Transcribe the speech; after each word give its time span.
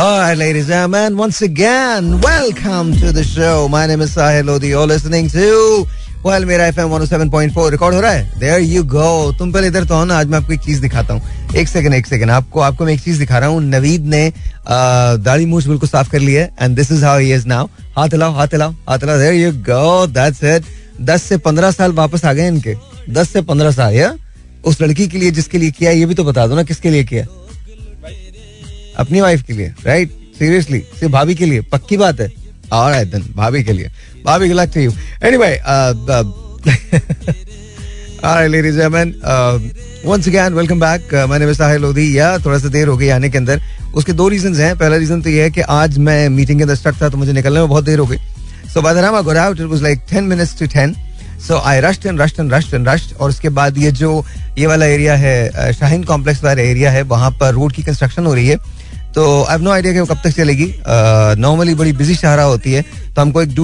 All 0.00 0.36
ladies 0.36 0.66
and 0.66 0.92
gentlemen, 0.92 1.16
once 1.16 1.42
again, 1.42 2.20
welcome 2.20 2.92
to 2.98 3.10
the 3.10 3.24
show. 3.24 3.66
My 3.68 3.84
name 3.84 4.00
is 4.00 4.14
Sahil 4.14 4.44
Lodi. 4.46 4.68
You're 4.68 4.86
listening 4.86 5.28
to 5.30 5.86
well, 6.22 6.44
मेरा 6.46 6.66
F 6.66 6.78
M 6.80 6.94
record 7.70 7.94
हो 7.94 8.00
रहा 8.00 8.10
है? 8.10 8.38
There 8.40 8.60
you 8.60 8.82
गो 8.84 9.32
तुम 9.38 9.52
पहले 9.52 9.66
इधर 9.66 9.84
तो 9.84 9.94
हो 9.94 10.04
ना 10.04 10.18
आज 10.18 10.26
मैं 10.26 10.38
आपको 10.38 10.52
एक 10.52 10.60
चीज़ 10.64 10.80
दिखाता 10.82 11.14
हूँ। 11.14 11.54
एक 11.56 11.68
सेकंड 11.68 11.94
एक 11.94 12.06
सेकंड 12.06 12.30
आपको 12.30 12.60
आपको 12.60 12.84
मैं 12.84 12.92
एक 12.92 13.00
चीज़ 13.04 13.18
दिखा 13.18 13.38
रहा 13.38 13.48
हूँ। 13.48 13.62
नवीद 13.62 14.04
ने 14.14 14.32
दाढ़ी 14.68 15.46
मूछ 15.46 15.66
बिल्कुल 15.66 15.88
साफ़ 15.88 16.10
कर 16.10 16.20
लिया 16.20 16.42
है 16.42 16.52
and 16.60 16.76
this 16.76 16.92
is 16.92 17.04
how 17.04 17.18
is 17.18 17.46
now 17.46 17.68
हाथ 17.96 18.08
हिलाओ 18.08 18.32
हाथ 18.34 18.54
हिलाओ 18.54 18.74
हाथ 18.88 18.98
हिलाओ. 18.98 19.18
There 19.18 19.34
you 19.34 19.52
go 19.70 20.06
that's 20.06 20.44
it 20.44 20.64
दस 21.10 21.22
से 21.22 21.36
पंद्रह 21.48 21.70
साल 21.70 21.92
वापस 21.92 22.24
आ 22.24 22.32
गए 22.32 22.46
इनके। 22.48 22.76
दस 23.10 23.30
से 23.30 23.42
पंद्रह 23.50 23.70
साल 23.70 23.94
या 23.94 24.14
उस 24.64 24.80
लड़की 24.82 25.08
के 25.08 25.18
लिए 25.18 25.30
जिसके 25.30 25.58
लिए 25.58 25.70
किया 25.70 25.90
ये 25.90 26.06
भी 26.06 26.14
तो 26.14 26.24
बता 26.24 26.46
दो 26.46 26.54
ना 26.54 26.62
किसके 26.62 26.90
लिए 26.90 27.04
किया 27.04 27.26
अपनी 28.98 29.20
वाइफ 29.20 29.42
के 29.42 29.52
लिए 29.52 29.74
राइट 29.86 30.10
सीरियसली 30.38 30.78
सिर्फ़ 30.78 31.12
भाभी 31.12 31.34
के 31.34 31.46
लिए 31.46 31.60
पक्की 31.60 31.96
बात 31.96 32.20
है। 32.20 32.32
और 32.72 33.04
देन 33.04 33.32
भाभी 33.36 33.62
के 33.62 33.72
लिए। 33.72 33.90
भाभी 34.24 34.50
के 34.50 34.66
to 34.66 34.80
you 34.80 34.90
Alright, 38.18 38.52
ladies 38.52 38.80
and 38.80 38.90
gentlemen, 38.90 39.14
uh. 41.58 41.94
Uh, 41.94 41.98
या 41.98 42.38
थोड़ा 42.38 42.58
सा 42.58 42.68
देर 42.68 42.88
हो 42.88 42.96
गई 42.96 43.08
आने 43.08 43.30
के 43.30 43.38
अंदर। 43.38 43.62
उसके 43.94 44.12
दो 44.12 44.28
रीजन 44.28 44.54
हैं। 44.54 44.78
पहला 44.78 44.96
रीजन 44.96 45.22
तो 45.22 45.30
ये 45.30 45.42
है 45.42 45.50
कि 45.50 45.60
आज 45.60 45.98
मैं 45.98 46.28
मीटिंग 46.28 46.58
के 46.58 46.62
अंदर 46.62 46.74
स्टक 46.74 46.94
था 47.02 47.08
तो 47.08 47.16
मुझे 47.16 47.32
निकलने 47.32 47.60
में 47.60 47.68
बहुत 47.68 47.84
देर 47.84 47.98
हो 47.98 48.06
गई। 48.06 48.16
So 48.74 48.80
out 49.40 49.60
it 49.60 49.82
like 49.82 50.00
10 50.12 50.22
minutes 50.22 50.58
to 50.58 50.66
10 50.66 50.94
so 51.48 51.58
I 51.58 51.80
rushed 51.80 52.06
and 52.06 52.20
and 52.20 52.52
and 52.52 53.00
और 53.20 53.30
उसके 53.30 53.48
बाद 53.48 53.78
ये 53.78 53.90
जो 53.90 54.26
ये 54.58 54.66
वाला 54.66 54.86
एरिया 54.86 55.16
है 55.16 55.50
शाहीन 55.72 56.04
कॉम्प्लेक्स 56.04 56.44
वाला 56.44 56.62
एरिया 56.62 56.90
है 56.90 57.02
वहाँ 57.02 57.30
पर 57.30 57.54
रोड 57.54 57.72
की 57.72 57.82
कंस्ट्रक्शन 57.82 58.26
हो 58.26 58.34
रही 58.34 58.48
है। 58.48 58.77
तो 59.14 59.42
आई 59.44 59.58
नो 59.58 59.70
आइडिया 59.70 59.92
कि 59.92 60.00
वो 60.00 60.06
कब 60.06 60.20
तक 60.24 60.30
चलेगी। 60.36 60.72
नॉर्मली 61.40 61.74
बड़ी 61.74 61.92
बिज़ी 61.92 62.14
शाहरा 62.14 62.42
होती 62.44 62.72
है 62.72 62.82
तो 62.82 63.20
हमको 63.20 63.42
एक 63.42 63.54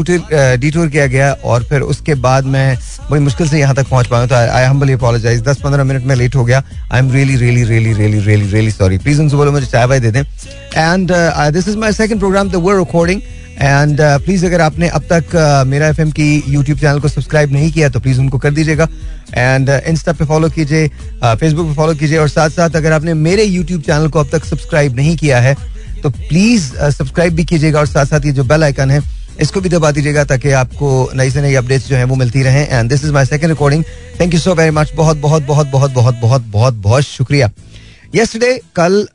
डिटूर 0.61 0.89
किया 0.89 1.07
गया 1.07 1.33
और 1.45 1.65
फिर 1.65 1.81
उसके 1.85 2.15
बाद 2.21 2.45
मैं 2.47 2.77
बड़ी 3.11 3.23
मुश्किल 3.23 3.49
से 3.49 3.59
यहाँ 3.59 3.75
तक 3.75 3.89
पहुँच 3.89 4.07
पाया 4.07 4.27
तो 4.27 4.35
आई 4.35 4.65
हम 4.65 4.71
हम्बली 4.71 4.93
अपोलोजाइज 4.93 5.43
दस 5.43 5.61
पंद्रह 5.61 5.85
मिनट 5.85 6.05
में 6.05 6.15
लेट 6.17 6.37
हो 6.37 6.45
गया। 6.45 6.63
I 6.93 6.99
am 6.99 7.13
really 7.13 7.37
really 7.37 7.65
really 7.65 7.93
really 7.93 8.21
really 8.21 8.51
really 8.51 8.71
sorry 8.71 8.99
please 8.99 9.21
उनसे 9.23 9.37
बोलो, 9.37 9.53
मुझे 9.53 9.67
चाय 9.67 9.87
वाय 9.87 10.01
दे। 10.01 10.11
दें 10.11 10.21
and 10.21 11.13
this 11.53 11.69
is 11.69 11.77
my 11.79 11.93
second 11.93 12.19
program 12.19 12.51
the 12.51 12.55
word 12.57 12.79
recording 12.79 13.21
and 13.55 14.01
please 14.01 14.41
uh, 14.41 14.47
अगर 14.47 14.61
आपने 14.61 14.89
अब 14.89 15.03
तक 15.11 15.25
uh, 15.29 15.67
मेरा 15.69 15.89
एफएम 15.89 16.11
की 16.11 16.43
यूट्यूब 16.49 16.79
चैनल 16.79 17.01
को 17.01 17.09
सब्सक्राइब 17.09 17.53
नहीं 17.53 17.71
किया 17.73 17.89
तो 17.89 18.01
प्लीज़ 18.01 18.21
उनको 18.21 18.39
कर 18.39 18.51
दीजिएगा। 18.55 18.89
एंड 19.35 19.69
इंस्टा 19.71 20.13
uh, 20.13 20.19
पे 20.19 20.25
फॉलो 20.25 20.51
कीजिए 20.51 20.89
फेसबुक 20.89 21.67
पे 21.69 21.75
फॉलो 21.75 21.95
कीजिए 21.95 22.19
और 22.19 22.29
साथ 22.29 22.51
साथ 22.51 22.77
अगर 22.77 22.93
आपने 22.93 23.15
मेरे 23.15 23.45
यूट्यूब 23.45 23.83
चैनल 23.83 24.09
को 24.09 24.21
अब 24.21 24.29
तक 24.33 24.45
सब्सक्राइब 24.45 24.97
नहीं 24.97 25.17
किया 25.17 25.41
है 25.41 25.57
तो 26.03 26.11
प्लीज़ 26.11 26.73
सब्सक्राइब 26.91 27.35
भी 27.35 27.45
कीजिएगा 27.45 27.79
और 27.79 27.87
साथ 27.87 28.07
साथ 28.07 28.27
ये 28.27 28.33
जो 28.33 28.45
बेल 28.45 28.65
आइकन 28.65 28.91
है 28.91 29.03
इसको 29.41 29.61
भी 29.61 29.69
दबा 29.69 29.91
दीजिएगा 29.91 30.25
ताकि 30.25 30.51
आपको 30.55 30.89
नई 31.17 31.31
से 31.31 31.43
नई 31.43 31.55
अपडेट्स 31.55 31.89
जो 31.89 31.97
है 31.97 32.05
वो 32.05 32.15
मिलती 32.17 32.43
रहे। 32.43 32.65
And 32.65 32.91
this 32.91 33.05
is 33.05 33.13
my 33.13 33.25
second 33.27 33.51
recording 33.51 33.85
thank 34.21 34.35
you 34.35 34.41
so 34.41 34.55
very 34.55 34.71
much 34.71 34.93
बहुत 34.97 35.17
बहुत 35.21 35.47
बहुत 35.47 35.67
बहुत 35.69 35.93
बहुत 35.93 36.15
बहुत 36.21 36.43
बहुत 36.43 36.75
बहुत 36.75 37.05
शुक्रिया। 37.05 37.51
यस्टरडे 38.15 38.61
कल 38.77 39.07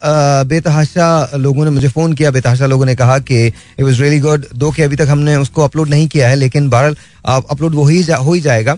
बेतहाशा 0.47 1.37
लोगों 1.37 1.65
ने 1.65 1.71
मुझे 1.71 1.87
फ़ोन 1.89 2.13
किया। 2.13 2.31
बेतहाशा 2.31 2.65
लोगों 2.65 2.85
ने 2.85 2.95
कहा 2.95 3.17
कि 3.21 3.45
इट 3.45 3.81
वाज 3.81 4.01
रियली 4.01 4.19
गुड 4.19 4.45
दो 4.55 4.71
के 4.71 4.83
अभी 4.83 4.95
तक 4.95 5.07
हमने 5.09 5.35
उसको 5.37 5.63
अपलोड 5.63 5.89
नहीं 5.89 6.07
किया 6.07 6.29
है 6.29 6.35
लेकिन 6.35 6.69
बहरहाल 6.69 6.95
अपलोड 7.25 7.75
वो 7.75 7.85
ही 7.85 8.03
जा, 8.03 8.17
हो 8.17 8.33
ही 8.33 8.41
जाएगा। 8.41 8.77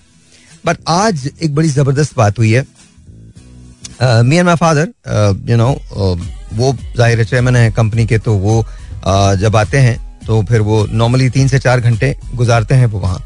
बट 0.66 0.78
आज 0.90 1.30
एक 1.44 1.56
बड़ी 1.56 1.70
ज़बरदस्त 1.70 2.16
बात 2.18 2.40
हुई 2.40 2.52
है। 2.52 2.66
Me 4.24 4.36
and 4.38 4.46
my 4.46 4.56
father 4.56 4.88
you 5.50 5.58
know 5.58 5.70
वो 6.54 6.74
ज़ाहिर 6.98 7.20
है 7.20 7.26
चेयरमैन 7.26 7.56
है 7.56 7.72
कंपनी 7.72 8.06
के 8.08 8.18
तो 8.20 8.34
वो 8.38 8.64
जब 9.40 9.56
आते 9.56 9.78
हैं 9.80 10.00
तो 10.26 10.42
फिर 10.50 10.62
वो 10.62 10.86
नॉर्मली 10.94 11.30
तीन 11.30 11.48
से 11.48 11.60
चार 11.60 11.80
घंटे 11.82 12.16
गुजारते 12.36 12.76
हैं 12.76 12.86
वो 12.88 13.00
वहाँ। 13.00 13.22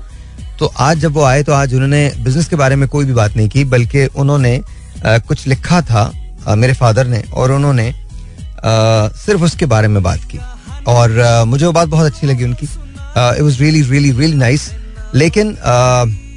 तो 0.60 0.66
आज 0.80 1.00
जब 1.00 1.14
वो 1.14 1.24
आए 1.26 1.44
तो 1.44 1.54
आज 1.54 1.74
उन्होंने 1.74 2.12
बिज़नेस 2.20 2.48
के 2.48 2.56
बारे 2.56 2.76
में 2.76 2.88
कोई 2.90 3.06
भी 3.06 3.14
बात 3.14 3.36
नहीं 3.38 3.50
की 3.50 3.64
बल्कि 3.66 4.06
उन्होंने 4.08 4.60
कुछ 5.06 5.48
लिखा 5.48 5.82
था 5.84 6.12
मेरे 6.48 6.74
फादर 6.74 7.08
ने 7.08 7.24
और 7.34 7.52
उन्होंने 7.52 7.94
सिर्फ़ 9.18 9.44
उसके 9.44 9.66
बारे 9.66 9.88
में 9.88 10.02
बात 10.04 10.20
की। 10.32 10.40
और 10.88 11.44
मुझे 11.48 11.66
वो 11.66 11.72
बात 11.72 11.88
बहुत 11.88 12.06
अच्छी 12.06 12.28
लगी 12.28 12.44
उनकी। 12.44 12.66
It 12.66 13.42
was 13.42 13.62
really 13.62 13.82
really 13.82 14.12
really 14.12 14.36
nice 14.38 14.70
लेकिन 15.16 15.48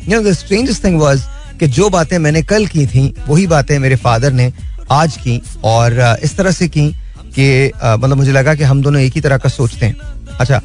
you 0.09 0.15
know 0.15 0.31
the 0.31 0.33
strangest 0.35 0.85
thing 0.85 1.01
was 1.01 1.23
कि 1.61 1.67
जो 1.69 1.89
बातें 1.91 2.19
मैंने 2.19 2.43
कल 2.45 2.67
की 2.67 2.87
थी, 2.87 3.15
वही 3.29 3.47
बातें 3.47 3.79
मेरे 3.79 3.97
फादर 3.99 4.33
ने 4.33 4.53
आज 4.93 5.17
की 5.17 5.41
और 5.65 6.19
इस 6.23 6.37
तरह 6.37 6.51
से 6.51 6.69
की 6.69 6.89
कि 7.35 7.71
मतलब 7.77 8.17
मुझे 8.17 8.33
लगा 8.33 8.55
कि 8.55 8.65
हम 8.65 8.83
दोनों 8.83 9.01
एक 9.01 9.15
ही 9.15 9.21
तरह 9.21 9.39
का 9.39 9.49
सोचते 9.49 9.87
हैं। 9.87 9.97
अच्छा 10.41 10.61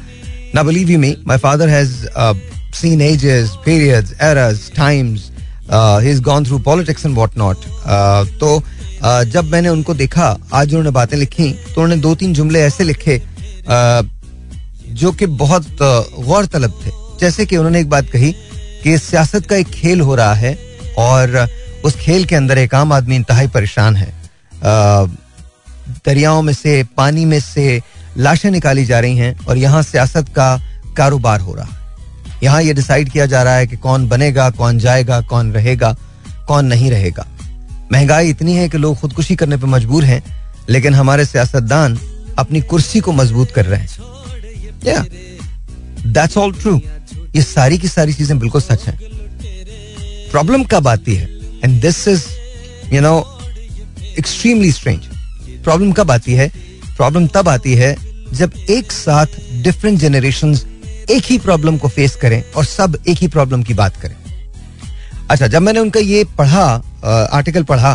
ना 0.54 0.62
believe 0.62 0.90
you 0.90 0.98
me 0.98 1.16
my 1.26 1.38
father 1.38 1.68
has 1.68 1.92
seen 2.74 3.00
ages 3.02 3.50
periods 3.64 4.12
errors 4.22 4.70
times 4.76 5.30
he 5.72 6.10
is 6.10 6.20
gone 6.22 6.44
through 6.44 6.58
politics 6.60 7.06
and 7.06 7.14
what 7.14 7.36
not 7.38 7.64
तो 8.40 8.62
जब 9.04 9.50
मैंने 9.52 9.68
उनको 9.68 9.94
देखा, 9.94 10.36
आज 10.52 10.68
उन्होंने 10.68 10.90
बातें 10.90 11.16
लिखी 11.16 11.50
तो 11.52 11.82
उन्होंने 11.82 12.00
दो 12.02 12.14
तीन 12.14 12.34
जुमले 12.34 12.60
ऐसे 12.62 12.84
लिखे 12.84 13.22
जो 14.92 15.12
कि 15.12 15.26
बहुत 15.26 15.66
गौर 15.80 16.46
तलब 16.46 16.78
थे। 16.84 16.90
जैसे 17.20 17.46
कि 17.46 17.56
उन्होंने 17.56 17.80
एक 17.80 17.88
बात 17.90 18.10
कही 18.10 18.32
कि 18.82 18.96
सियासत 18.98 19.46
का 19.46 19.56
एक 19.56 19.68
खेल 19.70 20.00
हो 20.00 20.14
रहा 20.14 20.34
है 20.34 20.56
और 20.98 21.46
उस 21.84 21.96
खेल 21.96 22.24
के 22.24 22.36
अंदर 22.36 22.58
एक 22.58 22.74
आम 22.74 22.92
आदमी 22.92 23.16
इंतहाई 23.16 23.48
परेशान 23.48 23.96
है। 23.96 24.12
दरियाओं 26.06 26.42
में 26.42 26.52
से, 26.52 26.82
पानी 26.96 27.24
में 27.24 27.40
से 27.40 27.80
लाशें 28.16 28.50
निकाली 28.50 28.84
जा 28.84 29.00
रही 29.00 29.16
हैं 29.16 29.46
और 29.46 29.56
यहाँ 29.58 29.82
सियासत 29.82 30.28
का 30.36 30.56
कारोबार 30.96 31.40
हो 31.40 31.54
रहा 31.54 31.64
है। 31.64 32.42
यहाँ 32.42 32.62
ये 32.62 32.74
डिसाइड 32.74 33.10
किया 33.10 33.26
जा 33.26 33.42
रहा 33.42 33.56
है 33.56 33.66
कि 33.66 33.76
कौन 33.76 34.08
बनेगा, 34.08 34.50
कौन 34.50 34.78
जाएगा, 34.78 35.20
कौन 35.20 35.52
रहेगा, 35.52 35.94
कौन 36.48 36.66
नहीं 36.66 36.90
रहेगा। 36.90 37.26
महँगाई 37.92 38.30
इतनी 38.30 38.54
है 38.56 38.68
कि 38.68 38.78
लोग 38.78 38.96
खुदकुशी 38.96 39.36
करने 39.36 39.56
पर 39.56 39.66
मजबूर 39.66 40.04
हैं, 40.04 40.22
लेकिन 40.68 40.94
हमारे 40.94 41.24
सियासतदान 41.24 41.98
अपनी 42.38 42.60
कुर्सी 42.62 43.00
को 43.00 43.12
मज़बूत 43.12 43.50
कर 43.50 43.66
रहे 43.66 43.80
हैं। 43.80 45.06
दैट्स 46.06 46.36
ऑल 46.38 46.52
ट्रू 46.52 46.80
ये 47.36 47.42
सारी 47.42 47.78
की 47.78 47.88
सारी 47.88 48.12
चीज़ें 48.12 48.38
बिल्कुल 48.38 48.60
सच 48.60 48.86
हैं। 48.86 48.98
प्रॉब्लम 50.30 50.64
कब 50.64 50.88
आती 50.88 51.14
है? 51.14 51.28
And 51.64 51.80
this 51.82 52.06
is 52.08 52.24
you 52.92 53.00
know 53.00 53.14
extremely 54.18 54.72
strange 54.72 55.06
problem 55.64 55.92
कब 55.92 56.10
आती 56.10 56.32
है? 56.32 56.48
प्रॉब्लम 56.96 57.26
तब 57.26 57.48
आती 57.48 57.74
है 57.74 57.96
जब 58.32 58.52
एक 58.70 58.92
साथ 58.92 59.26
डिफरेंट 59.62 59.98
जनरेशन 60.00 60.58
एक 61.10 61.24
ही 61.24 61.38
प्रॉब्लम 61.38 61.76
को 61.78 61.88
फेस 61.88 62.16
करें 62.16 62.42
और 62.56 62.64
सब 62.64 62.96
एक 63.08 63.18
ही 63.18 63.28
प्रॉब्लम 63.28 63.62
की 63.62 63.74
बात 63.74 63.96
करें। 63.96 64.16
अच्छा 65.30 65.46
जब 65.46 65.62
मैंने 65.62 65.80
उनका 65.80 66.00
ये 66.00 66.24
पढ़ा 66.38 66.66
आर्टिकल 67.04 67.62
पढ़ा 67.64 67.94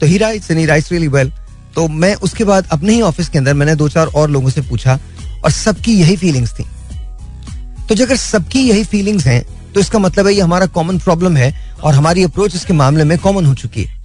तो 0.00 0.06
he 0.06 0.18
writes 0.18 0.50
and 0.50 0.60
he 0.60 0.66
writes 0.66 0.90
really 0.92 1.08
well 1.08 1.32
तो 1.74 1.86
मैं 1.88 2.14
उसके 2.26 2.44
बाद 2.44 2.68
अपने 2.72 2.94
ही 2.94 3.00
ऑफ़िस 3.02 3.28
के 3.28 3.38
अंदर 3.38 3.54
मैंने 3.54 3.74
दो 3.74 3.88
चार 3.88 4.06
और 4.06 4.30
लोगों 4.30 4.50
से 4.50 4.60
पूछा 4.60 4.98
और 5.44 5.50
सबकी 5.50 5.92
यही 5.94 6.16
फीलिंग्स 6.16 6.52
थी। 6.58 6.64
तो 7.88 7.94
अगर 8.04 8.16
सबकी 8.16 8.60
यही 8.60 8.84
फीलिंग्स 8.84 9.26
हैं 9.26 9.42
तो 9.74 9.80
इसका 9.80 9.98
मतलब 9.98 10.26
है 10.26 10.32
ये 10.34 10.40
हमारा 10.40 10.66
कॉमन 10.68 10.98
प्रॉब्लम 10.98 11.36
है 11.36 11.52
और 11.82 11.94
हमारी 11.94 12.24
अप्रोच 12.24 12.54
इसके 12.54 12.72
मामले 12.72 13.04
में 13.04 13.18
कॉमन 13.18 13.46
हो 13.46 13.54
चुकी 13.54 13.84
है। 13.84 14.04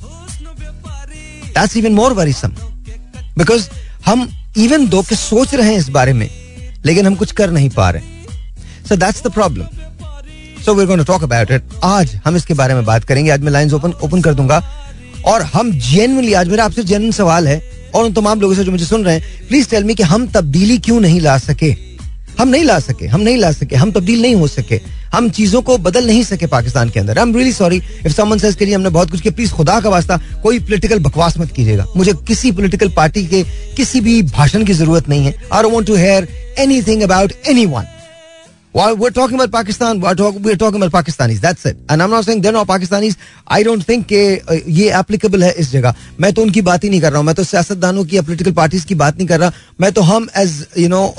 That's 1.47 1.77
even 1.77 1.93
more 1.93 2.13
worrisome 2.13 2.55
because 3.37 3.69
हम 4.05 4.27
इवन 4.57 4.87
दो 4.87 5.01
के 5.01 5.15
सोच 5.15 5.53
रहे 5.55 5.71
हैं 5.71 5.77
इस 5.77 5.89
बारे 5.89 6.13
में, 6.13 6.29
लेकिन 6.85 7.05
हम 7.05 7.15
कुछ 7.15 7.31
कर 7.31 7.51
नहीं 7.51 7.69
पा 7.69 7.89
रहे। 7.89 8.01
So 8.89 8.95
that's 8.95 9.23
the 9.23 9.31
problem 9.31 9.65
so 10.65 10.73
we 10.73 10.85
going 10.85 10.99
to 10.99 11.05
talk 11.05 11.23
about 11.23 11.51
it 11.51 11.61
आज 11.83 12.13
हम 12.25 12.35
इसके 12.35 12.53
बारे 12.53 12.73
में 12.73 12.83
बात 12.85 13.03
करेंगे। 13.03 13.29
आज 13.31 13.41
मैं 13.41 13.51
लाइंस 13.51 13.73
ओपन 13.73 13.93
ओपन 14.03 14.21
कर 14.21 14.33
दूँगा। 14.33 14.61
और 15.27 15.41
हम 15.53 15.71
जेनवनली 15.81 16.33
आज 16.33 16.47
मेरा 16.47 16.65
आपसे 16.65 16.83
जेनवन 16.83 17.11
सवाल 17.11 17.47
है, 17.47 17.61
और 17.95 18.03
उन 18.05 18.13
तमाम 18.13 18.41
लोगों 18.41 18.55
से 18.55 18.63
जो 18.63 18.71
मुझे 18.71 18.85
सुन 18.85 19.05
रहे 19.05 19.15
हैं 19.15 19.47
प्लीज़ 19.47 19.69
टेल 19.69 19.83
मी 19.83 19.95
कि 19.95 20.03
हम 20.03 20.27
तब्दीली 20.27 20.77
क्यों 20.77 20.99
नहीं 21.01 21.21
ला 21.21 21.37
सके? 21.37 21.69
हम 22.39 22.47
नहीं 22.47 22.63
ला 22.63 22.77
सके, 22.79 23.07
हम 23.07 23.21
नहीं 23.21 23.37
ला 23.37 23.51
सके, 23.51 23.75
हम 23.75 23.91
तब्दील 23.91 24.21
नहीं 24.21 24.35
हो 24.35 24.47
सके। 24.47 24.79
हम 25.13 25.29
चीज़ों 25.29 25.61
को 25.61 25.77
बदल 25.79 26.05
नहीं 26.07 26.23
सके 26.23 26.47
पाकिस्तान 26.47 26.89
के 26.89 26.99
अंदर। 26.99 27.17
I 27.17 27.23
am 27.23 27.35
really 27.35 27.53
sorry 27.53 27.77
if 28.05 28.13
someone 28.13 28.37
says 28.37 28.55
के 28.55 28.65
लिए 28.65 28.75
हमने 28.75 28.89
बहुत 28.89 29.11
कुछ 29.11 29.21
किया 29.21 29.33
प्लीज़ 29.35 29.51
खुदा 29.53 29.79
का 29.79 29.89
वास्ता 29.89 30.19
कोई 30.43 30.59
पॉलिटिकल 30.59 30.99
बकवास 30.99 31.37
मत 31.37 31.51
कीजिएगा। 31.51 31.85
मुझे 31.97 32.13
किसी 32.27 32.51
पॉलिटिकल 32.51 32.89
पार्टी 32.95 33.25
के 33.25 33.43
किसी 33.77 34.01
भी 34.01 34.21
भाषण 34.29 34.65
की 34.65 34.73
ज़रूरत 34.73 35.09
नहीं 35.09 35.25
है। 35.25 35.33
I 35.53 35.63
don't 35.63 35.73
want 35.73 35.87
to 35.87 35.95
hear 35.95 36.27
anything 36.59 37.01
about 37.01 37.33
anyone 37.49 37.85
While 38.73 38.95
we're 38.95 39.11
talking 39.11 39.35
about 39.35 39.51
Pakistan, 39.51 39.99
we're, 39.99 40.15
talk, 40.15 40.35
we're 40.35 40.55
talking 40.55 40.81
about 40.81 40.93
Pakistanis. 40.93 41.41
That's 41.41 41.65
it. 41.65 41.77
And 41.89 42.01
I'm 42.01 42.09
not 42.09 42.23
saying 42.23 42.39
they're 42.39 42.53
not 42.53 42.67
Pakistanis. 42.67 43.17
I 43.45 43.63
don't 43.63 43.83
think 43.83 44.05
कि 44.11 44.19
ये 44.71 44.91
applicable 44.99 45.41
है 45.43 45.51
इस 45.59 45.71
जगह 45.71 45.95
मैं 46.19 46.31
तो 46.33 46.41
उनकी 46.41 46.61
बात 46.61 46.83
ही 46.83 46.89
नहीं 46.89 47.01
कर 47.01 47.11
रहा 47.11 47.17
हूँ 47.17 47.25
मैं 47.25 47.35
तो 47.35 47.43
सियासतदानों 47.43 48.05
की 48.05 48.17
या 48.17 48.21
पोलिटिकल 48.21 48.51
पार्टीज़ 48.51 48.85
की 48.87 48.95
बात 48.95 49.17
नहीं 49.17 49.27
कर 49.27 49.39
रहा। 49.39 49.51
मैं 49.81 49.91
तो 49.91 50.01
हम 50.01 50.27
as 50.37 50.65
you 50.79 50.87
know 50.89 51.13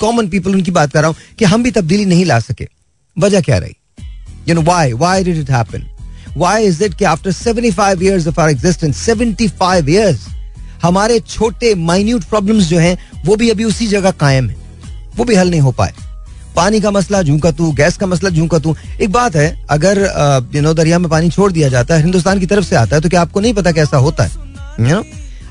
common 0.00 0.28
people 0.28 0.54
उनकी 0.54 0.70
बात 0.70 0.92
कर 0.92 1.00
रहा 1.02 1.08
हूँ 1.08 1.16
कि 1.38 1.44
हम 1.44 1.62
भी 1.62 1.70
तब्दीली 1.70 2.04
नहीं 2.04 2.24
ला 2.24 2.38
सके। 2.40 2.68
वजह 3.16 3.40
क्या 3.40 3.58
रही? 3.58 3.76
You 4.48 4.54
know 4.54 4.62
why 4.62 4.92
why 4.92 5.24
did 5.24 5.38
it 5.38 5.50
happen 5.50 5.86
why 6.36 6.66
is 6.66 6.82
it 6.84 6.94
कि 6.98 7.04
after 7.04 7.32
75 7.32 8.02
years 8.08 8.26
of 8.26 8.42
our 8.42 8.50
existence 8.56 9.06
75 9.08 9.94
years 9.94 10.26
हमारे 10.82 11.20
छोटे 11.20 11.74
माइन्यूट 11.86 12.24
प्रॉब्लम्स 12.24 12.64
जो 12.64 12.78
हैं 12.78 12.98
वो 13.26 13.36
भी 13.36 13.50
अभी 13.50 13.64
उसी 13.64 13.86
जगह 13.86 14.10
कायम 14.26 14.50
है। 14.50 14.56
वो 15.16 15.24
भी 15.24 15.34
हल 15.34 15.50
नहीं 15.50 15.60
हो 15.60 15.72
पाए। 15.72 15.94
पानी 16.58 16.80
का 16.80 16.90
मसला, 16.90 17.22
जू 17.22 17.38
का 17.38 17.50
तू, 17.52 17.70
गैस 17.72 17.96
का 17.96 18.06
मसला, 18.06 18.30
जू 18.30 18.46
का 18.46 18.58
तू। 18.58 18.74
एक 19.00 19.10
बात 19.12 19.36
है, 19.36 19.48
अगर 19.70 19.98
यू 20.54 20.62
नो 20.62 20.72
दरिया 20.74 20.98
में 20.98 21.08
पानी 21.10 21.30
छोड़ 21.30 21.50
दिया 21.52 21.68
जाता 21.68 21.94
है, 21.94 22.02
हिंदुस्तान 22.02 22.38
की 22.40 22.46
तरफ़ 22.46 22.64
से 22.64 22.76
आता 22.76 22.96
है 22.96 23.02
तो 23.02 23.08
क्या 23.08 23.20
आपको 23.20 23.40
नहीं 23.40 23.54
पता 23.54 23.72
कैसा 23.72 23.96
होता 23.98 24.24
है? 24.24 24.30
यू 24.80 24.88
नो 24.88 25.04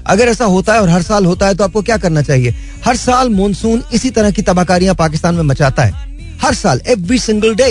अगर 0.08 0.28
ऐसा 0.28 0.46
होता 0.48 0.74
है 0.74 0.82
और 0.82 0.90
हर 0.90 1.02
साल 1.04 1.26
होता 1.26 1.48
है 1.48 1.56
तो 1.56 1.64
आपको 1.64 1.82
क्या 1.82 1.98
करना 1.98 2.22
चाहिए? 2.24 2.56
हर 2.86 2.96
साल 2.98 3.30
मानसून 3.30 3.84
इसी 3.94 4.10
तरह 4.12 4.32
की 4.32 4.42
तबाहकारियाँ 4.42 4.96
पाकिस्तान 4.96 5.36
में 5.36 5.44
मचाता 5.44 5.84
है। 5.84 6.06
हर 6.42 6.54
साल 6.56 6.82
every 6.88 7.20
single 7.20 7.56
day 7.56 7.70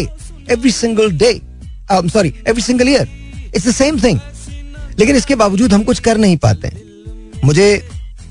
every 0.51 0.71
single 0.73 1.11
day 1.19 1.33
sorry 1.91 2.33
every 2.49 2.63
single 2.63 2.89
year 2.89 3.09
it's 3.55 3.69
the 3.69 3.73
same 3.73 4.01
thing 4.03 4.19
लेकिन 4.99 5.17
इसके 5.17 5.35
बावजूद 5.35 5.73
हम 5.73 5.83
कुछ 5.83 5.99
कर 6.01 6.19
नहीं 6.19 6.37
पाते 6.39 6.73
मुझे 7.45 7.69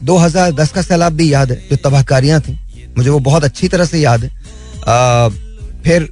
2010 0.04 0.72
का 0.72 0.82
सैलाब 0.82 1.14
भी 1.14 1.32
याद 1.34 1.52
है, 1.52 1.58
जो 1.70 1.76
तबाहकारियाँ 1.80 2.40
थी। 2.42 2.58
मुझे 2.98 3.10
वो 3.10 3.20
बहुत 3.22 3.44
अच्छी 3.44 3.68
तरह 3.68 3.86
से 3.86 4.00
याद 4.00 4.24
है। 4.24 4.30
फिर 4.88 6.10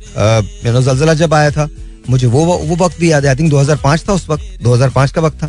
यू 0.65 0.71
नो 0.73 0.81
जलजला 0.81 1.13
जब 1.13 1.33
आया 1.33 1.51
था 1.51 1.67
मुझे 2.09 2.27
वो 2.27 2.45
वो 2.45 2.75
वक्त 2.75 2.99
भी 2.99 3.11
याद 3.11 3.23
है। 3.23 3.29
आई 3.29 3.35
थिंक 3.35 3.49
2005 3.49 4.07
था 4.09 4.13
उस 4.13 4.27
वक्त। 4.29 4.43
2005 4.63 5.11
का 5.11 5.21
वक्त 5.21 5.43
था। 5.43 5.47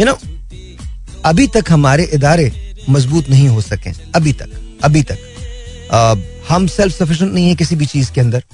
यू 0.00 0.06
नो 0.06 0.18
अभी 1.24 1.46
तक 1.46 1.64
हमारे 1.70 2.04
इदारे 2.14 2.50
मज़बूत 2.90 3.30
नहीं 3.30 3.48
हो 3.48 3.60
सके। 3.60 3.90
अभी 4.14 4.32
तक 4.32 4.50
अभी 4.84 5.02
तक। 5.02 5.18
आ, 5.92 6.14
हम 6.48 6.66
सेल्फ 6.66 6.94
सफिशेंट 6.94 7.32
नहीं 7.32 7.48
है 7.48 7.54
किसी 7.54 7.76
भी 7.76 7.86
चीज़ 7.86 8.12
के 8.12 8.20
अंदर। 8.20 8.44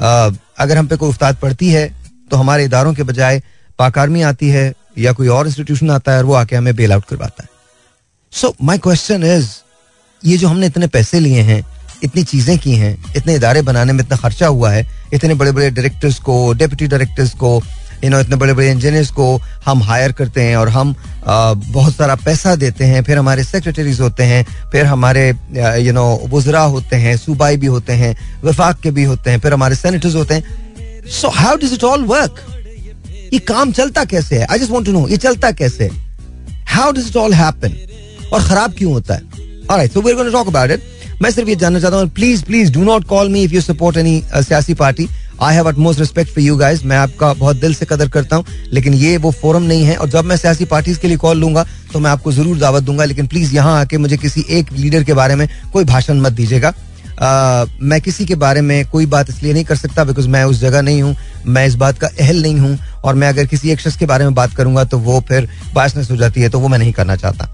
आ, 0.00 0.30
अगर 0.58 0.78
हम 0.78 0.86
पे 0.86 0.96
कोई 0.96 1.10
उस्ताद 1.10 1.36
पड़ती 1.36 1.68
है 1.68 1.88
तो 2.30 2.36
हमारे 2.36 2.64
इदारों 2.64 2.94
के 2.94 3.02
बजाय 3.02 3.42
पाक 3.78 3.98
आर्मी 3.98 4.22
आती 4.22 4.48
है 4.48 4.72
या 4.98 5.12
कोई 5.12 5.28
और 5.28 5.46
इंस्टीट्यूशन 5.46 5.90
आता 5.90 6.12
है 6.12 6.18
और 6.18 6.24
वो 6.24 6.34
आके 6.34 6.56
हमें 6.56 6.74
बेल 6.76 6.92
आउट 6.92 7.04
करवाता 7.04 7.42
है। 7.42 7.48
सो 8.32 8.54
माई 8.62 8.78
क्वेश्चन 8.78 9.24
इज़ 9.24 9.48
ये 10.24 10.36
जो 10.36 10.48
हमने 10.48 10.66
इतने 10.66 10.86
पैसे 10.86 11.20
लिए 11.20 11.40
हैं 11.42 11.64
इतनी 12.02 12.22
चीज़ें 12.24 12.58
की 12.58 12.74
हैं, 12.74 12.96
इतने 13.16 13.34
इदारे 13.34 13.62
बनाने 13.62 13.92
में 13.92 14.04
इतना 14.04 14.16
खर्चा 14.16 14.46
हुआ 14.46 14.70
है, 14.70 14.86
इतने 15.12 15.34
बड़े 15.34 15.52
बड़े 15.52 15.70
डायरेक्टर्स 15.70 16.18
को 16.18 16.52
डेप्यूटी 16.52 16.86
डायरेक्टर्स 16.86 17.34
को 17.34 17.60
यू 18.04 18.10
नो 18.10 18.20
इतने 18.20 18.36
बड़े 18.36 18.52
बड़े 18.54 18.70
इंजीनियर्स 18.70 19.10
को 19.10 19.26
हम 19.64 19.82
हायर 19.82 20.12
करते 20.12 20.42
हैं 20.42 20.56
और 20.56 20.68
हम 20.68 20.94
बहुत 21.24 21.94
सारा 21.94 22.14
पैसा 22.16 22.54
देते 22.56 22.84
हैं, 22.84 23.02
फिर 23.04 23.18
हमारे 23.18 23.44
सेक्रेटरीज 23.44 24.00
होते 24.00 24.22
हैं, 24.24 24.44
फिर 24.72 24.86
हमारे 24.86 25.28
यू 25.84 25.92
नो 25.92 26.04
वजरा 26.32 26.62
होते 26.74 26.96
हैं, 26.96 27.16
सूबाई 27.16 27.56
भी 27.56 27.66
होते 27.66 27.92
हैं, 27.92 28.14
वफाक 28.44 28.80
के 28.80 28.90
भी 28.90 29.04
होते 29.04 29.30
हैं, 29.30 29.40
फिर 29.40 29.52
हमारे 29.54 29.74
सेनेटर्स 29.74 30.14
होते 30.14 30.34
हैं। 30.34 31.08
So 31.10 31.28
how 31.30 31.56
does 31.56 31.72
it 31.72 31.84
all 31.84 32.04
work 32.04 32.40
ये 33.32 33.38
काम 33.40 33.72
चलता 33.72 34.04
कैसे 34.04 34.38
है? 34.38 34.46
I 34.46 34.58
just 34.58 34.70
want 34.70 34.86
to 34.86 34.92
know 34.92 35.06
ये 35.08 35.16
चलता 35.18 35.50
कैसे 35.52 35.90
how 36.68 36.92
does 36.92 37.06
it 37.08 37.16
all 37.16 37.32
happen 37.34 37.76
और 38.32 38.42
खराब 38.42 38.74
क्यों 38.78 38.92
होता 38.92 39.14
है? 39.14 39.22
Alright 39.70 39.92
so 39.92 40.00
we 40.00 40.10
are 40.10 40.16
going 40.16 40.30
to 40.30 40.38
talk 40.38 40.48
about 40.48 40.70
it 40.70 40.82
मैं 41.22 41.30
सिर्फ़ 41.30 41.48
ये 41.48 41.54
जानना 41.56 41.80
चाहता 41.80 41.96
हूँ 41.96 42.08
please 42.10 42.44
please 42.44 42.72
do 42.72 42.82
not 42.84 43.04
call 43.06 43.28
me 43.28 43.42
if 43.44 43.52
you 43.54 43.60
support 43.60 43.96
any 43.96 44.22
सियासी 44.34 44.74
party. 44.74 45.08
I 45.42 45.54
have 45.54 45.70
most 45.78 46.00
respect 46.00 46.30
for 46.30 46.44
you 46.44 46.56
guys 46.56 46.84
मैं 46.86 46.96
आपका 46.96 47.32
बहुत 47.34 47.56
दिल 47.56 47.74
से 47.74 47.86
कदर 47.86 48.08
करता 48.08 48.36
हूँ 48.36 48.44
लेकिन 48.72 48.94
ये 48.94 49.16
वो 49.16 49.30
फोरम 49.32 49.62
नहीं 49.62 49.84
है। 49.84 49.96
और 49.96 50.08
जब 50.10 50.24
मैं 50.24 50.36
सियासी 50.36 50.64
पार्टीज़ 50.66 50.98
के 51.00 51.08
लिए 51.08 51.16
कॉल 51.16 51.38
लूँगा 51.38 51.64
तो 51.92 51.98
मैं 51.98 52.10
आपको 52.10 52.32
ज़रूर 52.32 52.58
दावत 52.58 52.82
दूँगा 52.82 53.04
लेकिन 53.04 53.26
प्लीज़ 53.26 53.54
यहाँ 53.54 53.80
आके 53.80 53.98
मुझे 53.98 54.16
किसी 54.16 54.44
एक 54.50 54.72
लीडर 54.72 55.04
के 55.04 55.14
बारे 55.14 55.34
में 55.34 55.48
कोई 55.72 55.84
भाषण 55.84 56.20
मत 56.20 56.32
दीजिएगा। 56.32 56.74
Uh, 57.20 57.68
मैं 57.80 58.00
किसी 58.00 58.24
के 58.26 58.34
बारे 58.34 58.60
में 58.60 58.86
कोई 58.90 59.06
बात 59.06 59.30
इसलिए 59.30 59.52
नहीं 59.52 59.64
कर 59.64 59.76
सकता 59.76 60.04
बिकॉज़ 60.04 60.28
मैं 60.28 60.42
उस 60.44 60.60
जगह 60.60 60.82
नहीं 60.82 61.02
हूँ 61.02 61.14
मैं 61.46 61.66
इस 61.66 61.74
बात 61.76 61.98
का 61.98 62.06
अहल 62.08 62.40
नहीं 62.42 62.58
हूँ 62.58 62.78
और 63.04 63.14
मैं 63.14 63.28
अगर 63.28 63.46
किसी 63.46 63.70
एक 63.70 63.80
शख्स 63.80 63.96
के 63.96 64.06
बारे 64.06 64.24
में 64.24 64.34
बात 64.34 64.54
करूँगा 64.56 64.84
तो 64.84 64.98
वो 64.98 65.20
फिर 65.28 65.48
बायसनेस 65.74 66.10
हो 66.10 66.16
जाती 66.16 66.40
है 66.40 66.48
तो 66.48 66.60
वो 66.60 66.68
मैं 66.68 66.78
नहीं 66.78 66.92
करना 66.92 67.16
चाहता। 67.16 67.48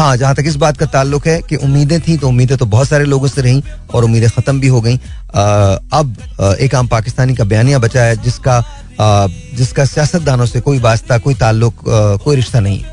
हाँ 0.00 0.16
जहाँ 0.16 0.34
तक 0.34 0.44
इस 0.46 0.54
बात 0.56 0.76
का 0.76 0.86
ताल्लुक 0.86 1.26
है 1.26 1.40
कि 1.42 1.56
उम्मीदें 1.56 2.00
थी 2.00 2.16
तो 2.18 2.28
उम्मीदें 2.28 2.56
तो 2.58 2.66
बहुत 2.66 2.88
सारे 2.88 3.04
लोगों 3.04 3.28
से 3.28 3.42
रहीं 3.42 3.62
और 3.94 4.04
उम्मीदें 4.04 4.28
खत्म 4.30 4.60
भी 4.60 4.66
हो 4.66 4.80
गई। 4.80 4.96
अब 4.96 6.56
एक 6.60 6.74
आम 6.74 6.86
पाकिस्तानी 6.88 7.34
का 7.34 7.44
बयानिया 7.44 7.78
बचा 7.78 8.02
है 8.02 8.16
जिसका 8.22 8.62
जिसका 9.56 9.84
सियासतदानों 9.84 10.46
से 10.46 10.60
कोई 10.60 10.78
वास्ता, 10.78 11.18
कोई 11.18 11.34
ताल्लुक 11.34 11.82
कोई 12.24 12.36
रिश्ता 12.36 12.60
नहीं। 12.60 12.84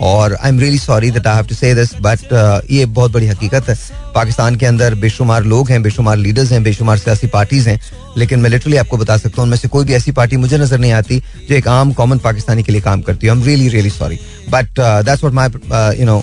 और 0.00 0.34
I 0.34 0.48
am 0.48 0.58
really 0.60 0.78
sorry 0.78 1.10
that 1.10 1.26
I 1.26 1.36
have 1.36 1.46
to 1.46 1.54
say 1.54 1.74
this 1.74 1.94
but 2.00 2.64
ये 2.70 2.86
बहुत 2.88 3.12
बड़ी 3.12 3.26
हकीकत 3.26 3.68
है। 3.68 3.76
पाकिस्तान 4.14 4.56
के 4.56 4.66
अंदर 4.66 4.94
बेशुमार 4.96 5.44
लोग 5.44 5.70
हैं, 5.70 5.82
बेशुमार 5.82 6.16
लीडर्स 6.16 6.52
हैं, 6.52 6.62
बेशुमार 6.62 6.98
सियासी 6.98 7.26
पार्टीज़ 7.28 7.68
हैं, 7.68 7.78
लेकिन 8.16 8.40
मैं 8.40 8.50
लिटरली 8.50 8.76
आपको 8.76 8.96
बता 8.96 9.16
सकता 9.16 9.36
हूँ, 9.36 9.42
उनमें 9.42 9.56
से 9.58 9.68
कोई 9.68 9.84
भी 9.84 9.94
ऐसी 9.94 10.12
पार्टी 10.12 10.36
मुझे 10.36 10.58
नज़र 10.58 10.78
नहीं 10.78 10.92
आती 10.92 11.18
जो 11.48 11.54
एक 11.54 11.68
आम 11.68 11.92
कॉमन 11.92 12.18
पाकिस्तानी 12.18 12.62
के 12.62 12.72
लिए 12.72 12.80
काम 12.80 13.00
करती 13.02 13.26
है। 13.26 13.32
I 13.32 13.38
am 13.38 13.44
really 13.44 13.68
really 13.68 13.90
sorry 13.90 14.18
but 14.48 14.80
that's 14.80 15.24
what 15.24 15.32
my 15.32 15.98
you 15.98 16.06
know 16.06 16.16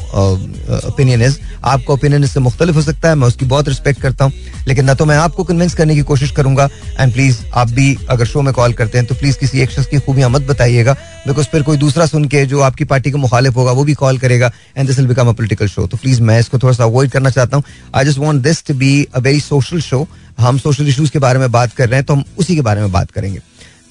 opinion 0.88 1.22
is 1.22 1.38
आपका 1.64 1.94
ओपिनियन 1.94 2.24
इससे 2.24 2.40
मुख्तलिफ़ 2.40 2.76
हो 2.76 2.82
सकता 2.82 3.10
है, 3.10 3.16
मैं 3.16 3.28
उसकी 3.28 3.46
बहुत 3.46 3.68
रिस्पेक्ट 3.68 4.02
करता 4.02 4.26
हूँ, 4.26 4.34
लेकिन 4.68 4.86
ना 4.86 4.94
तो 4.94 5.06
मैं 5.06 5.18
आपको 5.18 5.44
कन्विंस 5.44 5.74
करने 5.74 5.96
की 5.96 6.02
कोशिश 6.04 6.32
करूँगा। 6.32 6.70
एंड 7.00 7.14
प्लीज़ 7.14 7.38
आप 7.54 7.70
भी 7.70 7.98
अगर 8.10 8.26
शो 8.26 8.42
में 8.42 8.54
कॉल 8.54 8.74
करते 8.74 8.98
हैं 8.98 9.08
तो 9.08 9.16
प्लीज़ 9.16 9.38
किसी 9.40 9.62
एक 9.62 9.72
शख्स 9.72 9.88
की 9.88 10.00
खूबियाँ 10.00 10.30
मत 10.30 10.48
बताइएगा 10.48 10.94
बिकॉज़ 11.28 11.48
फिर 11.52 11.62
कोई 11.64 11.78
दूसरा 11.78 12.06
सुन 12.06 12.26
के 12.26 12.46
जो 12.46 12.60
आपकी 12.62 12.86
पार्टी 12.86 13.12
का 13.12 13.18
मुखालिफ 13.18 13.54
होगा, 13.66 13.72
वो 13.74 13.84
भी 13.84 13.94
कॉल 13.96 14.18
करेगा 14.18 14.52
and 14.78 14.88
this 14.88 14.98
will 14.98 15.08
become 15.08 15.30
a 15.30 15.32
political 15.34 15.68
show 15.68 15.88
तो 15.88 15.98
प्लीज़ 15.98 16.22
मैं 16.22 16.40
इसको 16.40 16.60
थोड़ा 16.60 16.74
सा 16.74 16.84
अवॉइड 16.84 17.12
करना 17.12 17.30
चाहता 17.32 17.58
हूँ। 17.58 17.64
I 17.96 18.06
just 18.06 18.20
want 18.20 18.44
this 18.44 18.64
to 18.66 18.74
be 18.76 18.92
a 19.06 19.20
very 19.20 19.40
social 19.42 19.82
show 19.82 20.08
हम 20.40 20.58
सोशल 20.60 20.88
इशूज 20.90 21.10
के 21.10 21.20
बारे 21.20 21.40
में 21.40 21.52
बात 21.52 21.74
कर 21.74 21.90
रहे 21.90 22.00
हैं 22.00 22.06
तो 22.06 22.14
हम 22.14 22.24
उसी 22.40 22.56
के 22.56 22.62
बारे 22.62 22.82
में 22.82 22.92
बात 22.92 23.12
करेंगे। 23.12 23.40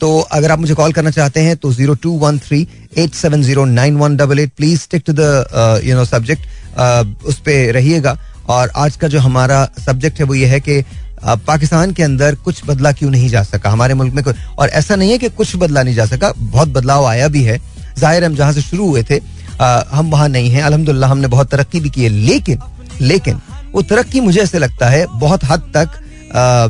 तो 0.01 0.19
अगर 0.33 0.51
आप 0.53 0.59
मुझे 0.59 0.75
कॉल 0.75 0.93
करना 0.93 1.11
चाहते 1.11 1.41
हैं 1.41 1.57
तो 1.57 1.73
zero 1.73 1.95
two 1.97 2.11
one 2.19 2.39
three 2.39 2.67
eight 2.99 3.15
seven 3.15 3.43
zero 3.43 3.65
nine 3.67 3.97
one 3.97 4.17
double 4.17 4.39
eight 4.39 4.53
please 4.57 4.81
stick 4.81 5.03
to 5.07 5.13
the 5.13 5.81
you 5.85 5.97
know 5.97 6.05
subject 6.07 7.25
उस 7.25 7.39
पर 7.39 7.73
रहिएगा। 7.75 8.17
और 8.49 8.71
आज 8.77 8.97
का 8.97 9.09
जो 9.09 9.21
हमारा 9.21 9.65
सब्जेक्ट 9.79 10.19
है, 10.21 10.25
वो 10.25 10.35
ये 10.35 10.47
है 10.47 10.61
कि 10.61 10.83
पाकिस्तान 11.25 11.93
के 11.93 12.03
अंदर 12.03 12.35
कुछ 12.45 12.61
बदला 12.67 12.91
क्यों 12.93 13.11
नहीं 13.11 13.29
जा 13.29 13.43
सका? 13.43 13.71
हमारे 13.71 13.95
मुल्क 13.95 14.15
में 14.15 14.23
और 14.59 14.69
ऐसा 14.71 14.97
नहीं 14.97 15.11
है 15.11 15.19
कि 15.19 15.29
कुछ 15.31 15.55
बदला 15.57 15.83
नहीं 15.83 15.95
जा 15.95 16.07
सका, 16.07 16.33
बहुत 16.33 16.69
बदलाव 16.71 17.07
आया 17.07 17.29
भी 17.29 17.43
है। 17.43 17.59
ज़ाहिर 17.99 18.25
हम 18.25 18.35
जहाँ 18.35 18.53
से 18.53 18.63
शुरू 18.63 18.89
हुए 18.89 19.03
थे 19.03 19.19
हम 19.61 20.11
वहाँ 20.11 20.29
नहीं 20.29 20.51
हैं। 20.51 20.63
अलहमदुल्ला 20.63 21.07
हमने 21.07 21.29
बहुत 21.29 21.51
तरक्की 21.51 21.81
भी 21.81 21.91
की 21.91 22.03
है। 22.03 22.09
लेकिन 22.09 22.59
लेकिन, 23.03 23.41
वो 23.73 23.83
तरक्की 23.83 24.21
मुझे 24.21 24.41
ऐसे 24.41 24.59
लगता 24.59 24.89
है, 24.89 25.07
बहुत 25.15 25.45
हद 25.45 25.63
तक 25.77 26.01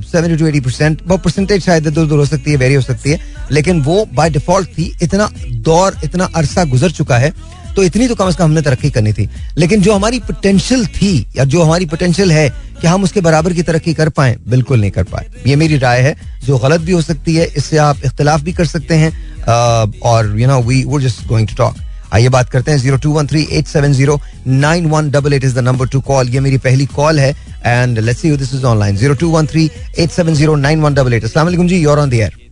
सेवेंटी 0.06 0.36
टू 0.36 0.46
एटी 0.46 0.60
परसेंट 0.60 1.02
बहुत 1.04 1.22
परसेंटेज 1.22 1.64
शायद 1.64 1.86
उधर 1.88 2.16
हो 2.16 2.24
सकती 2.26 2.50
है 2.50 2.56
वेरी 2.56 2.74
हो 2.74 2.80
सकती 2.80 3.10
है। 3.10 3.18
लेकिन 3.52 3.80
वो 3.82 4.04
बाय 4.14 4.30
डिफ़ॉल्ट 4.30 4.68
थी, 4.68 4.92
इतना 5.02 5.28
दौर, 5.64 5.96
इतना 6.04 6.24
अरसा 6.36 6.64
गुजर 6.64 6.90
चुका 6.90 7.18
है 7.18 7.32
तो 7.76 7.82
इतनी 7.82 8.06
तो 8.08 8.14
कम 8.14 8.26
अज 8.26 8.36
कम 8.36 8.44
हमने 8.44 8.60
तरक्की 8.62 8.90
करनी 8.90 9.12
थी। 9.12 9.28
लेकिन 9.58 9.80
जो 9.82 9.94
हमारी 9.94 10.18
पोटेंशियल 10.20 10.86
थी, 10.86 11.26
या 11.36 11.44
जो 11.44 11.62
हमारी 11.62 11.86
पोटेंशियल 11.86 12.32
है, 12.32 12.48
कि 12.80 12.86
हम 12.86 13.04
उसके 13.04 13.20
बराबर 13.20 13.52
की 13.52 13.62
तरक्की 13.62 13.94
कर 13.94 14.08
पाए, 14.08 14.36
बिल्कुल 14.48 14.80
नहीं 14.80 14.90
कर 14.90 15.04
पाए। 15.04 15.26
ये 15.46 15.56
मेरी 15.56 15.78
राय 15.78 16.00
है, 16.00 16.14
जो 16.44 16.58
गलत 16.58 16.80
भी 16.80 16.92
हो 16.92 17.00
सकती 17.02 17.34
है, 17.36 17.46
इससे 17.56 17.76
आप 17.76 18.04
इख्तलाफ 18.04 18.40
भी 18.40 18.52
कर 18.52 18.66
सकते 18.66 18.94
हैं 18.94 20.00
और 20.00 20.38
यू 20.40 20.46
नो 20.46 20.60
वी 20.62 20.82
वो 20.84 21.00
जस्ट 21.00 21.26
गोइंग 21.26 21.48
टू 21.48 21.54
टॉक 21.54 21.76
आइए 22.14 22.28
बात 22.28 22.50
करते 22.50 22.70
हैं 22.70 22.78
zero 22.78 22.96
two 23.02 23.10
one 23.12 23.26
three 23.26 23.46
eight 23.52 23.66
seven 23.66 23.92
zero 23.92 24.20
nine 24.46 24.86
one 24.90 25.10
double 25.10 25.32
eight 25.32 25.44
is 25.44 25.54
the 25.54 25.58
number 25.68 25.88
to 25.88 26.00
call 26.08 26.28
ये 26.30 26.40
मेरी 26.40 26.58
पहली 26.66 26.86
कॉल 26.94 27.18
है 27.20 27.30
and 27.66 27.98
let's 27.98 28.20
see 28.20 28.36
this 28.36 28.54
is 28.54 28.64
online 28.66 28.96
zero 28.96 29.14
two 29.20 29.28
one 29.30 29.46
three 29.46 29.70
eight 29.98 30.10
seven 30.10 30.34
zero 30.34 30.54
nine 30.56 30.80
one 30.80 30.94
double 30.94 31.14
eight 31.14 31.24
Asla 31.24 31.44
ji 31.64 31.78
you're 31.78 31.98
on 31.98 32.10
the 32.10 32.14
air 32.14 32.42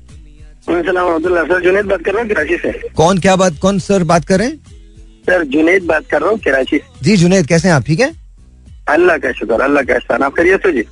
sir 0.69 1.61
Juned 1.63 1.87
बात 1.87 2.03
कर 2.05 2.13
रहा 2.13 2.23
हूँ 2.23 2.29
कराची 2.31 2.57
से। 2.57 2.73
कौन 2.97 3.19
क्या 3.19 3.35
बात 3.37 3.59
कौन 3.63 3.79
सर 3.79 4.05
बात 4.05 4.25
कर 4.25 4.39
रहे 4.39 4.49
हैं? 4.49 4.57
सर 5.27 5.45
जुनेद 5.53 5.85
बात 5.87 6.05
कर 6.11 6.21
रहा 6.21 6.31
हूँ 6.31 6.39
कराची 6.45 6.81
जी 7.03 7.17
जुनेद 7.17 7.47
कैसे 7.47 7.69
हैं 7.69 7.75
आप? 7.75 7.85
ठीक 7.87 8.01
है? 8.01 8.11
अल्लाह 8.89 9.17
का 9.19 9.33
शुक्र 9.33 9.61
अल्लाह 9.61 9.83
का 9.83 9.95
एहसान। 9.95 10.23
आप 10.23 10.35
करिए 10.35 10.57
जी? 10.73 10.85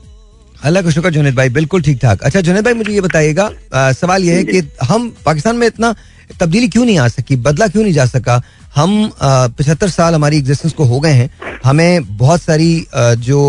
अल्लाह 0.64 0.82
का 0.82 0.90
शुक्र 0.90 1.10
जुनेद 1.10 1.34
भाई 1.34 1.48
बिल्कुल 1.50 1.82
ठीक 1.82 2.00
ठाक। 2.02 2.22
अच्छा 2.22 2.40
जुनेद 2.40 2.64
भाई 2.64 2.74
मुझे 2.74 2.92
ये 2.92 3.00
बताइएगा 3.00 3.50
सवाल 3.74 4.24
ये 4.24 4.34
है 4.34 4.44
कि 4.44 4.62
हम 4.84 5.08
पाकिस्तान 5.26 5.56
में 5.56 5.66
इतना 5.66 5.94
तब्दीली 6.40 6.68
क्यों 6.68 6.84
नहीं 6.84 6.98
आ 6.98 7.06
सकी 7.08 7.36
बदला 7.38 7.66
क्यों 7.68 7.82
नहीं 7.82 7.94
जा 7.94 8.04
सका? 8.06 8.42
हम 8.76 9.10
पचहत्तर 9.18 9.88
साल 9.88 10.14
हमारी 10.14 10.36
एग्जिस्टेंस 10.38 10.72
को 10.72 10.84
हो 10.84 11.00
गए 11.00 11.12
हैं। 11.12 11.30
हमें 11.64 12.16
बहुत 12.16 12.42
सारी 12.42 12.86
जो 13.20 13.40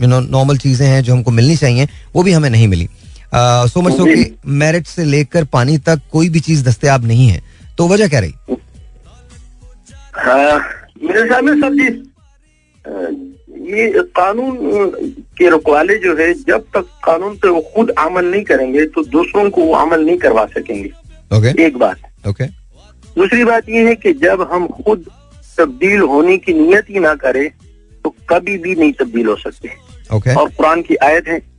यू 0.00 0.06
नो 0.06 0.20
नॉर्मल 0.20 0.56
चीज़ें 0.58 0.86
हैं 0.86 1.02
जो 1.02 1.12
हमको 1.12 1.30
मिलनी 1.30 1.56
चाहिए 1.56 1.88
वो 2.14 2.22
भी 2.22 2.32
हमें 2.32 2.48
नहीं 2.50 2.68
मिली। 2.68 2.88
सो 3.34 3.80
मच 3.82 3.92
सो 3.92 4.04
कि 4.06 4.36
मेरिट 4.54 4.86
से 4.86 5.04
लेकर 5.04 5.44
पानी 5.52 5.78
तक 5.80 6.00
कोई 6.12 6.28
भी 6.28 6.40
चीज़ 6.40 6.64
दस्तियाब 6.64 7.04
नहीं 7.06 7.28
है। 7.28 7.42
तो 7.78 7.88
वजह 7.88 8.08
क्या 8.08 8.20
रही? 8.20 8.34
हाँ, 10.16 10.58
मेरे 11.02 11.40
में 11.42 11.60
सब 11.60 11.72
ये 13.68 14.02
कानून 14.16 14.56
के 15.38 15.48
रुकवाले 15.50 15.96
जो 15.98 16.16
है 16.16 16.32
जब 16.34 16.64
तक 16.74 16.84
कानून 17.04 17.34
पे 17.36 17.48
वो 17.48 17.60
खुद 17.74 17.90
अमल 17.98 18.24
नहीं 18.24 18.42
करेंगे 18.44 18.84
तो 18.86 19.02
दूसरों 19.04 19.48
को 19.50 19.62
वो 19.62 19.74
अमल 19.76 20.04
नहीं 20.04 20.16
करवा 20.18 20.44
सकेंगे। 20.48 20.90
Okay. 21.30 21.58
एक 21.60 21.76
बात। 21.78 21.96
Okay. 22.28 22.48
दूसरी 23.18 23.44
बात 23.44 23.68
यह 23.68 23.88
है 23.88 23.94
कि 23.94 24.12
जब 24.12 24.48
हम 24.52 24.66
खुद 24.66 25.10
तब्दील 25.58 26.00
होने 26.00 26.38
की 26.38 26.54
नीयत 26.54 26.90
ही 26.90 27.00
ना 27.00 27.14
करें 27.14 27.50
तो 28.04 28.14
कभी 28.28 28.58
भी 28.58 28.74
नहीं 28.74 28.92
तब्दील 28.92 29.26
हो 29.26 29.36
सकते। 29.36 29.70
Okay. 30.12 30.36
और 30.36 30.48
कुरान 30.48 30.82
की 30.82 30.96
आयत 30.96 31.28
है 31.28 31.56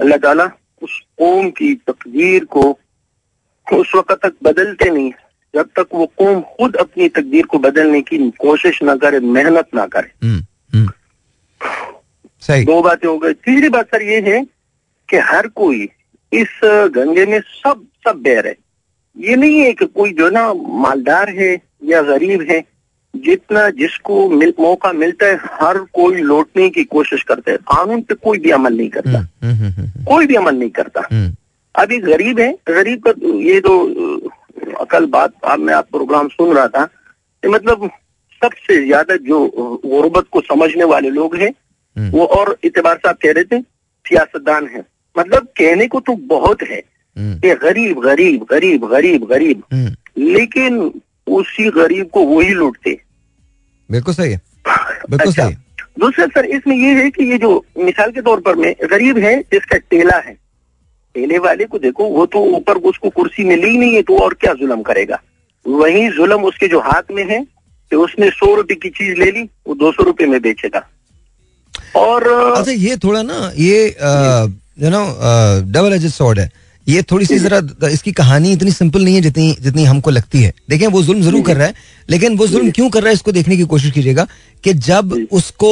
अल्लाह 0.00 0.16
ताला 0.16 0.44
उस 0.82 1.02
कौम 1.18 1.50
की 1.50 1.74
तकदीर 1.74 2.44
को 2.44 2.78
उस 3.72 3.92
वक्त 3.94 4.18
तक 4.22 4.32
बदलते 4.42 4.90
नहीं 4.90 5.12
जब 5.54 5.66
तक 5.66 5.86
वो 5.94 6.06
कौम 6.06 6.40
खुद 6.40 6.76
अपनी 6.76 7.08
तकदीर 7.08 7.46
को 7.46 7.58
बदलने 7.58 8.00
की 8.00 8.30
कोशिश 8.30 8.82
ना 8.82 8.96
करे 8.96 9.20
मेहनत 9.20 9.68
ना 9.74 9.86
करे। 9.86 10.26
हम्म, 10.26 10.42
हम्म। 10.74 10.88
दो 12.64 12.82
बातें 12.82 13.08
हो 13.08 13.18
गई। 13.18 13.32
तीसरी 13.32 13.68
बात 13.68 13.86
सर 13.86 14.02
ये 14.02 14.20
है 14.20 14.44
कि 15.10 15.16
हर 15.16 15.46
कोई 15.46 15.90
इस 16.32 16.60
गंगे 16.94 17.24
में 17.26 17.40
सब 17.40 17.84
सब 18.06 18.22
बह 18.22 18.40
है। 18.46 18.54
ये 19.16 19.36
नहीं 19.36 19.60
है 19.60 19.72
कि 19.72 19.86
कोई 19.86 20.12
जो 20.12 20.28
ना 20.30 20.52
मालदार 20.82 21.30
है 21.38 21.52
या 21.84 22.02
गरीब 22.02 22.46
है 22.50 22.60
जितना 23.14 23.68
जिसको 23.70 24.28
मिल, 24.28 24.52
मौका 24.60 24.92
मिलता 24.92 25.26
है 25.26 25.38
हर 25.60 25.78
कोई 25.94 26.20
लौटने 26.22 26.68
की 26.70 26.84
कोशिश 26.84 27.22
करता 27.22 27.50
है। 27.50 27.56
कानून 27.72 28.02
पे 28.02 28.14
कोई 28.14 28.38
भी 28.38 28.50
अमल 28.50 28.76
नहीं 28.76 28.88
करता। 28.88 29.18
हम्म, 29.18 29.52
हम्म, 29.52 29.70
हम्म, 29.72 30.04
कोई 30.04 30.26
भी 30.26 30.34
अमल 30.34 30.56
नहीं 30.56 30.70
करता। 30.70 31.00
अभी 31.74 31.98
गरीब 32.00 32.40
है 32.40 32.50
गरीब 32.68 33.02
का 33.06 33.12
ये 33.48 33.60
तो 33.60 33.78
अ, 34.80 34.84
कल 34.90 35.06
बात 35.06 35.32
अब 35.44 35.58
मैं 35.58 35.74
आप 35.74 35.88
प्रोग्राम 35.90 36.28
सुन 36.28 36.54
रहा 36.56 36.68
था 36.68 36.84
कि 36.84 37.48
मतलब 37.48 37.88
सबसे 38.42 38.84
ज़्यादा 38.84 39.16
जो 39.16 39.38
गुर्बत 39.84 40.26
को 40.32 40.40
समझने 40.40 40.84
वाले 40.84 41.10
लोग 41.10 41.36
हैं 41.36 41.50
वो 42.10 42.24
और 42.36 42.56
इतबार 42.64 42.96
साहब 42.96 43.16
कह 43.22 43.32
रहे 43.32 43.44
थे 43.44 43.60
सियासतदान 44.06 44.66
है। 44.66 44.84
मतलब 45.16 45.46
कहने 45.58 45.86
को 45.86 46.00
तो 46.00 46.14
बहुत 46.28 46.62
है 46.62 46.82
हम्म, 47.16 47.38
कि 47.40 47.54
गरीब 47.62 48.00
गरीब 48.00 48.46
गरीब 48.50 48.86
गरीब 48.86 49.24
गरीब। 49.24 49.62
हम्म। 49.72 49.94
लेकिन 50.32 50.78
उसी 51.26 51.68
गरीब 51.70 52.08
को 52.08 52.22
वही 52.26 52.48
लूटते। 52.48 52.98
बिल्कुल 53.90 54.14
सही 54.14 54.32
है। 54.32 54.40
बिल्कुल 55.10 55.28
अच्छा। 55.28 55.48
सही 55.48 55.56
दूसरा 56.00 56.26
सर 56.26 56.44
इसमें 56.46 56.76
ये 56.76 56.94
है 56.94 57.08
कि 57.10 57.24
ये 57.24 57.38
जो 57.38 57.50
मिसाल 57.78 58.10
के 58.10 58.22
तौर 58.22 58.40
पर 58.40 58.56
मैं 58.56 58.74
गरीब 58.90 59.18
है 59.18 59.38
जिसका 59.42 59.76
टेला 59.90 60.16
है। 60.16 60.36
टेले 61.14 61.38
वाले 61.38 61.64
को 61.64 61.78
देखो 61.78 62.04
वो 62.08 62.26
तो 62.26 62.40
ऊपर 62.56 62.76
उसको 62.90 63.10
कुर्सी 63.10 63.44
मिली 63.44 63.70
ही 63.70 63.78
नहीं 63.78 63.94
है 63.94 64.02
तो 64.02 64.18
और 64.18 64.34
क्या 64.34 64.52
जुलम 64.54 64.82
करेगा? 64.82 65.20
वही 65.66 66.08
जुलम 66.10 66.44
उसके 66.44 66.68
जो 66.68 66.80
हाथ 66.80 67.10
में 67.12 67.24
है 67.30 67.40
कि 67.92 67.96
उसने 67.96 68.30
सौ 68.30 68.54
रुपए 68.54 68.74
की 68.74 68.88
चीज़ 68.90 69.18
ले 69.18 69.30
ली 69.30 69.42
वो 69.66 69.74
दो 69.74 69.92
सौ 69.92 70.02
रुपए 70.02 70.26
में 70.26 70.40
बेचेगा। 70.42 70.86
और 71.96 72.26
अच्छा 72.56 72.72
ये 72.72 72.96
थोड़ा 72.96 73.22
ना 73.22 73.50
ये 73.56 73.84
you 73.86 74.48
know 74.80 75.04
double 75.72 75.92
edge 75.92 76.06
sword 76.06 76.38
है। 76.38 76.50
ये 76.86 77.02
थोड़ी 77.02 77.26
सी 77.26 77.38
जरा 77.38 77.60
इसकी 77.88 78.12
कहानी 78.12 78.52
इतनी 78.52 78.70
सिंपल 78.72 79.04
नहीं 79.04 79.14
है 79.14 79.20
जितनी 79.20 79.56
जितनी 79.60 79.84
हमको 79.84 80.10
लगती 80.10 80.42
है। 80.42 80.52
देखें 80.70 80.86
वो 80.86 81.02
जुल्म 81.02 81.22
ज़रूर 81.22 81.42
कर 81.44 81.56
रहा 81.56 81.66
है 81.66 81.74
लेकिन 82.08 82.36
वो 82.36 82.46
जुल्म 82.46 82.70
क्यों 82.70 82.88
कर 82.90 83.02
रहा 83.02 83.08
है 83.08 83.14
इसको 83.14 83.32
देखने 83.32 83.56
की 83.56 83.64
कोशिश 83.64 83.90
कीजिएगा 83.92 84.26
कि 84.64 84.74
जब 84.74 85.12
उसको 85.32 85.70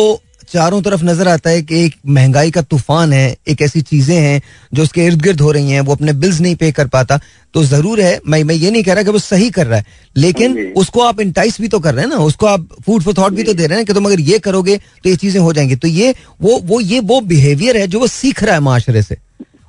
चारों 0.48 0.80
तरफ़ 0.82 1.02
नज़र 1.04 1.28
आता 1.28 1.50
है 1.50 1.62
कि 1.62 1.84
एक 1.84 1.94
महँगाई 2.08 2.50
का 2.50 2.62
तूफ़ान 2.62 3.12
है 3.12 3.36
एक 3.48 3.62
ऐसी 3.62 3.80
चीज़ें 3.82 4.16
हैं 4.16 4.40
जो 4.74 4.82
उसके 4.82 5.04
इर्द 5.06 5.22
गिर्द 5.22 5.40
हो 5.40 5.50
रही 5.52 5.70
हैं 5.70 5.80
वो 5.80 5.94
अपने 5.94 6.12
बिल्स 6.14 6.40
नहीं 6.40 6.56
पे 6.56 6.70
कर 6.72 6.86
पाता। 6.88 7.18
तो 7.54 7.64
ज़रूर 7.64 8.00
है 8.00 8.20
मैं 8.26 8.42
मैं 8.44 8.54
ये 8.54 8.70
नहीं 8.70 8.82
कह 8.82 8.92
रहा 8.92 9.02
कि 9.02 9.10
वो 9.10 9.18
सही 9.18 9.50
कर 9.50 9.66
रहा 9.66 9.78
है 9.78 9.84
लेकिन 10.16 10.56
उसको 10.76 11.00
आप 11.02 11.20
इंटाइस 11.20 11.60
भी 11.60 11.68
तो 11.68 11.80
कर 11.80 11.94
रहे 11.94 12.04
हैं 12.04 12.10
ना 12.10 12.16
उसको 12.24 12.46
आप 12.46 12.68
फ़ूड 12.86 13.02
फॉर 13.02 13.14
थॉट 13.14 13.32
भी 13.32 13.42
तो 13.42 13.54
दे 13.54 13.66
रहे 13.66 13.78
हैं 13.78 13.86
कि 13.86 13.92
तुम 13.92 14.06
अगर 14.06 14.20
ये 14.22 14.38
करोगे 14.38 14.76
तो 14.76 15.08
ये 15.10 15.16
चीज़ें 15.16 15.40
हो 15.40 15.52
जाएँगी। 15.52 15.76
तो 15.76 15.88
ये 15.88 16.14
वो 16.42 16.58
वो 16.64 16.80
ये 16.82 17.00
वो 17.02 17.20
बिहेवियर 17.22 17.76
है 17.76 17.86
जो 17.86 18.00
वो 18.00 18.06
सीख 18.08 18.42
रहा 18.42 18.54
है 18.54 18.60
माशरे 18.62 19.02
से। 19.02 19.16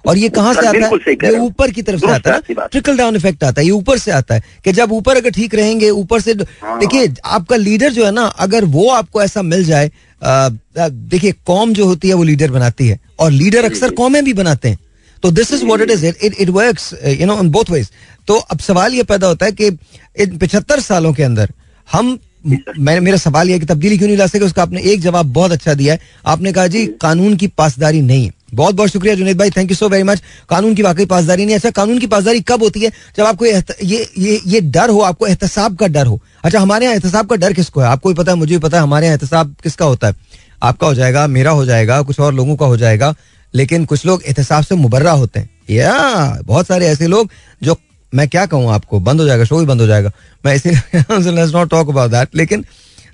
और 0.05 0.17
ये 0.17 0.27
कहाँ 0.29 0.53
से 0.53 0.59
आता 0.59 0.85
है? 0.85 1.15
ये 1.23 1.37
ऊपर 1.37 1.71
की 1.71 1.81
तरफ़ 1.81 2.01
से 2.01 2.11
आता 2.11 2.33
है 2.33 2.41
है। 2.49 2.67
ट्रिकल 2.67 2.97
डाउन 2.97 3.15
इफ़ेक्ट 3.15 3.43
आता 3.43 3.61
है 3.61 3.65
ये 3.65 3.71
ऊपर 3.71 3.97
से 3.97 4.11
आता 4.11 4.35
है 4.35 4.43
कि 4.65 4.71
जब 4.71 4.91
ऊपर 4.91 5.17
अगर 5.17 5.31
ठीक 5.31 5.55
रहेंगे 5.55 5.89
ऊपर 5.91 6.21
से 6.21 6.31
हाँ। 6.61 6.79
देखिए 6.79 7.13
आपका 7.25 7.55
लीडर 7.55 7.91
जो 7.93 8.05
है 8.05 8.11
ना 8.11 8.25
अगर 8.39 8.65
वो 8.67 8.89
आपको 8.91 9.21
ऐसा 9.21 9.41
मिल 9.43 9.63
जाए 9.65 9.91
देखिए 10.21 11.31
कौम 11.45 11.73
जो 11.73 11.85
होती 11.85 12.07
है 12.07 12.13
वो 12.13 12.23
लीडर 12.23 12.51
बनाती 12.51 12.87
है। 12.87 12.99
और 13.19 13.31
लीडर 13.31 13.65
अक्सर 13.65 13.91
कौमें 13.93 14.23
भी 14.25 14.33
बनाते 14.33 14.69
हैं। 14.69 14.79
तो 15.23 15.31
this 15.31 15.51
is 15.53 15.65
what 15.65 15.81
it 15.81 15.91
is 15.91 16.05
it 16.05 16.35
it 16.39 16.49
work 16.49 16.79
you 17.19 17.25
know 17.27 17.39
in 17.41 17.49
both 17.49 17.69
ways 17.71 17.89
तो 18.27 18.35
अब 18.35 18.59
सवाल 18.59 18.93
ये 18.93 19.03
पैदा 19.03 19.27
होता 19.27 19.45
है 19.45 19.51
कि 19.51 19.67
इन 19.67 20.37
पिछहत्तर 20.37 20.79
सालों 20.79 21.13
के 21.13 21.23
अंदर 21.23 21.51
हम 21.87 22.17
मैंने, 22.45 22.99
मेरा 22.99 23.17
सवाल 23.17 23.49
यह 23.49 23.59
कि 23.59 23.65
तब्दीली 23.65 23.97
क्यों 23.97 24.07
नहीं 24.07 24.17
ला 24.17 24.27
सके? 24.27 24.39
उसका 24.39 24.61
आपने 24.61 24.81
एक 24.81 25.01
जवाब 25.01 25.33
बहुत 25.33 25.51
अच्छा 25.51 25.73
दिया 25.73 25.93
है। 25.93 25.99
आपने 26.25 26.51
कहा 26.53 26.67
जी, 26.67 26.85
कानून 27.01 27.35
की 27.35 27.47
पासदारी 27.47 28.01
नहीं 28.01 28.31
बहुत 28.53 28.75
बहुत 28.75 28.89
शुक्रिया 28.89 29.15
जुनेद 29.15 29.37
भाई 29.37 29.49
thank 29.49 29.71
you 29.71 29.75
so 29.75 29.87
very 29.89 30.03
much 30.03 30.21
कानून 30.49 30.75
की 30.75 30.81
वाकई 30.81 31.05
पासदारी 31.05 31.45
नहीं 31.45 31.55
अच्छा 31.55 31.69
कानून 31.69 31.99
की 31.99 32.07
पासदारी 32.07 32.41
कब 32.41 32.63
होती 32.63 32.81
है? 32.81 32.91
जब 33.17 33.23
आपको 33.23 33.45
ये 33.45 33.63
ये 33.83 34.09
ये 34.17 34.39
ये 34.47 34.61
डर 34.61 34.89
हो, 34.89 34.99
आपको 34.99 35.27
एहतसाब 35.27 35.75
का 35.75 35.87
डर 35.87 36.05
हो। 36.05 36.21
अच्छा 36.43 36.59
हमारे 36.59 36.85
यहाँ 36.85 36.95
एहतसाब 36.95 37.27
का 37.27 37.35
डर 37.35 37.53
किसको 37.53 37.81
है? 37.81 37.87
आपको 37.87 38.09
भी 38.09 38.15
पता 38.15 38.31
है, 38.31 38.37
मुझे 38.37 38.55
भी 38.55 38.59
पता 38.59 38.77
है, 38.77 38.83
हमारे 38.83 39.07
यहाँ 39.07 39.17
एहतसाब 39.17 39.55
किसका 39.63 39.85
होता 39.85 40.07
है? 40.07 40.15
आपका 40.63 40.87
हो 40.87 40.93
जाएगा, 40.93 41.27
मेरा 41.27 41.51
हो 41.51 41.65
जाएगा, 41.65 42.01
कुछ 42.01 42.19
और 42.19 42.33
लोगों 42.33 42.55
का 42.55 42.65
हो 42.65 42.77
जाएगा, 42.77 43.13
लेकिन 43.55 43.85
कुछ 43.85 44.05
लोग 44.05 44.23
एहतसाब 44.23 44.63
से 44.63 44.75
मुबर्रा 44.75 45.11
होते 45.11 45.39
हैं। 45.39 45.49
या, 45.69 46.41
बहुत 46.45 46.67
सारे 46.67 46.87
ऐसे 46.87 47.07
लोग 47.07 47.29
जो 47.63 47.77
मैं 48.13 48.27
क्या 48.29 48.45
कहूँ 48.45 48.71
आपको? 48.71 48.99
बंद 48.99 49.19
हो 49.19 49.25
जाएगा 49.27 49.43
शो 49.43 49.59
भी 49.59 49.65
बंद 49.65 49.81
हो 49.81 49.87
जाएगा। 49.87 50.11
मैं 50.43 50.55
इसीलिए 50.55 51.45
नॉट 51.45 51.69
टॉक 51.69 51.89
अबाउट 51.89 52.11
दैट 52.11 52.35
लेकिन 52.35 52.65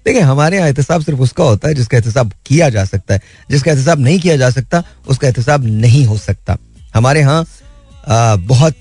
देखिए, 0.06 0.22
हमारे 0.22 0.58
यहाँ 0.58 0.68
एहतसाब 0.68 1.02
सिर्फ़ 1.02 1.20
उसका 1.22 1.44
होता 1.44 1.68
है 1.68 1.74
जिसका 1.74 1.98
एहतसाब 1.98 2.32
किया 2.46 2.70
जा 2.70 2.84
सकता 2.86 3.14
है। 3.14 3.22
जिसका 3.52 3.72
एहतसाब 3.72 4.00
नहीं 4.00 4.20
किया 4.20 4.36
जा 4.38 4.50
सकता, 4.50 4.84
उसका 5.08 5.28
एहतसाब 5.28 5.66
नहीं 5.66 6.06
हो 6.06 6.18
सकता। 6.20 6.58
हमारे 6.96 7.20
यहाँ 7.20 7.46
बहुत 8.40 8.76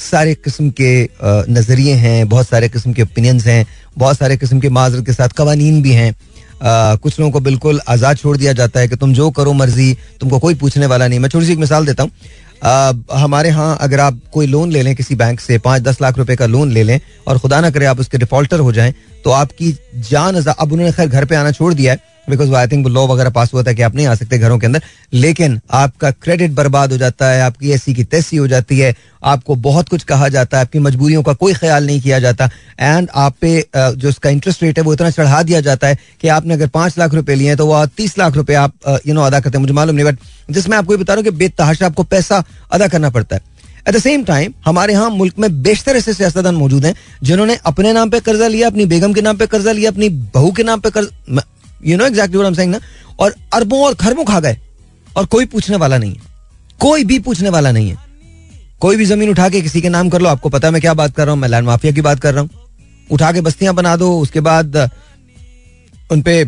सारे 0.00 0.34
किस्म 0.34 0.70
के 0.70 1.08
नज़रिए 1.24 1.94
हैं, 1.94 2.28
बहुत 2.28 2.48
सारे 2.48 2.68
किस्म 2.68 2.92
के 2.92 3.02
ओपिनियंस 3.02 3.46
हैं, 3.46 3.66
बहुत 3.98 4.18
सारे 4.18 4.36
किस्म 4.36 4.60
के 4.60 4.68
माजरत 4.70 5.06
के 5.06 5.12
साथ 5.12 5.28
कवानीन 5.28 5.82
भी 5.82 5.92
हैं। 5.92 6.14
कुछ 6.62 7.18
लोगों 7.18 7.30
को 7.32 7.40
बिल्कुल 7.40 7.80
आज़ाद 7.88 8.16
छोड़ 8.16 8.36
दिया 8.36 8.52
जाता 8.52 8.80
है 8.80 8.88
कि 8.88 8.96
तुम 8.96 9.14
जो 9.14 9.30
करो 9.30 9.52
मर्ज़ी, 9.52 9.96
तुमको 10.20 10.38
कोई 10.38 10.54
पूछने 10.54 10.86
वाला 10.86 11.08
नहीं। 11.08 11.18
मैं 11.18 11.28
छोटी 11.28 11.46
सी 11.46 11.52
एक 11.52 11.58
मिसाल 11.58 11.86
देता 11.86 12.02
हूँ। 12.02 12.10
हमारे 12.62 13.48
यहाँ 13.48 13.76
अगर 13.80 14.00
आप 14.00 14.20
कोई 14.32 14.46
लोन 14.46 14.70
ले 14.72 14.82
लें 14.82 14.94
किसी 14.96 15.14
बैंक 15.14 15.40
से, 15.40 15.58
पाँच 15.58 15.82
दस 15.82 16.00
लाख 16.02 16.18
रुपए 16.18 16.36
का 16.36 16.46
लोन 16.46 16.70
ले 16.72 16.82
लें 16.82 17.00
और 17.26 17.38
खुदा 17.38 17.60
ना 17.60 17.70
करे 17.70 17.86
आप 17.86 18.00
उसके 18.00 18.18
डिफॉल्टर 18.18 18.60
हो 18.60 18.72
जाएँ 18.72 18.94
तो 19.24 19.30
आपकी 19.30 19.72
जान 20.10 20.42
अब 20.42 20.72
उन्होंने 20.72 20.92
खैर 20.92 21.08
घर 21.08 21.24
पे 21.24 21.34
आना 21.36 21.50
छोड़ 21.52 21.72
दिया 21.74 21.92
है। 21.92 22.11
बिकॉज़ 22.30 22.54
आई 22.54 22.66
थिंक 22.66 22.86
लॉ 22.86 23.06
वगैरह 23.06 23.30
पास 23.30 23.52
हुआ 23.54 23.62
था 23.62 23.72
कि 23.72 23.82
आप 23.82 23.94
नहीं 23.94 24.06
आ 24.06 24.14
सकते 24.14 24.38
घरों 24.38 24.58
के 24.58 24.66
अंदर। 24.66 24.82
लेकिन 25.14 25.60
आपका 25.72 26.10
क्रेडिट 26.12 26.50
बर्बाद 26.52 26.92
हो 26.92 26.98
जाता 26.98 27.30
है, 27.30 27.40
आपकी 27.42 27.70
ऐसी 27.72 27.94
की 27.94 28.04
तैसी 28.04 28.36
हो 28.36 28.46
जाती 28.48 28.78
है, 28.78 28.94
आपको 29.24 29.54
बहुत 29.56 29.88
कुछ 29.88 30.04
कहा 30.04 30.28
जाता 30.28 30.56
है, 30.56 30.64
आपकी 30.64 30.78
मजबूरियों 30.78 31.22
का 31.22 31.32
कोई 31.34 31.54
ख्याल 31.54 31.86
नहीं 31.86 32.00
किया 32.00 32.18
जाता। 32.18 32.50
एंड 32.80 33.08
आप 33.14 33.36
पे 33.40 33.66
जो 33.76 34.08
उसका 34.08 34.30
इंटरेस्ट 34.30 34.62
रेट 34.62 34.78
है 34.78 34.84
वो 34.84 34.92
इतना 34.92 35.10
चढ़ा 35.10 35.42
दिया 35.42 35.60
जाता 35.60 35.88
है 35.88 35.98
कि 36.20 36.28
आपने 36.30 36.54
अगर 36.54 36.68
पाँच 36.70 36.98
लाख 36.98 37.14
रुपए 37.14 37.34
लिए 37.34 37.48
हैं 37.48 37.56
तो 37.56 37.66
वह 37.66 37.86
तीस 37.88 38.18
लाख 38.18 38.36
रुपए 38.36 38.54
आप 38.56 39.00
यू 39.06 39.14
नो 39.14 39.22
अदा 39.22 39.40
करते 39.40 39.58
हैं। 39.58 39.60
मुझे 39.60 39.74
मालूम 39.74 39.96
नहीं 39.96 40.06
बट 40.06 40.18
जिसमें 40.50 40.76
आपको 40.76 40.96
बता 40.96 41.14
रहा 41.14 41.20
हूँ 41.20 41.24
कि 41.24 41.38
बेतहाशा 41.38 41.86
आपको 41.86 42.02
पैसा 42.04 42.42
अदा 42.72 42.88
करना 42.88 43.10
पड़ता 43.10 43.36
है। 43.36 43.50
एट 43.88 43.94
द 43.94 43.98
सेम 43.98 44.24
टाइम 44.24 44.52
हमारे 44.64 44.92
यहाँ 44.92 45.10
मुल्क 45.10 45.38
में 45.38 45.62
बेशतर 45.62 45.96
ऐसे 45.96 46.12
सियासतदान 46.14 46.54
मौजूद 46.54 46.84
हैं 46.86 46.94
जिन्होंने 47.22 47.58
अपने 47.66 47.92
नाम 47.92 48.10
पे 48.10 48.20
कर्जा 48.20 48.46
लिया, 48.48 48.66
अपनी 48.66 48.86
बेगम 48.86 49.12
के 49.12 49.22
नाम 49.22 49.36
पे 49.36 49.46
कर्जा 49.46 49.72
लिया, 49.72 49.90
अपनी 49.90 50.08
बहू 50.08 50.52
के 50.52 50.62
नाम 50.62 50.80
पे 50.80 50.90
कर्ज 50.90 51.40
you 51.82 51.96
know 51.98 52.06
exactly 52.06 52.38
what 52.38 52.46
I 52.46 52.50
am 52.50 52.56
saying 52.56 52.72
ना? 52.72 52.80
और 53.20 53.34
अरबों 53.54 53.80
और 53.84 53.94
खरबों 53.94 54.24
खा 54.24 54.40
गए। 54.40 54.56
और 55.16 55.26
कोई 55.26 55.46
पूछने 55.46 55.76
वाला 55.76 55.98
नहीं 55.98 56.14
है। 56.14 56.30
कोई 56.80 57.04
भी 57.04 57.18
पूछने 57.18 57.48
वाला 57.48 57.72
नहीं 57.72 57.88
है। 57.90 57.96
कोई 58.80 58.96
भी 58.96 59.04
ज़मीन 59.04 59.30
उठा 59.30 59.48
के 59.48 59.60
किसी 59.62 59.80
के 59.80 59.88
नाम 59.88 60.08
कर 60.10 60.20
लो 60.20 60.28
आपको 60.28 60.48
पता 60.48 60.68
है 60.68 60.72
मैं 60.72 60.80
क्या 60.82 60.94
बात 60.94 61.14
कर 61.16 61.24
रहा 61.24 61.32
हूँ? 61.32 61.40
मैं 61.40 61.48
लैंड 61.48 61.66
माफिया 61.66 61.92
की 61.92 62.00
बात 62.00 62.20
कर 62.20 62.34
रहा 62.34 62.42
हूँ। 62.42 62.50
उठा 63.10 63.30
के 63.32 63.40
बस्तियाँ 63.40 63.74
बना 63.74 63.94
दो 63.96 64.18
उसके 64.20 64.40
बाद 64.40 64.76
अ, 64.76 64.88
उन 66.10 66.22
पे 66.22 66.40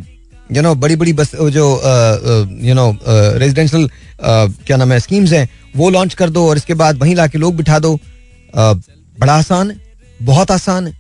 यू 0.53 0.63
नो 0.63 0.75
बड़ी 0.75 0.97
बड़ी 0.97 1.13
बस 1.13 1.31
जो 1.35 1.67
यू 2.63 2.75
नो 2.75 2.91
रेजिडेंशियल 3.07 3.89
क्या 4.21 4.77
नाम 4.77 4.93
है 4.93 4.99
स्कीम्स 5.01 5.33
हैं 5.33 5.49
वो 5.77 5.91
लॉन्च 5.91 6.15
कर 6.15 6.31
दो 6.31 6.49
और 6.49 6.57
इसके 6.57 6.75
बाद 6.75 6.99
वहीं 6.99 7.15
लाके 7.17 7.39
लोग 7.39 7.57
बिठा 7.57 7.79
दो। 7.79 7.95
अ, 7.95 8.73
बड़ा 9.19 9.35
आसान 9.35 9.71
है 9.71 9.77
बहुत 10.21 10.51
आसान 10.51 10.87
है। 10.87 10.93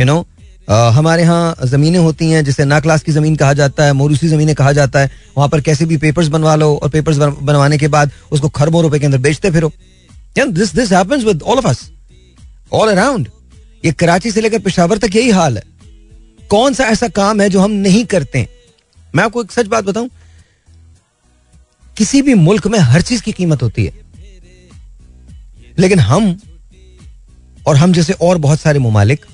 यू 0.00 0.06
नो 0.06 0.24
हमारे 0.68 1.22
यहाँ 1.22 1.66
जमीनें 1.66 1.98
होती 1.98 2.30
हैं, 2.30 2.44
जिसे 2.44 2.64
ना 2.64 2.78
क्लास 2.80 3.02
की 3.02 3.12
ज़मीन 3.12 3.36
कहा 3.36 3.52
जाता 3.54 3.84
है, 3.84 3.92
मोरूसी 3.92 4.28
जमीनें 4.28 4.54
कहा 4.54 4.72
जाता 4.72 5.00
है। 5.00 5.10
वहाँ 5.36 5.48
पर 5.48 5.60
कैसे 5.60 5.84
भी 5.86 5.96
पेपर्स 5.98 6.28
बनवा 6.28 6.54
लो 6.56 6.74
और 6.74 6.88
पेपर्स 6.90 7.16
बनवाने 7.16 7.78
के 7.78 7.88
बाद 7.88 8.10
उसको 8.32 8.48
खरबों 8.50 8.82
रुपए 8.82 8.98
के 8.98 9.06
अंदर 9.06 9.18
बेचते 9.20 9.50
फिरो। 9.50 9.72
This 10.36 10.74
this 10.74 10.92
happens 10.92 11.24
with 11.24 11.42
all 11.42 11.58
of 11.58 11.66
us 11.68 11.90
all 12.72 12.90
around 12.90 13.28
ये 13.84 13.92
कराची 13.94 14.30
से 14.30 14.40
लेकर 14.40 14.58
पेशावर 14.60 14.98
तक 14.98 15.16
यही 15.16 15.30
हाल 15.30 15.56
है। 15.56 15.62
कौन 16.50 16.74
सा 16.74 16.84
ऐसा 16.86 17.08
काम 17.10 17.40
है 17.40 17.48
जो 17.50 17.60
हम 17.60 17.70
नहीं 17.80 18.04
करते 18.06 18.46
मैं 19.14 19.24
आपको 19.24 19.42
एक 19.42 19.52
सच 19.52 19.66
बात 19.66 19.84
बताऊँ, 19.84 20.08
किसी 21.96 22.22
भी 22.22 22.34
मुल्क 22.36 22.66
में 22.66 22.78
हर 22.80 23.02
चीज़ 23.02 23.22
की 23.22 23.32
कीमत 23.32 23.62
होती 23.62 23.84
है। 23.84 23.92
लेकिन 25.78 25.98
हम 26.00 26.36
और 27.66 27.76
हम 27.76 27.92
जैसे 27.92 28.12
और 28.12 28.38
बहुत 28.38 28.60
सारे 28.60 28.78
ममालिक 28.78 29.24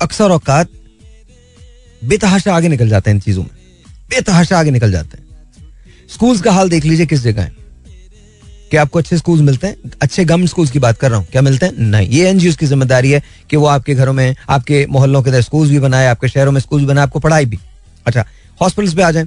अक्सर 0.00 0.30
औकात 0.30 0.68
बेतहाशा 2.02 2.54
आगे 2.56 2.68
निकल 2.68 2.88
जाते 2.88 3.10
हैं 3.10 3.14
इन 3.14 3.20
चीज़ों 3.20 3.42
में। 3.42 3.50
बेतहाशा 4.10 4.58
आगे 4.58 4.70
निकल 4.70 4.92
जाते 4.92 5.18
हैं। 5.18 5.28
स्कूल्स 6.08 6.40
का 6.40 6.52
हाल 6.52 6.68
देख 6.68 6.84
लीजिए 6.84 7.06
किस 7.06 7.20
जगह 7.20 7.42
है। 7.42 7.52
क्या 8.70 8.82
आपको 8.82 8.98
अच्छे 8.98 9.18
स्कूल्स 9.18 9.42
मिलते 9.42 9.66
हैं? 9.66 9.76
अच्छे 10.02 10.24
गवर्नमेंट 10.24 10.50
स्कूल्स 10.50 10.70
की 10.70 10.78
बात 10.78 10.98
कर 10.98 11.10
रहा 11.10 11.18
हूँ। 11.18 11.26
क्या 11.26 11.42
मिलते 11.42 11.66
हैं? 11.66 11.72
नहीं। 11.78 12.08
ये 12.08 12.28
एनजीओ 12.28 12.52
की 12.52 12.66
ज़िम्मेदारी 12.66 13.10
है 13.10 13.22
कि 13.50 13.56
वो 13.56 13.66
आपके 13.66 13.94
घरों 13.94 14.12
में, 14.12 14.36
आपके 14.48 14.86
मोहल्लों 14.86 15.22
के 15.22 15.30
अंदर 15.30 15.42
स्कूल्स 15.42 15.70
भी 15.70 15.78
बनाए, 15.78 16.06
आपके 16.06 16.28
शहरों 16.28 16.52
में 16.52 16.60
स्कूल्स 16.60 16.84
बनाए, 16.84 17.02
आपको 17.02 17.18
पढ़ाई 17.18 17.44
भी। 17.44 17.58
अच्छा 18.06 18.24
हॉस्पिटल्स 18.62 18.94
पे 18.94 19.02
आ 19.02 19.10
जाए। 19.10 19.26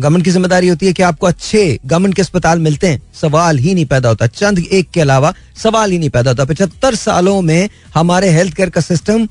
गवर्नमेंट 0.00 0.24
की 0.24 0.30
ज़िम्मेदारी 0.30 0.68
होती 0.68 0.86
है 0.86 0.92
कि 0.92 1.02
आपको 1.02 1.26
अच्छे 1.26 1.78
गवर्नमेंट 1.86 2.14
के 2.14 2.22
अस्पताल 2.22 2.58
मिलते 2.58 2.86
हैं। 2.86 3.02
सवाल 3.20 3.58
ही 3.58 3.74
नहीं 3.74 3.86
पैदा 3.86 4.08
होता। 4.08 4.26
चंद 4.26 4.58
एक 4.58 4.90
के 4.90 5.00
अलावा 5.00 5.34
सवाल 5.56 5.90
ही 5.92 5.98
नहीं 5.98 6.10
पैदा 6.10 6.30
होता। 6.30 6.44
पचहत्तर 6.44 6.94
सालों 6.94 7.40
में 7.42 7.68
हमारे 7.94 8.30
हेल्थ 8.30 8.54
केयर 8.54 8.70
का 8.70 8.80
सिस्टम 8.80 9.28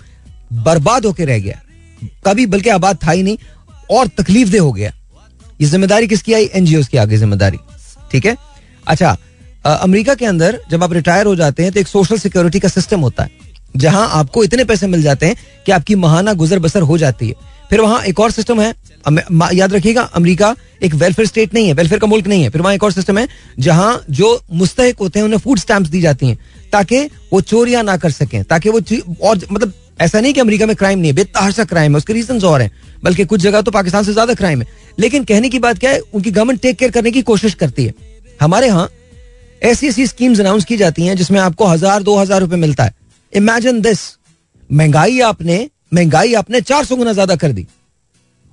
बर्बाद 0.52 1.06
होकर 1.06 1.28
रह 1.28 1.40
गया। 1.40 1.60
कभी 2.26 2.46
बल्कि 2.48 2.70
आबाद 2.72 2.98
था 3.04 3.12
ही 3.12 3.24
नहीं, 3.24 3.38
और 3.90 4.08
तकलीफ़ 4.10 4.50
दे 4.50 4.58
हो 4.60 4.72
गया। 4.72 4.92
ये 5.60 5.68
ज़िम्मेदारी 5.68 6.08
किसकी 6.08 6.34
आई? 6.34 6.50
एनजीओ 6.54 6.84
की 6.84 6.98
आगे 6.98 7.18
ज़िम्मेदारी। 7.18 7.58
ठीक 8.12 8.26
है? 8.26 8.36
अच्छा 8.86 9.18
अमेरिका 9.66 10.14
के 10.16 10.26
अंदर 10.26 10.60
जब 10.72 10.84
आप 10.84 10.94
रिटायर 10.94 11.26
हो 11.26 11.36
जाते 11.36 11.64
हैं 11.64 11.72
तो 11.72 11.80
एक 11.80 11.88
सोशल 11.88 12.18
सिक्योरिटी 12.20 12.60
का 12.60 12.68
सिस्टम 12.70 13.00
होता 13.02 13.24
है, 13.24 13.32
जहाँ 13.76 14.08
आपको 14.12 14.44
इतने 14.44 14.64
पैसे 14.64 14.88
मिल 14.88 15.02
जाते 15.02 15.26
हैं 15.26 15.36
कि 15.66 15.72
आपकी 15.72 15.96
महाना 15.98 16.34
गुजर 16.36 16.60
बसर 16.60 16.82
हो 16.82 16.98
जाती 16.98 17.28
है। 17.28 17.34
फिर 17.70 17.82
वहाँ 17.82 18.02
एक 18.04 18.20
और 18.20 18.32
सिस्टम 18.32 18.62
है 18.62 18.70
याद 19.54 19.74
रखिएगा, 19.74 20.02
अमेरिका 20.04 20.56
एक 20.84 20.94
वेलफेयर 20.96 21.28
स्टेट 21.28 21.54
नहीं 21.54 21.68
है 21.68 21.74
वेलफेयर 21.74 22.00
का 22.00 22.08
मुल्क 22.08 22.28
नहीं 22.28 22.44
है। 22.44 22.50
फिर 22.50 22.62
वहाँ 22.62 22.74
एक 22.76 22.84
और 22.84 22.92
सिस्टम 22.92 23.18
है, 23.18 23.28
जहाँ 23.60 24.04
जो 24.12 24.42
मुस्तक 24.54 24.96
होते 25.00 25.20
हैं, 25.20 25.26
उन्हें 25.26 25.40
फ़ूड 25.40 25.60
स्टैंप 25.60 25.88
दी 25.88 26.02
जाती 26.02 26.28
हैं, 26.28 26.38
ताकि 26.74 27.04
वो 27.34 27.42
चोरियाँ 27.44 27.84
ना 27.84 27.98
कर 27.98 28.12
सकें, 28.12 28.44
ताकि 28.46 28.70
वो 28.70 28.82
और 29.22 29.40
मतलब 29.52 29.74
ऐसा 30.00 30.20
नहीं 30.20 30.34
कि 30.34 30.40
अमेरिका 30.40 30.66
में 30.66 30.76
क्राइम 30.76 31.00
नहीं 31.00 31.12
है 31.12 31.16
बेतहाशा 31.16 31.64
क्राइम 31.66 31.92
है, 31.92 31.98
उसके 31.98 32.14
रीजन 32.14 32.40
और 32.44 32.62
हैं, 32.62 32.72
बल्कि 33.04 33.26
कुछ 33.26 33.42
जगह 33.42 33.62
तो 33.62 33.72
पाकिस्तान 33.72 34.04
से 34.04 34.14
ज़्यादा 34.14 34.34
क्राइम 34.36 34.62
है। 34.62 34.68
लेकिन 35.00 35.24
कहने 35.24 35.50
की 35.50 35.60
बात 35.60 35.80
क्या 35.80 35.92
है, 35.92 36.00
उनकी 36.00 36.32
गवर्नमेंट 36.32 36.62
टेक 36.62 36.78
केयर 36.78 36.92
करने 36.92 37.12
की 37.12 37.22
कोशिश 37.24 37.54
करती 37.56 37.86
है। 37.86 37.94
हमारे 38.40 38.68
यहाँ 38.68 38.90
ऐसी 39.62 39.88
ऐसी 39.88 40.06
स्कीम्स 40.08 40.40
अनाउंस 40.40 40.66
की 40.66 40.78
जाती 40.78 41.06
हैं 41.06 41.16
जिसमें 41.18 41.40
आपको 41.40 41.66
हज़ार, 41.68 42.04
दो 42.04 42.16
हज़ार 42.18 42.42
रुपए 42.42 42.56
मिलता 42.58 42.84
है। 42.84 42.94
इमेजिन 43.34 43.82
दिस 43.82 44.00
महँगाई 44.70 45.20
आपने 45.22 45.68
महँगाई 45.94 46.34
आपने 46.36 46.62
चार 46.64 46.86
सौ 46.86 46.96
गुना 46.96 47.14
ज़्यादा 47.14 47.36
कर 47.36 47.52
दी। 47.52 47.66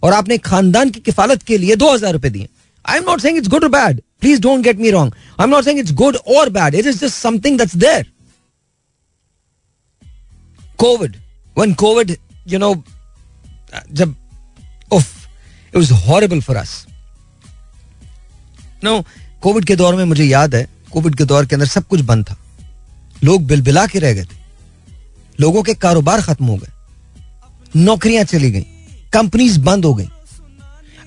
और 0.02 0.12
आपने 0.12 0.38
खानदान 0.40 0.90
की 0.90 1.00
किफालत 1.00 1.42
के 1.42 1.58
लिए 1.58 1.76
दो 1.76 1.92
हज़ार 1.92 2.12
रुपए 2.12 2.30
दिए। 2.30 2.48
I 2.84 2.98
am 2.98 3.04
not 3.04 3.20
saying 3.20 3.38
it's 3.38 3.48
good 3.48 3.64
और 3.64 3.70
bad 3.70 4.00
please 4.20 4.40
don't 4.40 4.64
get 4.64 4.78
me 4.78 4.90
wrong 4.90 5.14
I 5.38 5.44
am 5.44 5.50
not 5.50 5.64
saying 5.64 5.78
it's 5.80 5.92
good 5.94 6.16
और 6.16 6.50
bad 6.50 6.74
it 6.74 6.86
is 6.86 6.98
just 6.98 7.14
something 7.14 7.58
that's 7.58 7.76
there 7.76 8.06
COVID 10.78 11.16
when 11.56 11.74
COVID 11.74 12.16
you 12.48 12.58
know 12.58 12.74
जब, 13.92 14.14
उफ 14.92 15.28
it 15.66 15.76
was 15.76 15.92
horrible 16.06 16.40
for 16.40 16.56
us 16.56 16.86
no 18.84 19.00
COVID 19.42 19.64
के 19.64 19.76
दौर 19.76 19.94
में 19.94 20.04
मुझे 20.04 20.24
याद 20.24 20.54
है 20.54 20.66
Covid 20.92 21.16
के 21.16 21.24
दौर 21.24 21.46
के 21.46 21.54
अंदर 21.54 21.66
सब 21.66 21.86
कुछ 21.86 22.00
बंद 22.02 22.24
था। 22.26 22.36
लोग 23.24 23.46
बिलबिला 23.46 23.86
के 23.86 23.98
रह 23.98 24.12
गए 24.12 24.24
थे। 24.24 24.36
लोगों 25.38 25.62
के 25.62 25.74
कारोबार 25.76 26.20
खत्म 26.22 26.46
हो 26.46 26.56
गए। 26.56 26.70
नौकरियाँ 27.76 28.24
चली 28.24 28.50
गई। 28.50 28.66
कंपनीज़ 29.12 29.58
बंद 29.60 29.84
हो 29.84 29.94
गई। 29.94 30.08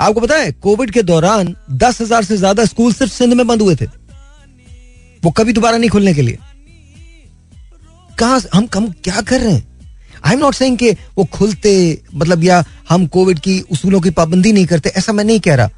आपको 0.01 0.19
पता 0.21 0.35
है 0.35 0.51
कोविड 0.53 0.91
के 0.91 1.03
दौरान 1.03 1.55
दस 1.73 2.01
हज़ार 2.01 2.23
से 2.23 2.37
ज़्यादा 2.37 2.65
स्कूल 2.65 2.93
सिर्फ़ 2.93 3.13
सिंध 3.13 3.33
में 3.33 3.45
बंद 3.47 3.61
हुए 3.61 3.75
थे। 3.75 3.85
वो 5.23 5.31
कभी 5.31 5.53
दोबारा 5.53 5.77
नहीं 5.77 5.89
खुलने 5.89 6.13
के 6.13 6.21
लिए। 6.21 6.37
कहा 8.19 8.39
हम 8.53 8.67
हम 8.75 8.91
क्या 9.03 9.21
कर 9.21 9.41
रहे 9.41 9.53
हैं? 9.53 9.67
आई 10.25 10.33
एम 10.33 10.39
नॉट 10.39 10.55
सेइंग 10.55 10.77
कि 10.77 10.91
वो 11.17 11.23
खुलते 11.33 11.71
मतलब 12.13 12.43
या 12.43 12.63
हम 12.89 13.05
कोविड 13.07 13.39
की 13.39 13.59
उसूलों 13.71 14.01
की 14.01 14.09
पाबंदी 14.11 14.51
नहीं 14.53 14.65
करते, 14.65 14.89
ऐसा 14.89 15.13
मैं 15.13 15.23
नहीं 15.23 15.39
कह 15.39 15.55
रहा। 15.55 15.69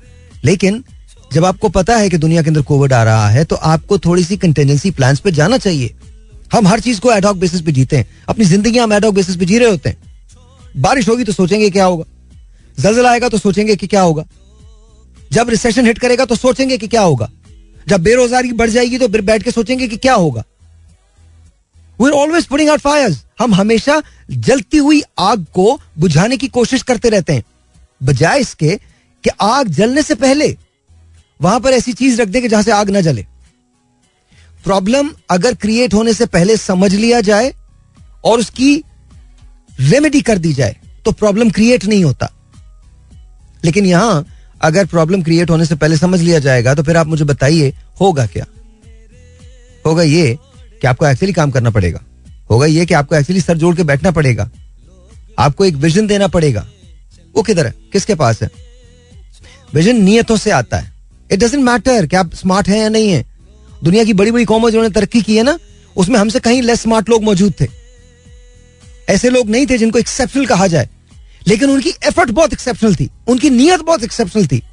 लेकिन 0.44 0.84
जब 1.34 1.46
आपको 1.46 1.70
पता 1.70 1.96
है 1.98 2.10
कि 2.10 2.18
दुनिया 2.18 2.42
के 2.42 2.50
अंदर 2.50 2.62
कोविड 2.64 2.94
आ 2.94 3.04
रहा 3.04 3.28
है 3.30 3.44
तो 3.46 3.56
आपको 3.56 3.98
थोड़ी 4.00 4.24
सी 4.24 4.38
कंटेजेंसी 4.38 4.92
प्लान 4.92 5.18
पे 5.24 5.32
जाना 5.32 5.58
चाहिए। 5.58 5.94
हम 6.54 6.68
हर 6.68 6.80
चीज़ 6.80 7.00
को 7.00 7.12
एडॉक 7.12 7.38
बेसिस 7.38 7.62
पे 7.62 7.72
जीते 7.72 7.98
हैं। 7.98 8.08
अपनी 8.30 8.46
ज़िंदगी 8.46 8.80
हम 8.80 8.94
एडॉक 8.94 9.14
बेसिस 9.16 9.36
पे 9.36 9.46
जी 9.46 9.58
रहे 9.58 9.70
होते 9.70 9.90
हैं। 9.90 9.98
बारिश 10.78 11.10
होगी 11.10 11.24
तो 11.24 11.34
सोचेंगे 11.34 11.70
क्या 11.70 11.86
होगा। 11.86 12.06
जलजला 12.78 13.12
आएगा 13.12 13.30
तो 13.30 13.38
सोचेंगे 13.38 13.76
कि 13.76 13.88
क्या 13.88 14.02
होगा। 14.02 14.26
जब 15.32 15.50
रिसेशन 15.50 15.86
हिट 15.86 16.00
करेगा 16.00 16.26
तो 16.26 16.36
सोचेंगे 16.36 16.78
कि 16.78 16.88
क्या 16.88 17.02
होगा। 17.02 17.30
जब 17.88 18.02
बेरोजगारी 18.02 18.52
बढ़ 18.54 18.70
जाएगी 18.70 18.98
तो 18.98 19.08
फिर 19.08 19.22
बैठ 19.22 19.44
के 19.44 19.52
सोचेंगे 19.52 19.88
कि 19.88 19.98
क्या 19.98 20.14
होगा। 20.16 20.44
We 22.02 22.10
always 22.12 22.46
putting 22.46 22.70
out 22.70 22.80
fires 22.80 23.24
हम 23.40 23.54
हमेशा 23.54 24.02
जलती 24.30 24.78
हुई 24.78 25.02
आग 25.20 25.46
को 25.54 25.80
बुझाने 26.00 26.38
की 26.38 26.48
कोशिश 26.50 26.84
करते 26.84 27.10
रहते 27.10 27.34
हैं। 27.34 27.44
बजाय 28.04 28.40
इसके 28.40 28.76
कि 29.24 29.30
आग 29.42 29.68
जलने 29.70 30.02
से 30.04 30.16
पहले 30.16 30.56
वहाँ 31.40 31.60
पर 31.60 31.74
ऐसी 31.74 31.94
चीज़ 31.94 32.22
रख 32.22 32.28
दें 32.28 32.42
कि 32.42 32.48
जहाँ 32.48 32.64
से 32.64 32.72
आग 32.72 32.90
ना 32.90 33.02
जले। 33.02 33.26
प्रॉब्लम 34.64 35.10
अगर 35.30 35.56
क्रिएट 35.56 35.94
होने 35.94 36.14
से 36.14 36.26
पहले 36.28 36.58
समझ 36.58 36.94
लिया 36.94 37.22
जाए 37.22 37.54
और 38.26 38.40
उसकी 38.40 38.76
रेमेडी 39.80 40.22
कर 40.22 40.38
दी 40.38 40.54
जाए 40.54 40.76
तो 41.06 41.12
प्रॉब्लम 41.14 41.50
क्रिएट 41.50 41.86
नहीं 41.86 42.04
होता। 42.04 42.30
लेकिन 43.66 43.86
यहाँ 43.86 44.26
अगर 44.62 44.86
प्रॉब्लम 44.86 45.24
क्रिएट 45.24 45.50
होने 45.50 45.66
से 45.66 45.76
पहले 45.76 45.98
समझ 45.98 46.20
लिया 46.22 46.40
जाएगा 46.40 46.74
तो 46.76 46.84
फिर 46.84 46.98
आप 46.98 47.08
मुझे 47.08 47.26
बताइए, 47.26 47.74
होगा 48.02 48.26
क्या? 48.28 48.46
होगा 49.86 50.04
ये 50.04 50.38
कि 50.82 50.88
आपको 50.88 51.08
एक्चुअली 51.08 51.34
काम 51.34 51.52
करना 51.52 51.70
पड़ेगा। 51.70 52.02
होगा 52.52 52.66
ये 52.66 52.86
कि 52.86 52.94
आपको 52.94 53.16
एक्चुअली 53.16 53.42
सर 53.42 53.58
जोड़ 53.58 53.76
के 53.76 53.84
बैठना 53.84 54.12
पड़ेगा। 54.12 54.50
आपको 55.40 55.66
एक 55.66 55.76
विजन 55.76 56.08
देना 56.08 56.28
पड़ेगा। 56.28 56.68
वो 57.36 57.42
किधर 57.44 57.66
है? 57.66 57.74
किसके 57.94 58.16
पास 58.16 58.42
है? 58.42 58.50
विजन 59.74 60.04
नियतों 60.04 60.38
से 60.38 60.52
आता 60.52 60.78
है। 60.78 60.94
इट 61.32 61.40
डजेंट 61.40 61.64
मैटर 61.64 62.08
कि 62.08 62.16
आप 62.16 62.34
स्मार्ट 62.34 62.68
हैं 62.68 62.80
या 62.80 62.90
नहीं 62.90 63.10
है। 63.10 63.26
दुनिया 63.84 64.04
की 64.04 64.14
बड़ी 64.14 64.32
बड़ी 64.32 64.46
कौमों 64.46 64.70
जिन्होंने 64.70 64.94
तरक्की 64.94 65.22
की 65.22 65.38
है 65.38 65.44
ना, 65.44 65.60
उसमें 65.98 66.20
हमसे 66.20 66.40
कहीं 66.40 66.62
लेस 66.62 66.82
स्मार्ट 66.82 67.10
लोग 67.10 67.24
मौजूद 67.24 67.54
थे। 67.62 67.68
ऐसे 69.10 69.30
लोग 69.30 69.50
नहीं 69.50 69.68
थे 69.68 69.78
जिनको 69.78 70.00
एक्सेप्शनल 70.00 70.46
कहा 70.46 70.68
जाए। 70.68 70.90
लेकिन 71.48 71.70
उनकी 71.70 71.90
एफर्ट 71.90 72.30
बहुत 72.30 72.54
एक्सेप्शनल 72.54 72.96
थी। 72.96 73.10
उनकी 73.28 73.50
नीयत 73.50 73.80
बहुत 73.80 74.04
एक्सेप्शनल 74.04 74.48
थी। 74.48 74.64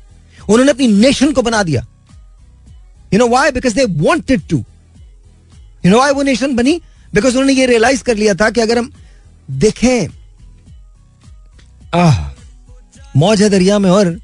उन्होंने 0.48 0.70
अपनी 0.70 0.88
नेशन 0.88 1.32
को 1.32 1.42
बना 1.42 1.62
दिया। 1.62 1.86
You 3.12 3.18
know 3.18 3.28
why 3.28 3.50
because 3.50 3.74
they 3.74 3.84
wanted 3.84 4.42
to 4.50 4.64
you 5.86 5.90
know 5.90 5.98
why 5.98 6.12
वो 6.12 6.22
नेशन 6.22 6.54
बनी? 6.54 6.80
बिकॉज़ 7.14 7.32
उन्होंने 7.32 7.52
ये 7.52 7.66
रियलाइज़ 7.66 8.02
कर 8.02 8.16
लिया 8.16 8.34
था 8.34 8.50
कि 8.50 8.60
अगर 8.60 8.78
हम 8.78 8.92
देखें, 9.50 10.06
आह, 11.94 12.30
मौज 13.16 13.42
है 13.42 13.50
दरिया 13.50 13.78
में 13.78 13.90
और 13.90 14.20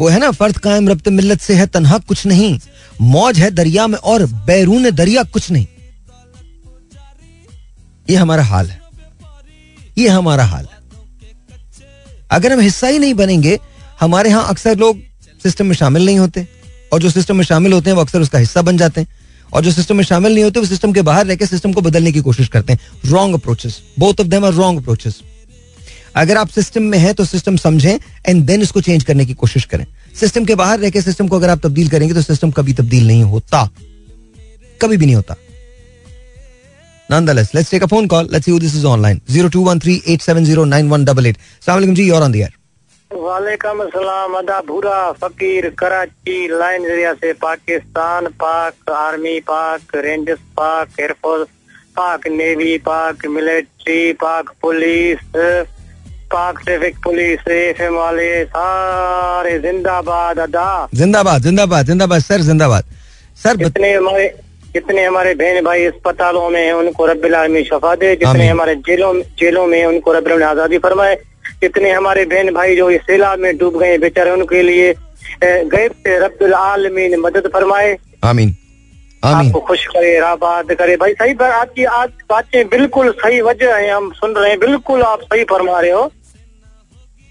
वो 0.00 0.08
है 0.08 0.18
ना, 0.18 0.30
फर्द 0.30 0.58
कायम, 0.58 0.88
रब्त 0.88 1.08
मिल्लत 1.08 1.40
से 1.40 1.54
है, 1.54 1.66
तनहा 1.66 1.98
कुछ 1.98 2.26
नहीं। 2.26 2.60
मौज 3.00 3.38
है 3.38 3.50
दरिया 3.50 3.86
में 3.86 3.98
और 3.98 4.26
बैरून 4.26 4.90
दरिया 4.90 5.22
कुछ 5.22 5.50
नहीं। 5.50 5.66
ये 8.10 8.16
हमारा 8.16 8.42
हाल 8.42 8.70
है। 8.70 8.80
ये 9.98 10.08
हमारा 10.08 10.44
हाल 10.44 10.64
है। 10.64 10.80
अगर 12.30 12.52
हम 12.52 12.60
हिस्सा 12.60 12.86
ही 12.86 12.98
नहीं 12.98 13.14
बनेंगे, 13.14 13.58
हमारे 14.00 14.30
यहाँ 14.30 14.48
अक्सर 14.48 14.76
लोग 14.76 14.98
सिस्टम 15.42 15.66
में 15.66 15.74
शामिल 15.74 16.06
नहीं 16.06 16.18
होते। 16.18 16.48
और 16.92 17.00
जो 17.00 17.10
सिस्टम 17.10 17.36
में 17.36 17.44
शामिल 17.44 17.72
होते 17.72 17.90
हैं, 17.90 17.96
वो 17.96 18.02
अक्सर 18.02 18.20
उसका 18.20 18.38
हिस्सा 18.38 18.62
बन 18.62 18.76
जाते 18.76 19.00
हैं। 19.00 19.19
और 19.54 19.64
जो 19.64 19.70
सिस्टम 19.72 19.96
में 19.96 20.04
शामिल 20.04 20.34
नहीं 20.34 20.44
होते 20.44 20.60
वो 20.60 20.66
सिस्टम 20.66 20.92
के 20.92 21.02
बाहर 21.02 21.26
रहकर 21.26 21.46
सिस्टम 21.46 21.72
को 21.72 21.80
बदलने 21.80 22.12
की 22.12 22.20
कोशिश 22.28 22.48
करते 22.48 22.72
हैं 22.72 23.10
wrong 23.10 23.34
approaches 23.34 23.80
both 23.98 24.20
of 24.20 24.26
them 24.28 24.44
are 24.46 24.52
wrong 24.52 24.80
approaches 24.80 25.20
अगर 26.16 26.36
आप 26.36 26.48
सिस्टम 26.48 26.82
में 26.82 26.98
हैं 26.98 27.14
तो 27.14 27.24
सिस्टम 27.24 27.56
समझें 27.56 27.98
एंड 28.28 28.44
देन 28.46 28.62
इसको 28.62 28.80
चेंज 28.80 29.04
करने 29.04 29.26
की 29.26 29.34
कोशिश 29.42 29.64
करें 29.72 29.86
सिस्टम 30.20 30.44
के 30.44 30.54
बाहर 30.54 30.78
रहकर 30.78 31.00
सिस्टम 31.00 31.28
को 31.28 31.36
अगर 31.36 31.50
आप 31.50 31.60
तब्दील 31.66 31.88
करेंगे 31.88 32.14
तो 32.14 32.22
सिस्टम 32.22 32.50
कभी 32.58 32.72
तब्दील 32.80 33.06
नहीं 33.06 33.22
होता 33.34 33.68
कभी 34.82 34.96
भी 34.96 35.06
नहीं 35.06 35.16
होता 35.16 35.36
Nonetheless, 37.08 37.54
let's 37.54 37.68
take 37.68 37.82
a 37.82 37.88
phone 37.88 38.06
call. 38.06 38.24
Let's 38.24 38.44
see 38.44 38.52
who 38.52 38.60
this 38.60 38.76
is 38.76 38.84
online. 38.84 39.20
0213-870-9188. 39.28 41.36
Assalamualaikum 41.60 41.96
ji, 41.96 42.04
you're 42.04 42.22
on 42.22 42.30
the 42.30 42.44
air. 42.44 42.59
वालेकुम 43.10 43.78
अस्सलाम 43.80 44.34
अदा 44.38 44.58
भूरा 44.66 44.98
फकीर 45.12 45.68
कराची 45.78 46.36
लाइन 46.48 46.84
एरिया 46.86 47.12
से 47.14 47.32
पाकिस्तान 47.34 48.26
पाक 48.38 48.90
आर्मी 48.90 49.38
पाक 49.42 49.94
रेंजर्स 49.96 50.40
पाक 50.56 51.00
एयरफोर्स 51.00 51.48
पाक 51.96 52.26
नेवी 52.30 52.76
पाक 52.80 53.26
मिलिट्री 53.28 54.12
पाक 54.14 54.52
पुलिस 54.62 55.18
पाक 56.30 56.60
ट्रैफ़िक 56.60 56.98
पुलिस 57.04 57.48
एफ़ 57.50 57.82
एम 57.82 57.94
वाले 57.94 58.44
सारे 58.46 59.58
जिंदाबाद 59.58 60.38
अदा। 60.40 60.68
जिंदाबाद 60.94 61.42
जिंदाबाद 61.42 61.86
जिंदाबाद 61.86 62.20
सर 62.22 62.40
जिंदाबाद। 62.42 62.84
सर 63.42 63.56
जितने 63.64 63.92
हमारे 63.94 64.28
जितने 64.74 65.04
हमारे 65.04 65.34
बहन 65.34 65.64
भाई 65.64 65.84
अस्पतालों 65.86 66.48
में 66.50 66.60
हैं 66.60 66.72
उनको 66.74 67.06
रबी 67.06 67.64
शफा 67.64 67.94
दे 67.96 68.14
जितने 68.16 68.48
हमारे 68.48 68.74
जेलों 68.86 69.12
जेलों 69.40 69.66
में 69.66 69.84
उनको 69.86 70.12
रबी 70.12 70.42
आज़ादी 70.42 70.78
फरमाए। 70.78 71.16
जितने 71.62 71.90
हमारे 71.90 72.24
बहन 72.26 72.52
भाई 72.54 72.76
जो 72.76 72.90
इस 72.90 73.00
सैलाब 73.02 73.38
में 73.38 73.56
डूब 73.58 73.78
गए 73.78 73.98
बेचारे 73.98 74.30
उनके 74.30 74.62
लिए 74.62 74.92
गैब 75.42 75.92
से 75.96 76.18
रब्बिल 76.18 76.54
आलमीन 76.54 77.18
मदद 77.20 77.50
फरमाए। 77.52 77.96
आमीन। 78.24 78.54
आपको 79.22 79.60
खुश 79.60 79.86
करे 79.86 80.16
आबाद 80.26 80.72
करे। 80.72 80.96
भाई 80.96 81.12
सही 81.14 81.34
आपकी 81.44 81.84
आज 81.86 82.08
बातें 82.30 82.68
बिल्कुल 82.68 83.10
सही 83.18 83.40
वजह 83.40 83.74
है 83.76 83.90
हम 83.90 84.10
सुन 84.12 84.34
रहे 84.34 84.50
हैं। 84.50 84.58
बिल्कुल 84.60 85.02
आप 85.02 85.22
सही 85.22 85.44
फरमा 85.44 85.80
रहे 85.80 85.90
हो। 85.90 86.10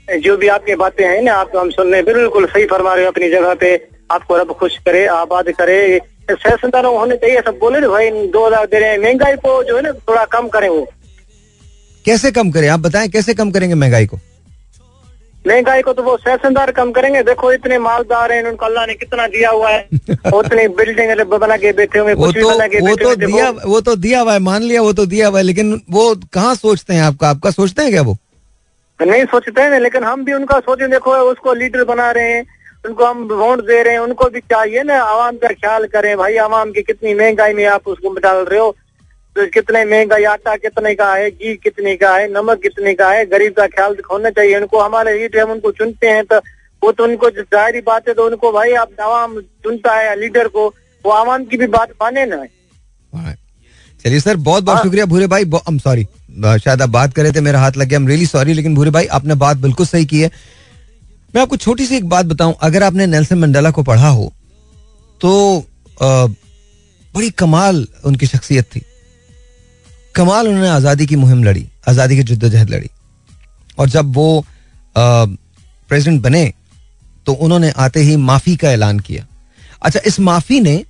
जो 0.07 0.35
भी 0.37 0.47
आपकी 0.49 0.75
बातें 0.75 1.05
हैं 1.05 1.21
ना 1.21 1.33
आप 1.35 1.55
हम 1.55 1.69
सुन 1.69 1.87
रहे 1.87 1.95
हैं 1.95 2.05
बिल्कुल 2.05 2.45
सही 2.47 2.65
फरमा 2.65 2.93
रहे 2.93 3.05
हो 3.05 3.11
अपनी 3.11 3.29
जगह 3.29 3.53
पे। 3.55 3.73
आपको 4.11 4.37
रब 4.37 4.51
खुश 4.59 4.77
करे 4.77 5.05
आबाद 5.07 5.49
करे। 5.51 5.99
सह 6.31 6.55
होने 6.77 7.15
चाहिए 7.15 7.41
सब 7.41 7.57
बोले 7.59 7.79
ना 7.79 7.87
भाई 7.87 8.09
दो 8.29 8.45
हज़ार 8.47 8.65
दे 8.65 8.79
रहे 8.79 8.89
हैं 8.89 8.97
महँगाई 8.99 9.35
को 9.37 9.63
जो 9.63 9.75
है 9.75 9.81
ना 9.81 9.91
थोड़ा 10.09 10.25
कम 10.27 10.47
करें 10.47 10.69
वो। 10.69 10.87
कैसे 12.05 12.31
कम 12.31 12.51
करें? 12.51 12.67
आप 12.69 12.79
बताएँ 12.79 13.07
कैसे 13.09 13.33
कम 13.33 13.51
करेंगे 13.51 13.75
महँगाई 13.75 14.05
को? 14.05 14.19
महँगाई 15.47 15.81
को 15.81 15.93
तो 15.93 16.03
वो 16.03 16.15
सेशनदार 16.17 16.71
कम 16.71 16.91
करेंगे। 16.91 17.21
देखो 17.23 17.51
इतने 17.53 17.77
मालदार 17.79 18.31
हैं 18.31 18.43
उनको 18.43 18.65
अल्लाह 18.65 18.85
ने 18.85 18.93
कितना 18.93 19.27
दिया 19.27 19.49
हुआ 19.49 19.69
है। 19.69 19.87
उतनी 20.35 20.67
बिल्डिंग 20.79 21.21
बना 21.33 21.57
के 21.57 21.71
बैठे 21.71 21.99
हुए 21.99 22.13
वो 22.13 22.31
तो 22.31 22.67
के 22.67 22.79
वो 22.79 22.95
तो 22.95 23.15
दिया 23.15 23.49
वो 23.65 23.81
तो 23.81 23.95
दिया 23.95 24.19
हुआ 24.21 24.33
है 24.33 24.39
मान 24.39 24.61
लिया 24.63 24.81
वो 24.81 24.93
तो 24.93 25.05
दिया 25.05 25.27
हुआ 25.27 25.39
है 25.39 25.43
लेकिन 25.45 25.81
वो 25.91 26.15
कहाँ 26.33 26.55
सोचते 26.55 26.93
हैं 26.93 27.01
आपका? 27.01 27.29
आपका 27.29 27.51
सोचते 27.51 27.81
हैं 27.81 27.91
क्या 27.91 28.01
वो? 28.01 28.17
नहीं 28.99 29.25
सोचते 29.25 29.61
हैं 29.61 29.79
लेकिन 29.79 30.03
हम 30.03 30.23
भी 30.25 30.33
उनका 30.33 30.59
सोचे 30.59 30.87
देखो 30.87 31.11
उसको 31.31 31.53
लीडर 31.53 31.83
बना 31.83 32.09
रहे 32.11 32.33
हैं 32.33 32.45
उनको 32.85 33.05
हम 33.05 33.23
वोट 33.31 33.59
दे 33.67 33.81
रहे 33.83 33.93
हैं 33.93 33.99
उनको 33.99 34.25
भी 34.29 34.39
चाहिए 34.51 34.83
ना 34.83 35.01
आवाम 35.03 35.37
का 35.37 35.47
ख्याल 35.47 35.85
करें 35.93 36.15
भाई 36.17 36.35
आवाम 36.43 36.71
की 36.71 36.81
कितनी 36.81 37.13
महँगाई 37.13 37.53
में 37.53 37.65
आप 37.65 37.87
उसको 37.87 38.13
डाल 38.19 38.43
रहे 38.45 38.59
हो 38.59 38.75
तो 39.35 39.45
कितने 39.49 39.83
महँगाई 39.85 40.23
आटा 40.25 40.55
कितने 40.57 40.93
का 40.95 41.13
है 41.13 41.29
घी 41.31 41.55
कितने 41.57 41.95
का 41.95 42.15
है 42.15 42.27
नमक 42.31 42.61
कितने 42.61 42.93
का 42.93 43.09
है 43.11 43.25
गरीब 43.27 43.53
का 43.53 43.67
ख्याल 43.69 43.95
होना 44.11 44.29
चाहिए। 44.31 44.55
उनको 44.57 44.79
हमारे 44.79 45.17
लीडर 45.19 45.39
हम 45.39 45.51
उनको 45.51 45.71
चुनते 45.73 46.07
हैं 46.09 46.23
तो 46.25 46.37
वो 46.81 46.91
तो 46.91 47.03
उनको 47.03 47.29
ज़ाहिर 47.31 47.81
बात 47.85 48.07
है 48.07 48.13
तो 48.13 48.25
उनको 48.25 48.51
भाई 48.51 48.73
आप 48.81 48.99
आवाम 49.01 49.39
चुनता 49.63 49.93
है 49.95 50.19
लीडर 50.19 50.47
को 50.49 50.67
वो 51.05 51.11
आवाम 51.13 51.45
की 51.45 51.57
भी 51.57 51.67
बात 51.69 51.89
माने 52.01 52.25
ना। 52.25 52.43
चलिए 54.05 54.19
सर 54.19 54.35
बहुत 54.37 54.63
बहुत 54.63 54.77
हाँ। 54.77 54.83
शुक्रिया 54.83 55.05
भूरे 55.05 55.27
भाई 55.27 55.43
आई 55.45 55.59
एम 55.69 55.77
सॉरी 55.79 56.03
शायद 56.59 56.81
आप 56.81 56.89
बात 56.89 57.13
कर 57.13 57.23
रहे 57.23 57.31
थे 57.31 57.41
मेरा 57.41 57.59
हाथ 57.59 57.77
लग 57.77 57.87
गया। 57.87 57.99
आई 57.99 58.03
एम 58.03 58.07
रियली 58.07 58.25
सॉरी 58.27 58.53
लेकिन 58.53 58.75
भूरे 58.75 58.91
भाई 58.91 59.05
आपने 59.13 59.35
बात 59.37 59.57
बिल्कुल 59.59 59.85
सही 59.85 60.05
की 60.05 60.21
है। 60.21 60.31
मैं 61.33 61.41
आपको 61.41 61.57
छोटी 61.57 61.85
सी 61.85 61.95
एक 61.97 62.09
बात 62.09 62.25
बताऊँ 62.25 62.55
अगर 62.63 62.83
आपने 62.83 63.05
नेल्सन 63.07 63.37
मंडेला 63.39 63.71
को 63.71 63.83
पढ़ा 63.85 64.07
हो 64.09 64.31
तो 65.21 65.31
अ, 65.57 66.05
बड़ी 67.13 67.29
कमाल 67.31 67.85
उनकी 68.05 68.25
शख्सियत 68.27 68.65
थी। 68.65 68.81
कमाल 70.19 70.47
उन्होंने 70.47 70.69
आज़ादी 70.69 71.05
की 71.05 71.15
मुहिम 71.15 71.43
लड़ी, 71.43 71.65
आज़ादी 71.87 72.15
की 72.15 72.23
जद्दोजहद 72.25 72.69
लड़ी। 72.69 72.89
और 73.77 73.89
जब 73.89 74.13
वो 74.15 74.45
प्रेसिडेंट 74.95 76.21
बने 76.21 76.53
तो 77.25 77.33
उन्होंने 77.35 77.69
आते 77.77 77.99
ही 78.01 78.15
माफ़ी 78.19 78.55
का 78.55 78.71
ऐलान 78.71 78.99
किया। 78.99 79.25
अच्छा 79.81 79.99
इस 80.05 80.19
माफ़ी 80.21 80.59
ने 80.61 80.83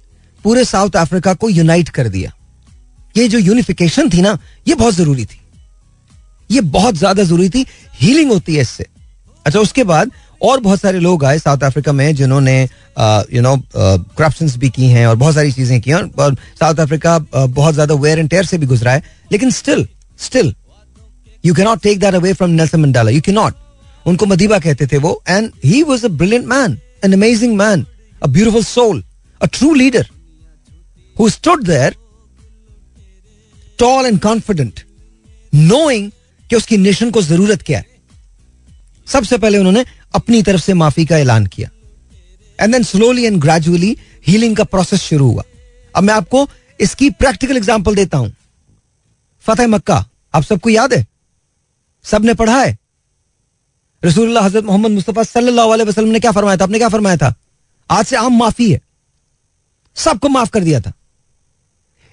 पूरे 0.46 0.64
साउथ 0.66 0.96
अफ्रीका 0.98 1.34
को 1.34 1.50
यूनाइट 1.50 1.90
कर 1.92 2.08
दिया। 2.10 2.32
ये 3.16 3.28
जो 3.28 3.38
यूनिफिकेशन 3.40 4.10
थी 4.10 4.22
ना, 4.22 4.38
ये 4.68 4.76
बहुत 4.76 4.94
ज़रूरी 4.96 5.26
थी। 5.26 5.40
ये 6.50 6.62
बहुत 6.74 6.96
ज़्यादा 6.96 7.24
ज़रूरी 7.24 7.50
थी। 7.50 7.66
हीलिंग 8.02 8.32
होती 8.32 8.56
है 8.56 8.62
इससे। 8.62 8.86
अच्छा 9.46 9.60
उसके 9.60 9.84
बाद 9.84 10.12
और 10.42 10.60
बहुत 10.60 10.80
सारे 10.82 11.00
लोग 11.00 11.24
आए 11.26 11.40
साउथ 11.40 11.64
अफ्रीका 11.64 11.92
में 11.92 12.16
जिन्होंने 12.16 12.62
यू 13.34 13.42
नो 13.42 13.56
करप्शन 13.76 14.50
भी 14.60 14.70
की 14.70 14.88
हैं 14.88 15.06
और 15.08 15.16
बहुत 15.16 15.36
सारी 15.36 15.52
चीज़ें 15.52 15.80
की 15.82 15.92
हैं 15.92 15.98
और- 15.98 16.38
साउथ 16.60 16.80
अफ्रीका 16.80 17.18
बहुत 17.36 17.74
ज़्यादा 17.74 17.96
वेयर 17.96 18.20
एंड 18.20 18.30
टेयर 18.30 18.46
से 18.46 18.58
भी 18.58 18.66
गुजरा 18.66 18.92
है। 18.92 19.04
लेकिन 19.32 19.52
still 19.52 19.88
still 20.20 20.54
you 21.44 21.54
can 21.54 21.66
not 21.66 21.82
take 21.84 22.00
that 22.00 22.16
away 22.16 22.34
from 22.34 22.50
Nelson 22.52 22.80
Mandela 22.80 23.12
you 23.12 23.22
can 23.22 23.36
not 23.36 23.56
उनको 24.06 24.26
मदीबा 24.26 24.60
कहते 24.60 24.88
थे 24.88 24.98
वो 24.98 25.22
and 25.30 25.52
he 25.66 25.82
was 25.84 26.06
a 26.06 26.10
brilliant 26.10 26.46
man 26.48 26.78
an 27.06 27.14
amazing 27.14 27.56
man 27.58 27.86
a 28.22 28.28
beautiful 28.28 28.64
soul 28.64 29.04
a 29.42 29.46
true 29.54 29.74
leader 29.74 30.08
who 31.16 31.30
stood 31.30 31.66
there 31.68 31.96
tall 33.80 34.06
and 34.06 34.20
confident 34.20 34.80
knowing 35.54 36.10
कि 36.50 36.56
उसकी 36.56 36.78
nation 36.78 37.12
को 37.12 37.22
ज़रूरत 37.22 37.62
क्या 37.62 37.80
है। 37.80 37.86
सबसे 39.08 39.38
पहले 39.38 39.58
उन्होंने 39.58 39.84
अपनी 40.14 40.42
तरफ़ 40.44 40.62
से 40.62 40.74
माफ़ी 40.74 41.06
का 41.06 41.18
ऐलान 41.18 41.46
किया। 41.46 41.70
And 42.60 42.74
then 42.74 42.84
slowly 42.84 43.26
and 43.26 43.40
gradually 43.42 43.96
healing 44.28 44.56
का 44.56 44.64
प्रोसेस 44.66 45.02
शुरू 45.02 45.32
हुआ। 45.32 45.44
अब 45.96 46.04
मैं 46.04 46.14
आपको 46.14 46.48
इसकी 46.80 47.10
प्रैक्टिकल 47.12 47.58
एग्ज़ाम्पल 47.58 47.96
देता 47.96 48.18
हूँ। 48.18 48.32
फतेह 49.46 49.68
मक्का, 49.68 50.06
आप 50.34 50.44
सबको 50.44 50.70
याद 50.70 50.94
है? 50.94 51.06
सबने 52.06 52.34
पढ़ा 52.34 52.62
है? 52.62 52.78
रसूलुल्लाह 54.04 54.44
हज़रत 54.44 54.64
मोहम्मद 54.64 54.92
मुस्तफ़ा 54.92 55.24
सल्लल्लाहु 55.24 55.70
अलैहि 55.70 55.90
वसल्लम 55.90 56.10
ने 56.10 56.20
क्या 56.20 56.32
फरमाया 56.32 56.58
था? 56.58 56.64
आपने 56.64 56.78
क्या 56.78 56.90
फरमाया 56.90 57.18
था? 57.18 57.34
आज 57.90 58.06
से 58.06 58.16
आम 58.16 58.38
माफ़ी 58.40 58.72
है। 58.72 58.82
सबको 59.98 60.30
माफ़ 60.30 60.50
कर 60.50 60.64
दिया 60.64 60.80
था। 60.82 60.94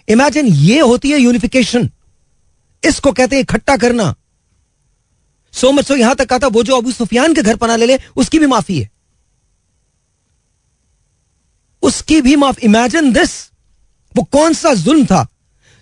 इमेजिन 0.09 0.47
ये 0.47 0.81
होती 0.81 1.11
है 1.11 1.19
यूनिफिकेशन 1.19 1.91
इसको 2.83 3.13
कहते 3.13 3.37
हैं 3.37 3.43
इकट्ठा 3.43 3.77
करना। 3.77 4.15
सो 5.57 5.71
मच 5.73 5.87
सो 5.88 5.97
यहाँ 5.97 6.14
तक 6.14 6.29
कहा 6.29 6.38
था 6.38 6.47
वो 6.47 6.62
जो 6.62 6.77
अबू 6.77 6.92
सुफियान 6.92 7.35
के 7.35 7.42
घर 7.42 7.57
पना 7.57 7.77
ले 7.77 7.87
ले, 7.87 7.99
उसकी 8.16 8.38
भी 8.38 8.47
माफ़ी 8.47 8.79
है। 8.81 8.90
उसकी 11.83 12.21
भी 12.23 12.37
माफ़ 12.37 12.61
इमेजिन 12.61 13.12
दिस 13.12 13.33
वो 14.16 14.23
कौन 14.23 14.55
सा 14.55 14.75
जुल्म 14.75 15.07
था 15.07 15.27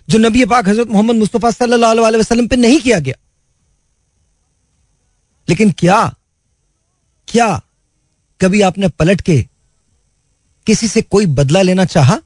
जो 0.07 0.19
नबी 0.19 0.45
पाक 0.45 0.67
हज़रत 0.67 0.87
मोहम्मद 0.87 1.15
मुस्तफ़ा 1.15 1.51
सल्लल्लाहु 1.51 2.03
अलैहि 2.03 2.19
वसल्लम 2.19 2.47
पे 2.47 2.55
नहीं 2.55 2.79
किया 2.81 2.99
गया? 2.99 3.15
लेकिन 5.47 5.71
क्या 5.71 6.15
क्या 7.27 7.61
कभी 8.41 8.61
आपने 8.61 8.87
पलट 8.89 9.21
के 9.21 9.41
किसी 10.67 10.87
से 10.87 11.01
कोई 11.01 11.25
बदला 11.25 11.61
लेना 11.61 11.85
चाहा? 11.85 12.19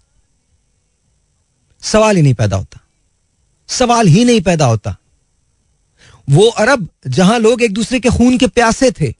सवाल 1.83 2.15
ही 2.15 2.21
नहीं 2.21 2.33
पैदा 2.33 2.57
होता। 2.57 2.79
सवाल 3.69 4.07
ही 4.07 4.25
नहीं 4.25 4.41
पैदा 4.41 4.65
होता। 4.65 4.95
वो 6.29 6.47
अरब 6.59 6.87
जहाँ 7.07 7.37
लोग 7.39 7.61
एक 7.61 7.73
दूसरे 7.73 7.99
के 7.99 8.09
खून 8.09 8.37
के 8.37 8.47
प्यासे 8.49 8.91
थे। 8.91 9.13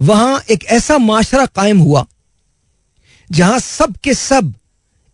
वहाँ 0.00 0.40
एक 0.50 0.64
ऐसा 0.66 0.98
माशरा 1.00 1.46
कायम 1.48 1.78
हुआ 1.78 2.06
जहाँ 3.30 3.58
सब 3.60 3.94
के 4.04 4.14
सब 4.14 4.52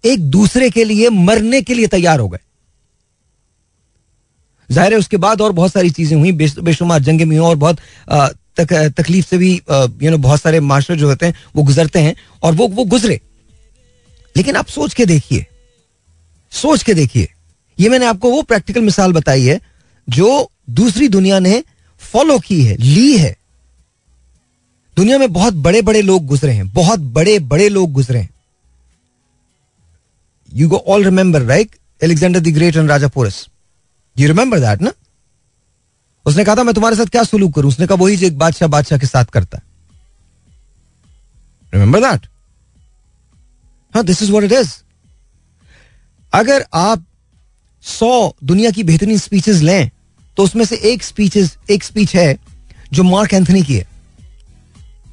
एक 0.05 0.31
दूसरे 0.31 0.71
के 0.71 0.85
लिए 0.85 1.09
मरने 1.11 1.61
के 1.63 1.75
लिए 1.75 1.87
तैयार 1.89 2.21
हो 2.21 2.29
गए। 2.29 2.39
ज़ाहिर 4.69 4.93
है 4.93 4.99
उसके 4.99 5.17
बाद 5.17 5.41
और 5.41 5.53
बहुत 5.53 5.73
सारी 5.73 5.91
चीज़ें 5.91 6.17
हुई। 6.19 6.33
बेशुमार 6.33 7.03
जंगें 7.03 7.25
में 7.25 7.37
हुई 7.37 7.47
और 7.47 7.57
बहुत 7.57 7.79
तक, 8.59 8.73
तकलीफ़ 8.99 9.27
से 9.27 9.39
भी 9.39 9.53
यू 10.03 10.11
नो 10.11 10.19
बहुत 10.19 10.41
सारे 10.41 10.61
माशरे 10.63 10.97
जो 10.97 11.09
होते 11.09 11.27
हैं 11.27 11.35
वो 11.57 11.63
गुजरते 11.63 11.99
हैं 11.99 12.15
और 12.43 12.55
वो 12.55 12.69
वो 12.69 12.85
गुजरे। 12.87 13.21
लेकिन 14.37 14.57
आप 14.57 14.67
सोच 14.69 14.95
के 14.95 15.07
देखिए 15.07 15.47
सोच 16.53 16.83
के 16.83 16.95
देखिए। 16.95 17.29
ये 17.79 17.89
मैंने 17.89 18.07
आपको 18.07 18.31
वो 18.31 18.43
प्रैक्टिकल 18.45 18.81
मिसाल 18.83 19.13
बताई 19.13 19.45
है 19.45 19.61
जो 20.09 20.51
दूसरी 20.71 21.09
दुनिया 21.09 21.39
ने 21.39 21.63
फॉलो 22.01 22.39
की 22.39 22.63
है, 22.65 22.77
ली 22.77 23.17
है। 23.19 23.37
दुनिया 24.97 25.19
में 25.19 25.33
बहुत 25.33 25.55
बड़े 25.57 25.83
बड़े 25.83 26.03
लोग 26.03 26.27
गुजरे 26.27 26.53
हैं, 26.53 26.69
बहुत 26.69 27.01
बड़े 27.01 27.39
बड़े 27.41 27.69
लोग 27.69 27.93
गुजरे 27.93 28.19
हैं। 28.19 28.29
You 30.49 30.69
go 30.69 30.77
all 30.89 31.05
remember 31.05 31.43
right 31.43 31.77
Alexander 32.01 32.41
the 32.41 32.53
Great 32.55 32.77
and 32.77 32.91
Raja 32.91 33.09
Porus 33.09 33.47
you 34.17 34.29
remember 34.29 34.61
that 34.61 34.83
ना 34.83 34.93
उसने 36.27 36.45
कहा 36.45 36.55
था, 36.57 36.63
मैं 36.63 36.75
तुम्हारे 36.75 36.97
साथ 36.97 37.07
क्या 37.07 37.23
सुलूक 37.25 37.55
करूँ? 37.55 37.71
उसने 37.71 37.87
कहा 37.87 37.97
वही 37.97 38.27
एक 38.27 38.39
बादशाह 38.39 38.69
बादशाह 38.69 38.99
के 38.99 39.07
साथ 39.07 39.25
करता 39.33 39.61
रिमेंबर 41.73 42.01
दैट 42.01 42.27
हाँ 43.95 44.05
this 44.05 44.23
is 44.23 44.31
what 44.31 44.45
it 44.45 44.53
is 44.53 44.71
अगर 46.33 46.65
आप 46.75 47.05
सौ 47.85 48.35
दुनिया 48.45 48.71
की 48.71 48.83
बेहतरीन 48.85 49.19
स्पीचेस 49.19 49.61
लें 49.63 49.91
तो 50.37 50.43
उसमें 50.45 50.65
से 50.65 50.77
एक 50.85 51.03
स्पीच 51.03 51.37
एक 51.71 51.85
स्पीच 51.85 52.15
है 52.17 52.37
जो 52.93 53.03
मार्क 53.03 53.35
एंथनी 53.35 53.63
की 53.63 53.75
है। 53.75 53.87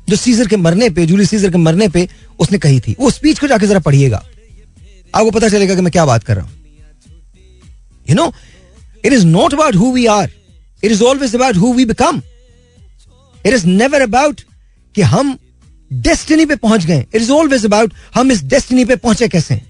जो 0.09 0.15
सीजर 0.15 0.47
के 0.47 0.57
मरने 0.57 0.89
पे 0.89 1.05
जूली 1.05 1.25
सीजर 1.25 1.51
के 1.51 1.57
मरने 1.57 1.87
पे 1.89 2.07
उसने 2.39 2.57
कही 2.57 2.79
थी। 2.79 2.95
वो 2.99 3.09
स्पीच 3.11 3.39
को 3.39 3.47
जाके 3.47 3.67
जरा 3.67 3.79
पढ़िएगा। 3.79 4.17
आपको 5.13 5.31
पता 5.31 5.49
चलेगा 5.49 5.75
कि 5.75 5.81
मैं 5.81 5.91
क्या 5.91 6.05
बात 6.05 6.23
कर 6.23 6.35
रहा 6.35 6.45
हूँ। 6.45 6.51
You 8.05 8.15
know 8.15 8.31
it 9.05 9.13
is 9.13 9.25
not 9.25 9.53
about 9.53 9.75
who 9.75 9.91
we 9.93 10.05
are 10.07 10.31
it 10.83 10.91
is 10.91 11.03
always 11.03 11.35
about 11.35 11.57
who 11.57 11.73
we 11.73 11.85
become 11.85 12.21
it 13.45 13.53
is 13.53 13.65
never 13.67 14.01
about 14.01 14.41
कि 14.95 15.01
हम 15.03 15.37
डेस्टिनी 15.91 16.45
पे 16.45 16.55
पहुँच 16.55 16.85
गए। 16.85 16.99
इट 16.99 17.21
इज़ 17.21 17.31
ऑलवेज 17.31 17.65
अबाउट 17.65 17.93
हम 18.15 18.31
इस 18.31 18.43
डेस्टिनी 18.45 18.85
पे 18.85 18.95
पहुँचे 18.97 19.27
कैसे 19.27 19.61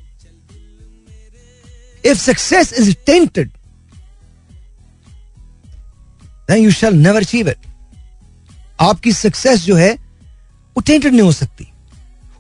if 2.04 2.18
success 2.18 2.74
is 2.74 2.94
tainted 3.06 3.52
you 6.52 6.70
shall 6.70 6.94
never 6.94 7.20
achieve 7.20 7.48
it. 7.48 7.70
आपकी 8.80 9.12
सक्सेस 9.12 9.66
जो 9.66 9.76
है, 9.76 9.94
वो 10.76 10.82
टेंटेड 10.82 11.12
नहीं 11.12 11.22
हो 11.22 11.32
सकती। 11.32 11.68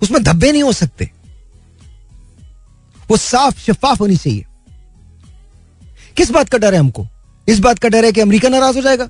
उसमें 0.01 0.23
धब्बे 0.23 0.51
नहीं 0.51 0.63
हो 0.63 0.73
सकते। 0.73 1.11
वो 3.09 3.17
साफ़ 3.17 3.59
शफाफ 3.59 3.99
होनी 3.99 4.17
चाहिए। 4.17 4.45
किस 6.17 6.31
बात 6.31 6.49
का 6.49 6.57
डर 6.57 6.73
है 6.73 6.79
हमको? 6.79 7.07
इस 7.47 7.59
बात 7.59 7.79
का 7.79 7.89
डर 7.89 8.05
है 8.05 8.11
कि 8.11 8.21
अमेरिका 8.21 8.49
नाराज़ 8.49 8.75
हो 8.75 8.81
जाएगा। 8.81 9.09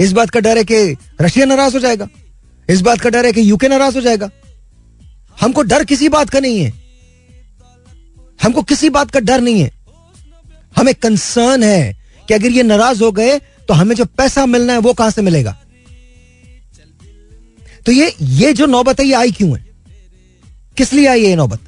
इस 0.00 0.12
बात 0.12 0.30
का 0.30 0.40
डर 0.40 0.58
है 0.58 0.64
कि 0.64 0.96
रशिया 1.20 1.46
नाराज़ 1.46 1.74
हो 1.74 1.80
जाएगा। 1.80 2.08
इस 2.70 2.80
बात 2.80 3.00
का 3.00 3.10
डर 3.10 3.26
है 3.26 3.32
कि 3.32 3.50
यूके 3.50 3.68
नाराज़ 3.68 3.94
हो 3.94 4.00
जाएगा। 4.00 4.30
हमको 5.40 5.62
डर 5.62 5.84
किसी 5.84 6.08
बात 6.08 6.30
का 6.30 6.40
नहीं 6.40 6.60
है। 6.60 6.72
हमको 8.42 8.62
किसी 8.62 8.90
बात 8.90 9.10
का 9.10 9.20
डर 9.20 9.40
नहीं 9.40 9.60
है। 9.60 9.70
हमें 10.76 10.94
कंसर्न 10.94 11.62
है 11.62 11.92
कि 12.28 12.34
अगर 12.34 12.46
ये 12.46 12.62
नाराज़ 12.62 13.02
हो 13.02 13.12
गए 13.12 13.40
तो 13.68 13.74
हमें 13.74 13.94
जो 13.96 14.04
पैसा 14.18 14.44
मिलना 14.46 14.72
है 14.72 14.78
वो 14.78 14.92
कहाँ 14.94 15.10
से 15.10 15.22
मिलेगा? 15.22 15.56
तो 17.86 17.92
ये 17.92 18.14
ये 18.20 18.52
जो 18.52 18.66
नौबत 18.66 19.00
है 19.00 19.06
ये 19.06 19.14
आई 19.14 19.32
क्यों 19.32 19.56
है? 19.58 19.64
किस 20.76 20.92
लिए 20.92 21.06
आई 21.06 21.24
ये 21.24 21.36
नौबत? 21.36 21.60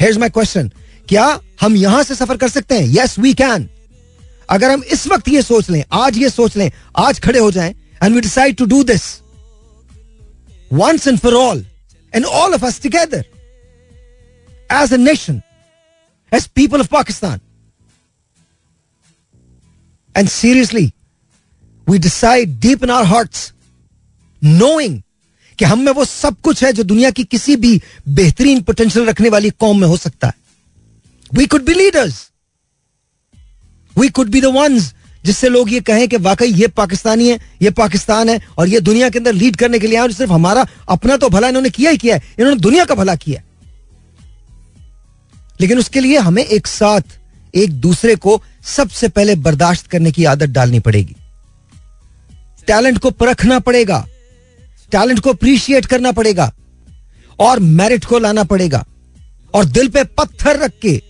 हेयर 0.00 0.18
माई 0.18 0.28
क्वेश्चन 0.28 0.70
क्या 1.08 1.40
हम 1.60 1.76
यहाँ 1.76 2.02
से 2.02 2.14
सफ़र 2.14 2.36
कर 2.36 2.48
सकते 2.48 2.78
हैं? 2.78 2.86
यस 2.96 3.18
वी 3.18 3.34
कैन 3.34 3.68
अगर 4.50 4.70
हम 4.70 4.82
इस 4.92 5.06
वक्त 5.06 5.28
ये 5.28 5.42
सोच 5.42 5.70
लें 5.70 5.82
आज 5.92 6.18
ये 6.18 6.28
सोच 6.30 6.56
लें 6.56 6.70
आज 6.96 7.20
खड़े 7.20 7.38
हो 7.38 7.50
जाएँ 7.50 7.74
and 8.00 8.14
we 8.14 8.20
decide 8.24 8.56
to 8.58 8.66
do 8.70 8.76
this 8.84 9.04
once 10.70 11.06
and 11.10 11.20
for 11.20 11.32
all, 11.34 11.60
and 12.12 12.26
all 12.40 12.54
of 12.54 12.64
us 12.68 12.78
together 12.78 13.24
as 14.70 14.92
a 14.92 14.98
nation, 14.98 15.42
as 16.32 16.46
people 16.46 16.80
of 16.80 16.88
Pakistan. 16.90 17.40
And 20.18 20.28
seriously, 20.28 20.92
we 21.86 21.98
decide 21.98 22.58
deep 22.60 22.82
in 22.82 22.90
our 22.90 23.04
hearts, 23.04 23.52
knowing 24.42 25.02
कि 25.58 25.64
हम 25.64 25.78
में 25.78 25.92
वो 25.92 26.04
सब 26.04 26.36
कुछ 26.42 26.62
है 26.64 26.72
जो 26.72 26.82
दुनिया 26.82 27.10
की 27.10 27.24
किसी 27.24 27.56
भी 27.56 27.80
बेहतरीन 28.08 28.60
पोटेंशियल 28.62 29.06
रखने 29.06 29.28
वाली 29.28 29.50
कौम 29.50 29.80
में 29.80 29.86
हो 29.88 29.96
सकता 29.96 30.26
है। 30.26 30.34
We 31.34 31.46
could 31.46 31.64
be 31.64 31.74
leaders 31.74 32.30
we 33.98 34.08
could 34.08 34.28
be 34.28 34.40
the 34.40 34.44
ones 34.44 34.92
जिससे 35.24 35.48
लोग 35.48 35.72
ये 35.72 35.80
कहें 35.80 36.08
कि 36.08 36.16
वाकई 36.16 36.52
ये 36.52 36.66
पाकिस्तानी 36.66 37.28
है 37.28 37.38
ये 37.62 37.70
पाकिस्तान 37.70 38.28
है 38.28 38.40
और 38.58 38.68
ये 38.68 38.80
दुनिया 38.80 39.08
के 39.10 39.18
अंदर 39.18 39.32
लीड 39.32 39.56
करने 39.56 39.78
के 39.78 39.86
लिए 39.86 39.98
आए 39.98 40.08
सिर्फ़ 40.08 40.32
हमारा 40.32 40.66
अपना 40.88 41.16
तो 41.16 41.28
भला 41.28 41.48
इन्होंने 41.48 41.70
किया 41.70 41.90
ही 41.90 41.98
किया 41.98 42.16
है। 42.16 42.34
इन्होंने 42.38 42.60
दुनिया 42.60 42.84
का 42.84 42.94
भला 42.94 43.14
किया 43.14 43.42
लेकिन 45.60 45.78
उसके 45.78 46.00
लिए 46.00 46.18
हमें 46.18 46.44
एक 46.44 46.66
साथ 46.66 47.17
एक 47.54 47.72
दूसरे 47.72 48.16
को 48.16 48.42
सबसे 48.62 49.08
पहले 49.08 49.34
बर्दाश्त 49.34 49.86
करने 49.86 50.12
की 50.12 50.24
आदत 50.24 50.46
डालनी 50.46 50.80
पड़ेगी। 50.80 51.16
टैलेंट 52.66 52.98
को 52.98 53.10
परखना 53.10 53.58
पड़ेगा। 53.58 54.06
टैलेंट 54.92 55.20
को 55.20 55.30
अप्रिशिएट 55.30 55.86
करना 55.86 56.12
पड़ेगा। 56.12 56.52
और 57.38 57.58
मेरिट 57.58 58.04
को 58.04 58.18
लाना 58.18 58.44
पड़ेगा। 58.44 58.86
और 59.54 59.64
दिल 59.64 59.88
पे 59.88 60.04
पत्थर 60.04 60.58
रख 60.58 60.72
के 60.82 61.02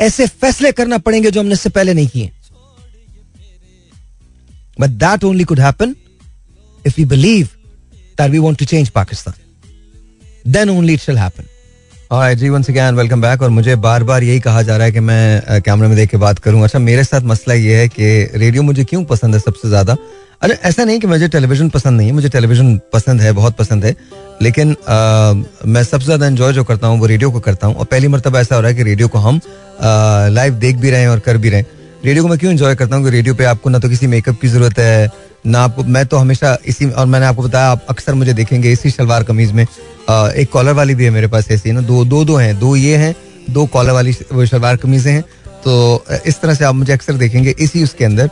ऐसे 0.00 0.26
फैसले 0.26 0.72
करना 0.72 0.98
पड़ेंगे 0.98 1.30
जो 1.30 1.40
हमने 1.40 1.52
इससे 1.52 1.70
पहले 1.70 1.94
नहीं 1.94 2.08
किए। 2.08 2.30
But 4.80 4.90
that 4.90 5.24
only 5.24 5.44
could 5.44 5.60
happen 5.60 5.96
if 6.86 7.00
you 7.00 7.06
believe 7.06 7.48
that 8.16 8.30
we 8.30 8.38
want 8.38 8.58
to 8.58 8.64
change 8.64 8.88
Pakistan 8.88 9.34
then 10.52 10.70
only 10.70 10.94
it 10.94 11.00
shall 11.00 11.16
happen. 11.16 11.44
जी 12.10 12.48
once 12.50 12.68
again 12.68 12.96
welcome 12.96 13.22
back 13.22 13.40
और 13.42 13.50
मुझे 13.50 13.74
बार 13.76 14.02
बार 14.04 14.22
यही 14.22 14.40
कहा 14.40 14.60
जा 14.62 14.76
रहा 14.76 14.86
है 14.86 14.92
कि 14.92 15.00
मैं 15.00 15.60
कैमरे 15.62 15.88
में 15.88 15.96
देख 15.96 16.10
के 16.10 16.16
बात 16.16 16.38
करूँ। 16.38 16.62
अच्छा 16.64 16.78
मेरे 16.78 17.04
साथ 17.04 17.22
मसला 17.26 17.54
ये 17.54 17.76
है 17.76 17.88
कि 17.88 18.06
रेडियो 18.34 18.62
मुझे 18.62 18.84
क्यों 18.84 19.02
पसंद 19.04 19.34
है 19.34 19.40
सबसे 19.40 19.68
ज़्यादा? 19.68 19.96
अरे 20.42 20.54
ऐसा 20.64 20.84
नहीं 20.84 21.00
कि 21.00 21.06
मुझे 21.06 21.28
टेलीविज़न 21.28 21.68
पसंद 21.68 21.96
नहीं 21.96 22.08
है 22.08 22.14
मुझे 22.14 22.28
टेलीविज़न 22.28 22.76
पसंद 22.92 23.20
है 23.20 23.32
बहुत 23.32 23.56
पसंद 23.56 23.84
है। 23.84 23.94
लेकिन 24.42 24.70
आ, 24.70 25.32
मैं 25.66 25.82
सबसे 25.84 26.04
ज़्यादा 26.04 26.26
एंजॉय 26.26 26.52
जो 26.52 26.64
करता 26.64 26.86
हूँ 26.86 26.98
वो 27.00 27.06
रेडियो 27.06 27.30
को 27.30 27.40
करता 27.40 27.66
हूँ। 27.66 27.76
और 27.76 27.84
पहली 27.84 28.08
मरतबा 28.08 28.40
ऐसा 28.40 28.54
हो 28.54 28.60
रहा 28.60 28.70
है 28.70 28.76
कि 28.76 28.82
रेडियो 28.82 29.08
को 29.08 29.18
हम 29.18 29.40
लाइव 30.34 30.54
देख 30.56 30.76
भी 30.76 30.90
रहे 30.90 31.00
हैं 31.00 31.08
और 31.08 31.20
कर 31.20 31.36
भी 31.36 31.48
रहे 31.48 31.60
हैं। 31.60 31.66
रेडियो 32.04 32.22
को 32.22 32.28
मैं 32.28 32.38
क्यों 32.38 32.52
एंजॉय 32.52 32.74
करता 32.74 32.96
हूँ 32.96 33.04
कि 33.04 33.10
रेडियो 33.10 33.34
पे 33.34 33.44
आपको 33.46 33.70
ना 33.70 33.78
तो 33.78 33.88
किसी 33.88 34.06
मेकअप 34.06 34.40
की 34.40 34.48
ज़रूरत 34.48 34.78
है 34.78 35.10
ना 35.46 35.60
आपको 35.60 35.84
मैं 35.84 36.06
तो 36.06 36.16
हमेशा 36.16 36.56
इसी 36.66 36.90
और 36.90 37.06
मैंने 37.06 37.26
आपको 37.26 37.42
बताया 37.42 37.70
आप 37.70 37.86
अक्सर 37.90 38.14
मुझे 38.14 38.32
देखेंगे 38.34 38.72
इसी 38.72 38.90
शलवार 38.90 39.24
कमीज 39.24 39.52
में 39.52 39.66
एक 40.10 40.50
कॉलर 40.52 40.72
वाली 40.72 40.94
भी 40.94 41.04
है 41.04 41.10
मेरे 41.10 41.26
पास 41.26 41.50
ऐसी 41.50 41.72
ना? 41.72 41.80
दो 41.82 42.04
दो 42.04 42.24
दो 42.24 42.36
हैं। 42.36 42.58
दो 42.58 42.74
ये 42.76 42.96
हैं, 42.96 43.14
दो 43.50 43.66
कॉलर 43.66 43.92
वाली 43.92 44.12
शलवार 44.12 44.76
कमीजें 44.76 45.12
हैं। 45.12 45.22
तो 45.64 46.04
इस 46.26 46.40
तरह 46.40 46.54
से 46.54 46.64
आप 46.64 46.74
मुझे 46.74 46.92
अक्सर 46.92 47.12
देखेंगे 47.14 47.54
इसी 47.58 47.82
उसके 47.84 48.04
अंदर। 48.04 48.30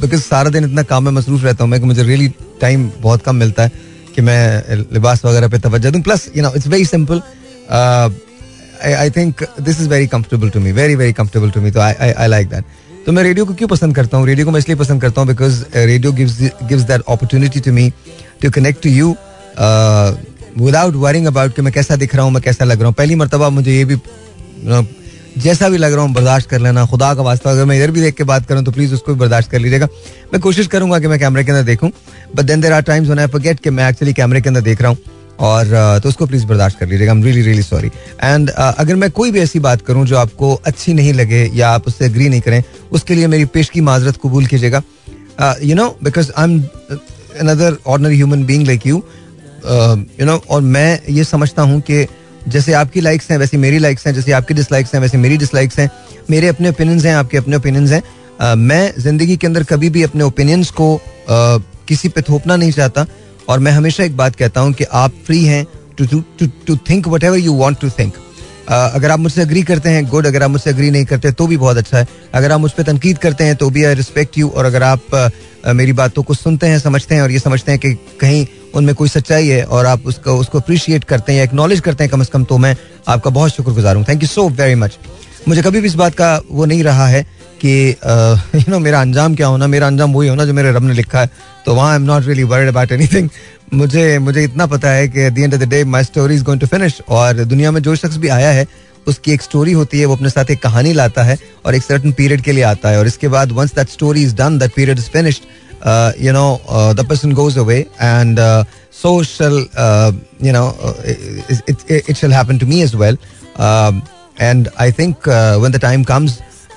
बिकॉज़ 0.00 0.20
सारा 0.20 0.50
दिन 0.50 0.64
इतना 0.64 0.82
काम 0.84 1.04
में 1.04 1.10
मसरूफ 1.12 1.44
रहता 1.44 1.64
हूँ 1.64 1.70
मैं 1.70 1.80
कि 1.80 1.86
मुझे 1.86 2.02
रियली 2.02 2.28
टाइम 2.60 2.90
बहुत 3.00 3.22
कम 3.22 3.36
मिलता 3.36 3.62
है 3.62 3.72
कि 4.14 4.22
मैं 4.22 4.76
लिबास 4.92 5.24
वगैरह 5.24 5.48
पे 5.48 5.58
तवज्जो 5.58 5.90
दूँ। 5.90 6.00
Plus 6.02 6.28
you 6.36 6.42
know 6.42 6.52
it's 6.56 6.66
very 6.68 6.84
simple 6.84 7.22
I 8.86 9.10
think 9.10 9.44
this 9.60 9.80
is 9.80 9.88
very 9.88 10.06
comfortable 10.06 10.50
to 10.50 10.60
me 10.60 10.72
very 10.72 10.94
very 10.94 11.12
comfortable 11.12 11.50
to 11.50 11.60
me 11.60 11.70
तो 11.70 11.80
आई 11.80 12.26
लाइक 12.28 12.48
दैट 12.48 12.64
तो 13.06 13.12
मैं 13.12 13.22
रेडियो 13.22 13.44
को 13.46 13.54
क्यों 13.54 13.68
पसंद 13.68 13.94
करता 13.96 14.16
हूँ? 14.16 14.26
रेडियो 14.26 14.46
को 14.46 14.52
मैं 14.52 14.58
इसलिए 14.58 14.76
पसंद 14.76 15.02
करता 15.02 15.20
हूँ 15.20 15.28
because 15.28 15.62
radio 15.76 16.12
gives 16.12 16.82
that 16.82 17.00
opportunity 17.00 17.60
to 17.60 17.72
me 17.72 17.92
to 18.42 18.50
connect 18.50 18.82
to 18.82 18.90
you 18.90 19.16
without 19.58 20.94
worrying 20.96 21.26
about 21.26 21.54
कि 21.56 21.62
मैं 21.62 21.72
कैसा 21.72 21.96
दिख 21.96 22.14
रहा 22.14 22.24
हूँ, 22.24 22.32
मैं 22.32 22.42
कैसा 22.42 22.64
लग 22.64 22.78
रहा 22.78 22.86
हूँ। 22.86 22.94
पहली 22.94 23.14
मरतबा 23.14 23.48
मुझे 23.50 23.72
ये 23.72 23.84
भी 23.84 23.96
जैसा 25.38 25.68
भी 25.68 25.78
लग 25.78 25.92
रहा 25.92 26.02
हूँ, 26.02 26.12
बर्दाश्त 26.12 26.48
कर 26.50 26.60
लेना। 26.60 26.84
खुदा 26.86 27.12
का 27.14 27.22
वास्ता, 27.22 27.50
अगर 27.50 27.64
मैं 27.64 27.76
इधर 27.76 27.90
भी 27.90 28.00
देख 28.00 28.14
के 28.14 28.24
बात 28.24 28.46
करूँ 28.46 28.64
तो 28.64 28.72
प्लीज़ 28.72 28.94
उसको 28.94 29.12
भी 29.14 29.18
बर्दाश्त 29.20 29.50
कर 29.50 29.58
लीजिएगा। 29.58 29.88
मैं 30.32 30.40
कोशिश 30.42 30.66
करूँगा 30.66 30.98
कि 30.98 31.06
मैं 31.08 31.18
कैमरे 31.18 31.44
के 31.44 31.52
अंदर 31.52 31.64
देखूँ 31.64 31.90
but 32.36 32.44
then 32.44 32.60
there 32.60 32.72
are 32.72 32.82
times 32.82 33.10
I 33.10 33.26
forget 33.26 33.60
कि 33.60 33.70
मैं 33.70 33.88
एक्चुअली 33.88 34.12
कैमरे 34.14 34.40
के 34.40 34.48
अंदर 34.48 34.60
देख 34.62 34.82
रहा 34.82 34.90
हूँ। 34.90 34.98
और 35.40 36.00
तो 36.02 36.08
उसको 36.08 36.26
प्लीज़ 36.26 36.46
बर्दाश्त 36.46 36.78
कर 36.78 36.86
लीजिएगा। 36.88 37.12
I 37.12 37.18
am 37.18 37.24
really 37.24 37.42
really 37.42 37.62
sorry 37.62 37.90
and 38.24 38.50
अगर 38.50 38.96
मैं 38.96 39.10
कोई 39.10 39.30
भी 39.30 39.40
ऐसी 39.40 39.58
बात 39.60 39.82
करूँ 39.86 40.04
जो 40.06 40.16
आपको 40.18 40.54
अच्छी 40.66 40.94
नहीं 40.94 41.12
लगे 41.14 41.44
या 41.54 41.68
आप 41.70 41.86
उससे 41.86 42.04
अग्री 42.04 42.28
नहीं 42.28 42.40
करें, 42.40 42.62
उसके 42.92 43.14
लिए 43.14 43.26
मेरी 43.26 43.44
पेश 43.46 43.68
की 43.68 43.80
माजरत 43.82 44.18
कबूल 44.22 44.46
कीजिएगा। 44.46 44.82
You 45.62 45.74
know 45.74 45.88
because 46.04 46.32
I 46.32 46.44
am 46.44 46.60
another 47.40 47.76
ordinary 47.86 48.16
human 48.16 48.44
being 48.44 48.66
like 48.66 48.86
you 48.86 49.02
you 50.20 50.26
know 50.26 50.36
और 50.50 50.60
मैं 50.60 51.00
ये 51.08 51.24
समझता 51.24 51.62
हूँ 51.62 51.80
कि 51.80 52.06
जैसे 52.48 52.72
आपकी 52.72 53.00
लाइक्स 53.00 53.30
हैं 53.30 53.38
वैसे 53.38 53.56
मेरी 53.56 53.78
लाइक्स 53.78 54.06
हैं 54.06 54.14
जैसे 54.14 54.32
आपकी 54.32 54.54
डिसलाइक्स 54.54 54.94
हैं 54.94 55.00
वैसे 55.00 55.18
मेरी 55.18 55.36
डिसलाइक्स 55.36 55.78
हैं 55.78 55.90
मेरे 56.30 56.48
अपने 56.48 56.68
ओपिनियंस 56.68 57.04
हैं 57.04 57.14
आपके 57.14 57.38
अपने 57.38 57.56
ओपिनियंस 57.56 57.90
हैं। 57.90 58.02
Uh, 58.42 58.56
मैं 58.56 58.92
ज़िंदगी 58.98 59.36
के 59.36 59.46
अंदर 59.46 59.64
कभी 59.64 59.90
भी 59.90 60.02
अपने 60.02 60.24
ओपिनियंस 60.24 60.70
को 60.70 60.94
uh, 60.96 61.62
किसी 61.88 62.08
पे 62.08 62.22
थोपना 62.22 62.56
नहीं 62.56 62.72
चाहता 62.72 63.06
और 63.48 63.58
मैं 63.58 63.72
हमेशा 63.72 64.04
एक 64.04 64.16
बात 64.16 64.36
कहता 64.36 64.60
हूँ 64.60 64.72
कि 64.72 64.84
आप 64.84 65.12
फ्री 65.26 65.44
हैं 65.44 65.66
to 65.98 66.20
to 66.66 66.76
think 66.90 67.08
whatever 67.24 67.38
you 67.38 67.52
want 67.52 67.80
to 67.80 67.90
think 67.90 68.12
अगर 68.68 69.10
आप 69.10 69.18
मुझसे 69.18 69.42
अग्री 69.42 69.62
करते 69.62 69.90
हैं 69.90 70.04
गुड 70.06 70.26
अगर 70.26 70.42
आप 70.42 70.50
मुझसे 70.50 70.70
अग्री 70.70 70.90
नहीं 70.90 71.04
करते 71.04 71.30
तो 71.32 71.46
भी 71.46 71.56
बहुत 71.56 71.76
अच्छा 71.76 71.98
है। 71.98 72.06
अगर 72.34 72.52
आप 72.52 72.60
मुझ 72.60 72.70
पर 72.70 72.82
तनकीद 72.82 73.18
करते 73.18 73.44
हैं 73.44 73.56
तो 73.56 73.68
भी 73.70 73.84
आई 73.84 73.94
रिस्पेक्ट 73.94 74.38
यू 74.38 74.48
और 74.48 74.64
अगर 74.64 74.82
आप 74.82 75.32
मेरी 75.68 75.92
बातों 75.92 76.22
को 76.22 76.34
सुनते 76.34 76.66
हैं, 76.66 76.78
समझते 76.78 77.14
हैं, 77.14 77.22
और 77.22 77.30
ये 77.30 77.38
समझते 77.38 77.72
हैं 77.72 77.80
कि 77.80 77.92
कहीं 78.20 78.46
उनमें 78.74 78.94
कोई 78.94 79.08
सच्चाई 79.08 79.48
है, 79.48 79.62
और 79.64 79.86
आप 79.86 80.06
उसको 80.06 80.36
उसको 80.36 80.58
अप्रिशिएट 80.58 81.04
करते 81.04 81.32
हैं 81.32 81.38
या 81.38 81.44
एक्नॉलेज 81.44 81.80
करते 81.80 82.04
हैं 82.04 82.10
कम 82.10 82.20
अज़ 82.20 82.30
कम 82.30 82.44
तो 82.44 82.58
मैं 82.58 82.76
आपका 83.08 83.30
बहुत 83.30 83.50
शुक्रगुजार 83.50 83.96
हूँ। 83.96 84.04
Thank 84.08 84.22
you 84.22 84.28
so 84.28 84.48
very 84.50 84.74
much 84.74 84.98
मुझे 85.48 85.62
कभी 85.62 85.80
भी 85.80 85.88
इस 85.88 85.94
बात 85.94 86.14
का 86.14 86.40
वो 86.50 86.64
नहीं 86.64 86.84
रहा 86.84 87.06
है 87.08 87.26
कि 87.64 87.90
यू 88.58 88.70
नो 88.70 88.78
मेरा 88.78 89.00
अंजाम 89.00 89.34
क्या 89.34 89.46
होना? 89.46 89.66
मेरा 89.66 89.86
अंजाम 89.86 90.12
वही 90.12 90.28
होना 90.28 90.44
जो 90.44 90.52
मेरे 90.52 90.72
रब 90.72 90.84
ने 90.84 90.94
लिखा 90.94 91.20
है। 91.20 91.30
तो 91.66 91.74
वहाँ 91.74 91.90
I 91.90 91.96
am 91.96 92.02
not 92.02 92.26
really 92.26 92.42
worried 92.42 92.68
about 92.68 92.92
anything 92.92 93.28
मुझे 93.74 94.18
मुझे 94.18 94.44
इतना 94.44 94.66
पता 94.66 94.90
है 94.90 95.08
कि 95.08 95.30
the 95.30 95.38
end 95.38 95.54
of 95.54 95.60
the 95.60 95.64
day 95.64 95.84
my 95.84 96.04
story 96.04 96.34
is 96.34 96.44
going 96.44 96.60
to 96.60 96.66
finish 96.66 97.02
और 97.08 97.44
दुनिया 97.44 97.70
में 97.70 97.82
जो 97.82 97.96
शख्स 97.96 98.16
भी 98.16 98.28
आया 98.28 98.50
है 98.50 98.66
उसकी 99.06 99.32
एक 99.32 99.42
स्टोरी 99.42 99.72
होती 99.72 100.00
है 100.00 100.06
वो 100.06 100.16
अपने 100.16 100.30
साथ 100.30 100.50
एक 100.50 100.62
कहानी 100.62 100.92
लाता 100.92 101.22
है 101.22 101.38
और 101.66 101.74
एक 101.74 101.82
सर्टन 101.82 102.12
पीरियड 102.12 102.40
के 102.40 102.52
लिए 102.52 102.64
आता 102.64 102.88
है 102.88 102.98
और 102.98 103.06
इसके 103.06 103.28
बाद 103.28 103.52
once 103.52 103.74
that 103.74 103.88
story 103.88 104.22
is 104.22 104.36
done 104.36 104.58
that 104.58 104.72
period 104.74 104.98
is 104.98 105.06
finished 105.06 105.42
you 106.20 106.32
know 106.32 106.60
the 106.72 107.06
person 107.08 107.32
goes 107.32 107.58
away 107.58 107.86
and 108.00 108.38
shall 109.04 109.58
uh, 109.76 110.12
you 110.42 110.52
know 110.52 110.74
uh, 110.82 110.92
it, 111.04 111.60
it, 111.68 112.08
it 112.08 112.16
shall 112.16 112.30
happen 112.30 112.58
to 112.58 112.66
me 112.66 112.82
as 112.82 112.96
well. 112.96 113.16
Um, 113.56 114.02
and 114.40 114.68
i 114.78 114.90
think 114.90 115.16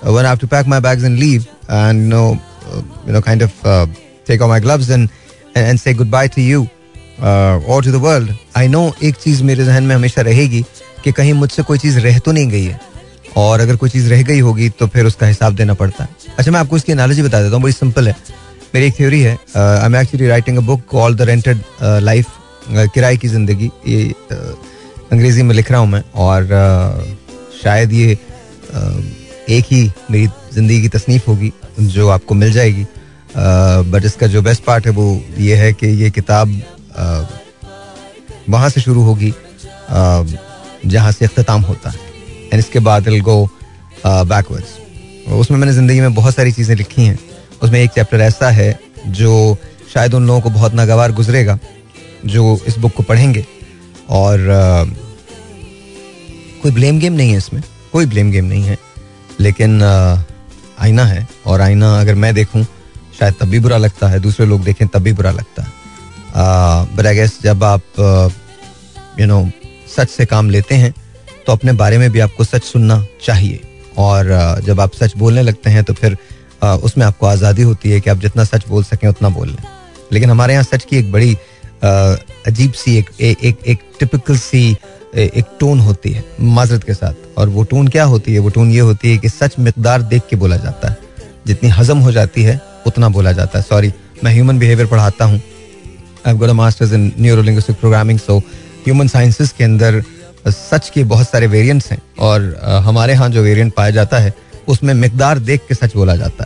uh, 0.03 0.11
when 0.11 0.25
uh, 0.25 0.27
i 0.27 0.31
have 0.31 0.39
to 0.39 0.47
pack 0.47 0.67
my 0.67 0.79
bags 0.79 1.03
and 1.03 1.19
leave 1.19 1.47
and 1.69 2.03
you 2.03 2.09
know 2.09 2.27
uh, 2.71 2.81
you 3.05 3.13
know 3.13 3.21
kind 3.21 3.41
of 3.41 3.51
uh, 3.65 3.87
take 4.25 4.41
off 4.41 4.49
my 4.49 4.59
gloves 4.59 4.89
and 4.89 5.09
and 5.55 5.65
and 5.69 5.79
say 5.79 5.93
goodbye 5.93 6.27
to 6.27 6.41
you 6.41 6.61
uh, 7.21 7.59
or 7.67 7.81
to 7.81 7.91
the 7.97 8.03
world 8.07 8.31
i 8.55 8.67
know 8.75 8.85
एक 9.03 9.15
चीज़ 9.23 9.43
मेरे 9.43 9.65
जहन 9.65 9.83
में 9.83 9.95
हमेशा 9.95 10.21
रहेगी 10.21 10.65
कि 11.03 11.11
कहीं 11.11 11.33
मुझसे 11.33 11.63
कोई 11.63 11.77
चीज़ 11.77 11.99
रह 11.99 12.19
तो 12.19 12.31
नहीं 12.31 12.49
गई 12.49 12.65
है। 12.65 12.79
और 13.37 13.59
अगर 13.59 13.75
कोई 13.75 13.89
चीज़ 13.89 14.09
रह 14.09 14.21
गई 14.23 14.39
होगी 14.39 14.69
तो 14.79 14.87
फिर 14.87 15.05
उसका 15.05 15.27
हिसाब 15.27 15.55
देना 15.55 15.73
पड़ता 15.73 16.03
है। 16.03 16.09
अच्छा 16.37 16.51
मैं 16.51 16.59
आपको 16.59 16.77
इसकी 16.77 16.91
एनालॉजी 16.91 17.21
बता 17.23 17.41
देता 17.41 17.55
हूँ 17.55 17.63
बड़ी 17.63 17.73
सिंपल 17.73 18.07
है। 18.07 18.15
मेरी 18.73 18.85
एक 18.87 18.95
थ्योरी 18.97 19.21
है 19.21 19.33
I 19.57 19.85
am 19.85 19.95
actually 19.95 20.27
writing 20.27 20.57
a 20.57 20.61
book 20.67 20.81
called 20.91 21.17
the 21.17 21.21
rented 21.29 21.61
life 21.83 22.27
किराए 22.69 23.17
की 23.17 23.27
ज़िंदगी। 23.27 23.69
ये 23.87 24.13
uh, 24.31 24.55
अंग्रेज़ी 25.11 25.43
में 25.43 25.55
लिख 25.55 25.71
रहा 25.71 25.79
हूँ 25.79 25.89
मैं 25.89 26.03
और 26.25 26.43
uh, 26.43 27.61
शायद 27.63 27.93
ये 27.93 28.15
uh, 28.15 29.01
एक 29.49 29.65
ही 29.71 29.91
मेरी 30.11 30.27
ज़िंदगी 30.53 30.81
की 30.81 30.87
तसनीफ 30.89 31.27
होगी, 31.27 31.51
जो 31.79 32.07
आपको 32.09 32.35
मिल 32.35 32.51
जाएगी। 32.53 32.85
बट 33.91 34.05
इसका 34.05 34.27
जो 34.27 34.41
बेस्ट 34.41 34.63
पार्ट 34.63 34.85
है 34.85 34.91
वो 34.91 35.21
ये 35.39 35.55
है 35.55 35.71
कि 35.73 35.87
ये 36.03 36.09
किताब 36.11 36.61
वहाँ 38.49 38.69
से 38.69 38.81
शुरू 38.81 39.01
होगी 39.03 39.33
जहाँ 40.85 41.11
से 41.11 41.25
अख्ताम 41.25 41.61
होता 41.61 41.89
है। 41.89 41.99
एंड 42.43 42.59
इसके 42.59 42.79
बाद 42.81 43.09
गो 43.09 43.43
बैकवर्ड्स 44.05 44.79
उसमें 45.31 45.57
मैंने 45.57 45.73
ज़िंदगी 45.73 45.99
में 46.01 46.13
बहुत 46.13 46.35
सारी 46.35 46.51
चीज़ें 46.51 46.75
लिखी 46.75 47.03
हैं। 47.03 47.19
उसमें 47.63 47.79
एक 47.79 47.91
चैप्टर 47.91 48.21
ऐसा 48.21 48.49
है, 48.49 48.79
जो 49.07 49.57
शायद 49.93 50.13
उन 50.13 50.27
लोगों 50.27 50.41
को 50.41 50.49
बहुत 50.49 50.73
नागवार 50.73 51.11
गुजरेगा, 51.11 51.57
जो 52.25 52.59
इस 52.67 52.77
बुक 52.77 52.93
को 52.93 53.03
पढ़ेंगे। 53.03 53.45
और 54.09 54.39
कोई 56.61 56.71
ब्लेम 56.71 56.99
गेम 56.99 57.13
नहीं 57.13 57.31
है 57.31 57.37
इसमें। 57.37 57.61
कोई 57.91 58.05
ब्लेम 58.05 58.31
गेम 58.31 58.45
नहीं 58.45 58.63
है। 58.63 58.77
लेकिन 59.41 59.81
आईना 60.79 61.03
है 61.05 61.27
और 61.45 61.61
आईना 61.61 61.99
अगर 61.99 62.15
मैं 62.15 62.33
देखूँ, 62.35 62.63
शायद 63.19 63.33
तब 63.39 63.47
भी 63.47 63.59
बुरा 63.59 63.77
लगता 63.77 64.07
है, 64.07 64.19
दूसरे 64.19 64.45
लोग 64.45 64.63
देखें 64.63 64.87
तब 64.87 65.01
भी 65.01 65.13
बुरा 65.13 65.31
लगता 65.31 65.63
है। 65.63 65.69
बट 66.95 67.05
आई 67.05 67.15
गेस 67.15 67.37
जब 67.43 67.63
आप 67.63 67.81
यू 69.19 69.25
नो 69.27 69.49
सच 69.95 70.09
से 70.09 70.25
काम 70.25 70.49
लेते 70.49 70.75
हैं 70.75 70.93
तो 71.45 71.51
अपने 71.51 71.71
बारे 71.73 71.97
में 71.97 72.09
भी 72.11 72.19
आपको 72.19 72.43
सच 72.43 72.63
सुनना 72.63 73.03
चाहिए। 73.23 73.61
और 73.97 74.61
जब 74.65 74.79
आप 74.79 74.93
सच 74.93 75.15
बोलने 75.17 75.41
लगते 75.41 75.69
हैं 75.69 75.83
तो 75.83 75.93
फिर 75.93 76.17
उसमें 76.63 77.05
आपको 77.05 77.25
आज़ादी 77.27 77.61
होती 77.61 77.91
है 77.91 77.99
कि 78.01 78.09
आप 78.09 78.17
जितना 78.17 78.43
सच 78.43 78.67
बोल 78.67 78.83
सकें, 78.83 79.07
उतना 79.09 79.29
बोल 79.29 79.47
लें। 79.47 79.63
लेकिन 80.13 80.29
हमारे 80.29 80.53
यहाँ 80.53 80.63
सच 80.63 80.85
की 80.85 80.97
एक 80.97 81.11
बड़ी 81.11 81.35
अजीब 81.83 82.71
सी 82.73 82.97
एक 82.97 83.09
एक 83.21 83.57
एक, 83.67 83.79
टिपिकल 83.99 84.37
सी 84.37 84.69
एक 85.15 85.45
टोन 85.59 85.79
होती 85.79 86.11
है 86.11 86.23
माजरत 86.39 86.83
के 86.83 86.93
साथ। 86.93 87.37
और 87.37 87.49
वो 87.49 87.63
टोन 87.63 87.87
क्या 87.87 88.03
होती 88.05 88.33
है? 88.33 88.39
वो 88.39 88.49
टोन 88.49 88.71
ये 88.71 88.79
होती 88.79 89.11
है 89.11 89.17
कि 89.17 89.29
सच 89.29 89.55
मकदार 89.59 90.01
देख 90.03 90.21
के 90.29 90.35
बोला 90.35 90.57
जाता 90.57 90.89
है। 90.89 90.97
जितनी 91.47 91.69
हजम 91.69 91.99
हो 91.99 92.11
जाती 92.11 92.43
है 92.43 92.59
उतना 92.87 93.09
बोला 93.09 93.31
जाता 93.31 93.59
है। 93.59 93.65
सॉरी 93.65 93.91
मैं 94.23 94.33
ह्यूमन 94.33 94.59
बिहेवियर 94.59 94.87
पढ़ाता 94.87 95.25
हूँ। 95.25 95.41
I 96.27 96.33
got 96.33 96.49
masters 96.51 96.93
in 96.93 97.11
neurolinguistic 97.19 97.79
programming 97.79 98.19
so 98.19 98.37
human 98.37 99.07
sciences 99.07 99.51
के 99.51 99.63
अंदर 99.63 100.01
सच 100.47 100.89
के 100.89 101.03
बहुत 101.03 101.29
सारे 101.29 101.47
वेरिएंट्स 101.47 101.91
हैं। 101.91 102.01
और 102.19 102.81
हमारे 102.85 103.13
यहाँ 103.13 103.29
जो 103.29 103.43
वेरिएंट 103.43 103.73
पाया 103.73 103.89
जाता 103.91 104.19
है 104.19 104.33
उसमें 104.67 104.93
मकदार 104.95 105.39
देख 105.41 105.61
के 105.67 105.75
सच 105.75 105.95
बोला 105.95 106.15
जाता 106.15 106.45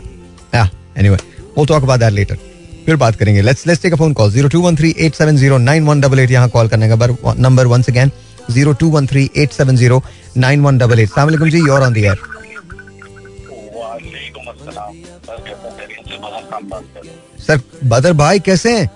है। 0.54 0.70
एनीवे 0.98 1.18
वो 1.58 1.66
टॉक 1.66 1.84
अबाउट 1.84 2.00
दैट 2.00 2.14
लेटर 2.14 2.38
फिर 2.86 2.96
बात 2.96 3.16
करेंगे। 3.16 3.42
Let's 3.42 3.68
let's 3.68 3.82
take 3.82 3.94
a 3.94 3.96
phone 3.98 4.14
call 4.14 4.32
02138709188 4.32 6.32
यहाँ 6.32 6.50
कॉल 6.50 6.68
करने 6.70 6.90
का 6.90 6.96
नंबर 7.40 7.68
वंस 7.68 7.90
अगेन 7.90 8.12
02138709188 8.52 11.04
अस्सलाम 11.04 11.28
वालेकुम 11.28 11.50
जी 11.50 11.58
you 11.58 11.74
are 11.74 11.82
on 11.82 11.94
the 11.94 11.98
air 11.98 12.16
sir 17.48 17.60
Badar 17.84 18.14
भाई 18.14 18.40
कैसे 18.40 18.78
हैं? 18.78 18.90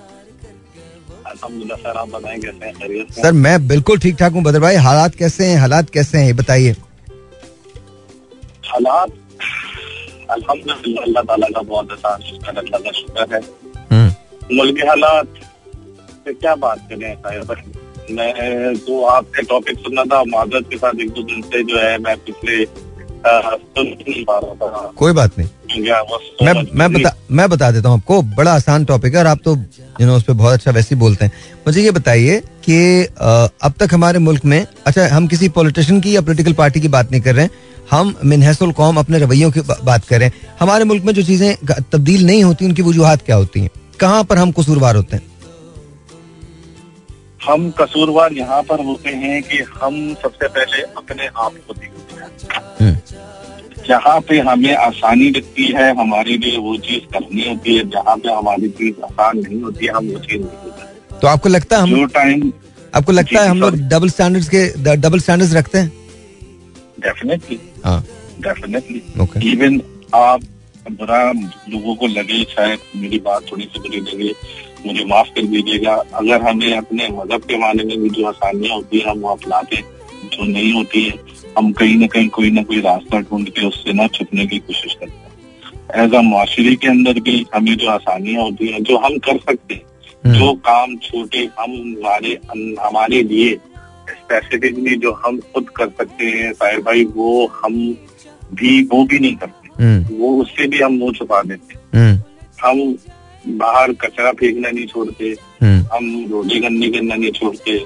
सर 3.12 3.26
हैं? 3.26 3.32
मैं 3.32 3.68
बिल्कुल 3.68 4.00
ठीक 4.00 4.16
ठाक 4.20 4.34
हूँ 4.34 4.44
बदर 4.44 4.60
भाई 4.60 4.76
हालात 4.86 5.16
कैसे 5.16 5.46
हैं? 5.46 5.58
हालात 5.60 5.90
कैसे 5.90 6.18
हैं? 6.18 6.36
बताइए। 6.36 6.76
हालात? 8.66 9.10
अल्हम्दुलिल्लाह 10.32 11.04
अल्लाह 11.04 11.24
ताला 11.24 11.48
का 11.56 11.62
बहुत 11.62 11.92
आसान 11.92 12.22
शुक्र 12.22 12.58
अल्लाह 12.58 12.82
का 12.82 12.92
शुक्र 12.92 13.34
है। 13.34 13.42
मुल्क 13.92 14.84
हालात 14.88 15.28
से 16.26 16.34
क्या 16.34 16.56
बात 16.58 16.88
करें 16.90 17.14
साहिब? 17.16 17.56
मैं 18.12 18.76
तो 18.78 19.04
आपके 19.06 19.42
टॉपिक 19.46 19.80
सुनना 19.80 20.04
था 20.06 20.24
माजरत 20.28 20.70
के 20.70 20.78
साथ 20.78 21.02
एक 21.02 21.10
दो 21.10 21.24
दिन 21.24 21.42
से 21.44 21.64
जो 21.64 21.80
है 21.80 21.98
मैं 22.00 22.16
पिछले 22.26 22.64
रहा 23.26 24.92
कोई 24.98 25.14
बात 25.14 25.38
नहीं। 25.40 25.50
मैं 26.46 26.54
मैं 26.74 26.92
बता 26.94 27.14
मैं 27.32 27.50
बता 27.50 27.70
देता 27.72 27.90
हूँ 27.90 27.98
आपको 27.98 28.22
बड़ा 28.36 28.54
आसान 28.54 28.86
टॉपिक 28.86 29.14
है 29.14 29.20
और 29.20 29.28
आप 29.28 29.40
तो 29.46 29.56
यू 30.02 30.08
नो 30.08 30.16
उस 30.18 30.24
पर 30.24 30.34
बहुत 30.34 30.54
अच्छा 30.54 30.72
वैसे 30.72 30.96
ही 30.96 31.00
बोलते 31.00 31.26
हैं। 31.26 31.32
मुझे 31.68 31.82
ये 31.82 31.92
बताइए 31.92 32.40
कि 32.66 33.04
अब 33.04 33.74
तक 33.80 33.94
हमारे 33.94 34.20
मुल्क 34.20 34.46
में 34.46 34.66
अच्छा 34.88 35.08
हम 35.08 35.28
किसी 35.28 35.50
पॉलिटिशियन 35.50 36.00
की 36.02 36.16
या 36.16 36.22
पॉलिटिकल 36.22 36.54
पार्टी 36.54 36.82
की 36.82 36.88
बात 36.88 37.12
नहीं 37.12 37.22
कर 37.22 37.36
रहे 37.36 37.46
हैं। 37.46 37.52
हम 37.92 38.14
मिनहसुल 38.26 38.72
कौम 38.72 38.98
अपने 38.98 39.20
रवैयों 39.20 39.52
की 39.52 39.62
बात 39.62 40.06
करें 40.06 40.30
हमारे 40.60 40.84
मुल्क 40.84 41.04
में 41.04 41.14
जो 41.14 41.24
चीज़ें 41.24 41.56
तब्दील 41.92 42.26
नहीं 42.26 42.44
होती 42.44 42.66
उनकी 42.66 42.82
वजूहत 42.82 43.22
क्या 43.22 43.36
होती 43.36 43.60
हैं? 43.60 43.70
कहाँ 44.00 44.24
पर 44.24 44.38
हम 44.38 44.52
कसूरवार 44.52 44.96
होते 44.96 45.16
हैं? 45.16 45.28
हम 47.44 47.70
कसूरवार 47.72 48.34
यहाँ 48.34 48.62
पर 48.64 48.84
होते 48.86 49.10
हैं 49.10 49.42
कि 49.44 49.58
हम 49.74 50.14
सबसे 50.14 50.48
पहले 50.48 50.82
अपने 50.98 51.28
आप 51.28 51.54
को 51.68 51.74
देखते 51.74 52.16
हैं। 52.16 52.30
हम्म। 52.82 52.98
जहाँ 53.88 54.20
पे 54.22 54.40
हमें 54.40 54.76
आसानी 54.76 55.30
लगती 55.30 55.66
है 55.76 55.90
हमारे 55.98 56.38
लिए 56.38 56.58
वो 56.58 56.76
चीज़ 56.78 57.06
करनी 57.14 57.48
होती 57.50 57.76
है। 57.78 57.84
जहाँ 57.90 58.16
पे 58.18 58.34
हमारी 58.34 58.70
चीज़ 58.70 59.02
आसान 59.04 59.38
नहीं 59.38 59.62
होती 59.62 59.86
है 59.86 59.94
हम 59.94 60.08
वो 60.08 60.20
चीज़ 60.20 60.42
नहीं 60.42 60.72
करते। 60.72 61.20
तो 61.20 61.28
आपको 61.28 61.50
लगता 61.50 61.78
है 61.78 61.82
हम 61.82 62.06
टाइम 62.08 62.52
आपको 62.96 63.12
लगता 63.12 63.42
है 63.42 63.48
हम 63.48 63.60
लोग 63.62 63.76
डबल 63.90 64.10
स्टैंडर्ड्स 64.10 64.50
के 64.56 64.96
डबल 64.98 65.20
स्टैंडर्ड्स 65.20 65.54
रखते 65.54 65.78
हैं? 65.78 65.92
डेफिनेटली 67.00 67.60
डेफिनेटली 68.42 69.52
इवन 69.52 69.82
आप 70.16 70.42
बुरा 70.92 71.22
लोगों 71.32 71.96
को 71.96 72.08
लगे 72.10 72.44
शायद 72.46 72.80
मेरी 72.96 73.20
बात 73.20 73.52
थोड़ी 73.52 73.64
सी 73.66 73.80
बुरी 73.80 74.00
लगे 74.02 74.34
मुझे 74.86 75.06
माफ़ 75.06 75.30
कर 75.30 75.46
दीजिएगा 75.46 75.96
अगर 76.16 76.42
हमें 76.42 76.72
अपने 76.74 77.08
मज़हब 77.12 77.42
के 77.44 77.58
माने 77.58 77.84
में 77.84 77.98
भी 78.00 78.10
जो 78.10 78.26
आसानियाँ 78.28 78.76
होती 78.76 79.00
है 79.00 79.10
हम 79.10 79.20
वो 79.20 79.30
अपनाते 79.30 79.82
जो 80.26 80.44
नहीं 80.46 80.72
होती 80.74 81.04
है 81.04 81.18
हम 81.58 81.72
कहीं 81.74 81.98
ना 81.98 82.08
कहीं 82.08 82.30
कोई 82.30 82.52
ना 82.52 82.64
कोई 82.64 82.82
रास्ता 82.82 83.20
ढूंढ 83.22 83.50
के 83.50 83.66
उससे 83.66 83.94
ना 83.94 84.08
छुपने 84.10 84.46
की 84.46 84.60
कोशिश 84.62 84.94
करते 84.94 85.14
हैं 85.14 85.30
एज 85.96 86.16
अ 86.16 86.22
माशरे 86.24 86.76
के 86.76 86.88
अंदर 86.88 87.20
भी 87.20 87.46
हमें 87.56 87.76
जो 87.76 87.90
आसानियाँ 87.90 88.44
होती 88.44 88.68
हैं 88.68 88.84
जो 88.84 88.98
हम 88.98 89.18
कर 89.20 89.38
सकते 89.40 89.74
हैं 89.74 89.88
हम्म। 90.24 90.34
जो 90.34 90.54
काम 90.62 90.96
छोटे 91.00 91.50
हम 91.60 91.72
हमारे 91.98 92.40
हमारे 92.80 93.22
लिए 93.24 93.56
स्पेसिफिकली 94.10 94.96
जो 94.98 95.12
हम 95.26 95.40
खुद 95.54 95.70
कर 95.70 95.90
सकते 95.90 96.26
हैं 96.28 96.52
साहिर 96.54 96.82
भाई 96.82 97.04
वो 97.16 97.46
हम 97.56 97.76
भी 98.54 98.82
वो 98.84 99.04
भी 99.04 99.20
नहीं 99.20 99.34
हम्म। 99.34 99.59
वो 99.82 100.36
उससे 100.42 100.68
भी 100.68 100.80
हम 100.80 100.94
मुँह 100.94 101.14
छुपा 101.18 101.42
देते। 101.44 101.98
हम्म। 101.98 102.22
हम 102.64 102.98
बाहर 103.58 103.92
कचरा 104.02 104.32
फेंकना 104.32 104.70
नहीं 104.70 104.86
छोड़ते। 104.88 105.36
हम्म। 105.62 105.86
हम 105.94 106.26
रोटी 106.32 106.60
गंदी 106.60 106.90
करना 106.90 107.16
नहीं 107.16 107.32
छोड़ते। 107.32 107.80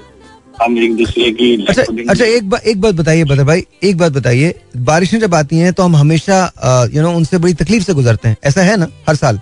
हम 0.62 0.78
एक 0.78 0.94
दूसरे 0.96 1.30
की 1.32 1.54
अच्छा 1.66 1.82
अच्छा 1.82 2.24
एक 2.24 2.48
बा, 2.50 2.58
एक 2.58 2.80
बात 2.80 2.94
बताइए 2.94 3.24
बदर 3.24 3.44
भाई 3.44 3.64
एक 3.82 3.96
बात 3.98 4.12
बताइए। 4.12 4.54
बारिशें 4.76 5.18
जब 5.20 5.34
आती 5.34 5.58
हैं 5.58 5.72
तो 5.72 5.82
हम 5.82 5.96
हमेशा 5.96 6.90
यू 6.94 7.02
नो 7.02 7.12
उनसे 7.12 7.38
बड़ी 7.38 7.54
तकलीफ़ 7.54 7.84
से 7.84 7.94
गुजरते 7.94 8.28
हैं। 8.28 8.36
ऐसा 8.44 8.62
है 8.62 8.76
ना 8.76 8.88
हर 9.08 9.16
साल? 9.16 9.40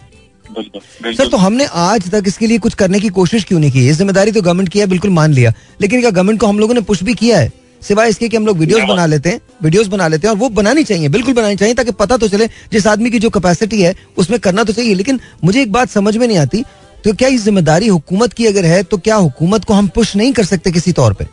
सर 1.06 1.28
तो 1.28 1.36
हमने 1.36 1.64
आज 1.74 2.10
तक 2.10 2.24
इसके 2.26 2.46
लिए 2.46 2.58
कुछ 2.58 2.74
करने 2.74 3.00
की 3.00 3.08
कोशिश 3.10 3.44
क्यों 3.44 3.60
नहीं 3.60 3.70
की? 3.70 3.84
ये 3.86 3.92
ज़िम्मेदारी 3.92 4.32
तो 4.32 4.42
गवर्नमेंट 4.42 4.68
की 4.68 4.78
है 4.78 4.86
बिल्कुल 4.86 5.10
मान 5.10 5.32
लिया। 5.32 5.52
लेकिन 5.80 6.00
क्या 6.00 6.10
गवर्नमेंट 6.10 6.40
को 6.40 6.46
हम 6.46 6.58
लोगों 6.58 6.74
ने 6.74 6.80
पुश 6.80 7.02
भी 7.02 7.14
किया 7.14 7.38
है? 7.40 7.52
सिवाय 7.82 8.08
इसके 8.08 8.28
कि 8.28 8.36
हम 8.36 8.46
लोग 8.46 8.58
वीडियोस 8.58 8.82
बना 8.88 9.06
लेते 9.06 9.28
हैं 9.28 9.40
वीडियोस 9.62 9.86
बना 9.88 10.06
लेते 10.08 10.26
हैं 10.26 10.34
और 10.34 10.38
वो 10.38 10.48
बनानी 10.52 10.84
चाहिए 10.84 11.08
बिल्कुल 11.10 11.34
बनानी 11.34 11.56
चाहिए 11.56 11.74
ताकि 11.74 11.92
पता 11.98 12.16
तो 12.16 12.28
चले 12.28 12.46
जिस 12.72 12.86
आदमी 12.86 13.10
की 13.10 13.18
जो 13.18 13.30
कैपेसिटी 13.30 13.80
है 13.82 13.94
उसमें 14.18 14.38
करना 14.40 14.64
तो 14.64 14.72
चाहिए। 14.72 14.94
लेकिन 14.94 15.20
मुझे 15.44 15.62
एक 15.62 15.72
बात 15.72 15.88
समझ 15.90 16.16
में 16.16 16.26
नहीं 16.26 16.38
आती 16.38 16.62
तो 17.04 17.12
क्या 17.14 17.28
ये 17.28 17.38
ज़िम्मेदारी 17.38 17.86
हुकूमत 17.88 18.32
की 18.32 18.46
अगर 18.46 18.64
है 18.66 18.82
तो 18.84 18.98
क्या 19.00 19.16
हुकूमत 19.18 19.64
को 19.64 19.74
हम 19.74 19.88
पुश 19.94 20.14
नहीं 20.16 20.32
कर 20.32 20.44
सकते 20.44 20.72
किसी 20.72 20.92
तौर 20.94 21.12
पर 21.12 21.26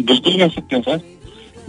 बिल्कुल 0.00 0.38
कर 0.38 0.48
सकते 0.50 0.76
हैं 0.76 0.82
सर। 0.82 1.00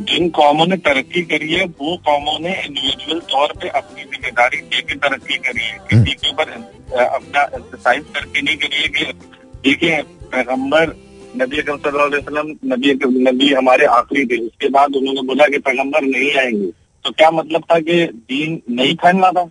जिन 0.04 0.30
कौमों 0.38 0.66
ने 0.68 0.78
तरक्की 0.86 1.22
करी 1.24 1.52
है 1.52 1.66
वो 1.66 1.96
कौमों 2.06 2.38
ने 2.40 2.54
इंडिविजुअल 2.56 3.20
तौर 3.32 3.54
पे 3.62 3.70
अपनी 3.72 4.04
ज़िम्मेदारी 4.04 4.58
लेके 4.58 4.96
तरक्की 4.98 5.38
करी 5.40 5.62
है। 5.62 5.78
किसी 5.80 5.96
हम्म। 5.96 6.14
के 6.14 6.30
ऊपर 6.32 6.52
अपना 7.04 7.44
एक्सरसाइज 7.44 8.04
करके 8.16 8.42
नहीं 8.42 8.58
करी 8.58 8.82
है 8.82 8.88
कि 8.90 9.06
देखिए 9.64 10.02
पैगंबर 10.34 10.96
नबी 11.42 11.58
अकम 11.58 11.80
नबी 12.66 12.94
नबी 13.32 13.54
हमारे 13.54 13.86
आखिरी 13.86 14.26
थे 14.26 14.42
उसके 14.42 14.70
बाद 14.70 14.96
उन्होंने 14.96 15.22
बोला 15.22 15.48
कि 15.48 15.58
पैगंबर 15.58 16.02
नहीं 16.02 16.34
आएँगे। 16.34 16.72
तो 17.04 17.12
क्या 17.12 17.32
मतलब 17.32 17.64
था 17.72 17.80
कि 17.80 18.06
दीन 18.06 18.62
नहीं 18.70 18.96
फैलना 18.96 19.32
था? 19.32 19.46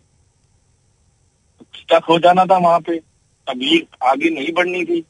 स्टक 1.63 2.05
हो 2.09 2.19
जाना 2.19 2.45
था 2.45 2.59
वहाँ 2.59 2.81
पे। 2.81 3.01
अभी 3.49 3.87
आगे 4.05 4.31
नहीं 4.31 4.53
बढ़नी 4.53 4.85
थी। 4.85 5.05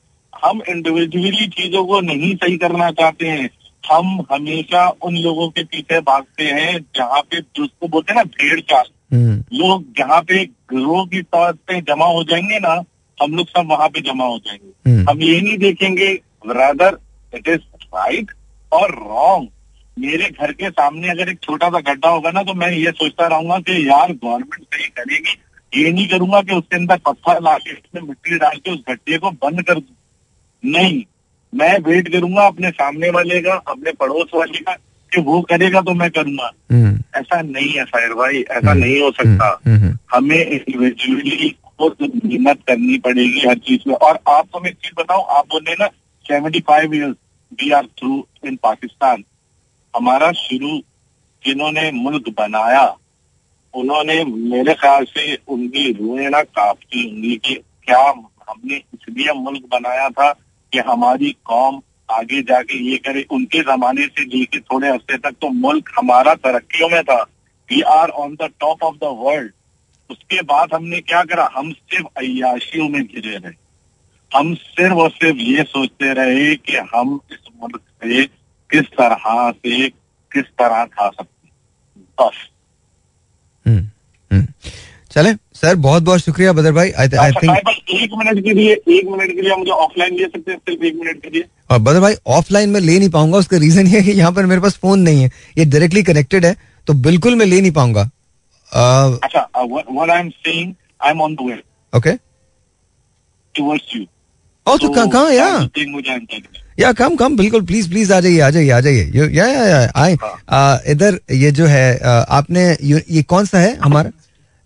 हम 0.44 0.62
इंडिविजुअली 0.68 1.46
चीज़ों 1.46 1.86
को 1.86 2.00
नहीं 2.00 2.36
सही 2.36 2.56
करना 2.56 2.90
चाहते 2.90 3.26
हैं। 3.26 3.50
हम 3.92 4.24
हमेशा 4.32 4.88
उन 4.88 5.16
लोगों 5.16 5.48
के 5.48 5.64
पीछे 5.64 6.00
भागते 6.00 6.44
हैं 6.44 6.80
जहाँ 6.96 7.20
पे 7.20 7.40
जिसको 7.40 7.88
बोलते 7.88 8.12
हैं 8.12 8.16
ना 8.16 8.24
भेड़ 8.24 8.60
चाल। 8.60 8.84
हम्म। 9.12 9.44
लोग 9.52 9.84
जहाँ 9.98 10.20
पे 10.22 10.44
ग्रोह 10.44 11.06
की 11.06 11.22
तौर 11.22 11.52
पे 11.52 11.80
जमा 11.80 12.06
हो 12.06 12.24
जाएँगे 12.24 12.58
ना 12.58 12.84
हम 13.22 13.34
लोग 13.34 13.48
सब 13.48 13.66
वहाँ 13.70 13.88
पे 13.88 14.00
जमा 14.00 14.24
हो 14.24 14.38
जाएँगे। 14.38 14.90
हम्म। 14.90 15.10
हम 15.10 15.22
ये 15.22 15.40
नहीं 15.40 15.58
देखेंगे 15.58 16.20
रादर 16.50 16.98
इट 17.34 17.48
इज़ 17.48 17.60
राइट 17.94 18.30
और 18.72 18.90
रॉन्ग 18.90 19.48
मेरे 19.96 20.28
घर 20.30 20.52
के 20.52 20.70
सामने 20.70 21.08
अगर 21.08 21.28
एक 21.28 21.38
छोटा 21.42 21.68
सा 21.68 21.80
गड्ढा 21.80 22.08
होगा 22.08 22.30
ना 22.30 22.42
तो 22.42 22.54
मैं 22.54 22.70
ये 22.70 22.90
सोचता 22.90 23.26
रहूँगा 23.26 23.58
कि 23.58 23.88
यार 23.88 24.12
गवर्नमेंट 24.12 24.62
सही 24.64 24.86
करेगी। 24.88 25.36
ये 25.72 25.92
नहीं 25.92 26.08
करूँगा 26.08 26.40
कि 26.42 26.54
उसके 26.54 26.76
अंदर 26.76 26.96
पत्थर 26.96 27.40
ला 27.42 27.56
के 27.58 27.72
उसमें 27.72 28.02
मिट्टी 28.02 28.38
डाल 28.38 28.56
के 28.56 28.70
उस 28.70 28.82
गड्ढे 28.88 29.18
को 29.18 29.30
बंद 29.30 29.62
कर 29.62 29.74
दू। 29.74 30.70
नहीं। 30.70 31.04
मैं 31.52 31.78
वेट 31.78 32.08
करूँगा 32.12 32.46
अपने 32.46 32.70
सामने 32.70 33.10
वाले 33.10 33.40
का 33.40 33.54
अपने 33.68 33.92
पड़ोस 33.92 34.30
वाले 34.34 34.58
का 34.58 34.72
कि 35.12 35.20
वो 35.20 35.40
करेगा 35.42 35.80
तो 35.80 35.94
मैं 35.94 36.10
करूँगा। 36.10 36.50
हम्म। 36.72 37.02
ऐसा 37.16 37.40
नहीं 37.42 37.68
है 37.68 37.84
साहिर 37.84 38.14
भाई 38.14 38.40
ऐसा 38.40 38.70
हम्म। 38.70 38.80
नहीं 38.80 39.00
हो 39.02 39.10
सकता। 39.10 39.60
हम्म, 39.66 39.98
हमें 40.14 40.46
इंडिविजुअली 40.46 41.56
खुद 41.78 41.96
मेहनत 42.00 42.58
करनी 42.66 42.98
पड़ेगी 42.98 43.48
हर 43.48 43.58
चीज़ 43.58 43.88
में। 43.88 43.94
और 43.94 44.18
आपको 44.28 44.60
मैं 44.60 44.70
एक 44.70 44.76
चीज़ 44.76 45.00
बताऊँ 45.00 45.24
आप 45.30 45.44
बोले 45.44 45.72
ना 45.72 45.88
seventy 46.26 46.60
five 46.60 46.94
years 46.94 47.16
we 47.58 47.70
are 47.72 47.86
through 47.98 48.26
in 48.46 48.56
Pakistan 48.62 49.24
हमारा 49.94 50.30
शुरू 50.34 50.78
जिन्होंने 51.44 51.90
मुल्क 51.92 52.28
बनाया, 52.38 52.84
उन्होंने 53.74 54.22
मेरे 54.24 54.74
ख्याल 54.74 55.04
से 55.06 55.34
उनकी 55.48 55.90
रूहें 55.92 56.28
ना 56.30 56.42
काफ़ी 56.42 57.02
होंगी 57.02 57.36
कि 57.36 57.54
क्या 57.84 58.00
हमने 58.00 58.76
इसलिए 58.76 59.32
मुल्क 59.34 59.66
बनाया 59.70 60.08
था 60.10 60.30
कि 60.72 60.78
हमारी 60.86 61.30
कौम 61.44 61.80
आगे 62.10 62.40
जाके 62.42 62.78
ये 62.82 62.96
करे। 62.98 63.22
उनके 63.30 63.60
जमाने 63.62 64.06
से 64.06 64.24
लेके 64.26 64.60
थोड़े 64.60 64.88
हफ़्ते 64.88 65.18
तक 65.18 65.34
तो 65.40 65.48
मुल्क 65.50 65.90
हमारा 65.98 66.34
तरक्कियों 66.36 66.88
में 66.88 67.02
था। 67.02 67.20
We 67.68 67.80
are 67.90 68.08
on 68.22 68.34
the 68.34 68.50
top 68.60 68.82
of 68.82 68.96
the 68.96 69.12
world 69.20 69.52
उसके 70.10 70.40
बाद 70.44 70.74
हमने 70.74 71.00
क्या 71.02 71.22
करा? 71.24 71.48
हम 71.54 71.72
सिर्फ़ 71.72 72.06
अयाशियों 72.18 72.88
में 72.88 73.02
घिरे 73.02 73.36
रहे। 73.36 73.52
हम 74.34 74.54
सिर्फ़ 74.54 74.94
और 74.94 75.10
सिर्फ़ 75.10 75.38
ये 75.38 75.62
सोचते 75.64 76.12
रहे 76.14 76.54
कि 76.56 76.76
हम 76.94 77.18
इस 77.32 77.38
मुल्क 77.62 77.80
से 77.80 78.24
किस 78.70 78.86
तरह 79.00 79.50
से 79.50 79.88
किस 79.88 80.44
तरह 80.58 80.84
खा 80.84 81.08
सकते 81.08 81.48
बस। 82.18 82.36
हम्म, 83.66 83.86
हम्म। 84.30 84.46
चले 85.10 85.32
सर 85.54 85.74
बहुत 85.82 86.02
बहुत 86.02 86.20
शुक्रिया 86.20 86.52
बदर 86.52 86.72
भाई। 86.72 86.90
आई 86.90 87.08
आई 87.08 87.30
अच्छा, 87.30 87.40
थिंक 87.40 87.68
एक 87.94 88.10
मिनट 88.18 88.42
के 88.44 88.52
लिए 88.52 88.72
एक 88.72 89.08
मिनट 89.08 89.34
के 89.34 89.42
लिए 89.42 89.56
मुझे 89.56 89.70
ऑफलाइन 89.70 90.16
ले 90.16 90.24
सकते 90.24 90.52
हैं 90.52 90.58
सिर्फ़ 90.58 90.84
एक 90.84 90.94
मिनट 90.94 91.22
के 91.22 91.30
लिए? 91.30 91.44
और 91.70 91.78
बदर 91.78 92.00
भाई 92.00 92.14
ऑफलाइन 92.38 92.70
में 92.70 92.80
ले 92.80 92.98
नहीं 92.98 93.10
पाऊँगा 93.10 93.38
उसका 93.38 93.56
रीजन 93.58 93.86
ये 93.86 93.98
है 93.98 94.04
कि 94.04 94.18
यहाँ 94.18 94.32
पर 94.32 94.46
मेरे 94.46 94.60
पास 94.60 94.76
फ़ोन 94.78 95.00
नहीं 95.00 95.22
है। 95.22 95.30
ये 95.58 95.64
डायरेक्टली 95.64 96.02
कनेक्टेड 96.02 96.46
है 96.46 96.56
तो 96.86 96.94
बिल्कुल 97.06 97.34
मैं 97.34 97.46
ले 97.46 97.60
नहीं 97.60 97.72
पाऊँगा। 97.72 98.02
अच्छा 99.22 99.48
what 99.56 100.10
I 100.10 100.20
am 100.20 100.28
saying 100.30 100.74
I 101.00 101.10
am 101.10 101.20
on 101.22 101.34
the 101.34 101.46
way 101.46 101.62
okay 101.92 102.14
towards 103.54 103.96
you 103.96 104.04
ओ 104.66 104.76
तो 104.78 104.88
कहाँ 104.88 105.08
कहाँ 105.10 105.32
या 105.32 105.48
मुझे 105.58 106.02
जानकारी 106.02 106.36
है। 106.36 106.62
या 106.78 106.92
कम 106.94 107.16
कम 107.16 107.36
बिल्कुल 107.36 107.62
प्लीज़ 107.66 107.88
प्लीज़ 107.90 108.12
आ 108.12 108.20
जाइए 108.20 108.40
आ 108.40 108.50
जाइए 108.50 108.70
आ 108.70 108.80
जाइए। 108.80 109.28
या 109.30 109.46
या 109.46 109.64
या 109.64 109.90
आए। 109.96 110.12
इधर 110.92 111.18
ये 111.32 111.50
जो 111.50 111.66
है 111.66 111.98
आपने 112.30 112.64
ये 112.82 113.22
कौन 113.24 113.44
सा 113.46 113.58
है 113.58 113.76
हमारा? 113.78 114.10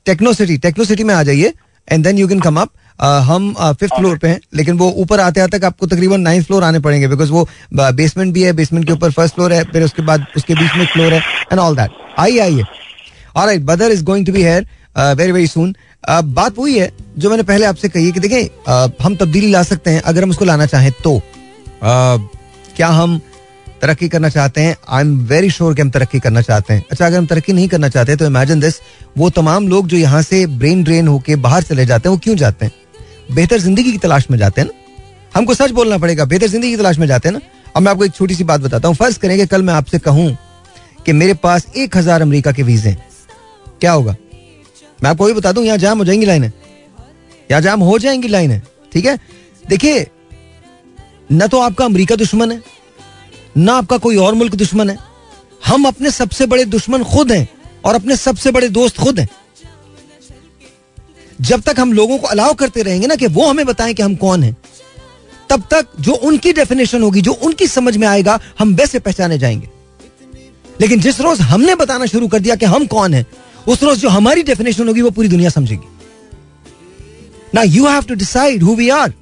टेक्नो 0.06 0.32
सिटी 0.32 0.56
टेक्नो 0.58 0.84
सिटी 0.84 1.04
में 1.04 1.14
आ 1.14 1.22
जाइए 1.22 1.52
and 1.88 2.04
then 2.04 2.18
you 2.18 2.28
can 2.28 2.40
come 2.40 2.60
up 2.60 2.70
हम 3.24 3.52
फिफ्थ 3.80 3.94
फ्लोर 3.94 4.18
पे 4.18 4.28
हैं 4.28 4.40
लेकिन 4.56 4.78
वो 4.78 4.90
ऊपर 4.98 5.20
आते 5.20 5.40
आते 5.40 5.58
आपको 5.66 5.86
तकरीबन 5.86 6.20
नाइन्थ 6.20 6.46
फ्लोर 6.46 6.64
आने 6.64 6.78
पड़ेंगे 6.80 7.08
बिकॉज़ 7.08 7.30
वो 7.32 7.48
बेसमेंट 7.74 8.32
भी 8.34 8.42
है 8.42 8.52
बेसमेंट 8.52 8.86
के 8.86 8.92
ऊपर 8.92 9.10
फ़र्स्ट 9.12 9.34
फ्लोर 9.34 9.52
है 9.52 9.62
फिर 9.72 9.82
उसके 9.82 10.02
बाद 10.02 10.26
उसके 10.36 10.54
बीच 10.54 10.76
में 10.76 10.86
फ्लोर 10.86 11.12
है 11.12 11.20
एंड 11.52 11.58
ऑल 11.60 11.76
दैट 11.76 11.90
आइए 12.18 12.38
आइए। 12.40 12.64
Alright 13.36 13.62
Badar 13.64 13.90
is 13.92 14.04
going 14.04 14.26
to 14.26 14.32
be 14.32 14.42
here 14.42 14.66
very 15.16 15.32
very 15.32 15.46
soon 15.46 15.74
बात 16.04 16.58
वही 16.58 16.78
है, 16.78 16.90
जो 17.18 17.30
मैंने 17.30 17.42
पहले 17.42 17.66
आपसे 17.66 17.88
कही 17.88 18.12
कि 18.12 18.20
देखें 18.20 19.02
हम 19.02 19.16
तब्दीली 19.16 19.50
ला 19.50 19.62
सकते 19.62 19.90
हैं 19.90 20.00
अगर 20.02 20.22
हम 20.22 20.30
उसको 20.30 20.44
लाना 20.44 20.66
चाहें 20.66 20.90
तो। 21.04 21.20
क्या 21.82 22.88
हम 22.88 23.20
तरक्की 23.82 24.08
करना 24.08 24.28
चाहते 24.28 24.60
हैं? 24.60 24.76
आई 24.88 25.02
एम 25.02 25.18
वेरी 25.26 25.50
श्योर 25.50 25.74
कि 25.74 25.82
हम 25.82 25.90
तरक्की 25.90 26.20
करना 26.20 26.40
चाहते 26.42 26.74
हैं। 26.74 26.84
अच्छा 26.90 27.06
अगर 27.06 27.16
हम 27.18 27.26
तरक्की 27.26 27.52
नहीं 27.52 27.68
करना 27.68 27.88
चाहते 27.88 28.16
तो 28.16 28.26
इमेजिन 28.26 28.60
दिस 28.60 28.80
वो 29.18 29.30
तमाम 29.30 29.68
लोग 29.68 29.88
जो 29.88 29.96
यहाँ 29.96 30.22
से 30.22 30.44
ब्रेन 30.48 30.82
ड्रेन 30.84 31.08
होके 31.08 31.36
बाहर 31.38 31.62
चले 31.62 31.86
जाते 31.86 32.08
हैं, 32.08 32.14
वो 32.14 32.20
क्यों 32.24 32.36
जाते 32.36 32.64
हैं? 32.64 32.72
बेहतर 33.30 33.58
ज़िंदगी 33.58 33.92
की 33.92 33.98
तलाश 33.98 34.30
में 34.30 34.38
जाते 34.38 34.60
हैं 34.60 34.68
ना? 34.68 34.74
हमको 35.34 35.54
सच 35.54 35.70
बोलना 35.72 35.98
पड़ेगा, 35.98 36.24
बेहतर 36.24 36.46
ज़िंदगी 36.46 36.70
की 36.70 36.76
तलाश 36.76 36.98
में 36.98 37.06
जाते 37.06 37.28
हैं 37.28 37.34
ना? 37.34 37.40
अब 37.76 37.82
मैं 37.82 37.90
आपको 37.90 38.04
एक 38.04 38.14
छोटी 38.14 38.34
सी 38.34 38.44
बात 38.44 38.60
बताता 38.60 38.88
हूँ। 38.88 38.96
फ़र्ज़ 38.96 39.18
करें 39.18 39.36
कि 39.38 39.46
कल 39.46 39.62
मैं 39.62 39.74
आपसे 39.74 39.98
कहूँ 40.00 40.36
कि 41.06 41.12
मेरे 41.14 41.34
पास 41.36 41.66
एक 41.76 41.96
हज़ार 41.96 42.22
अमरीका 42.22 42.52
के 42.52 42.62
वीजे 42.62 42.96
क्या 43.80 43.92
होगा? 43.92 44.16
मैं 45.00 45.10
आपको 45.10 45.24
वही 45.24 45.34
बता 45.34 45.52
दूँ, 45.52 45.64
यहाँ 45.64 45.78
जाम 45.78 45.98
हो 45.98 46.04
जाएँगी 46.04 46.26
लाइनें। 46.26 46.50
यहाँ 47.50 47.60
जाम 47.62 47.80
हो 47.80 47.98
जाएँगी 47.98 48.28
लाइनें, 48.28 48.60
ठीक 48.92 49.04
है? 49.04 49.18
देखिए, 49.68 50.06
ना 51.30 51.46
तो 51.46 51.60
आपका 51.60 51.84
अमेरिका 51.84 52.16
दुश्मन 52.16 52.52
है, 52.52 52.62
ना 53.56 53.74
आपका 53.74 53.98
कोई 53.98 54.16
और 54.16 54.34
मुल्क 54.34 54.54
दुश्मन 54.54 54.90
है। 54.90 54.98
हम 55.66 55.84
अपने 55.84 56.10
सबसे 56.10 56.46
बड़े 56.46 56.64
दुश्मन 56.66 57.04
खुद 57.04 57.32
हैं 57.32 57.48
और 57.84 57.94
अपने 57.94 58.16
सबसे 58.16 58.50
बड़े 58.50 58.68
दोस्त 58.68 58.98
खुद 58.98 59.20
हैं। 59.20 59.28
जब 61.40 61.60
तक 61.60 61.80
हम 61.80 61.92
लोगों 61.92 62.18
को 62.18 62.26
अलाउ 62.26 62.54
करते 62.54 62.82
रहेंगे 62.82 63.06
ना 63.06 63.16
कि 63.16 63.26
वो 63.26 63.46
हमें 63.46 63.64
बताएँ 63.66 63.94
कि 63.94 64.02
हम 64.02 64.14
कौन 64.16 64.42
हैं, 64.42 64.56
तब 65.50 65.62
तक 65.70 65.86
जो 66.00 66.12
उनकी 66.12 66.52
डेफिनेशन 66.52 67.02
होगी, 67.02 67.20
जो 67.20 67.32
उनकी 67.32 67.66
समझ 67.66 67.96
में 67.96 68.06
आएगा, 68.08 68.38
हम 68.58 68.74
वैसे 68.74 68.98
पहचाने 68.98 69.38
जाएँगे। 69.38 69.68
लेकिन 70.80 71.00
जिस 71.00 71.20
रोज 71.20 71.40
हमने 71.40 71.74
बताना 71.74 72.06
शुरू 72.06 72.28
कर 72.28 72.38
दिया 72.38 72.56
कि 72.56 72.66
हम 72.66 72.86
कौन 72.86 73.14
हैं 73.14 73.26
उस 73.66 73.82
रोज 73.82 73.98
जो 73.98 74.08
हमारी 74.08 74.42
डेफिनेशन 74.42 74.88
होगी, 74.88 75.02
वो 75.02 75.10
पूरी 75.10 75.28
दुनिया 75.28 75.50
समझेगी। 75.50 75.88
ना 77.54 77.62
you 77.62 77.86
have 77.86 78.02
to 78.02 78.14
decide 78.14 78.62
who 78.62 78.74
we 78.74 78.88
are 78.88 79.12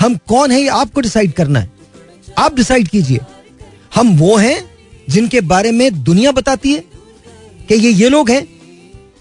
हम 0.00 0.16
कौन 0.28 0.50
है, 0.50 0.60
ये 0.60 0.68
आपको 0.68 1.00
डिसाइड 1.00 1.32
करना 1.32 1.60
है। 1.60 1.70
आप 2.38 2.54
डिसाइड 2.54 2.88
कीजिए। 2.88 3.20
हम 3.94 4.16
वो 4.18 4.36
हैं, 4.36 4.64
जिनके 5.08 5.40
बारे 5.40 5.70
में 5.72 6.02
दुनिया 6.04 6.32
बताती 6.32 6.72
है 6.72 6.84
कि 7.68 7.74
ये 7.74 7.90
ये 7.90 8.08
लोग 8.08 8.30
हैं, 8.30 8.46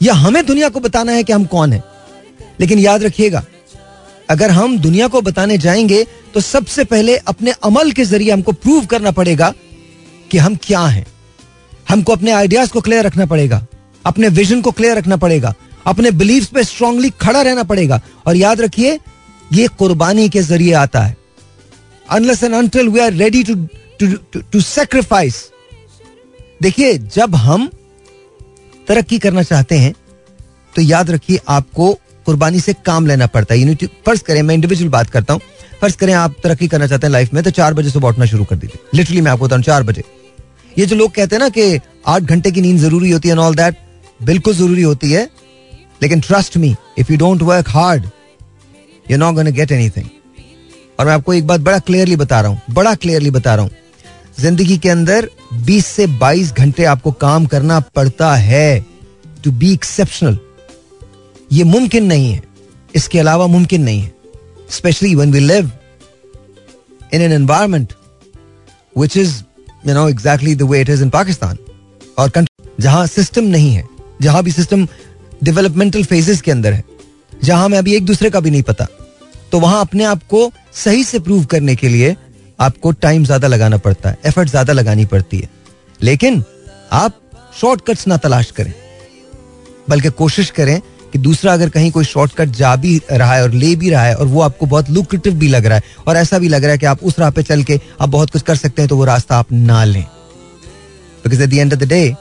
या 0.01 0.13
हमें 0.13 0.45
दुनिया 0.45 0.69
को 0.69 0.79
बताना 0.79 1.11
है 1.11 1.23
कि 1.23 1.33
हम 1.33 1.45
कौन 1.45 1.73
हैं। 1.73 1.83
लेकिन 2.59 2.79
याद 2.79 3.03
रखिएगा, 3.03 3.45
अगर 4.29 4.51
हम 4.51 4.77
दुनिया 4.79 5.07
को 5.07 5.21
बताने 5.21 5.57
जाएँगे 5.57 6.05
तो 6.33 6.41
सबसे 6.41 6.83
पहले 6.83 7.15
अपने 7.17 7.51
अमल 7.63 7.91
के 7.91 8.05
ज़रिए 8.05 8.31
हमको 8.31 8.51
प्रूव 8.51 8.85
करना 8.85 9.11
पड़ेगा 9.11 9.53
कि 10.31 10.37
हम 10.37 10.55
क्या 10.55 10.85
हैं। 10.85 11.05
हमको 11.89 12.11
अपने 12.11 12.31
आइडियाज़ 12.31 12.71
को 12.71 12.81
क्लियर 12.81 13.05
रखना 13.05 13.25
पड़ेगा। 13.25 13.65
अपने 14.05 14.27
विजन 14.29 14.61
को 14.61 14.71
क्लियर 14.71 14.97
रखना 14.97 15.17
पड़ेगा। 15.17 15.53
अपने 15.85 16.11
बिलीव्स 16.11 16.47
पे 16.47 16.63
स्ट्रांगली 16.63 17.09
खड़ा 17.21 17.41
रहना 17.41 17.63
पड़ेगा। 17.63 18.01
और 18.25 18.35
याद 18.35 18.61
रखिए, 18.61 18.99
ये 19.53 19.67
कुर्बानी 19.67 20.29
के 20.29 20.41
ज़रिए 20.41 20.73
आता 20.73 21.01
है। 21.01 21.15
Unless 22.09 22.43
and 22.43 22.53
until 22.53 22.87
we 22.89 22.99
are 22.99 23.13
ready 23.13 23.43
to 23.43 23.55
to 24.41 24.61
sacrifice 24.61 25.43
देखिए, 26.61 26.97
जब 26.97 27.35
हम 27.35 27.69
तरक्की 28.87 29.19
करना 29.19 29.43
चाहते 29.43 29.77
हैं 29.77 29.93
तो 30.75 30.81
याद 30.81 31.11
रखिए, 31.11 31.39
आपको 31.49 31.93
कुर्बानी 32.25 32.59
से 32.59 32.73
काम 32.85 33.07
लेना 33.07 33.27
पड़ता 33.27 33.55
है। 33.55 33.75
फ़र्ज़ 33.75 34.23
करें, 34.23 34.41
मैं 34.41 34.55
इंडिविजुअल 34.55 34.89
बात 34.91 35.09
करता 35.09 35.33
हूँ। 35.33 35.41
फ़र्ज़ 35.81 35.97
करें, 35.97 36.13
आप 36.13 36.35
तरक्की 36.43 36.67
करना 36.67 36.87
चाहते 36.87 37.07
हैं 37.07 37.11
लाइफ 37.11 37.33
में 37.33 37.43
तो 37.43 37.51
चार 37.51 37.73
बजे 37.73 37.89
सुबह 37.89 38.09
उठना 38.09 38.25
शुरू 38.25 38.43
कर 38.43 38.55
दीजिए। 38.55 38.79
लिटरली 38.93 39.21
मैं 39.21 39.31
आपको 39.31 39.45
बताऊँ, 39.45 39.61
चार 39.61 39.83
बजे। 39.83 40.03
ये 40.77 40.85
जो 40.85 40.95
लोग 40.95 41.11
कहते 41.13 41.35
हैं 41.35 41.41
ना 41.43 41.49
कि 41.49 41.79
आठ 42.07 42.21
घंटे 42.23 42.51
की 42.51 42.61
नींद 42.61 42.77
ज़रूरी 42.79 43.11
होती 43.11 43.29
है 43.29 43.35
ऑल 43.37 43.55
दैट 43.55 43.77
बिल्कुल 44.23 44.53
ज़रूरी 44.55 44.81
होती 44.81 45.11
है। 45.11 45.29
लेकिन 46.01 46.19
trust 46.21 46.57
me 46.57 46.75
if 46.99 47.11
you 47.11 47.17
don't 47.17 47.41
work 47.43 47.69
hard 47.69 48.05
you 49.05 49.17
not 49.17 49.35
gonna 49.35 49.49
get 49.51 49.71
anything 49.71 50.05
और 50.99 51.05
मैं 51.05 51.13
आपको 51.13 51.33
एक 51.33 51.47
बात 51.47 51.61
बड़ा 51.61 51.79
क्लियरली 51.79 52.15
बता 52.15 52.39
रहा 52.41 52.51
हूँ, 52.51 52.61
बड़ा 52.69 52.93
क्लियरली 52.95 53.31
बता 53.31 53.55
रहा 53.55 53.63
हूँ। 53.63 53.71
ज़िंदगी 54.39 54.77
के 54.77 54.89
अंदर 54.89 55.29
20 55.65 55.85
से 55.87 56.05
22 56.19 56.51
घंटे 56.53 56.83
आपको 56.85 57.11
काम 57.13 57.45
करना 57.45 57.79
पड़ता 57.95 58.33
है 58.35 58.85
टू 59.43 59.51
बी 59.51 59.71
एक्सेप्शनल 59.73 60.37
ये 61.51 61.63
मुमकिन 61.63 62.05
नहीं 62.05 62.31
है। 62.31 62.41
इसके 62.95 63.19
अलावा 63.19 63.47
मुमकिन 63.47 63.81
नहीं 63.83 64.01
है। 64.01 64.13
Specially 64.71 65.13
when 65.15 65.31
we 65.31 65.39
live 65.39 65.71
in 67.13 67.21
an 67.21 67.31
environment 67.31 67.93
which 68.97 69.17
is 69.17 69.33
you 69.87 69.93
know 69.93 70.07
exactly 70.09 70.55
the 70.55 70.61
way 70.63 70.81
it 70.81 70.89
is 70.89 71.03
in 71.03 71.09
Pakistan 71.09 71.57
और 72.19 72.29
country, 72.29 72.81
जहाँ 72.81 73.05
सिस्टम 73.07 73.43
नहीं 73.45 73.73
है, 73.73 73.83
जहाँ 74.21 74.43
भी 74.43 74.51
सिस्टम 74.51 74.87
डेवलपमेंटल 75.43 76.03
फेजेस 76.03 76.41
के 76.41 76.51
अंदर 76.51 76.73
है, 76.73 76.83
जहाँ 77.43 77.69
में 77.69 77.77
अभी 77.77 77.95
एक 77.95 78.05
दूसरे 78.05 78.29
का 78.29 78.39
भी 78.39 78.51
नहीं 78.51 78.63
पता 78.63 78.87
तो 79.51 79.59
वहाँ 79.59 79.81
अपने 79.81 80.03
आप 80.03 80.23
को 80.29 80.51
सही 80.75 81.03
से 81.03 81.19
प्रूव 81.19 81.43
करने 81.45 81.75
के 81.75 81.89
लिए 81.89 82.15
आपको 82.59 82.91
टाइम 83.01 83.23
ज़्यादा 83.25 83.47
लगाना 83.47 83.77
पड़ता 83.77 84.09
है 84.09 84.17
एफर्ट 84.25 84.49
ज़्यादा 84.49 84.73
लगानी 84.73 85.05
पड़ती 85.05 85.37
है। 85.37 85.49
लेकिन 85.99 86.43
आप 86.93 87.19
शॉर्टकट्स 87.59 88.07
ना 88.07 88.17
तलाश 88.17 88.51
करें, 88.51 88.73
बल्कि 89.89 90.09
कोशिश 90.13 90.49
करें 90.51 90.79
कि 91.15 91.19
दूसरा 91.19 91.53
अगर 91.53 91.69
कहीं 91.69 91.91
कोई 91.91 92.05
शॉर्टकट 92.05 92.49
जा 92.49 92.75
भी 92.75 93.01
रहा 93.11 93.35
है 93.35 93.43
और 93.43 93.51
ले 93.51 93.75
भी 93.75 93.89
रहा 93.89 94.03
है 94.03 94.15
और 94.15 94.27
वो 94.27 94.41
आपको 94.41 94.65
बहुत 94.65 94.89
लुक्रेटिव 94.89 95.33
भी 95.33 95.47
लग 95.47 95.65
रहा 95.65 95.77
है 95.77 95.83
और 96.07 96.17
ऐसा 96.17 96.39
भी 96.39 96.47
लग 96.47 96.63
रहा 96.63 96.71
है 96.71 96.77
कि 96.77 96.85
आप 96.85 97.03
उस 97.03 97.19
राह 97.19 97.29
पे 97.29 97.43
चल 97.43 97.63
के 97.63 97.81
आप 98.01 98.09
बहुत 98.09 98.29
कुछ 98.29 98.41
कर 98.41 98.55
सकते 98.55 98.81
हैं 98.81 98.89
तो 98.89 98.97
वो 98.97 99.05
रास्ता 99.05 99.37
आप 99.37 99.51
ना 99.51 99.83
लें। 99.83 100.03
Because 101.23 101.43
at 101.43 101.49
the 101.49 101.53
end 101.53 101.73
of 101.73 101.79
the 101.79 101.83
day 101.83 102.15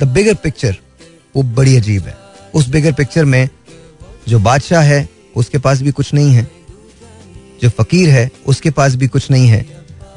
the 0.00 0.04
bigger 0.04 0.34
picture 0.34 0.76
वो 1.36 1.42
बड़ी 1.42 1.76
अजीब 1.76 2.06
है। 2.06 2.16
उस 2.54 2.68
बिगर 2.68 2.92
पिक्चर 2.92 3.24
में 3.24 3.48
जो 4.28 4.38
बादशाह 4.38 4.82
है, 4.82 5.08
उसके 5.36 5.58
पास 5.58 5.82
भी 5.82 5.90
कुछ 5.90 6.14
नहीं 6.14 6.32
है। 6.32 6.50
जो 7.62 7.68
फकीर 7.68 8.10
है, 8.10 8.30
उसके 8.46 8.70
पास 8.70 8.94
भी 8.94 9.08
कुछ 9.08 9.30
नहीं 9.30 9.48
है। 9.48 9.66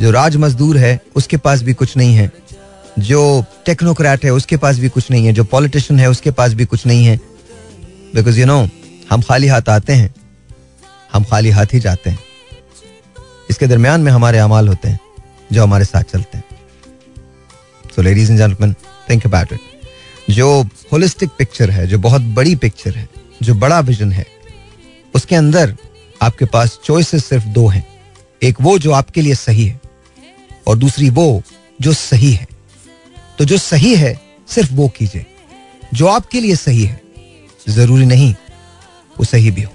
जो 0.01 0.11
राज 0.11 0.35
मजदूर 0.35 0.77
है, 0.77 1.01
उसके 1.15 1.37
पास 1.37 1.61
भी 1.61 1.73
कुछ 1.73 1.97
नहीं 1.97 2.15
है। 2.15 2.31
जो 2.99 3.45
टेक्नोक्रेट 3.65 4.25
है, 4.25 4.31
उसके 4.31 4.57
पास 4.57 4.79
भी 4.79 4.89
कुछ 4.89 5.11
नहीं 5.11 5.25
है। 5.25 5.33
जो 5.33 5.43
पॉलिटिशियन 5.43 5.99
है, 5.99 6.09
उसके 6.09 6.31
पास 6.31 6.53
भी 6.53 6.65
कुछ 6.65 6.85
नहीं 6.85 7.05
है। 7.05 7.32
बिकॉज़ 8.15 8.39
यू 8.39 8.45
नो 8.45 8.69
हम 9.09 9.21
खाली 9.21 9.47
हाथ 9.47 9.69
आते 9.69 9.93
हैं, 9.93 10.13
हम 11.13 11.23
खाली 11.23 11.49
हाथ 11.49 11.65
ही 11.73 11.79
जाते 11.79 12.09
हैं। 12.09 12.19
इसके 13.49 13.67
दरमियान 13.67 14.01
में 14.01 14.11
हमारे 14.11 14.37
अमाल 14.37 14.67
होते 14.67 14.89
हैं, 14.89 14.99
जो 15.51 15.63
हमारे 15.63 15.85
साथ 15.85 16.03
चलते 16.03 16.37
हैं। 16.37 16.43
So 17.95 18.01
ladies 18.01 18.31
and 18.31 18.39
gentleman 18.39 18.73
think 19.09 19.25
about 19.25 19.53
it 19.53 19.59
जो 20.29 20.67
होलिस्टिक 20.91 21.29
पिक्चर 21.37 21.71
है, 21.71 21.87
जो 21.87 21.99
बहुत 21.99 22.21
बड़ी 22.21 22.55
पिक्चर 22.55 22.95
है, 22.95 23.09
जो 23.41 23.55
बड़ा 23.55 23.79
विजन 23.79 24.11
है, 24.11 24.27
उसके 25.15 25.35
अंदर 25.35 25.77
आपके 26.21 26.45
पास 26.45 26.79
चॉइसेस 26.83 27.25
सिर्फ़ 27.25 27.45
दो 27.45 27.67
हैं। 27.67 27.87
एक 28.43 28.57
वो 28.61 28.79
जो 28.79 28.91
आपके 28.91 29.21
लिए 29.21 29.35
सही 29.35 29.65
है, 29.65 29.81
और 30.67 30.77
दूसरी 30.77 31.09
वो 31.09 31.43
जो 31.81 31.93
सही 31.93 32.31
है। 32.31 32.47
तो 33.37 33.45
जो 33.45 33.57
सही 33.57 33.95
है, 33.95 34.21
सिर्फ़ 34.47 34.73
वो 34.73 34.87
कीजिए। 34.87 35.25
जो 35.93 36.07
आपके 36.07 36.39
लिए 36.39 36.55
सही 36.55 36.83
है 36.83 37.02
ज़रूरी 37.69 38.05
नहीं 38.05 38.33
वो 39.19 39.25
सही 39.25 39.51
भी 39.51 39.61
हो 39.61 39.71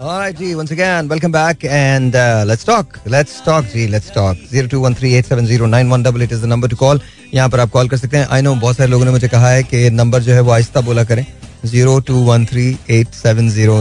Alright, 0.00 0.36
ji, 0.36 0.54
once 0.54 0.70
again, 0.70 1.08
welcome 1.08 1.32
back 1.32 1.64
and 1.64 2.14
uh, 2.14 2.44
let's 2.46 2.62
talk. 2.62 3.00
Let's 3.04 3.40
talk, 3.40 3.64
ji, 3.64 3.86
let's 3.88 4.10
talk. 4.10 4.36
0213870918 4.52 6.30
is 6.30 6.40
the 6.40 6.46
number 6.46 6.68
to 6.68 6.76
call. 6.76 7.00
यहाँ 7.34 7.48
पर 7.48 7.60
आप 7.60 7.70
कॉल 7.70 7.88
कर 7.88 7.96
सकते 7.96 8.16
हैं 8.16 8.26
I 8.28 8.40
know 8.42 8.54
बहुत 8.60 8.76
सारे 8.76 8.90
लोगों 8.90 9.04
ने 9.04 9.10
मुझे 9.10 9.28
कहा 9.28 9.50
है 9.50 9.62
कि 9.62 9.90
नंबर 9.90 10.22
जो 10.22 10.34
है 10.34 10.40
वो 10.40 10.50
आहिस्ता 10.50 10.80
बोला 10.80 11.04
करें 11.04 11.24
zero 11.64 11.98
two 12.00 12.14
one 12.24 12.44
three 12.46 12.66
eight 12.90 13.08
seven 13.14 13.48
zero 13.50 13.80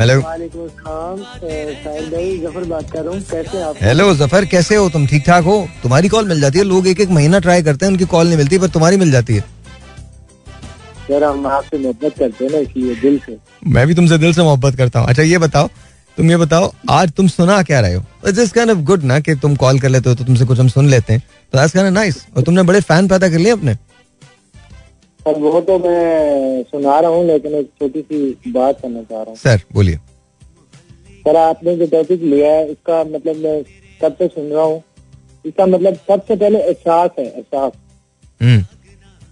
hello 0.00 0.14
Zafar 2.40 2.64
बात 2.68 2.90
कर 2.90 3.02
रहा 3.02 3.12
हूँ। 3.12 3.20
कैसे 3.22 3.60
आप? 3.62 3.76
हेलो 3.82 4.14
ज़फ़र 4.14 4.44
कैसे 4.44 4.76
हो? 4.76 4.88
तुम 4.90 5.06
ठीक 5.06 5.22
ठाक 5.26 5.44
हो? 5.44 5.56
तुम्हारी 5.82 6.08
कॉल 6.08 6.28
मिल 6.28 6.40
जाती 6.40 6.58
है 6.58 6.64
लोग 6.64 6.86
एक 6.86 7.00
एक 7.00 7.08
महीना 7.10 7.38
ट्राई 7.38 7.62
करते 7.62 7.86
हैं 7.86 7.92
उनकी 7.92 8.04
कॉल 8.06 8.26
नहीं 8.26 8.36
मिलती 8.38 8.58
पर 8.58 8.68
तुम्हारी 8.68 8.96
मिल 8.96 9.10
जाती 9.12 9.34
है। 9.34 9.40
सर 11.08 11.24
हम 11.24 11.46
आपसे 11.46 11.78
मोहब्बत 11.78 12.18
करते 12.18 12.44
हैं 12.44 12.50
ना 12.52 12.58
इसलिए 12.58 12.94
दिल 13.00 13.18
से। 13.26 13.36
मैं 13.66 13.86
भी 13.86 13.94
तुमसे 13.94 14.18
दिल 14.18 14.32
से 14.34 14.42
मोहब्बत 14.42 14.76
करता 14.76 15.00
हूँ। 15.00 15.08
अच्छा 15.08 15.22
ये 15.22 15.38
बताओ 15.38 15.68
तुम 16.18 16.30
ये 16.30 16.36
बताओ 16.36 16.72
आज 16.90 17.10
तुम 17.12 17.28
सुना 17.28 17.62
क्या 17.62 17.80
रहे 17.80 17.94
हो? 17.94 18.04
इट्स 18.28 18.52
काइंड 18.52 18.70
ऑफ़ 18.70 18.78
गुड 18.90 19.04
ना 19.04 19.20
कि 19.20 19.34
तुम 19.36 19.56
कॉल 19.56 19.78
कर 19.80 19.88
लेते 19.88 20.08
हो 20.08 20.14
तो 20.14 20.24
तुमसे 20.24 20.44
कुछ 20.44 20.58
हम 20.60 20.68
सुन 20.68 20.88
लेते 20.88 21.12
हैं। 21.12 21.22
तो 21.52 21.58
दैट्स 21.58 21.72
काइंड 21.72 21.88
ऑफ़ 21.88 21.94
नाइस 21.94 22.24
और 22.36 22.42
तुमने 22.42 22.62
बड़े 22.62 22.80
फ़ैन 22.82 23.08
पैदा 23.08 23.28
कर 23.28 23.38
लिए 23.38 23.52
अपने? 23.52 23.74
सर 25.26 25.38
वो 25.40 25.60
तो 25.60 25.78
मैं 25.78 26.62
सुना 26.62 26.98
रहा 27.00 27.10
हूँ 27.10 27.24
लेकिन 27.26 27.54
एक 27.54 27.68
छोटी 27.80 28.00
सी 28.02 28.50
बात 28.52 28.80
करना 28.80 29.02
चाह 29.02 29.18
रहा 29.18 29.28
हूँ। 29.28 29.36
सर 29.36 29.60
बोलिए। 29.72 29.96
सर 31.24 31.36
आपने 31.36 31.76
जो 31.76 31.86
टॉपिक 31.92 32.22
लिया 32.22 32.52
है 32.52 32.66
इसका 32.70 33.02
मतलब 33.04 33.36
मैं 33.36 33.62
कब 34.02 34.16
से 34.18 34.28
सुन 34.28 34.48
रहा 34.48 34.64
हूँ? 34.64 34.82
इसका 35.44 35.66
मतलब 35.66 35.94
सबसे 36.08 36.36
पहले 36.36 36.58
एहसास 36.60 37.10
है 37.18 37.24
एहसास। 37.26 37.72
हम्म। 38.40 38.64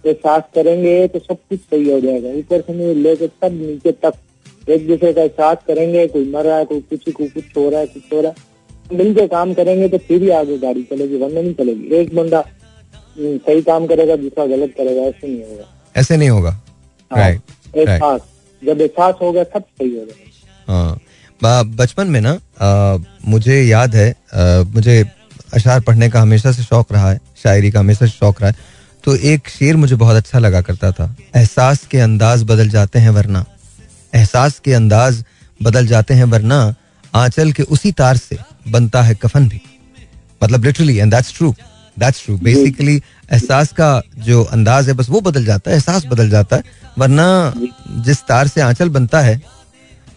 एहसास 0.03 0.43
करेंगे 0.55 1.07
तो 1.07 1.19
सब 1.19 1.37
कुछ 1.49 1.59
सही 1.59 1.91
हो 1.91 1.99
जाएगा। 1.99 2.29
ऊपर 2.39 2.61
से 2.61 2.73
नहीं 2.73 2.95
लेकर 2.95 3.27
सब 3.27 3.53
नीचे 3.53 3.91
तक 4.05 4.69
एक 4.69 4.87
दूसरे 4.87 5.13
का 5.13 5.21
एहसास 5.21 5.57
करेंगे 5.67 6.07
कोई 6.07 6.29
मर 6.31 6.45
रहा 6.45 6.57
है 6.57 6.65
कोई 6.65 6.81
कुछ 6.89 7.09
कोई 7.11 7.27
कुछ 7.27 7.57
हो 7.57 7.69
रहा 7.69 7.79
है 7.79 7.87
कुछ 7.87 8.13
हो 8.13 8.21
रहा 8.21 8.31
है। 8.31 8.97
मिलकर 8.97 9.27
काम 9.27 9.53
करेंगे 9.53 9.87
तो 9.89 9.97
फिर 10.07 10.21
ही 10.23 10.29
आगे 10.39 10.57
गाड़ी 10.57 10.83
चलेगी 10.83 11.17
वरना 11.17 11.41
नहीं 11.41 11.53
चलेगी। 11.53 11.95
एक 11.95 12.15
बंदा 12.15 12.39
हम्म, 12.39 13.37
सही 13.37 13.61
काम 13.61 13.87
करेगा 13.87 14.15
दूसरा 14.15 14.45
गलत 14.47 14.73
करेगा 14.77 15.01
ऐसे 15.01 15.27
नहीं 15.27 15.43
होगा। 15.43 15.69
ऐसे 15.95 16.17
नहीं 16.17 16.29
होगा। 16.29 16.49
हाँ, 16.49 17.19
राइट 17.19 17.41
राइट 17.77 18.21
जब 18.61 18.81
एहसास 18.81 19.15
होगा 19.21 19.43
सब 19.43 19.61
सही 19.61 19.95
होगा 19.95 20.73
हाँ। 20.73 20.99
बचपन 21.41 22.07
में 22.07 22.19
ना 22.21 22.31
आ, 22.31 22.97
मुझे 23.25 23.61
याद 23.61 23.95
है 23.95 24.09
आ, 24.09 24.63
मुझे 24.65 25.03
अशार 25.53 25.79
पढ़ने 25.81 26.09
का 26.09 26.21
हमेशा 26.21 26.51
से 26.51 26.63
शौक 26.63 26.91
रहा 26.93 27.09
है 27.11 27.19
शायरी 27.43 27.71
का 27.71 27.79
हमेशा 27.79 28.05
से 28.05 28.11
शौक 28.11 28.41
रहा 28.41 28.49
है। 28.49 28.55
तो 29.03 29.15
एक 29.15 29.49
शेर 29.49 29.75
मुझे 29.75 29.95
बहुत 29.95 30.15
अच्छा 30.15 30.39
लगा 30.39 30.61
करता 30.61 30.91
था 30.91 31.15
एहसास 31.35 31.85
के 31.91 31.99
अंदाज 31.99 32.43
बदल 32.43 32.69
जाते 32.69 32.99
हैं 32.99 33.09
वरना। 33.09 33.43
एहसास 34.13 34.59
के 34.59 34.73
अंदाज 34.73 35.23
बदल 35.59 35.87
जाते 35.87 36.13
हैं 36.13 36.23
वरना 36.25 36.59
आंचल 37.13 37.51
के 37.51 37.63
उसी 37.63 37.91
तार 37.91 38.17
से 38.17 38.37
बनता 38.67 39.01
है 39.01 39.15
कफन 39.15 39.47
भी। 39.49 39.61
मतलब 40.43 40.65
literally 40.65 40.97
and 40.97 41.11
that's 41.11 41.37
true 41.37 41.53
that's 41.97 42.23
true 42.25 42.37
basically 42.37 43.01
एहसास 43.29 43.71
का 43.73 44.01
जो 44.19 44.43
अंदाज 44.43 44.87
है 44.89 44.93
बस 44.95 45.09
वो 45.09 45.21
बदल 45.21 45.45
जाता 45.45 45.71
है 45.71 45.75
एहसास 45.75 46.05
बदल 46.05 46.29
जाता 46.29 46.55
है। 46.55 46.63
वरना 46.97 47.53
जिस 48.05 48.21
तार 48.27 48.47
से 48.47 48.61
आंचल 48.61 48.89
बनता 48.89 49.21
है 49.21 49.35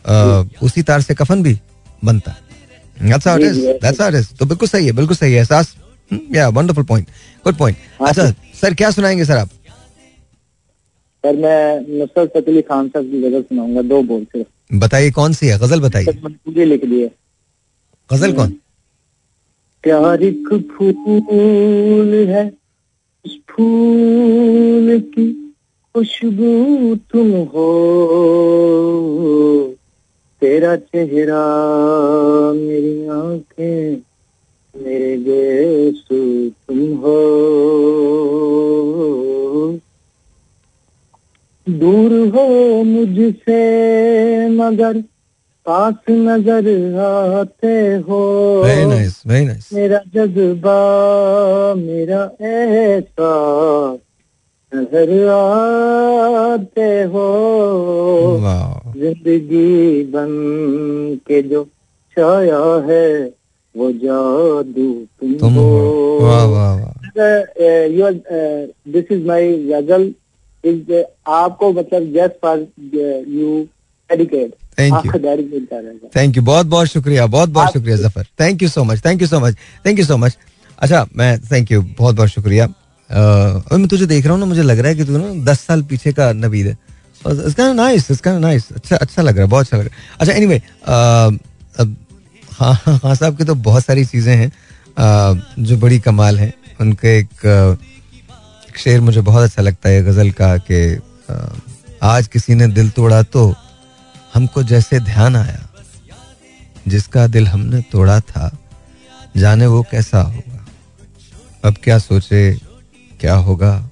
अ, 0.06 0.14
उसी 0.62 0.82
तार 0.82 1.00
से 1.02 1.14
कफन 1.14 1.42
भी 1.42 1.58
बनता 2.04 2.30
है। 2.30 2.44
That's 2.96 3.26
how 3.26 3.36
it 3.38 3.44
is. 3.44 3.56
That's 3.80 4.00
how 4.00 4.08
it 4.10 4.16
is. 4.18 4.26
तो 4.38 4.46
बिल्कुल 4.46 4.68
सही 4.68 4.86
है 4.86 4.92
बिल्कुल 4.92 5.16
सही 5.16 5.32
है। 5.32 5.38
एहसास 5.38 5.74
या 6.34 6.48
वंडरफुल 6.48 6.84
पॉइंट 6.84 7.06
गुड 7.44 7.56
पॉइंट 7.56 7.76
अच्छा 8.00 8.30
सर। 8.60 8.74
क्या 8.74 8.90
सुनाएँगे 8.90 9.24
सर 9.24 9.36
आप? 9.36 9.48
सर 11.24 11.36
मैं 11.36 11.80
नुसरत 11.98 12.28
फतेह 12.28 12.52
अली 12.52 12.62
खान 12.62 12.88
साहब 12.88 13.04
की 13.04 13.22
गज़ल 13.22 13.42
सुनाऊँगा 13.42 13.82
दो 13.82 14.02
बोल 14.02 14.24
सिर्फ़। 14.24 14.78
बताइए 14.78 15.10
कौन 15.10 15.32
सी 15.32 15.46
है? 15.46 15.58
गज़ल 15.58 15.80
बताइए। 15.80 16.12
पूरी 16.24 16.64
लिख 16.64 16.84
दी 16.84 17.00
है 17.00 17.10
गज़ल 18.10 18.32
कौन? 18.32 18.52
प्यार 19.84 20.22
एक 20.22 20.48
फूल 20.78 22.14
है 22.28 22.46
फूल 23.28 25.00
की 25.00 25.54
खुशबू 25.94 26.94
तुम 26.96 27.30
हो। 27.30 27.72
तेरा 30.40 30.76
चेहरा 30.76 31.62
मेरी 32.52 33.06
आँखें, 33.06 34.02
मेरे 34.76 35.16
गेसु 35.16 36.50
तुम 36.50 36.78
हो। 36.78 37.32
दूर 41.68 42.28
हो 42.28 42.82
मुझसे 42.82 43.76
मगर 44.48 45.04
पास 45.66 45.94
नज़र 46.10 46.66
आते 47.02 47.76
हो। 48.08 48.20
वेरी 48.64 48.84
नाइस 48.86 49.22
वेरी 49.26 49.46
नाइस 49.46 49.72
मेरा 49.74 50.00
जज्बा 50.14 50.78
मेरा 51.76 52.22
ऐसा 52.48 53.32
नज़र 54.72 55.10
आते 55.30 56.90
हो। 57.14 57.26
ज़िंदगी 58.96 60.04
बन 60.12 60.30
के 61.26 61.42
जो 61.42 61.64
छाया 62.16 62.64
है 62.88 63.08
वो 63.74 63.86
जादू 63.94 64.90
तुम, 65.20 65.32
तुम 65.34 65.54
हो। 65.54 65.62
This 68.88 69.12
is 69.12 69.26
my 69.26 69.54
ghazal 69.64 70.12
is 70.64 70.92
आपको 71.28 71.72
मतलब 71.72 72.02
just 72.14 72.34
for 72.42 72.58
you 73.28 73.66
thank 76.16 76.36
you 76.36 76.42
बहुत 76.42 76.66
बहुत 76.66 76.86
शुक्रिया 76.88 77.26
बहुत 77.26 77.48
बहुत 77.48 77.72
शुक्रिया 77.72 77.96
Zafar. 77.96 78.26
Thank 78.40 78.62
you 78.62 78.68
so 78.68 78.84
much 78.84 79.04
thank 79.04 79.22
you 79.22 79.28
so 79.28 79.40
much 79.40 79.56
thank 79.86 79.98
you 79.98 80.04
so 80.04 80.16
much 80.16 80.36
अच्छा 80.78 81.06
मैं 81.16 81.38
थैंक 81.42 81.70
यू 81.72 81.82
बहुत 81.98 82.14
बहुत 82.16 82.28
शुक्रिया। 82.28 82.66
मैं 83.10 83.86
तुझे 83.88 84.06
देख 84.06 84.24
रहा 84.24 84.32
हूँ 84.32 84.40
ना 84.40 84.46
मुझे 84.46 84.62
लग 84.62 84.78
रहा 84.78 84.88
है 84.88 84.94
कि 84.96 85.04
तू 85.04 85.18
ना 85.18 85.32
दस 85.44 85.60
साल 85.60 85.82
पीछे 85.90 86.12
का 86.12 86.32
नबीद 86.34 86.66
है। 86.66 86.76
इसका 87.46 87.72
नाइस 87.72 88.10
इसका 88.10 88.38
नाइस 88.38 88.68
अच्छा 88.72 88.96
अच्छा 88.96 89.22
लग 89.22 89.36
रहा 89.36 89.44
है 89.44 89.50
बहुत 89.50 89.64
अच्छा 89.64 89.76
लग 89.76 89.84
रहा 89.84 89.96
है। 89.96 90.18
अच्छा 90.20 90.32
एनीवे 90.32 90.60
हाँ 92.58 92.74
हाँ 92.74 92.98
हाँ 93.02 93.14
साहब 93.14 93.36
की 93.36 93.44
तो 93.44 93.54
बहुत 93.64 93.84
सारी 93.84 94.04
चीज़ें 94.04 94.34
हैं। 94.36 94.50
जो 95.58 95.76
बड़ी 95.76 95.98
कमाल 96.00 96.38
हैं। 96.38 96.52
उनके 96.80 97.18
एक 97.18 97.44
एक 98.68 98.78
शेर 98.78 99.00
मुझे 99.00 99.20
बहुत 99.20 99.44
अच्छा 99.44 99.62
लगता 99.62 99.88
है 99.88 100.02
गज़ल 100.04 100.30
का 100.40 100.56
कि 100.70 101.00
आज 102.02 102.26
किसी 102.28 102.54
ने 102.54 102.66
दिल 102.68 102.90
तोड़ा 102.90 103.22
तो 103.22 103.54
हमको 104.34 104.62
जैसे 104.62 105.00
ध्यान 105.00 105.36
आया 105.36 105.68
जिसका 106.88 107.26
दिल 107.26 107.48
हमने 107.48 107.80
तोड़ा 107.82 108.20
था 108.20 108.50
जाने 109.36 109.66
वो 109.66 109.82
कैसा 109.90 110.20
होगा। 110.20 110.66
अब 111.64 111.74
क्या 111.84 111.98
सोचे 111.98 112.40
क्या 113.20 113.34
होगा 113.34 113.90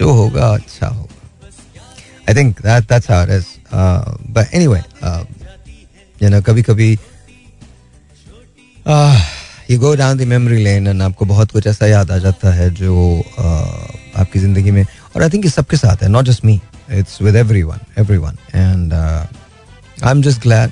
जो 0.00 0.12
होगा 0.12 0.48
अच्छा 0.54 0.86
होगा। 0.86 1.14
I 2.28 2.34
think 2.34 2.60
that 2.62 2.84
that's 2.84 3.10
how 3.10 3.26
is 3.26 3.46
but 4.32 4.54
anyway 4.54 4.82
you 6.22 6.28
know 6.28 6.42
कभी 6.42 6.62
कभी 6.62 6.90
you 9.70 9.78
go 9.80 9.94
down 9.94 10.18
the 10.18 10.22
memory 10.22 10.64
lane 10.64 10.86
and 10.86 11.02
आपको 11.02 11.24
बहुत 11.24 11.52
कुछ 11.52 11.66
ऐसा 11.66 11.86
याद 11.86 12.10
आ 12.10 12.18
जाता 12.18 12.52
है 12.52 12.70
जो 12.70 12.94
uh, 13.32 14.20
आपकी 14.20 14.38
ज़िंदगी 14.38 14.70
में 14.70 14.84
और 15.16 15.22
आई 15.22 15.30
थिंक 15.30 15.44
ये 15.44 15.50
सबके 15.50 15.76
साथ 15.76 16.02
है 16.02 16.08
not 16.08 16.24
just 16.24 16.44
me 16.44 16.60
it's 16.92 17.22
with 17.22 17.36
every 17.36 17.62
one 17.62 17.78
every 17.98 18.16
one 18.16 18.36
and 18.54 18.92
I 18.94 20.10
am 20.10 20.22
just 20.22 20.42
glad 20.42 20.70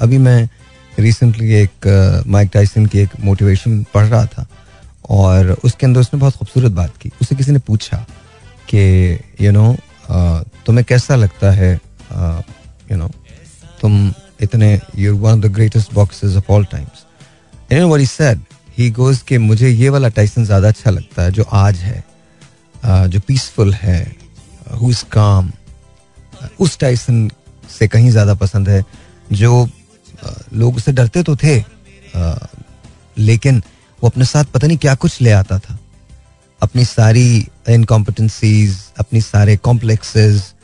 अभी 0.00 0.18
मैं 0.18 0.48
रिसेंटली 0.98 1.54
एक 1.54 2.24
माइक 2.26 2.48
uh, 2.48 2.54
टाइसन 2.54 2.86
की 2.86 2.98
एक 2.98 3.08
मोटिवेशन 3.20 3.86
पढ़ 3.94 4.06
रहा 4.06 4.26
था 4.26 4.46
और 5.10 5.56
उसके 5.64 5.86
अंदर 5.86 6.00
उसने 6.00 6.20
बहुत 6.20 6.36
खूबसूरत 6.36 6.72
बात 6.72 6.96
की। 6.96 7.10
उसे 7.22 7.36
किसी 7.36 7.52
ने 7.52 7.58
पूछा 7.58 8.06
कि 8.68 9.18
यू 9.40 9.52
नो 9.52 9.76
तुम्हें 10.66 10.84
कैसा 10.84 11.16
लगता 11.16 11.50
है 11.50 11.80
यू 12.92 12.96
नो 12.96 13.10
तुम 13.80 14.14
इतने 14.40 14.80
your 14.98 15.14
one 15.14 15.32
of 15.32 15.40
the 15.40 15.46
greatest 15.46 15.94
boxes 15.94 16.36
of 16.36 16.52
all 16.52 16.64
times 16.64 17.06
you 17.72 17.80
know 17.80 17.88
what 17.88 18.08
said 18.08 18.40
he 18.78 18.90
goes 18.90 19.18
कि 19.18 19.38
मुझे 19.38 19.68
ये 19.68 19.88
वाला 19.88 20.08
टाइसन 20.08 20.44
ज़्यादा 20.44 20.68
अच्छा 20.68 20.90
लगता 20.90 21.22
है 21.22 21.32
जो 21.32 21.42
आज 21.42 21.76
है 21.76 22.04
uh, 22.84 23.06
जो 23.06 23.20
पीसफुल 23.20 23.74
है 23.74 24.19
हु 24.70 24.90
इज़ 24.90 25.04
काम 25.12 25.52
उस 26.60 26.78
टाइसन 26.78 27.30
से 27.70 27.88
कहीं 27.88 28.10
ज़्यादा 28.10 28.34
पसंद 28.34 28.68
है, 28.68 28.84
जो 29.32 29.68
लोग 30.52 30.76
उससे 30.76 30.92
डरते 30.92 31.22
तो 31.22 31.36
थे 31.36 31.56
लेकिन 33.16 33.62
वो 34.02 34.08
अपने 34.08 34.24
साथ 34.24 34.44
पता 34.44 34.66
नहीं 34.66 34.78
क्या 34.78 34.94
कुछ 34.94 35.20
ले 35.20 35.30
आता 35.32 35.58
था। 35.58 35.78
अपनी 36.60 36.84
सारी 36.84 37.46
इनकॉम्पिटेंसीज 37.68 38.76
अपनी 38.98 39.20
सारे 39.20 39.56
कॉम्प्लेक्सेस 39.58 40.54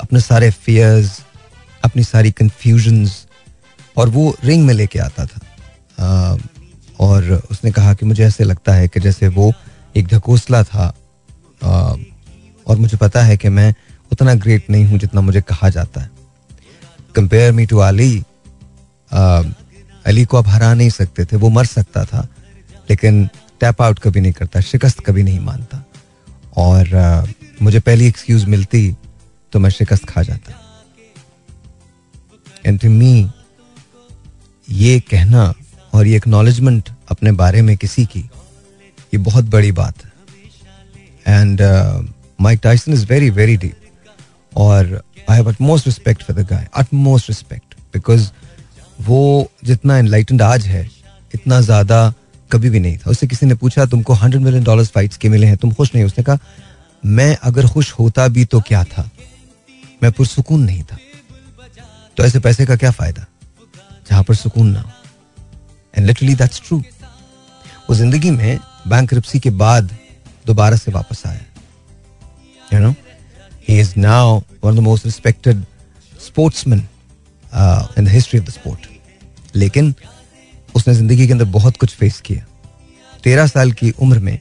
अपने 0.00 0.20
सारे 0.20 0.50
फियर्स 0.50 1.20
अपनी 1.84 2.04
सारी 2.04 2.30
कंफ्यूजन्स 2.32 3.24
और 3.96 4.08
वो 4.08 4.34
रिंग 4.44 4.64
में 4.66 4.74
लेके 4.74 4.98
आता 4.98 5.26
था। 5.26 6.38
और 7.00 7.32
उसने 7.50 7.70
कहा 7.70 7.94
कि 7.94 8.06
मुझे 8.06 8.24
ऐसे 8.24 8.44
लगता 8.44 8.74
है 8.74 8.88
कि 8.88 9.00
जैसे 9.00 9.28
वो 9.28 9.52
एक 9.96 10.06
ढकोसला 10.08 10.62
था 10.64 10.86
और 12.66 12.76
मुझे 12.76 12.96
पता 12.96 13.22
है 13.22 13.36
कि 13.36 13.48
मैं 13.48 13.72
उतना 14.12 14.34
ग्रेट 14.36 14.70
नहीं 14.70 14.84
हूँ 14.84 14.98
जितना 14.98 15.20
मुझे 15.20 15.40
कहा 15.42 15.68
जाता 15.70 16.00
है। 16.00 16.10
Compare 17.14 17.52
me 17.52 17.66
to 17.66 17.78
Ali 17.78 18.12
Ali 20.06 20.24
को 20.24 20.36
आप 20.36 20.48
हरा 20.48 20.72
नहीं 20.74 20.90
सकते 20.90 21.24
थे 21.24 21.36
वो 21.36 21.48
मर 21.48 21.66
सकता 21.66 22.04
था 22.04 22.26
लेकिन 22.90 23.26
टैप 23.60 23.82
आउट 23.82 23.98
कभी 23.98 24.20
नहीं 24.20 24.32
करता 24.32 24.60
शिकस्त 24.62 25.00
कभी 25.06 25.22
नहीं 25.22 25.40
मानता। 25.40 25.84
और 26.56 26.86
uh, 26.86 27.62
मुझे 27.62 27.80
पहली 27.80 28.06
एक्सक्यूज 28.06 28.44
मिलती 28.44 28.96
तो 29.52 29.58
मैं 29.58 29.70
शिकस्त 29.70 30.04
खा 30.04 30.22
जाता। 30.22 30.60
एंड 32.66 32.80
टू 32.80 32.90
मी 32.90 33.30
ये 34.68 34.98
कहना 35.00 35.52
और 35.92 36.06
ये 36.06 36.16
एक्नॉलेजमेंट 36.16 36.88
अपने 37.10 37.32
बारे 37.34 37.62
में 37.62 37.76
किसी 37.76 38.04
की 38.06 38.20
ये 38.20 39.18
बहुत 39.20 39.44
बड़ी 39.50 39.72
बात 39.72 40.04
है। 40.04 40.12
And 41.26 41.60
Mike 42.38 42.60
Tyson 42.62 42.92
is 42.92 43.06
very 43.06 43.30
very 43.30 43.56
deep 43.56 44.56
और 44.56 45.02
I 45.30 45.36
have 45.36 45.54
most 45.60 45.86
respect 45.86 46.22
for 46.22 46.36
the 46.36 46.46
guy 46.48 46.86
most 46.94 47.28
respect 47.28 47.74
because 47.94 48.30
वो 49.00 49.50
जितना 49.64 49.98
इनलाइटेंड 49.98 50.42
आज 50.42 50.66
है, 50.66 50.88
इतना 51.34 51.60
ज़्यादा 51.60 52.12
कभी 52.50 52.70
भी 52.70 52.80
नहीं 52.80 52.96
था। 52.96 53.10
उससे 53.10 53.26
किसी 53.26 53.46
ने 53.46 53.54
पूछा, 53.54 53.84
तुमको 53.86 54.12
हंड्रेड 54.12 54.42
मिलियन 54.42 54.64
डॉलर 54.64 54.84
फाइट्स 54.84 55.16
के 55.16 55.28
मिले 55.28 55.46
हैं, 55.46 55.56
तुम 55.56 55.72
खुश 55.72 55.94
नहीं? 55.94 56.04
उसने 56.04 56.24
कहा, 56.24 56.38
मैं 57.02 57.36
अगर 57.42 57.66
खुश 57.66 57.92
होता 57.92 58.26
भी 58.28 58.44
तो 58.44 58.60
क्या 58.60 58.82
था? 58.84 59.08
मैं 60.02 60.12
पुरसकून 60.12 60.62
नहीं 60.62 60.82
था। 60.82 60.98
तो 62.16 62.24
ऐसे 62.24 62.38
पैसे 62.38 62.66
का 62.66 62.76
क्या 62.76 62.90
फ़ायदा? 62.90 63.26
जहाँ 64.10 64.22
पर 64.24 64.34
सुकून 64.34 64.70
ना 64.72 64.80
हो। 64.80 64.90
एंड 65.94 66.06
लिटरली 66.06 66.34
दैट्स 66.34 66.62
ट्रू 66.66 66.78
वो 67.88 67.94
ज़िंदगी 67.94 68.30
में 68.30 68.58
बैंक 68.88 69.14
के 69.14 69.50
बाद 69.52 69.96
दोबारा 70.46 70.76
से 70.76 70.90
वापस 70.90 71.22
आया। 71.26 71.40
You 72.74 72.80
know 72.80 72.94
he 73.68 73.78
is 73.80 73.92
now 73.98 74.38
one 74.38 74.70
of 74.70 74.76
the 74.76 74.80
most 74.80 75.04
respected 75.04 75.64
sportsman 76.20 76.78
in 77.98 78.04
the 78.04 78.08
history 78.08 78.40
of 78.40 78.46
the 78.46 78.50
sport 78.50 78.88
लेकिन 79.56 79.94
उसने 80.74 80.94
ज़िंदगी 80.94 81.26
के 81.26 81.32
अंदर 81.32 81.44
बहुत 81.52 81.76
कुछ 81.76 81.94
फेस 81.94 82.20
किया 82.20 82.44
तेरह 83.24 83.46
साल 83.46 83.72
की 83.72 83.90
उम्र 84.00 84.18
में 84.18 84.38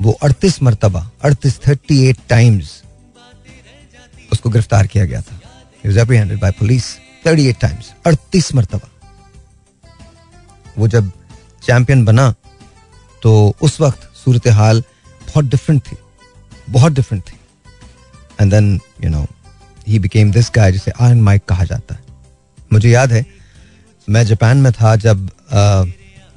वो 0.00 0.12
अड़तीस 0.22 0.62
मरतबा 0.62 1.10
अड़तीस 1.24 1.58
थर्टी 1.68 2.02
एट 2.08 2.18
टाइम्स 2.28 2.82
उसको 4.32 4.50
गिरफ़्तार 4.50 4.86
किया 4.86 5.04
गया 5.04 5.20
था 5.20 6.04
by 6.04 6.50
police 6.50 6.94
thirty 7.26 7.46
eight 7.48 7.60
times 7.60 7.92
अड़तीस 8.06 8.54
मरतबा 8.54 8.88
वो 10.78 10.88
जब 10.88 11.10
चैंपियन 11.62 12.04
बना 12.04 12.34
तो 13.22 13.32
उस 13.62 13.80
वक्त 13.80 14.08
सूरत 14.24 14.48
हाल 14.52 14.82
बहुत 15.22 15.44
डिफरेंट 15.44 15.82
थी 15.82 15.96
बहुत 16.70 16.92
डिफरेंट 16.92 17.22
थी 17.22 17.36
and 18.42 18.52
then 18.52 18.78
you 19.04 19.10
know 19.10 19.26
he 19.88 19.98
became 19.98 20.32
this 20.32 20.50
guy 20.54 20.72
जिसे 20.72 20.92
आयरन 21.00 21.20
माइक 21.20 21.44
कहा 21.44 21.64
जाता 21.64 21.94
है। 21.94 22.00
मुझे 22.72 22.90
याद 22.90 23.12
है 23.12 23.24
मैं 24.08 24.24
जापान 24.26 24.58
में 24.58 24.72
था 24.72 24.94
जब 24.96 25.28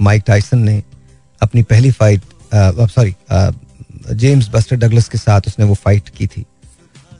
माइक 0.01 0.23
टाइसन 0.27 0.59
ने 0.59 0.81
अपनी 1.41 1.63
पहली 1.63 1.91
fight 1.91 2.21
sorry 2.91 3.15
James 4.15 4.49
Buster 4.53 4.75
Douglas 4.75 5.09
के 5.09 5.17
साथ 5.17 5.47
उसने 5.47 5.65
वो 5.65 5.73
फाइट 5.75 6.09
की 6.09 6.27
थी। 6.27 6.45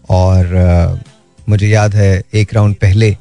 और 0.09 0.45
uh, 0.45 1.49
मुझे 1.49 1.67
याद 1.67 1.95
है 1.95 2.23
एक 2.33 2.53
राउंड 2.53 2.75
पहले 2.75 3.15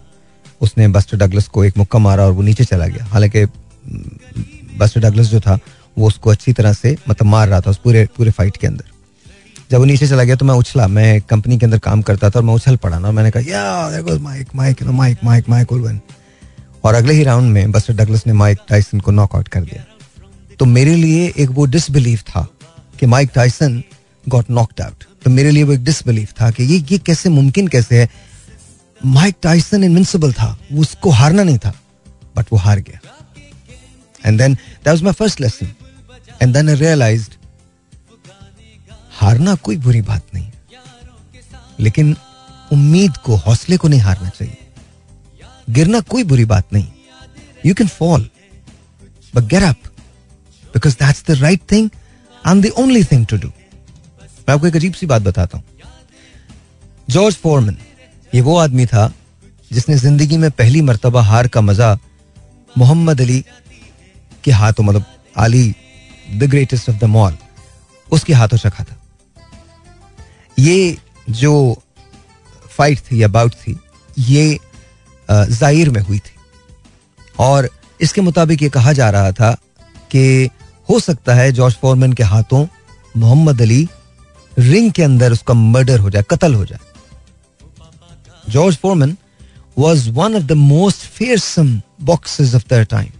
उसने 0.61 0.89
बस्टर 0.89 1.17
डगलस 1.17 1.49
को 1.49 1.65
एक 1.65 1.79
मुक्का 1.79 1.99
मारा 1.99 2.25
और 2.25 2.33
वो 2.33 2.43
नीचे 2.43 2.65
चला 2.65 2.87
गया। 2.87 3.05
हालाँकि 3.05 3.45
बस्टर 4.79 5.01
डगलस 5.01 5.27
जो 5.27 5.41
था 5.41 5.59
वो 5.99 6.07
उसको 6.07 6.31
अच्छी 6.31 6.53
तरह 6.53 6.73
से 6.73 6.97
मतलब 7.09 7.29
मार 7.29 7.49
रहा 7.49 7.61
था 7.61 7.71
उस 7.71 7.79
पूरे 7.79 8.07
पूरे 8.17 8.31
फाइट 8.31 8.57
के 8.57 8.67
अंदर। 8.67 8.85
जब 9.71 9.79
वो 9.79 9.85
नीचे 9.85 10.07
चला 10.09 10.25
गया 10.25 10.37
तो 10.37 10.45
मैं 10.45 10.55
उछला, 10.55 10.87
मैं 10.89 11.21
कंपनी 11.21 11.59
के 11.59 11.67
अंदर 11.67 11.79
काम 11.79 12.03
करता 12.03 12.31
था 12.31 12.39
और 12.39 12.45
मैं 12.45 12.55
उछल 12.55 12.77
पड़ा 12.77 12.99
ना। 12.99 13.11
मैंने 13.11 13.31
कहा 13.31 14.17
Mike 14.19 14.49
Mike 14.55 14.83
Mike 14.85 15.19
Mike 15.25 15.49
Mike 15.49 16.01
और 16.85 16.95
अगले 16.95 17.15
ही 17.15 17.23
राउंड 17.25 17.53
में 17.53 17.73
बस्टर 17.73 17.95
डगलस 17.95 18.27
ने 18.27 18.33
माइक 18.33 18.59
टाइसन 18.69 19.01
को 19.01 19.11
नॉकआउट 19.13 19.49
कर 19.49 19.61
दिया। 19.63 19.85
तो 20.59 20.65
मेरे 20.67 20.95
लिए 20.97 21.33
एक 21.37 21.51
वो 21.51 21.65
डिसबिलीव 21.67 22.19
था 22.29 22.47
कि 23.01 23.07
Mike 23.07 23.31
Tyson 23.35 23.83
got 24.25 24.51
knocked 24.51 24.81
out 24.81 25.05
तो 25.25 25.31
मेरे 25.31 25.51
लिए 25.51 25.63
वो 25.63 25.73
एक 25.73 25.85
डिसबिलीव 25.85 26.29
था 26.41 26.51
कि 26.51 26.65
ये 26.65 26.79
ये 26.91 26.99
कैसे 26.99 27.29
मुमकिन 27.31 27.69
कैसे 27.69 28.01
है। 28.01 28.09
माइक 29.01 29.37
टाइसन 29.43 29.85
इनविंसिबल 29.85 30.33
था 30.33 30.57
उसको 30.79 31.11
हारना 31.11 31.43
नहीं 31.43 31.59
था 31.59 31.73
बट 32.37 32.47
वो 32.53 32.59
हार 32.59 32.81
गया। 32.81 33.01
And 34.25 34.39
then 34.39 34.55
that 34.55 34.89
was 34.89 35.03
my 35.03 35.13
first 35.13 35.41
lesson 35.41 35.73
and 36.43 36.55
then 36.55 36.69
I 36.69 36.75
realised 36.77 37.35
हारना 39.21 39.55
कोई 39.65 39.77
बुरी 39.79 40.01
बात 40.03 40.23
नहीं। 40.35 40.51
लेकिन 41.81 42.17
उम्मीद 42.73 43.17
को, 43.17 43.37
हौसले 43.37 43.77
को 43.77 43.89
नहीं 43.89 44.01
हारना 44.01 44.29
चाहिए। 44.29 44.57
गिरना 45.71 46.01
कोई 46.03 46.25
बुरी 46.25 46.45
बात 46.45 46.73
नहीं। 46.73 46.87
You 47.67 47.75
can 47.75 47.89
fall 47.89 48.29
but 49.35 49.45
get 49.51 49.63
up 49.63 49.77
because 50.75 50.95
that's 50.99 51.25
the 51.27 51.39
right 51.41 51.61
thing 51.73 51.91
and 52.45 52.67
the 52.67 52.71
only 52.79 53.05
thing 53.05 53.27
to 53.27 53.37
do 53.37 53.49
मैं 53.49 54.55
आपको 54.55 54.67
एक 54.67 54.77
अजीब 54.77 54.93
सी 54.93 55.07
बात 55.07 55.23
बताता 55.23 55.59
हूँ। 55.59 55.65
जॉर्ज 57.09 57.35
फोरमन 57.37 57.77
ये 58.35 58.41
वो 58.41 58.57
आदमी 58.59 58.87
था 58.87 59.13
जिसने 59.71 59.97
ज़िंदगी 59.99 60.37
में 60.39 60.51
पहली 60.51 60.81
मरतबा 60.83 61.23
हार 61.23 61.49
का 61.49 61.61
मज़ा 61.61 61.97
मोहम्मद 62.77 63.21
अली 63.21 63.45
के 64.45 64.51
हाथों 64.53 64.85
मतलब 64.85 65.05
Ali 65.37 65.75
the 66.33 66.51
greatest 66.51 66.91
of 66.91 66.97
the 66.99 67.05
mall 67.11 67.37
उसके 68.09 68.33
हाथों 68.33 68.59
चखा 68.59 68.85
था। 68.85 68.97
ये 70.59 70.97
जो 71.31 71.83
फाइट 72.71 72.99
थी 73.11 73.23
या 73.23 73.29
बाउट 73.29 73.53
थी, 73.55 73.79
ये 74.19 74.59
ज़ाहिर 75.29 75.91
में 75.91 76.01
हुई 76.01 76.19
थी। 76.19 76.33
और 77.39 77.69
इसके 78.01 78.21
मुताबिक 78.21 78.63
ये 78.63 78.69
कहा 78.71 78.93
जा 78.93 79.11
रहा 79.11 79.33
था 79.33 79.53
कि 80.11 80.49
हो 80.89 80.99
सकता 81.01 81.35
है 81.35 81.51
जॉर्ज 81.53 81.75
फॉरमैन 81.83 82.13
के 82.13 82.23
हाथों 82.23 82.67
मोहम्मद 83.15 83.63
अली 83.63 83.89
रिंग 84.53 84.91
के 84.93 85.03
अंदर 85.03 85.33
उसका 85.33 85.55
मर्डर 85.55 85.99
हो 85.99 86.11
जाए, 86.11 86.23
कत्ल 86.31 86.55
हो 86.55 86.65
जाए। 86.65 86.79
George 88.45 88.77
Foreman 88.77 89.17
was 89.79 90.11
one 90.11 90.35
of 90.37 90.43
the 90.43 90.53
most 90.53 91.07
fearsome 91.09 91.81
boxers 92.03 92.55
of 92.55 92.65
their 92.71 92.85
time 92.87 93.11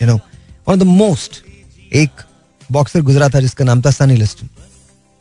you 0.00 0.08
know 0.08 0.14
one 0.14 0.72
of 0.72 0.78
the 0.78 0.82
most 0.82 1.42
एक 1.94 2.22
बॉक्सर 2.70 3.00
गुजरा 3.02 3.28
था 3.28 3.40
जिसका 3.40 3.64
नाम 3.64 3.82
था 3.82 3.90
Sonny 3.90 4.16
Liston 4.16 4.48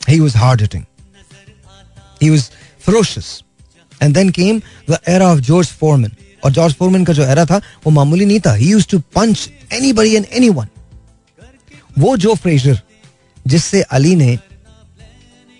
he 0.02 0.20
was 0.20 0.38
hard 0.38 0.62
hitting 0.62 0.84
he 2.22 2.30
was 2.30 2.50
ferocious 2.86 3.42
and 4.02 4.14
then 4.14 4.30
came 4.30 4.62
the 4.90 5.00
era 5.08 5.28
of 5.28 5.40
George 5.40 5.68
Foreman 5.70 6.12
और 6.44 6.52
George 6.52 6.74
Foreman 6.76 7.04
का 7.06 7.14
जो 7.14 7.24
era 7.24 7.46
था 7.46 7.58
वो 7.86 7.92
मामूली 7.92 8.26
नहीं 8.26 8.40
था. 8.40 8.54
He 8.54 8.70
use 8.72 8.88
to 8.88 9.00
punch 9.16 9.50
anybody 9.94 10.16
and 10.16 10.26
anyone 10.50 10.68
वो 12.00 12.16
जो 12.18 12.36
फ्रेजर 12.36 12.80
जिससे 13.48 13.82
अली 13.82 14.16
ने 14.16 14.38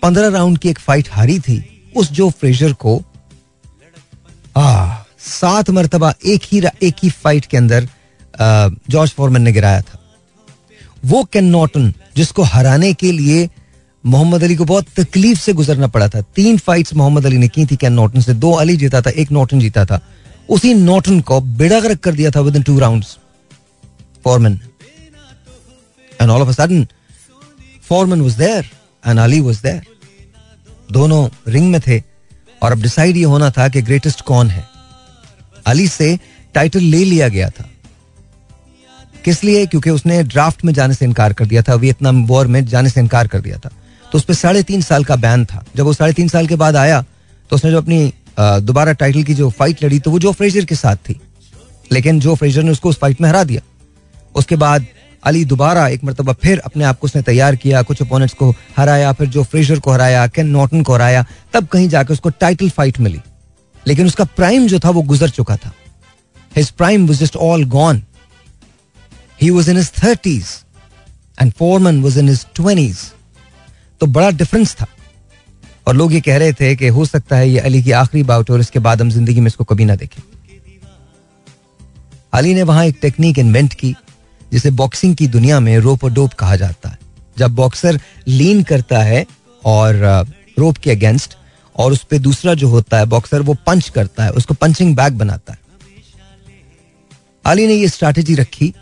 पंद्रह 0.02 0.28
राउंड 0.28 0.58
की 0.58 0.68
एक 0.68 0.78
फाइट 0.78 1.08
हारी 1.12 1.38
थी 1.40 1.58
उस 1.96 2.10
जो 2.12 2.30
फ्रेजर 2.30 2.72
को 2.72 3.02
आ, 4.56 4.96
सात 5.18 5.70
मरतबा 5.70 6.14
एक 6.26 6.42
ही 6.44 6.60
एक 6.82 6.94
ही 7.02 7.10
फाइट 7.10 7.46
के 7.46 7.56
अंदर 7.56 7.88
जॉर्ज 8.90 9.10
फॉरमैन 9.10 9.42
ने 9.42 9.52
गिराया 9.52 9.80
था। 9.80 10.00
वो 11.04 11.22
कैन 11.24 11.44
नॉटन 11.44 11.92
जिसको 12.16 12.42
हराने 12.42 12.92
के 12.94 13.12
लिए 13.12 13.48
मोहम्मद 14.06 14.42
अली 14.44 14.56
को 14.56 14.64
बहुत 14.64 14.86
तकलीफ़ 14.96 15.38
से 15.38 15.52
गुजरना 15.52 15.86
पड़ा 15.86 16.08
था। 16.08 16.20
तीन 16.20 16.58
फाइट्स 16.58 16.94
मोहम्मद 16.94 17.26
अली 17.26 17.38
ने 17.38 17.48
की 17.48 17.66
थी 17.66 17.76
कैन 17.76 17.92
नॉटन 17.92 18.20
से? 18.20 18.34
दो 18.34 18.52
अली 18.52 18.76
जीता 18.76 19.00
था, 19.00 19.10
एक 19.10 19.32
नॉटन 19.32 19.60
जीता 19.60 19.84
था। 19.84 20.00
उसी 20.48 20.74
नॉटन 20.74 21.20
को 21.20 21.40
बेड़ा 21.40 21.80
गर्क 21.80 21.98
कर 21.98 22.14
दिया 22.14 22.30
था 22.30 22.40
within 22.56 22.62
two 22.62 22.78
rounds 22.78 23.18
Foreman 24.24 24.60
and 26.20 26.30
all 26.30 26.42
of 26.42 26.48
a 26.48 26.52
sudden 26.52 26.86
Foreman 27.82 28.20
was 28.20 28.34
there 28.34 28.70
and 29.06 29.18
Ali 29.18 29.40
was 29.40 29.56
there 29.56 29.86
दोनों 30.92 31.28
रिंग 31.48 31.70
में 31.72 31.80
थे 31.80 32.02
और 32.62 32.72
अब 32.72 32.82
डिसाइड 32.82 33.16
ये 33.16 33.24
होना 33.24 33.50
था 33.50 33.68
कि 33.68 33.82
ग्रेटेस्ट 33.82 34.20
कौन 34.20 34.50
है। 34.50 34.64
अली 35.66 35.88
से 35.88 36.18
टाइटल 36.54 36.80
ले 36.80 37.04
लिया 37.04 37.28
गया 37.28 37.50
था। 37.50 37.68
किस 39.24 39.44
लिए? 39.44 39.66
क्योंकि 39.66 39.90
उसने 39.90 40.22
ड्राफ्ट 40.22 40.64
में 40.64 40.72
जाने 40.72 40.94
से 40.94 41.04
इनकार 41.04 41.32
कर 41.32 41.46
दिया 41.46 41.62
था 41.62 41.74
वियतनाम 41.74 42.26
वॉर 42.26 42.46
में 42.46 42.64
जाने 42.66 42.90
से 42.90 43.00
इनकार 43.00 43.26
कर 43.26 43.40
दिया 43.40 43.58
था। 43.58 43.70
तो 44.16 44.18
उस 44.18 44.24
पर 44.24 44.34
साढ़े 44.34 44.62
तीन 44.62 44.82
साल 44.82 45.04
का 45.04 45.16
बैन 45.16 45.44
था। 45.44 45.64
जब 45.76 45.84
वो 45.84 45.92
साढ़े 45.92 46.12
तीन 46.12 46.28
साल 46.28 46.46
के 46.46 46.56
बाद 46.56 46.76
आया 46.76 47.00
तो 47.50 47.56
उसने 47.56 47.70
जो 47.70 47.78
अपनी 47.78 48.12
दोबारा 48.38 48.92
टाइटल 48.92 49.22
की 49.22 49.34
जो 49.34 49.48
फाइट 49.50 49.82
लड़ी 49.84 49.98
तो 49.98 50.10
वो 50.10 50.18
जो 50.18 50.30
फ्रेजर 50.32 50.64
के 50.64 50.74
साथ 50.74 50.96
थी। 51.08 51.18
लेकिन 51.90 52.20
जो 52.20 52.34
फ्रेजर 52.34 52.62
ने 52.62 52.70
उसको 52.70 52.88
उस 52.88 52.98
फाइट 52.98 53.20
में 53.20 53.28
हरा 53.28 53.42
दिया। 53.44 53.60
उसके 54.34 54.56
बाद 54.56 54.86
अली 55.22 55.44
दोबारा 55.44 55.86
एक 55.88 56.04
मरतबा 56.04 56.32
फिर 56.32 56.58
अपने 56.58 56.84
आप 56.84 56.98
को 56.98 57.04
उसने 57.04 57.22
तैयार 57.22 57.56
किया, 57.56 57.82
कुछ 57.82 58.00
अपोनेंट्स 58.02 58.34
को 58.34 58.50
हराया, 58.76 59.12
फिर 59.12 59.28
जो 59.28 59.42
फ्रेजर 59.44 59.80
को 59.80 59.92
हराया 59.92 60.26
केन 60.28 60.46
नॉटन 60.48 60.82
को 60.82 60.94
हराया, 60.94 61.24
तब 61.52 61.66
कहीं 61.66 61.88
जाकर 61.88 62.12
उसको 62.12 62.30
टाइटल 62.30 62.70
फाइट 62.70 63.00
मिली। 63.00 63.20
लेकिन 63.86 64.06
उसका 64.06 64.24
प्राइम 64.36 64.66
जो 64.66 64.78
था, 64.78 64.90
वो 64.90 65.02
गुजर 65.02 65.30
चुका 65.30 65.56
था। 65.56 65.72
His 66.56 66.70
prime 66.72 67.06
was 67.06 67.18
just 67.20 67.36
all 67.48 67.64
gone 67.74 68.02
he 69.42 69.50
was 69.50 69.70
in 69.70 69.76
his 69.76 69.90
thirties 70.02 70.46
and 71.38 71.52
Foreman 71.52 72.00
was 72.02 72.18
in 72.18 72.28
his 72.28 72.46
twenties 72.54 72.98
तो 74.00 74.06
बड़ा 74.08 74.30
डिफरेंस 74.32 74.74
था। 74.74 74.86
और 75.86 75.94
लोग 75.96 76.12
ये 76.12 76.20
कह 76.20 76.36
रहे 76.38 76.52
थे 76.52 76.74
कि 76.76 76.88
हो 76.88 77.04
सकता 77.06 77.36
है 77.36 77.48
ये 77.50 77.58
अली 77.60 77.82
की 77.82 77.90
आखिरी 77.94 78.22
बाउट 78.24 78.50
और 78.50 78.60
इसके 78.60 78.78
बाद 78.78 79.00
हम 79.00 79.10
ज़िंदगी 79.10 79.40
में 79.40 79.46
इसको 79.46 79.64
कभी 79.64 79.84
ना 79.84 79.96
देखें। 79.96 80.22
अली 82.32 82.54
ने 82.54 82.62
वहाँ 82.62 82.84
एक 82.86 82.98
टेक्निक 83.02 83.38
इन्वेंट 83.38 83.74
की, 83.74 83.94
जिसे 84.52 84.70
बॉक्सिंग 84.72 85.14
की 85.16 85.26
दुनिया 85.28 85.60
में 85.60 85.76
रोप 85.78 86.04
और 86.04 86.12
डोप 86.12 86.32
कहा 86.34 86.56
जाता 86.56 86.88
है। 86.88 86.98
जब 87.36 87.54
बॉक्सर 87.54 88.00
लीन 88.28 88.62
करता 88.62 89.02
है 89.02 89.24
और 89.62 89.94
रोप 90.58 90.76
के 90.76 90.90
अगेंस्ट 90.90 91.36
और 91.76 91.92
उस 91.92 92.02
पर 92.04 92.18
दूसरा 92.18 92.54
जो 92.54 92.68
होता 92.68 92.98
है 92.98 93.06
बॉक्सर 93.06 93.42
वो 93.42 93.54
पंच 93.66 93.88
करता 93.88 94.24
है, 94.24 94.30
उसको 94.30 94.54
पंचिंग 94.54 94.94
बैग 94.96 95.14
बनाता 95.14 95.52
है। 95.52 95.58
अली 97.44 97.66
ने 97.66 97.74
ये 97.74 97.88
स्ट्रैटेजी 97.88 98.34
रखी 98.34 98.72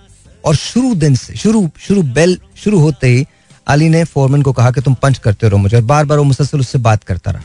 और 0.45 0.57
शुरू 0.57 0.95
दिन 0.95 1.15
से, 1.15 1.37
शुरू 1.37 1.69
शुरू 1.79 2.03
बेल 2.05 2.39
शुरू 2.57 2.79
होते 2.81 3.09
ही 3.09 3.25
अली 3.67 3.89
ने 3.89 4.03
फोरमैन 4.05 4.43
को 4.43 4.53
कहा 4.53 4.71
कि 4.71 4.81
तुम 4.81 4.95
पंच 4.95 5.19
करते 5.19 5.49
रहो 5.49 5.59
मुझे, 5.59 5.77
और 5.77 5.83
बार 5.83 6.05
बार 6.05 6.19
वो 6.19 6.25
मुसलसल 6.25 6.61
उससे 6.61 6.79
बात 6.81 7.05
करता 7.05 7.31
रहा। 7.31 7.43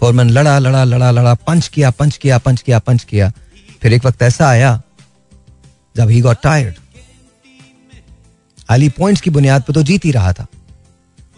फोरमैन 0.00 0.30
लड़ा 0.30 0.58
लड़ा 0.58 0.84
लड़ा 0.84 1.10
लड़ा, 1.10 1.34
पंच 1.36 1.68
किया 1.68 1.90
पंच 1.90 2.16
किया 2.16 2.38
पंच 2.38 2.60
किया 2.62 2.78
पंच 2.78 3.04
किया। 3.04 3.32
फिर 3.82 3.92
एक 3.92 4.04
वक्त 4.06 4.22
ऐसा 4.22 4.48
आया, 4.48 4.80
जब 5.94 6.10
he 6.10 6.20
got 6.20 6.42
tired 6.42 6.74
Ali 8.68 8.88
points 8.90 9.20
की 9.20 9.30
बुनियाद 9.30 9.62
पर 9.62 9.74
तो 9.74 9.82
जीत 9.82 10.04
ही 10.04 10.10
रहा 10.12 10.32
था। 10.32 10.46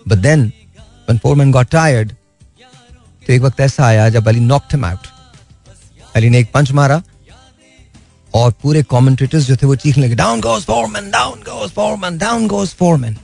But 0.08 0.18
then 0.18 0.42
when 0.42 1.18
Foreman 1.18 1.50
got 1.52 1.70
tired 1.70 2.12
तो 3.26 3.32
एक 3.32 3.40
वक्त 3.42 3.60
ऐसा 3.60 3.86
आया 3.86 4.08
जब 4.08 4.28
Ali 4.28 4.40
knocked 4.40 4.72
him 4.72 4.84
out 4.84 5.06
Ali 6.14 6.30
ने 6.30 6.38
एक 6.38 6.52
पंच 6.52 6.70
मारा 6.72 7.02
और 8.34 8.52
पूरे 8.62 8.82
कमेंटेटर्स 8.82 9.44
जो 9.44 9.56
थे 9.56 9.66
वो 9.66 9.76
चीखने 9.76 10.04
लगे 10.04 10.14
down 10.14 10.40
goes 10.40 10.64
Foreman 10.64 11.10
down 11.10 11.38
goes 11.40 11.70
Foreman 11.70 12.18
down 12.18 12.46
goes 12.48 12.74
Foreman 12.74 13.16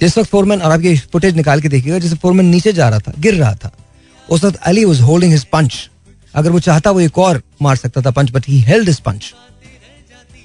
जिस 0.00 0.16
वक्त 0.18 0.30
फोरमैन 0.30 0.60
और 0.62 0.72
आप 0.72 0.80
ये 0.80 0.96
फुटेज 1.12 1.36
निकाल 1.36 1.60
के 1.60 1.68
देखिएगा, 1.68 1.98
जैसे 1.98 2.16
फोरमैन 2.16 2.46
नीचे 2.46 2.72
जा 2.72 2.88
रहा 2.88 2.98
था, 2.98 3.12
गिर 3.18 3.34
रहा 3.34 3.54
था, 3.54 3.70
उस 4.28 4.44
वक्त 4.44 4.56
Ali 4.62 4.84
was 4.84 5.00
holding 5.00 5.32
his 5.32 5.44
punch 5.44 5.88
अगर 6.34 6.50
वो 6.50 6.60
चाहता 6.60 6.90
वो 6.90 7.00
एक 7.00 7.18
और 7.18 7.42
मार 7.62 7.76
सकता 7.76 8.02
था 8.02 8.10
punch 8.10 8.30
but 8.30 8.48
he 8.48 8.60
held 8.60 8.88
his 8.88 9.00
punch 9.00 9.32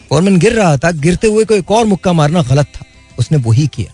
Foreman 0.09 0.39
गिर 0.39 0.53
रहा 0.53 0.77
था, 0.77 0.91
गिरते 0.91 1.27
हुए 1.27 1.45
को 1.45 1.53
एक 1.53 1.71
और 1.71 1.85
मुक्का 1.85 2.13
मारना 2.13 2.41
गलत 2.41 2.65
था। 2.75 2.85
उसने 3.19 3.37
वही 3.37 3.67
किया। 3.67 3.93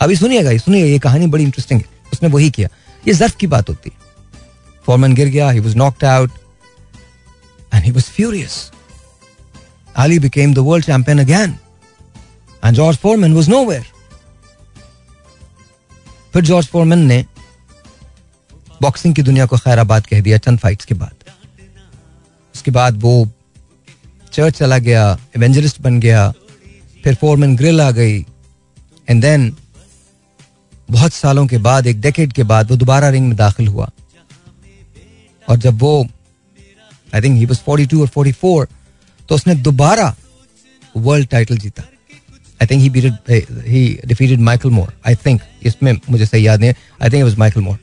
अभी 0.00 0.16
सुनिएगा 0.16 0.56
सुनिए, 0.58 0.86
ये 0.86 0.98
कहानी 0.98 1.26
बड़ी 1.26 1.44
इंटरेस्टिंग 1.44 1.80
है। 1.80 1.86
उसने 2.12 2.28
वही 2.28 2.50
किया। 2.50 2.68
ये 3.08 3.14
जर्फ 3.14 3.36
की 3.36 3.46
बात 3.46 3.68
होती 3.68 3.90
है। 3.90 3.96
फोरमैन 4.86 5.14
गिर 5.14 5.28
गया 5.28 5.50
he 5.50 5.60
was 5.60 5.76
knocked 5.76 6.04
out 6.04 6.30
and 7.74 7.84
he 7.84 7.90
was 7.90 8.04
furious 8.16 8.70
Ali 9.96 10.16
became 10.22 10.54
the 10.54 10.62
world 10.66 10.84
champion 10.84 11.20
again. 11.22 11.52
And 12.62 12.76
George 12.76 12.96
Foreman 13.02 13.34
was 13.34 13.48
nowhere. 13.50 13.84
फिर 16.32 16.44
जॉर्ज 16.44 16.66
फोरमैन 16.68 17.04
ने 17.06 17.24
बॉक्सिंग 18.82 19.14
की 19.14 19.22
दुनिया 19.22 19.46
को 19.46 19.56
खैराबाद 19.56 20.06
कह 20.06 20.20
दिया 20.20 20.38
चंद 20.38 20.58
फाइट्स 20.58 20.84
के 20.84 20.94
बाद 20.94 21.14
उसके 22.54 22.70
बाद 22.70 23.00
वो 23.02 23.12
चर्च 24.32 24.58
चला 24.58 24.78
गया 24.78 25.04
एवेंजलिस्ट 25.36 25.80
बन 25.82 26.00
गया, 26.00 26.30
फिर 27.04 27.14
फोरमैन 27.14 27.56
ग्रिल 27.56 27.80
आ 27.80 27.90
गई 27.90 28.18
एंड 29.08 29.22
देन 29.22 29.56
बहुत 30.90 31.12
सालों 31.12 31.46
के 31.46 31.58
बाद, 31.58 31.86
एक 31.86 32.00
डेकेड 32.00 32.32
के 32.32 32.42
बाद 32.42 32.70
वो 32.70 32.76
दोबारा 32.76 33.08
रिंग 33.08 33.28
में 33.28 33.36
दाखिल 33.36 33.68
हुआ 33.68 33.90
और 35.48 35.56
जब 35.56 35.78
वो 35.82 36.06
आई 37.14 37.20
थिंक 37.22 37.36
ही 37.38 37.44
वाज 37.46 37.58
42 37.68 38.00
और 38.00 38.08
44 38.08 38.66
तो 39.28 39.34
उसने 39.34 39.54
दोबारा 39.56 40.14
वर्ल्ड 40.94 41.28
टाइटल 41.28 41.58
जीता। 41.58 41.82
I 42.60 42.66
think 42.70 42.82
he 42.82 42.90
beated 42.90 43.66
he 43.66 43.82
defeated 44.06 44.40
Michael 44.40 44.70
Moore 44.70 44.92
I 45.06 45.14
think 45.26 45.40
इसमें 45.66 45.92
मुझे 46.10 46.26
सही 46.26 46.46
याद 46.46 46.60
नहीं 46.60 46.70
I 46.70 47.10
think 47.10 47.14
it 47.14 47.24
was 47.24 47.38
Michael 47.38 47.60
Moore 47.60 47.78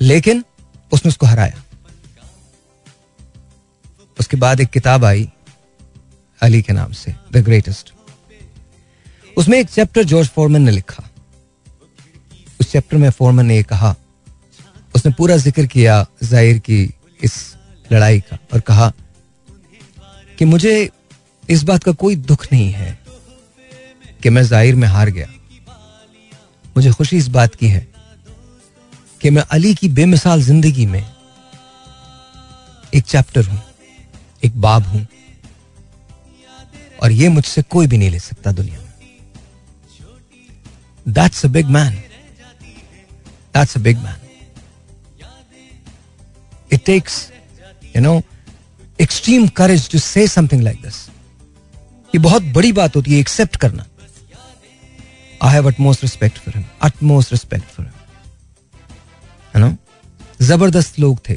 लेकिन 0.00 0.44
उसने 0.92 1.08
उसको 1.08 1.26
हराया। 1.26 1.62
उसके 4.18 4.36
बाद 4.36 4.60
एक 4.60 4.68
किताब 4.70 5.04
आई 5.04 5.28
अली 6.40 6.62
के 6.62 6.72
नाम 6.72 6.92
से 6.92 7.14
द 7.32 7.44
ग्रेटेस्ट 7.44 7.92
उसमें 9.36 9.58
एक 9.58 9.68
चैप्टर 9.70 10.04
जॉर्ज 10.04 10.28
फोरमैन 10.28 10.62
ने 10.62 10.70
लिखा। 10.70 11.02
उस 12.60 12.70
चैप्टर 12.72 12.96
में 12.96 13.10
फोरमैन 13.10 13.46
ने 13.46 13.62
कहा। 13.64 13.94
उसने 14.94 15.12
पूरा 15.12 15.36
ज़िक्र 15.36 15.66
किया 15.66 16.06
ज़ाहिर 16.22 16.58
की 16.60 16.82
इस 17.20 17.34
लड़ाई 17.92 18.20
का 18.20 18.38
और 18.52 18.60
कहा 18.62 18.92
कि 20.38 20.44
मुझे 20.44 20.90
इस 21.48 21.62
बात 21.64 21.84
का 21.84 21.92
कोई 21.94 22.16
दुख 22.28 22.46
नहीं 22.52 22.70
है 22.72 22.98
कि 24.22 24.30
मैं 24.30 24.42
ज़ाहिर 24.44 24.74
में 24.74 24.86
हार 24.88 25.10
गया। 25.10 25.28
मुझे 26.76 26.90
खुशी 26.92 27.16
इस 27.16 27.28
बात 27.30 27.54
की 27.54 27.68
है 27.68 27.86
कि 29.20 29.30
मैं 29.30 29.42
अली 29.52 29.74
की 29.74 29.88
बेमिसाल 29.90 30.42
ज़िंदगी 30.42 30.86
में 30.86 31.04
एक 32.94 33.04
चैप्टर 33.04 33.44
हूँ, 33.44 33.60
एक 34.42 34.60
बाब 34.60 34.82
हूँ 34.86 35.06
और 37.02 37.12
ये 37.12 37.28
मुझसे 37.28 37.62
कोई 37.64 37.86
भी 37.86 37.98
नहीं 37.98 38.10
ले 38.10 38.18
सकता 38.20 38.52
दुनिया 38.52 38.80
में। 38.80 38.92
That's 41.06 41.44
a 41.44 41.48
big 41.48 41.66
man 41.70 41.92
that's 43.54 43.76
a 43.76 43.80
big 43.80 43.98
man 43.98 44.20
it 46.70 46.84
takes 46.86 47.30
you 47.96 48.02
know 48.02 48.20
extreme 48.98 49.46
courage 49.56 49.90
to 49.90 49.98
say 49.98 50.26
something 50.28 50.62
like 50.62 50.80
this 50.82 51.04
ये 52.14 52.18
बहुत 52.20 52.42
बड़ी 52.54 52.72
बात 52.72 52.96
होती 52.96 53.12
है 53.12 53.18
एक्सेप्ट 53.20 53.56
करना। 53.56 53.86
I 55.40 55.52
have 55.52 55.66
utmost 55.68 56.02
respect 56.02 56.38
for 56.38 56.56
him 56.56 56.64
utmost 56.82 57.32
respect 57.32 57.64
for 57.66 57.86
him 57.86 57.94
है 59.54 59.60
ना 59.60 59.76
ज़बरदस्त 60.42 60.98
लोग 61.00 61.18
थे, 61.28 61.36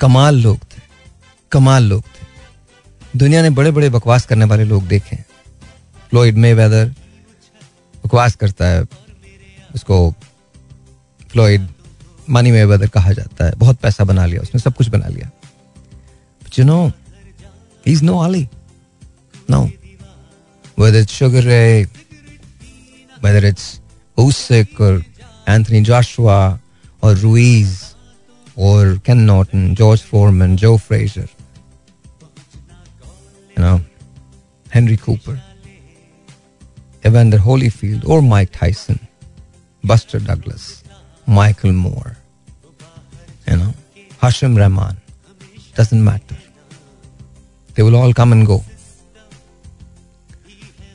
कमाल 0.00 0.40
लोग 0.42 0.58
थे, 0.58 0.80
कमाल 1.52 1.84
लोग 1.84 2.02
थे। 2.04 3.18
दुनिया 3.18 3.42
ने 3.42 3.50
बड़े 3.50 3.70
बड़े 3.70 3.88
बकवास 3.90 4.26
करने 4.26 4.44
वाले 4.44 4.64
लोग 4.64 4.86
देखे 4.88 5.16
फ्लोइड 6.10 6.36
मे 6.36 6.52
वेदर 6.54 6.92
बकवास 8.04 8.34
करता 8.36 8.68
है, 8.68 8.82
उसको 9.74 10.14
फ्लोइड 11.30 11.68
मनी 12.30 12.50
मे 12.50 12.64
वेदर 12.64 12.88
कहा 12.88 13.12
जाता 13.12 13.44
है। 13.44 13.52
बहुत 13.56 13.78
पैसा 13.80 14.04
बना 14.04 14.26
लिया, 14.26 14.40
उसने 14.42 14.60
सब 14.60 14.74
कुछ 14.74 14.88
बना 14.88 15.08
लिया। 15.08 15.30
you 16.56 16.64
know, 16.64 16.92
he's 17.84 18.02
no 18.02 18.18
Ali. 18.18 18.48
No. 19.48 19.70
Whether 20.76 20.98
it's 20.98 21.12
Sugar 21.12 21.42
Ray, 21.42 21.86
whether 23.20 23.46
it's 23.46 23.80
Usyk 24.16 24.80
or 24.80 25.04
Anthony 25.46 25.82
Joshua 25.82 26.60
or 27.02 27.14
Ruiz 27.14 27.94
or 28.56 28.96
Ken 29.04 29.26
Norton, 29.26 29.74
George 29.74 30.02
Foreman, 30.02 30.56
Joe 30.56 30.78
Frazier, 30.78 31.28
you 33.56 33.62
know, 33.62 33.80
Henry 34.70 34.96
Cooper, 34.96 35.40
Evander 37.04 37.38
Holyfield 37.38 38.08
or 38.08 38.22
Mike 38.22 38.52
Tyson, 38.52 38.98
Buster 39.84 40.18
Douglas, 40.18 40.82
Michael 41.26 41.72
Moore, 41.72 42.16
you 43.48 43.56
know, 43.56 43.72
Hashim 44.20 44.58
Rahman, 44.58 44.96
doesn't 45.74 46.02
matter. 46.02 46.36
They 47.76 47.88
will 47.88 47.98
all 48.02 48.14
come 48.18 48.32
and 48.34 48.46
go. 48.48 48.58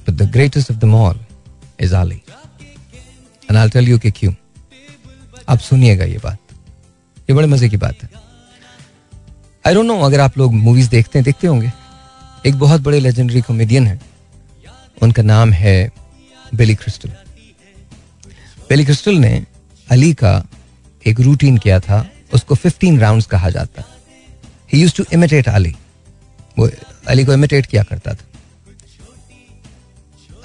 But 0.05 0.17
the 0.21 0.27
greatest 0.35 0.71
of 0.71 0.79
them 0.83 0.93
all 0.93 1.17
is 1.81 1.93
Ali. 1.93 2.19
And 3.47 3.57
I'll 3.57 3.71
tell 3.75 3.87
you 3.89 3.99
कि 4.01 4.11
क्यों? 4.11 4.33
आप 5.49 5.59
सुनिएगा 5.59 6.05
ये 6.05 6.17
बात। 6.23 6.39
ये 7.19 7.33
बड़े 7.33 7.47
मज़े 7.47 7.69
की 7.69 7.77
बात 7.77 8.03
है। 8.03 8.09
आई 9.67 9.73
डोंट 9.73 9.85
नो 9.85 9.99
अगर 10.01 10.19
आप 10.19 10.37
लोग 10.37 10.53
मूवीज़ 10.53 10.89
देखते 10.89 11.19
हैं, 11.19 11.23
देखते 11.23 11.47
होंगे। 11.47 11.71
एक 12.45 12.55
बहुत 12.55 12.81
बड़े 12.81 12.99
लेजेंडरी 12.99 13.41
कॉमेडियन 13.41 13.87
है। 13.87 14.01
उनका 15.01 15.23
नाम 15.23 15.51
है 15.53 15.91
बेली 16.55 16.75
क्रिस्टल 16.75 17.09
बेली 18.69 18.85
क्रिस्टल 18.85 19.15
ने 19.15 19.45
अली 19.91 20.13
का 20.13 20.47
एक 21.07 21.19
रूटीन 21.19 21.57
किया 21.57 21.79
था। 21.79 22.09
उसको 22.33 22.55
15 22.55 22.99
राउंड्स 22.99 23.25
कहा 23.25 23.49
जाता। 23.49 23.83
He 24.73 24.81
use 24.81 24.95
to 24.95 25.05
imitate 25.13 25.49
Ali 25.49 25.75
वो 26.61 26.69
अली 27.07 27.25
को 27.25 27.33
इमिटेट 27.33 27.65
किया 27.65 27.83
करता 27.83 28.13
था। 28.13 28.25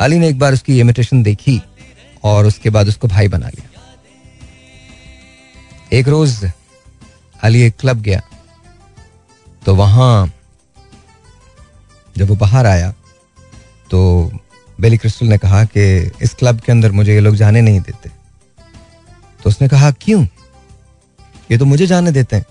अली 0.01 0.19
ने 0.19 0.29
एक 0.29 0.39
बार 0.39 0.53
उसकी 0.53 0.79
इमिटेशन 0.81 1.23
देखी 1.23 1.61
और 2.25 2.47
उसके 2.47 2.71
बाद 2.71 2.89
उसको 2.89 3.09
भाई 3.09 3.29
बना 3.29 3.49
लिया। 3.49 3.69
एक 5.93 6.09
रोज 6.09 6.45
अली 7.41 7.63
एक 7.63 7.77
क्लब 7.81 8.01
गया 8.03 8.21
तो 9.63 9.75
वहाँ 9.75 10.33
जब 12.17 12.29
वो 12.29 12.35
बाहर 12.37 12.67
आया 12.67 12.91
तो 13.91 13.99
बेली 14.81 14.97
क्रिस्टल 14.97 15.27
ने 15.27 15.39
कहा 15.39 15.65
कि 15.67 15.83
इस 16.23 16.35
क्लब 16.35 16.61
के 16.61 16.73
अंदर 16.73 16.93
मुझे 16.93 17.15
ये 17.15 17.21
लोग 17.21 17.35
जाने 17.35 17.61
नहीं 17.61 17.81
देते। 17.81 18.09
तो 19.45 19.51
उसने 19.51 19.69
कहा, 19.69 19.91
क्यों? 19.93 20.25
ये 21.51 21.59
तो 21.59 21.65
मुझे 21.65 21.87
जाने 21.87 22.13
देते 22.13 22.37
हैं। 22.37 22.45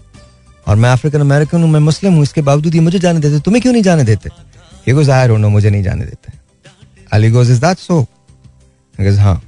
और 0.66 0.76
मैं 0.76 0.89
अफ्रीकन 0.91 1.22
अमेरिकन 1.22 1.61
हूँ, 1.61 1.70
मैं 1.70 1.80
मुस्लिम 1.80 2.13
हूँ, 2.13 2.24
इसके 2.24 2.41
बावजूद 2.41 2.76
ये 2.76 2.82
मुझे 2.82 2.99
जाने 2.99 3.20
देते, 3.20 3.39
तुम्हें 3.39 3.61
क्यों 3.61 3.74
नहीं 3.74 3.84
जाने 3.84 4.03
देते? 4.03 4.30
ये 4.88 4.93
को 4.93 5.03
ज़ाहिर 5.03 5.30
हो 5.30 5.38
मुझे 5.49 5.70
नहीं 5.70 5.84
जाने 5.84 6.05
देते. 6.05 6.32
Ali 7.13 7.30
goes 7.32 7.51
is 7.51 7.61
that 7.61 7.78
so 7.80 8.05
हाँ. 9.20 9.41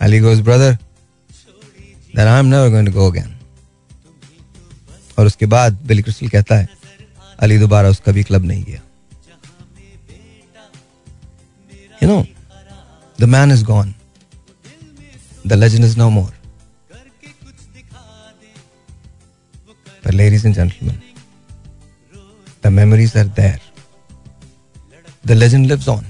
Ali 0.00 0.18
goes 0.20 0.40
brother 0.40 0.76
then 2.16 2.26
I 2.26 2.38
am 2.38 2.46
never 2.46 2.68
going 2.70 2.86
to 2.86 2.92
go 2.92 3.10
again 3.10 3.34
और 5.18 5.26
उसके 5.26 5.46
बाद 5.46 5.78
बिली 5.86 6.02
क्रिस्टल 6.02 6.28
कहता 6.28 6.56
है 6.56 6.68
अली 7.38 7.58
दोबारा 7.58 7.88
उसका 7.88 8.12
भी 8.12 8.22
क्लब 8.22 8.44
नहीं 8.46 8.64
गया. 8.64 8.80
You 12.02 12.08
know 12.08 12.24
the 13.18 13.24
man 13.28 13.52
is 13.52 13.64
gone 13.64 13.94
the 15.46 15.52
legend 15.52 15.84
is 15.84 15.96
no 15.98 16.08
more 16.10 16.32
But 20.10 20.16
ladies 20.18 20.44
and 20.44 20.56
gentlemen, 20.56 20.96
The 22.62 22.70
memories 22.70 23.14
are 23.16 23.28
there. 23.36 23.60
The 25.24 25.34
legend 25.34 25.68
lives 25.68 25.86
on. 25.88 26.04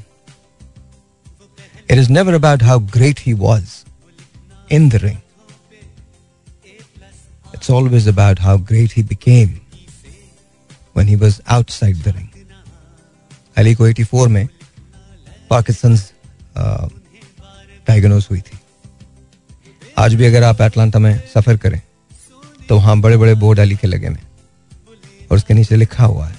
It 1.89 1.99
is 1.99 2.09
never 2.09 2.35
about 2.35 2.63
how 2.63 2.79
great 2.79 3.19
he 3.19 3.35
was 3.35 3.85
in 4.71 4.89
the 4.89 5.01
ring. 5.01 5.21
It's 7.53 7.69
always 7.69 8.07
about 8.07 8.39
how 8.39 8.57
great 8.57 8.93
he 8.93 9.03
became 9.03 9.61
when 10.95 11.07
he 11.07 11.17
was 11.17 11.41
outside 11.59 12.03
the 12.07 12.13
ring. 12.13 12.31
Ali 13.57 13.75
को 13.75 13.89
84 13.89 14.29
में 14.29 14.49
Pakistan 15.51 15.99
diagnose 17.89 18.29
हुई 18.31 18.41
थी 18.41 18.59
आज 19.99 20.15
भी 20.15 20.27
अगर 20.27 20.43
आप 20.43 20.61
Atlanta 20.61 20.99
में 20.99 21.15
सफ़र 21.35 21.57
करें 21.67 21.81
तो 22.71 22.77
वहाँ 22.77 23.01
बड़े 23.01 23.16
बड़े 23.16 23.35
बोर्ड 23.35 23.61
अली 23.61 23.77
के 23.77 23.87
लगे 23.87 24.09
में 24.09 24.21
और 25.31 25.37
उसके 25.37 25.55
नीचे 25.55 25.77
लिखा 25.77 26.05
हुआ 26.05 26.27
है 26.27 26.39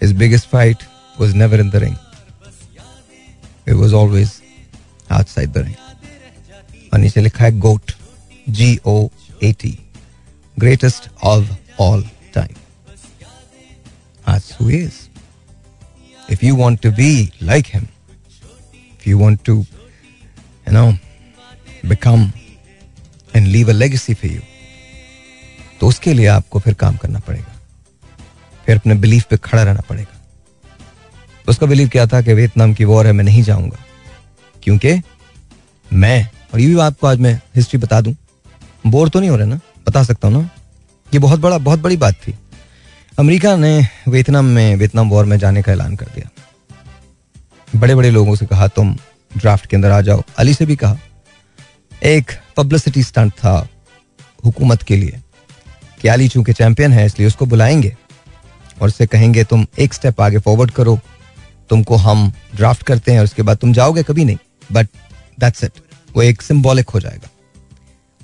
His 0.00 0.12
biggest 0.12 0.48
fight 0.50 0.82
was 1.20 1.34
never 1.34 1.58
in 1.62 1.70
the 1.70 1.80
ring. 1.84 1.94
It 3.66 3.76
was 3.78 3.94
always 4.00 4.32
outside 5.18 5.52
the 5.56 5.62
ring. 5.62 5.76
और 6.92 6.98
नीचे 6.98 7.20
लिखा 7.20 7.44
है 7.44 7.58
goat 7.58 7.92
G 8.58 8.68
O 8.86 8.96
A 9.42 9.52
T 9.60 9.72
greatest 10.58 11.08
of 11.32 11.52
all 11.80 12.04
time 12.34 12.54
That's 14.26 14.50
who 14.56 14.68
is. 14.80 14.96
If 16.28 16.42
you 16.48 16.56
want 16.56 16.82
to 16.82 16.90
be 16.96 17.12
like 17.52 17.70
him, 17.76 17.88
if 18.98 19.06
you 19.06 19.18
want 19.18 19.44
to, 19.44 19.54
you 19.54 20.72
know, 20.72 20.88
become 21.94 22.32
and 23.34 23.52
leave 23.52 23.68
a 23.68 23.78
legacy 23.84 24.14
तो 25.80 25.88
उसके 25.88 26.12
लिए 26.12 26.26
आपको 26.26 26.58
फिर 26.58 26.74
काम 26.74 26.96
करना 26.96 27.18
पड़ेगा। 27.18 27.56
फिर 28.66 28.76
अपने 28.76 28.94
बिलीफ 28.94 29.24
पे 29.24 29.36
खड़ा 29.36 29.62
रहना 29.62 29.80
पड़ेगा। 29.80 30.14
उसका 31.48 31.66
बिलीव 31.66 31.88
क्या 31.88 32.06
था 32.06 32.22
कि 32.22 32.32
वियतनाम 32.32 32.74
की 32.74 32.84
वॉर 32.84 33.06
है, 33.06 33.12
मैं 33.12 33.24
नहीं 33.24 33.42
जाऊँगा। 33.42 33.78
क्योंकि 34.62 35.02
मैं, 35.92 36.30
और 36.54 36.60
ये 36.60 36.66
भी 36.66 36.80
आपको 36.80 37.06
आज 37.06 37.18
मैं 37.18 37.40
हिस्ट्री 37.56 37.78
बता 37.78 38.00
दूँ, 38.00 38.16
बोर 38.86 39.08
तो 39.08 39.20
नहीं 39.20 39.30
हो 39.30 39.36
रहा 39.36 39.46
ना? 39.46 39.60
बता 39.88 40.02
सकता 40.02 40.28
हूँ 40.28 40.42
ना? 40.42 40.50
ये 41.14 41.18
बहुत 41.18 41.40
बड़ा, 41.40 41.58
बहुत 41.58 41.78
बड़ी 41.78 41.96
बात 41.96 42.14
थी। 42.14 42.38
अमेरिका 43.18 43.56
ने 43.56 43.86
वियतनाम 44.08 44.44
में, 44.44 44.76
वियतनाम 44.76 45.08
वॉर 45.08 45.24
में 45.24 45.38
जाने 45.38 45.62
का 45.62 45.72
ऐलान 45.72 45.96
कर 45.96 46.06
दिया। 46.06 46.30
बड़े 47.76 47.94
बड़े 47.94 48.10
लोगों 48.10 48.34
से 48.34 48.46
कहा, 48.46 48.68
तुम 48.68 48.96
ड्राफ्ट 49.36 49.66
के 49.66 49.76
अंदर 49.76 49.90
आ 49.90 50.00
जाओ। 50.00 50.22
अली 50.38 50.54
से 50.54 50.66
भी 50.66 50.76
कहा, 50.76 50.98
एक 52.02 52.32
पब्लिसिटी 52.56 53.02
स्टंट 53.02 53.32
था 53.32 53.68
हुकूमत 54.44 54.82
के 54.82 54.96
लिए। 54.96 55.20
कि 56.00 56.08
अली 56.08 56.28
चूँकि 56.28 56.52
चैंपियन 56.52 56.92
है, 56.92 57.06
इसलिए 57.06 57.28
उसको 57.28 57.46
बुलाएँगे 57.46 57.96
और 58.82 58.88
उससे 58.88 59.06
कहेंगे, 59.06 59.44
तुम 59.44 59.66
एक 59.78 59.94
स्टेप 59.94 60.20
आगे 60.20 60.38
फॉरवर्ड 60.38 60.70
करो। 60.70 61.00
तुमको 61.70 61.96
हम 61.96 62.32
ड्राफ्ट 62.56 62.82
करते 62.82 63.12
हैं 63.12 63.18
और 63.18 63.24
उसके 63.24 63.42
बाद 63.42 63.56
तुम 63.56 63.72
जाओगे 63.72 64.02
कभी 64.02 64.24
नहीं। 64.24 64.36
बट 64.72 64.88
दैट्स 65.40 65.64
इट 65.64 65.72
वो 66.16 66.22
एक 66.22 66.42
सिम्बॉलिक 66.42 66.88
हो 66.88 67.00
जाएगा। 67.00 67.30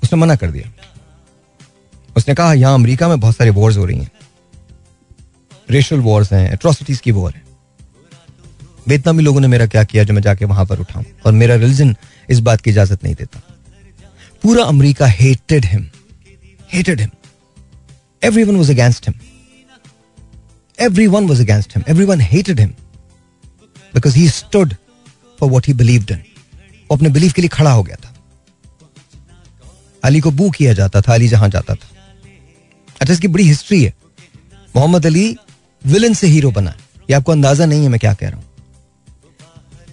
उसने 0.03 0.19
मना 0.19 0.35
कर 0.35 0.51
दिया। 0.51 0.71
उसने 2.17 2.35
कहा, 2.35 2.53
यहाँ 2.53 2.73
अमेरिका 2.73 3.07
में 3.07 3.19
बहुत 3.19 3.35
सारी 3.35 3.49
वॉर्स 3.49 3.77
हो 3.77 3.85
रही 3.85 3.99
हैं। 3.99 4.11
रेशल 5.69 5.99
वॉर्स 5.99 6.33
हैं 6.33 6.53
एट्रोसिटीज 6.53 6.99
की 6.99 7.11
वॉर 7.11 7.33
है। 7.33 7.43
वियतनामी 8.87 9.23
लोगों 9.23 9.41
ने 9.41 9.47
मेरा 9.47 9.65
क्या 9.65 9.83
किया 9.83 10.03
जो 10.03 10.13
मैं 10.13 10.21
जाके 10.21 10.45
वहाँ 10.45 10.65
पर 10.65 10.79
उठाऊं? 10.79 11.03
और 11.25 11.31
मेरा 11.31 11.55
रिलीजन 11.55 11.95
इस 12.29 12.39
बात 12.39 12.61
की 12.61 12.69
इजाज़त 12.69 13.03
नहीं 13.03 13.15
देता। 13.15 13.41
पूरा 14.43 14.63
America 14.63 15.05
hated 15.05 15.65
him 15.65 15.89
hated 16.73 16.99
him 16.99 17.09
everyone 18.21 18.55
was 18.55 18.71
against 18.71 19.09
him 19.09 19.19
everyone 20.77 21.27
was 21.27 21.39
against 21.41 21.73
him. 21.73 21.83
Everyone 21.91 22.21
hated 22.29 22.61
him. 22.61 22.71
Because 23.93 24.15
he 24.15 24.23
stood 24.27 24.73
for 25.39 25.47
what 25.51 25.67
he 25.69 25.73
believed 25.81 26.09
in. 26.15 26.17
वो 26.89 26.95
अपने 26.95 27.09
बिलीफ 27.09 27.33
के 27.33 27.41
लिए 27.41 27.49
खड़ा 27.49 27.71
हो 27.71 27.83
गया 27.83 27.95
था। 27.95 28.13
अली 30.03 30.19
को 30.19 30.31
बू 30.31 30.49
किया 30.49 30.73
जाता 30.73 31.01
था, 31.01 31.13
अली 31.13 31.27
जहाँ 31.27 31.49
जाता 31.49 31.75
था। 31.75 31.87
अच्छा 33.01 33.13
इसकी 33.13 33.27
बड़ी 33.27 33.43
हिस्ट्री 33.43 33.83
है। 33.83 33.93
मोहम्मद 34.75 35.05
अली 35.05 35.37
विलन 35.85 36.13
से 36.13 36.27
हीरो 36.27 36.51
बना 36.51 36.75
ये 37.09 37.13
आपको 37.13 37.31
अंदाज़ा 37.31 37.65
नहीं 37.65 37.83
है 37.83 37.89
मैं 37.89 37.99
क्या 37.99 38.13
कह 38.13 38.29
रहा 38.29 38.37
हूँ। 38.37 38.45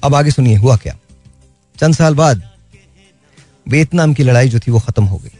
अब 0.04 0.14
आगे 0.14 0.30
सुनिए, 0.30 0.56
हुआ 0.56 0.76
क्या? 0.76 0.98
चंद 1.78 1.94
साल 1.94 2.14
बाद 2.14 2.42
वियतनाम 3.68 4.14
की 4.14 4.22
लड़ाई 4.22 4.48
जो 4.48 4.58
थी 4.58 4.70
वो 4.72 4.80
खत्म 4.80 5.04
हो 5.04 5.18
गई। 5.18 5.38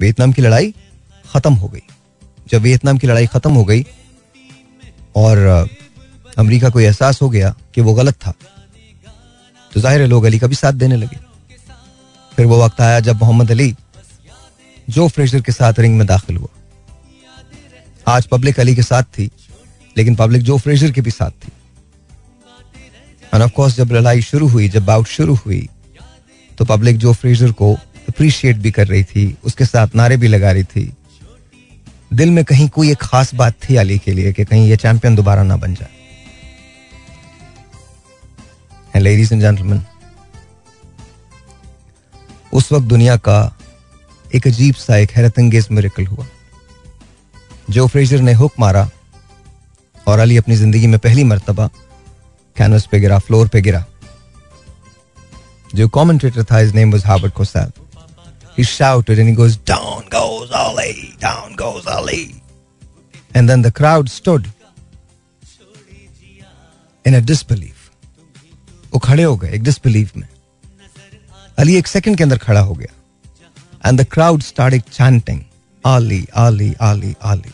वियतनाम 0.00 0.32
की 0.32 0.42
लड़ाई 0.42 0.74
खत्म 1.32 1.52
हो 1.54 1.68
गई। 1.68 1.82
जब 2.46 2.62
वियतनाम 2.62 2.98
की 2.98 3.06
लड़ाई 3.06 3.26
खत्म 3.28 3.52
हो 3.52 3.64
गई 3.64 3.84
और 5.16 5.38
अमेरिका 6.38 6.68
को 6.70 6.80
एहसास 6.80 7.20
हो 7.22 7.28
गया 7.30 7.54
कि 7.74 7.80
वो 7.80 7.94
गलत 7.94 8.14
था 8.16 8.34
तो 9.72 9.80
ज़ाहिर 9.80 10.00
है 10.00 10.06
लोग 10.06 10.24
अली 10.24 10.38
का 10.38 10.46
भी 10.46 10.54
साथ 10.56 10.72
देने 10.74 10.96
लगे। 10.96 11.16
फिर 12.32 12.46
वो 12.46 12.64
वक्त 12.64 12.80
आया 12.80 13.00
जब 13.00 13.20
मोहम्मद 13.20 13.50
अली 13.50 13.74
जो 14.88 15.08
फ्रेशर 15.08 15.40
के 15.40 15.52
साथ 15.52 15.78
रिंग 15.78 15.96
में 15.98 16.06
दाखिल 16.06 16.36
हुआ। 16.36 16.48
आज 18.06 18.26
पब्लिक 18.26 18.60
अली 18.60 18.74
के 18.76 18.82
साथ 18.82 19.02
थी, 19.18 19.30
लेकिन 19.96 20.14
पब्लिक 20.16 20.42
जो 20.42 20.56
फ्रेजर 20.58 20.90
के 20.92 21.00
भी 21.00 21.10
साथ 21.12 21.30
थी। 21.42 21.52
एंड 23.34 23.42
ऑफ़ 23.42 23.50
कोर्स 23.52 23.76
जब 23.76 23.92
लड़ाई 23.92 24.22
शुरू 24.22 24.48
हुई, 24.48 24.68
जब 24.68 24.84
बाउट 24.84 25.06
शुरू 25.08 25.34
हुई 25.36 25.68
तो 26.58 26.64
पब्लिक 26.66 26.96
जो 26.98 27.12
फ्रेजर 27.14 27.52
को 27.52 27.72
अप्रिशिएट 28.08 28.56
भी 28.56 28.70
कर 28.70 28.86
रही 28.86 29.04
थी, 29.04 29.36
उसके 29.44 29.64
साथ 29.66 29.94
नारे 29.96 30.16
भी 30.16 30.28
लगा 30.28 30.52
रही 30.52 30.64
थी। 30.64 30.92
दिल 32.12 32.30
में 32.30 32.44
कहीं 32.44 32.68
कोई 32.68 32.90
एक 32.92 33.02
खास 33.02 33.34
बात 33.34 33.54
थी 33.62 33.76
अली 33.76 33.98
के 33.98 34.12
लिए 34.12 34.32
कि 34.32 34.44
कहीं 34.44 34.68
ये 34.68 34.76
चैंपियन 34.76 35.14
दोबारा 35.14 35.42
ना 35.42 35.56
बन 35.56 35.74
जाए। 35.74 35.90
लेडीज़ 38.94 39.32
एंड 39.34 39.42
जेंटलमैन 39.42 39.82
उस 42.52 42.72
वक्त 42.72 42.86
दुनिया 42.86 43.16
का 43.18 43.56
एक 44.26 44.46
अजीब 44.46 44.74
सा, 44.74 44.96
एक 44.96 45.10
हैरत 45.10 45.38
अंगेज 45.38 45.68
मेरिकल 45.70 46.06
हुआ। 46.06 46.26
जो 47.70 47.86
फ्रेजर 47.86 48.20
ने 48.20 48.32
हुक 48.32 48.52
मारा 48.60 48.88
और 50.06 50.18
अली 50.18 50.36
अपनी 50.36 50.56
ज़िंदगी 50.56 50.86
में 50.86 50.98
पहली 50.98 51.24
मरतबा 51.24 51.66
कैनवस 52.56 52.86
पे 52.86 53.00
गिरा 53.00 53.18
फ्लोर 53.18 53.48
पे 53.48 53.60
गिरा। 53.60 53.84
जो 55.74 55.88
कमेंटेटर 55.88 56.44
था 56.44 56.58
his 56.58 56.74
name 56.74 56.92
was 56.92 57.06
Howard 57.06 57.32
Cosell 57.32 57.70
he 58.57 58.63
shouted 58.63 59.19
and 59.23 59.29
he 59.29 59.35
goes 59.39 59.55
down 59.71 60.05
goes 60.17 60.51
Ali 60.51 60.93
down 61.25 61.55
goes 61.63 61.87
Ali 61.95 62.23
and 63.33 63.49
then 63.49 63.61
the 63.67 63.71
crowd 63.79 64.09
stood 64.19 64.47
in 67.05 67.13
a 67.19 67.21
disbelief 67.31 67.75
वो 68.93 68.99
खड़े 69.05 69.23
हो 69.23 69.35
गए 69.37 69.51
एक 69.55 69.63
डिसबिलीफ 69.63 70.15
में 70.17 70.27
अली 71.59 71.75
एक 71.75 71.87
सेकंड 71.87 72.17
के 72.17 72.23
अंदर 72.23 72.37
खड़ा 72.47 72.61
हो 72.61 72.73
गया 72.73 72.93
and 73.85 73.99
the 74.01 74.05
crowd 74.11 74.41
started 74.43 74.83
chanting 74.97 75.41
आली 75.85 76.25
आली 76.45 76.73
आली 76.89 77.15
आली 77.33 77.53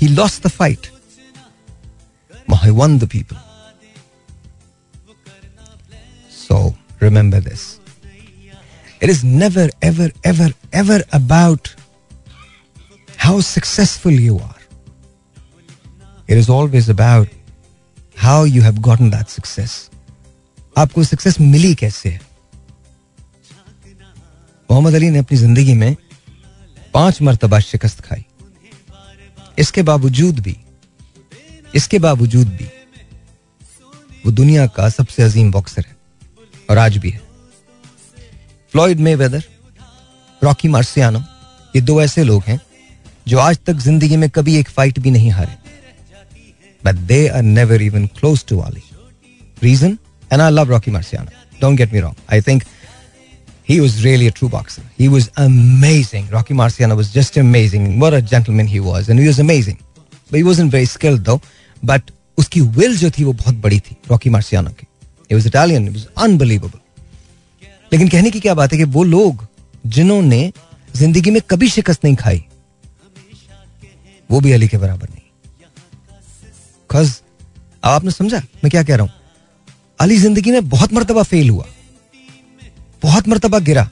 he 0.00 0.08
lost 0.18 0.42
the 0.46 0.50
fight 0.60 0.90
he 2.64 2.70
won 2.80 2.98
the 3.02 3.06
people 3.14 3.38
so 6.30 6.58
remember 7.00 7.40
it 9.01 9.09
is 9.09 9.25
never 9.25 9.71
ever 9.83 10.11
ever 10.25 10.53
ever 10.75 11.05
about 11.13 11.67
how 13.19 13.41
successful 13.41 14.19
you 14.19 14.37
are 14.39 14.67
it 16.29 16.37
is 16.37 16.49
always 16.51 16.89
about 16.89 17.29
how 18.17 18.45
you 18.45 18.61
have 18.63 18.79
gotten 18.81 19.09
that 19.09 19.27
success 19.29 19.89
आपको 20.77 21.03
success 21.03 21.39
मिली 21.39 21.73
कैसे? 21.75 22.09
है 22.09 22.27
Muhammad 24.69 24.93
Ali 24.95 25.09
ने 25.09 25.19
अपनी 25.19 25.37
ज़िंदगी 25.37 25.73
में 25.73 25.95
पाँच 26.93 27.21
मरतबा 27.21 27.59
शिकस्त 27.59 28.01
खाई। 28.01 28.25
इसके 29.59 29.81
बावजूद 29.83 30.39
भी, 30.39 30.55
इसके 31.75 31.99
बावजूद 31.99 32.47
भी, 32.49 32.67
वो 34.25 34.31
दुनिया 34.31 34.67
का 34.67 34.89
सबसे 34.89 35.23
अजीम 35.23 35.51
बॉक्सर 35.51 35.85
है 35.87 35.95
और 36.69 36.77
आज 36.77 36.97
भी 36.97 37.09
है। 37.09 37.21
फ्लॉइड 38.71 38.99
मे 39.07 39.15
वेदर 39.15 39.43
रॉकी 40.43 40.67
मार्सियानो 40.69 41.19
ये 41.75 41.81
दो 41.81 42.01
ऐसे 42.01 42.23
लोग 42.23 42.43
हैं 42.47 42.59
जो 43.27 43.37
आज 43.39 43.57
तक 43.67 43.77
ज़िंदगी 43.87 44.17
में 44.17 44.29
कभी 44.35 44.55
एक 44.57 44.69
फाइट 44.69 44.99
भी 44.99 45.11
नहीं 45.11 45.31
हारे 45.31 45.57
but 46.85 46.95
they 47.11 47.27
are 47.27 47.41
never 47.43 47.81
even 47.81 48.05
close 48.19 48.45
to 48.49 48.57
वाली 48.59 48.83
reason 49.63 49.97
and 50.33 50.41
I 50.41 50.51
love 50.51 50.71
Rocky 50.71 50.91
Marciano 50.91 51.59
don't 51.61 51.77
get 51.77 51.93
me 51.93 51.99
wrong 51.99 52.33
I 52.33 52.41
think 52.47 52.63
he 53.69 53.79
was 53.79 54.03
really 54.03 54.27
a 54.27 54.31
true 54.31 54.49
boxer. 54.49 54.81
He 54.97 55.07
was 55.07 55.25
amazing. 55.37 56.27
Rocky 56.31 56.55
Marciano 56.55 56.95
was 56.97 57.11
just 57.13 57.35
amazing. 57.37 57.83
What 57.99 58.15
a 58.15 58.21
gentleman 58.31 58.65
he 58.65 58.79
was, 58.79 59.09
and 59.09 59.19
he 59.19 59.27
was 59.27 59.39
amazing. 59.43 59.77
But 60.29 60.37
he 60.37 60.43
wasn't 60.43 60.71
very 60.71 60.87
skilled 60.93 61.23
though. 61.23 61.39
But 61.83 62.09
उसकी 62.37 62.61
will 62.77 62.95
जो 62.97 63.09
थी 63.17 63.23
वो 63.23 63.33
बहुत 63.33 63.55
बड़ी 63.65 63.79
थी 63.79 63.95
Rocky 64.09 64.29
Marciano 64.29 64.69
की. 64.69 64.87
He 65.29 65.35
was 65.35 65.45
Italian. 65.45 65.87
It 65.87 65.93
was 65.93 66.07
unbelievable. 66.17 66.78
लेकिन 67.91 68.07
कहने 68.07 68.31
की 68.31 68.39
क्या 68.39 68.53
बात 68.55 68.71
है 68.73 68.77
कि 68.77 68.83
वो 68.85 69.03
लोग 69.05 69.45
जिन्होंने 69.87 70.51
ज़िंदगी 70.95 71.31
में 71.31 71.41
कभी 71.49 71.69
शिकस्त 71.69 72.03
नहीं 72.05 72.15
खाई, 72.15 72.43
वो 74.29 74.39
भी 74.41 74.51
अली 74.51 74.67
के 74.67 74.77
बराबर 74.77 75.09
नहीं। 75.09 75.21
कज 76.89 77.21
आपने 77.83 78.11
समझा, 78.11 78.37
मैं 78.37 78.69
क्या 78.71 78.83
कह 78.83 78.95
रहा 78.95 79.03
हूँ? 79.03 79.11
अली 79.99 80.17
ज़िंदगी 80.17 80.51
में 80.51 80.69
बहुत 80.69 80.93
मरतबा 80.93 81.23
फेल 81.23 81.49
हुआ, 81.49 81.65
बहुत 83.01 83.27
मरतबा 83.27 83.59
गिरा, 83.61 83.89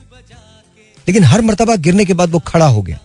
लेकिन 1.08 1.24
हर 1.24 1.41
मरतबा 1.41 1.76
गिरने 1.78 2.06
के 2.06 2.14
बाद 2.14 2.30
वो 2.30 2.39
खड़ा 2.48 2.66
हो 2.68 2.82
गया। 2.82 3.00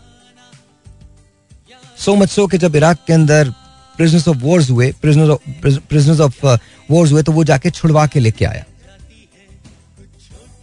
सो 1.98 2.14
मच 2.16 2.30
सो 2.30 2.46
कि 2.46 2.58
जब 2.58 2.76
इराक 2.76 3.04
के 3.06 3.12
अंदर 3.12 3.50
प्रिजनर्स 3.98 4.28
ऑफ़ 4.28 4.36
वॉर्स 4.38 4.70
हुए 4.70 4.90
प्रिजनर्स 5.02 6.20
ऑफ़ 6.20 6.44
वॉर्स 6.90 7.12
हुए 7.12 7.22
तो 7.22 7.32
वो 7.32 7.44
जाके 7.44 7.70
छुड़वा 7.70 8.06
के 8.06 8.20
लेके 8.20 8.44
आया। 8.44 8.64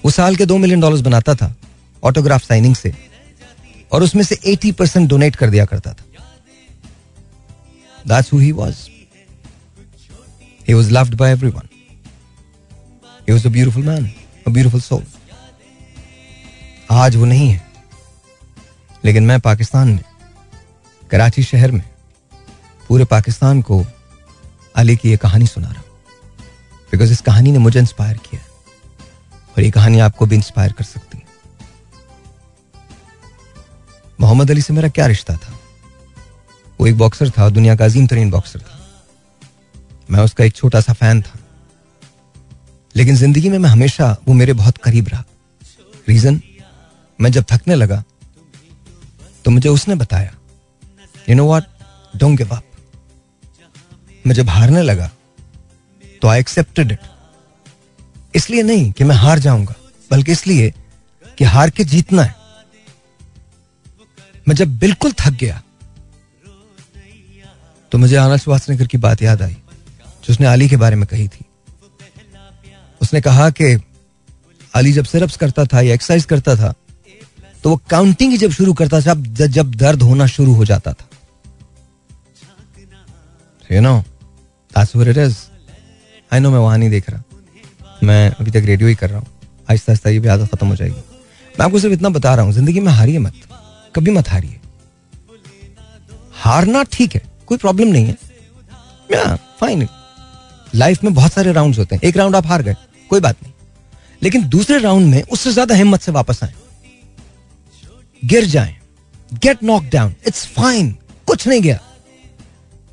वो 0.03 0.11
साल 0.11 0.35
के 0.35 0.45
दो 0.45 0.57
मिलियन 0.57 0.81
डॉलर्स 0.81 1.01
बनाता 1.01 1.35
था 1.35 1.53
ऑटोग्राफ 2.03 2.43
साइनिंग 2.43 2.75
से 2.75 2.93
और 3.91 4.03
उसमें 4.03 4.23
से 4.23 4.37
एटी 4.45 4.71
परसेंट 4.71 5.09
डोनेट 5.09 5.35
कर 5.35 5.49
दिया 5.49 5.65
करता 5.65 5.93
था 5.93 6.05
That's 8.05 8.29
who 8.29 8.37
he 8.37 8.53
was. 8.53 8.77
He 10.65 10.73
was 10.73 10.91
loved 10.91 11.17
by 11.17 11.27
everyone. 11.29 11.67
He 13.27 13.33
was 13.33 13.45
a 13.45 13.49
beautiful 13.49 13.83
man, 13.83 14.05
a 14.45 14.51
beautiful 14.51 14.79
soul. 14.81 15.03
आज 16.91 17.15
वो 17.15 17.25
नहीं 17.25 17.49
है 17.49 17.67
लेकिन 19.03 19.23
मैं 19.23 19.39
पाकिस्तान 19.39 19.87
में 19.87 20.03
कराची 21.03 21.43
शहर 21.43 21.71
में 21.71 21.83
पूरे 22.89 23.05
पाकिस्तान 23.05 23.61
को 23.61 23.83
अली 24.75 24.95
की 24.97 25.09
ये 25.09 25.17
कहानी 25.17 25.47
सुना 25.47 25.67
रहा 25.67 25.81
हूँ 25.81 25.87
बिकॉज़ 26.91 27.11
इस 27.11 27.21
कहानी 27.21 27.51
ने 27.51 27.57
मुझे 27.57 27.79
इंस्पायर 27.79 28.17
किया 28.17 28.41
और 29.59 29.63
ये 29.63 29.69
कहानी 29.71 29.99
आपको 29.99 30.25
भी 30.25 30.35
इंस्पायर 30.35 30.71
कर 30.73 30.83
सकती 30.83 31.17
है। 31.17 31.23
मोहम्मद 34.19 34.51
अली 34.51 34.61
से 34.61 34.73
मेरा 34.73 34.89
क्या 34.89 35.05
रिश्ता 35.05 35.35
था? 35.35 35.53
वो 36.79 36.87
एक 36.87 36.97
बॉक्सर 36.97 37.29
था 37.29 37.49
दुनिया 37.49 37.75
का 37.75 37.85
अजीम 37.85 38.07
तरीन 38.07 38.29
बॉक्सर 38.31 38.59
था। 38.59 38.79
मैं 40.11 40.23
उसका 40.23 40.43
एक 40.43 40.55
छोटा 40.55 40.81
सा 40.81 40.93
फ़ैन 40.93 41.21
था। 41.21 41.39
लेकिन 42.95 43.15
ज़िंदगी 43.15 43.49
में 43.49 43.57
मैं 43.57 43.69
हमेशा 43.69 44.15
वो 44.27 44.33
मेरे 44.33 44.53
बहुत 44.53 44.77
करीब 44.77 45.07
रहा। 45.07 45.23
रीजन 46.09 46.41
मैं 47.19 47.31
जब 47.31 47.45
थकने 47.51 47.75
लगा 47.75 48.03
तो 49.45 49.51
मुझे 49.51 49.69
उसने 49.69 49.95
बताया 49.95 50.33
you 51.29 51.35
know 51.35 51.45
what 51.45 51.63
don't 52.15 52.37
give 52.37 52.55
up 52.55 52.63
मैं 54.27 54.35
जब 54.35 54.49
हारने 54.49 54.81
लगा 54.81 55.11
तो 56.21 56.27
आई 56.27 56.39
एक्सेप्टेड 56.39 56.91
इट 56.91 56.99
इसलिए 58.33 58.63
नहीं 58.63 58.91
कि 58.91 59.03
मैं 59.03 59.15
हार 59.15 59.39
जाऊँगा, 59.39 59.75
बल्कि 60.11 60.31
इसलिए 60.31 60.73
कि 61.37 61.45
हार 61.45 61.69
के 61.69 61.83
जीतना 61.85 62.23
है। 62.23 62.35
मैं 64.47 64.55
जब 64.55 64.77
बिल्कुल 64.79 65.13
थक 65.19 65.33
गया 65.39 65.61
तो 67.91 67.97
मुझे 67.97 68.15
आनंद 68.17 68.39
श्वासनगर 68.39 68.87
की 68.87 68.97
बात 68.99 69.21
याद 69.21 69.41
आई, 69.41 69.53
जो 69.53 70.33
उसने 70.33 70.47
अली 70.47 70.67
के 70.69 70.77
बारे 70.77 70.95
में 70.95 71.05
कही 71.07 71.27
थी। 71.27 71.45
उसने 73.01 73.21
कहा 73.21 73.49
कि 73.51 73.73
अली 74.73 74.91
जब 74.93 75.05
सिरप्स 75.05 75.37
करता 75.37 75.65
था 75.65 75.81
या 75.81 75.93
एक्सरसाइज 75.93 76.25
करता 76.25 76.55
था 76.55 76.73
तो 77.63 77.69
वो 77.69 77.79
काउंटिंग 77.89 78.31
ही 78.31 78.37
जब 78.37 78.51
शुरू 78.51 78.73
करता 78.73 78.99
था, 79.01 79.13
जब 79.47 79.71
दर्द 79.75 80.01
होना 80.01 80.25
शुरू 80.27 80.53
हो 80.53 80.65
जाता 80.65 80.93
था। 80.93 81.07
You 83.69 83.81
know 83.81 83.97
that's 83.99 84.95
what 84.95 85.07
it 85.09 85.17
is 85.17 85.37
I 86.31 86.39
know 86.39 86.51
मैं 86.51 86.59
वहाँ 86.59 86.77
नहीं 86.77 86.89
देख 86.89 87.09
रहा। 87.09 87.23
मैं 88.03 88.29
अभी 88.31 88.51
तक 88.51 88.65
रेडियो 88.65 88.87
ही 88.89 88.95
कर 88.95 89.09
रहा 89.09 89.19
हूँ। 89.19 89.27
आहिस्ता 89.69 89.91
आहिस्ता 89.91 90.09
ये 90.09 90.19
भी 90.19 90.27
आदत 90.27 90.49
खत्म 90.51 90.67
हो 90.67 90.75
जाएगी। 90.75 91.01
मैं 91.55 91.65
आपको 91.65 91.79
सिर्फ़ 91.79 91.93
इतना 91.93 92.09
बता 92.09 92.33
रहा 92.35 92.45
हूँ, 92.45 92.53
ज़िंदगी 92.53 92.79
में 92.79 92.91
हारिए 92.91 93.19
मत। 93.19 93.33
कभी 93.95 94.11
मत 94.11 94.29
हारिए। 94.29 94.59
हारना 96.33 96.83
ठीक 96.83 97.15
है, 97.15 97.21
कोई 97.47 97.57
प्रॉब्लम 97.57 97.87
नहीं 97.87 98.05
है। 98.05 98.17
या 99.09 99.35
फाइन 99.59 99.87
लाइफ 100.75 101.03
में 101.03 101.13
बहुत 101.13 101.33
सारे 101.33 101.51
राउंड्स 101.51 101.79
होते 101.79 101.95
हैं। 101.95 102.01
एक 102.03 102.17
राउंड 102.17 102.35
आप 102.35 102.47
हार 102.47 102.61
गए, 102.61 102.75
कोई 103.09 103.19
बात 103.19 103.35
नहीं। 103.43 103.53
लेकिन 104.21 104.47
दूसरे 104.49 104.77
राउंड 104.79 105.07
में 105.07 105.21
उससे 105.23 105.51
ज़्यादा 105.51 105.75
हिम्मत 105.75 106.01
से 106.01 106.11
वापस 106.11 106.43
आए। 106.43 106.53
गिर 108.23 108.45
जाएँ। 108.45 108.75
Get 109.33 109.63
knock 109.63 109.83
down 109.83 110.13
it's 110.27 110.45
fine 110.47 110.91
कुछ 111.27 111.47
नहीं 111.47 111.61
गया। 111.61 111.79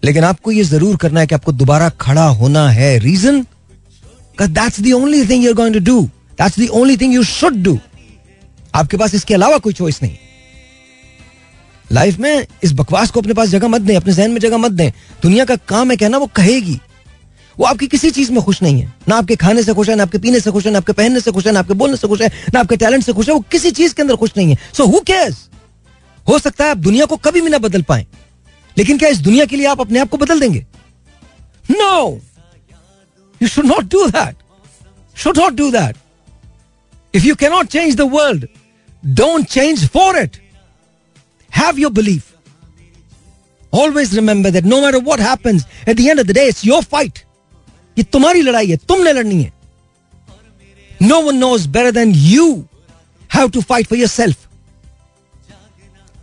लेकिन 0.04 0.24
आपको 0.24 0.52
यह 0.52 0.64
ज़रूर 0.64 0.96
करना 0.96 1.20
है 1.20 1.26
कि 1.26 1.34
आपको 1.34 1.52
दोबारा 1.52 1.88
खड़ा 2.00 2.26
होना 2.30 2.68
है। 2.70 2.98
Reason 2.98 3.40
that's 4.42 4.80
the 4.80 4.92
only 4.92 5.28
thing 5.28 5.44
you're 5.44 5.54
going 5.54 5.74
to 5.74 5.80
do 5.80 6.02
that's 6.32 6.58
the 6.58 6.68
only 6.68 6.96
thing 6.96 7.14
you 7.14 7.24
should 7.24 7.54
do 7.54 7.78
आपके 8.74 8.96
पास 8.96 9.14
इसके 9.14 9.34
अलावा 9.34 9.58
कोई 9.58 9.72
चॉइस 9.72 10.02
नहीं। 10.02 10.16
लाइफ 11.92 12.18
में 12.18 12.46
इस 12.62 12.72
बकवास 12.72 13.10
को 13.10 13.20
अपने 13.20 13.34
पास 13.34 13.48
जगह 13.48 13.68
मत 13.68 13.80
दें, 13.80 13.96
अपने 13.96 14.12
जहन 14.12 14.30
में 14.30 14.40
जगह 14.40 14.56
मत 14.56 14.72
दें। 14.72 14.92
दुनिया 15.22 15.44
का 15.44 15.56
काम 15.56 15.90
है 15.90 15.96
कहना, 15.96 16.18
वो 16.18 16.26
कहेगी। 16.26 16.80
वो 17.58 17.64
आपकी 17.64 17.86
किसी 17.86 18.10
चीज़ 18.10 18.32
में 18.32 18.42
खुश 18.42 18.62
नहीं 18.62 18.80
है। 18.80 18.94
ना 19.08 19.16
आपके 19.16 19.36
खाने 19.36 19.62
से 19.62 19.74
खुश 19.74 19.88
है, 19.88 19.96
ना 19.96 20.02
आपके 20.02 20.18
पीने 20.18 20.40
से 20.40 20.50
खुश 20.50 20.66
है, 20.66 20.72
ना 20.72 20.78
आपके 20.78 20.92
पहनने 20.92 21.20
से 21.20 21.30
खुश 21.30 21.46
है, 21.46 21.52
ना 21.52 21.58
आपके 21.58 21.74
बोलने 21.74 21.96
से 21.96 22.08
खुश 22.08 22.20
है, 22.22 22.28
ना 22.54 22.60
आपके 22.60 22.76
टैलेंट 22.76 23.04
से 23.04 23.12
खुश 23.12 23.28
है। 23.28 23.34
वो 23.34 23.40
किसी 23.40 23.70
चीज़ 23.70 23.94
के 23.94 24.02
अंदर 24.02 24.16
खुश 24.16 24.30
नहीं 24.36 24.50
है। 24.50 24.58
सो 24.72 24.86
हु 24.86 25.00
केयर्स 25.00 25.48
हो 26.28 26.38
सकता 26.38 26.64
है 26.64 26.70
आप 26.70 26.76
दुनिया 26.76 27.04
को 27.04 27.16
कभी 27.16 27.40
भी 27.40 27.50
ना 27.50 27.58
बदल 27.58 27.82
पाए। 27.82 28.06
लेकिन 28.78 28.98
क्या 28.98 29.08
इस 29.08 29.18
दुनिया 29.18 29.44
के 29.44 29.56
लिए 29.56 29.66
आप 29.66 29.80
अपने 29.80 29.98
आप 29.98 30.08
को 30.08 30.16
बदल 30.16 30.40
देंगे? 30.40 30.66
No 31.70 32.20
You 33.41 33.47
should 33.47 33.65
not 33.65 33.89
do 33.91 34.05
that 34.09 34.35
should 35.15 35.37
not 35.37 35.53
do 35.53 35.71
that 35.71 35.95
if 37.13 37.25
you 37.25 37.35
cannot 37.35 37.67
change 37.67 37.95
the 37.95 38.09
world 38.13 38.47
don't 39.03 39.47
change 39.49 39.87
for 39.89 40.17
it 40.17 40.37
Have 41.51 41.79
your 41.79 41.91
belief. 41.91 42.27
Always 43.73 44.15
remember 44.15 44.51
that 44.51 44.65
no 44.65 44.81
matter 44.81 44.99
what 44.99 45.19
happens, 45.19 45.65
at 45.85 45.97
the 45.97 46.09
end 46.09 46.19
of 46.19 46.27
the 46.27 46.33
day, 46.33 46.47
it's 46.47 46.63
your 46.65 46.81
fight. 46.83 47.25
ये 47.97 48.03
तुम्हारी 48.11 48.41
लड़ाई 48.41 48.67
है 48.67 48.77
तुमने 48.87 49.11
लड़नी 49.13 49.41
है 49.43 49.51
no 51.01 51.19
one 51.21 51.35
knows 51.37 51.65
better 51.67 51.91
than 51.91 52.13
you 52.15 52.45
have 53.29 53.49
to 53.49 53.61
fight 53.61 53.87
for 53.87 53.97
yourself 54.07 54.47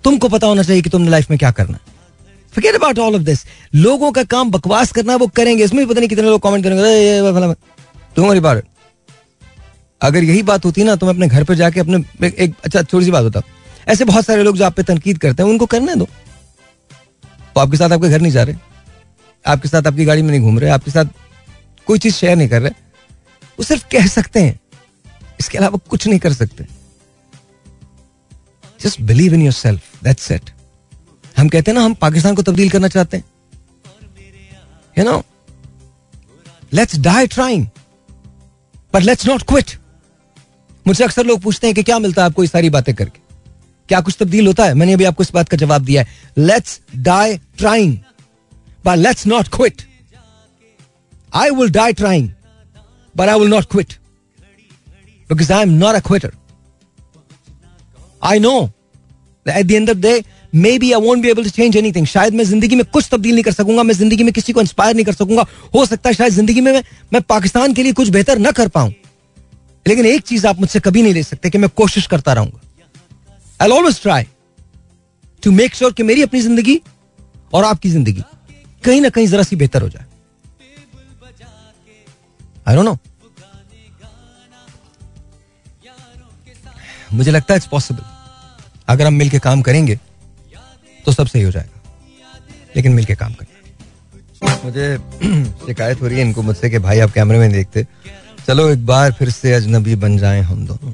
तुमको 0.04 0.28
पता 0.28 0.46
होना 0.46 0.62
चाहिए 0.62 0.82
कि 0.82 0.90
तुमने 0.90 1.10
लाइफ 1.10 1.30
में 1.30 1.38
क्या 1.38 1.50
करना 1.58 1.76
है 1.76 1.91
Forget 2.53 2.75
about 2.77 2.99
all 2.99 3.15
of 3.15 3.25
this. 3.25 3.45
लोगों 3.75 4.11
का 4.11 4.23
काम 4.23 4.51
बकवास 4.51 4.91
करना 4.91 5.15
वो 5.15 5.27
करेंगे। 5.27 5.63
इसमें 5.63 5.85
भी 5.85 5.89
पता 5.91 5.99
नहीं 5.99 6.09
कितने 6.09 6.25
लोग 6.25 6.41
कमेंट 6.41 6.63
करेंगे 6.63 7.53
तुम्हारी 8.15 8.39
बात 8.39 8.63
अगर 10.01 10.23
यही 10.23 10.41
बात 10.43 10.65
होती 10.65 10.83
ना 10.83 10.95
तो 10.95 11.05
मैं 11.05 11.13
अपने 11.13 11.27
घर 11.27 11.43
पर 11.43 11.55
जाके 11.55 11.79
अपने 11.79 11.97
एक, 12.27 12.53
अच्छा 12.65 12.83
थोड़ी 12.83 13.05
सी 13.05 13.11
बात 13.11 13.23
होता 13.23 13.41
ऐसे 13.87 14.05
बहुत 14.05 14.25
सारे 14.25 14.43
लोग 14.43 14.57
जो 14.57 14.65
आप 14.65 14.73
पे 14.73 14.83
तनकीद 14.83 15.17
करते 15.17 15.43
हैं 15.43 15.49
उनको 15.49 15.65
करने 15.65 15.95
दो। 15.95 16.07
वो 17.55 17.59
आपके 17.61 17.77
साथ 17.77 17.91
आपके 17.91 18.09
घर 18.09 18.21
नहीं 18.21 18.31
जा 18.31 18.43
रहे। 18.43 18.55
आपके 19.45 19.69
साथ 19.69 19.87
आपकी 19.87 20.05
गाड़ी 20.05 20.21
में 20.21 20.29
नहीं 20.31 20.41
घूम 20.41 20.59
रहे। 20.59 20.69
आपके 20.69 20.91
साथ 20.91 21.05
कोई 21.87 21.99
चीज़ 21.99 22.13
शेयर 22.13 22.37
नहीं 22.37 22.49
कर 22.49 22.61
रहे। 22.61 22.71
वो 23.59 23.63
सिर्फ़ 23.63 23.85
कह 23.91 24.07
सकते 24.07 24.39
हैं। 24.39 24.59
इसके 25.39 25.57
अलावा 25.57 25.79
कुछ 25.89 26.07
नहीं 26.07 26.19
कर 26.19 26.33
सकते। 26.33 26.65
Just 28.81 29.01
believe 29.01 29.33
in 29.33 29.41
yourself 29.53 30.03
that's 30.03 30.31
it 30.31 30.49
हम 31.35 31.49
कहते 31.49 31.71
हैं 31.71 31.77
ना, 31.77 31.83
हम 31.85 31.93
पाकिस्तान 31.93 32.35
को 32.35 32.41
तब्दील 32.43 32.69
करना 32.69 32.87
चाहते 32.87 33.17
हैं। 33.17 33.23
You 34.97 35.03
know 35.05 35.23
let's 36.73 36.99
die 36.99 37.27
trying 37.27 37.67
but 38.93 39.01
let's 39.01 39.27
not 39.27 39.43
quit 39.47 39.71
मुझसे 40.85 41.03
अक्सर 41.03 41.25
लोग 41.25 41.41
पूछते 41.41 41.67
हैं 41.67 41.75
कि 41.75 41.83
क्या 41.83 41.97
मिलता 41.99 42.21
है 42.21 42.29
आपको 42.29 42.43
ये 42.43 42.47
सारी 42.47 42.69
बातें 42.69 42.93
करके? 42.95 43.19
क्या 43.89 43.99
कुछ 44.01 44.15
तब्दील 44.19 44.47
होता 44.47 44.65
है? 44.65 44.73
मैंने 44.73 44.93
अभी 44.93 45.03
आपको 45.03 45.23
इस 45.23 45.31
बात 45.33 45.49
का 45.49 45.57
जवाब 45.57 45.83
दिया 45.85 46.03
है। 46.03 46.07
Let's 46.37 46.79
die 46.97 47.37
trying 47.57 47.97
but 48.85 48.97
let's 48.97 49.27
not 49.27 49.47
quit 49.47 49.81
I 51.35 51.49
will 51.49 51.69
die 51.71 51.93
trying 51.93 52.29
but 53.15 53.29
I 53.29 53.39
will 53.39 53.49
not 53.49 53.65
quit 53.71 53.93
because 55.29 55.51
I 55.53 55.61
am 55.61 55.69
not 55.69 55.95
a 55.95 55.99
quitter 56.07 56.31
I 58.23 58.39
know 58.39 58.55
at 59.45 59.65
the 59.65 59.71
end 59.71 59.89
of 59.89 59.97
day 59.97 60.19
maybe 60.79 60.91
I 60.91 61.01
won't 61.01 61.21
be 61.21 61.29
able 61.29 61.43
to 61.43 61.49
change 61.49 61.75
anything 61.77 62.05
शायद 62.07 62.33
मैं 62.33 62.43
ज़िंदगी 62.45 62.75
में 62.75 62.85
कुछ 62.85 63.07
तब्दील 63.11 63.33
नहीं 63.33 63.43
कर 63.43 63.51
सकूँगा 63.51 63.83
मैं 63.83 63.93
ज़िंदगी 63.95 64.23
में 64.23 64.31
किसी 64.33 64.53
को 64.53 64.61
इंस्पायर 64.61 64.95
नहीं 64.95 65.05
कर 65.05 65.13
सकूँगा। 65.13 65.45
हो 65.75 65.85
सकता 65.85 66.09
है 66.09 66.15
शायद 66.15 66.33
ज़िंदगी 66.33 66.61
में 66.61 66.71
मैं, 66.71 66.83
मैं 67.13 67.21
पाकिस्तान 67.23 67.73
के 67.73 67.83
लिए 67.83 67.93
कुछ 67.93 68.09
बेहतर 68.09 68.37
ना 68.39 68.51
कर 68.51 68.67
पाऊँ। 68.67 68.93
लेकिन 69.85 70.05
एक 70.05 70.21
चीज़ 70.23 70.45
आप 70.47 70.59
मुझसे 70.59 70.79
कभी 70.79 71.01
नहीं 71.03 71.13
ले 71.13 71.23
सकते 71.23 71.49
कि 71.49 71.57
मैं 71.57 71.69
कोशिश 71.77 72.07
करता 72.07 72.33
रहूँगा। 72.33 72.59
I 73.61 73.69
always 73.69 74.01
try 74.01 74.27
to 75.43 75.51
make 75.51 75.75
sure 75.75 75.93
कि 75.93 76.03
मेरी 76.03 76.21
अपनी 76.21 76.41
ज़िंदगी 76.41 76.79
और 77.53 77.63
आपकी 77.63 77.89
ज़िंदगी 77.89 78.23
कहीं 78.83 79.01
ना 79.01 79.09
कहीं 79.09 79.27
जरा 79.27 79.43
सी 79.43 79.55
बेहतर 79.55 79.81
हो 79.81 79.89
जाए। 79.89 80.05
आई 82.67 82.75
डोंट 82.75 82.85
नो 82.85 82.97
मुझे 87.13 87.31
लगता 87.31 87.53
है 87.53 87.57
इट्स 87.57 87.67
पॉसिबल 87.67 88.03
अगर 88.89 89.05
हम 89.05 89.13
मिलके 89.13 89.39
काम 89.41 89.61
करेंगे 89.61 89.99
तो 91.05 91.11
सब 91.11 91.27
सही 91.27 91.43
हो 91.43 91.51
जाएगा। 91.51 91.81
लेकिन 92.75 92.93
मिलके 92.93 93.15
काम 93.15 93.33
करना 93.33 94.57
मुझे 94.63 94.97
शिकायत 95.65 96.01
हो 96.01 96.07
रही 96.07 96.17
है 96.17 96.25
इनको 96.25 96.41
मुझसे 96.41 96.69
कि 96.69 96.79
भाई 96.79 96.99
आप 96.99 97.11
कैमरे 97.11 97.39
में 97.39 97.51
देखते। 97.51 97.85
चलो 98.47 98.69
एक 98.69 98.85
बार 98.85 99.11
फिर 99.11 99.29
से 99.29 99.53
अजनबी 99.53 99.95
बन 99.95 100.17
जाए 100.17 100.41
हम 100.41 100.65
दोनों। 100.67 100.93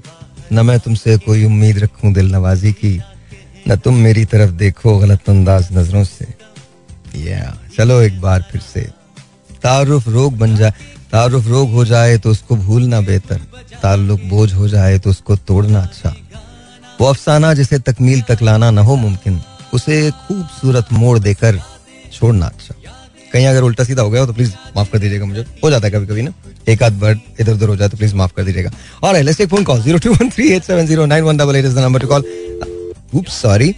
न 0.54 0.66
मैं 0.66 0.80
तुमसे 0.80 1.18
कोई 1.18 1.46
उम्मीद 1.46 1.80
रखूँ 1.80 2.14
दिल 2.14 2.32
नवाजी 2.32 2.72
की, 2.74 3.02
न 3.68 3.76
तुम 3.76 3.96
मेरी 3.96 4.26
तरफ़ 4.26 4.52
देखो 4.52 4.98
गलत 4.98 5.30
अंदाज 5.30 5.68
नज़रों 5.72 6.04
से। 6.04 6.28
या 7.16 7.58
चलो 7.78 8.02
एक 8.02 8.22
बार 8.22 8.46
फिर 8.52 8.62
से। 8.62 8.82
तारुफ 9.64 10.08
रोग 10.08 10.38
बन 10.38 10.56
जाए, 10.56 10.74
तारुफ 11.12 11.48
रोग 11.48 11.72
हो 11.72 11.86
जाए 11.86 12.18
तो 12.18 12.32
उसको 12.32 12.56
भूलना 12.56 13.02
बेहतर। 13.02 13.42
ताल्लुक 13.82 14.22
बोझ 14.22 14.54
हो 14.54 14.68
जाए 14.68 15.00
तो 15.00 15.10
उसको 15.10 15.36
तोड़ना 15.36 15.82
अच्छा। 15.82 16.16
वो 17.02 17.08
अफसाना 17.08 17.54
जिसे 17.54 17.80
तकमील 17.80 18.22
तक 18.22 18.38
लाना 18.42 18.72
ना 18.72 18.82
हो 18.82 18.96
मुमकिन। 18.96 19.42
उसे 19.74 20.10
खूबसूरत 20.12 20.86
मोड़ 20.94 21.18
देकर 21.20 21.62
छोड़ना 22.14 22.46
अच्छा। 22.46 22.76
कहीं 23.34 23.46
अगर 23.48 23.62
उल्टा 23.64 23.84
सीधा 23.84 24.02
हो 24.02 24.10
गया 24.10 24.22
हो 24.22 24.28
तो 24.28 24.34
प्लीज़ 24.34 24.54
माफ़ 24.76 24.92
कर 24.92 25.00
दीजिएगा 25.00 25.26
मुझे। 25.26 25.46
हो 25.64 25.70
जाता 25.70 25.88
है 25.88 25.92
कभी 25.94 26.06
कभी 26.08 26.22
ना। 26.22 26.34
एक 26.68 26.84
आध 26.84 27.00
वर्ड 27.02 27.20
इधर 27.40 27.54
उधर 27.54 27.68
हो 27.68 27.76
जाए 27.76 27.90
तो 27.90 27.98
प्लीज़ 27.98 28.16
माफ़ 28.16 28.34
कर 28.36 28.44
दीजिएगा। 28.44 28.72
और 29.04 29.34
phone 29.34 29.64
call 29.64 29.82
021387091188 29.84 31.66
is 31.66 31.74
the 31.76 31.84
number 31.86 32.02
to 32.04 32.08
call 32.08 32.24
oops, 33.16 33.34
sorry 33.36 33.70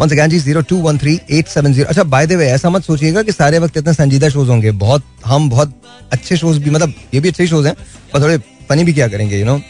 once 0.00 0.12
again, 0.12 0.28
जी 0.28 0.40
0213870 0.42 1.84
अच्छा 1.84 2.02
बाय 2.04 2.26
द 2.26 2.32
वे 2.32 2.46
ऐसा 2.48 2.70
मत 2.70 2.84
सोचिएगा 2.84 3.22
कि 3.22 3.32
सारे 3.32 3.58
वक्त 3.58 3.76
इतने 3.76 3.92
संजीदा 3.94 4.28
शोज़ 4.28 4.48
होंगे। 4.48 4.70
बहुत, 4.70 5.02
हम 5.26 5.50
बहुत 5.50 5.74
अच्छे 6.12 6.36
शोज़ 6.36 6.58
भी 6.58 6.70
मतलब 6.70 6.92
ये 7.14 7.20
भी 7.20 7.28
अच्छे 7.28 7.46
शोज़ 7.46 7.66
हैं, 7.66 7.74
पर 8.12 8.22
थोड़े 8.22 8.38
फनी 8.68 8.84
भी 8.84 8.92
क्या 8.92 9.08
करेंगे 9.08 9.38
यू 9.38 9.44
नो 9.46 9.60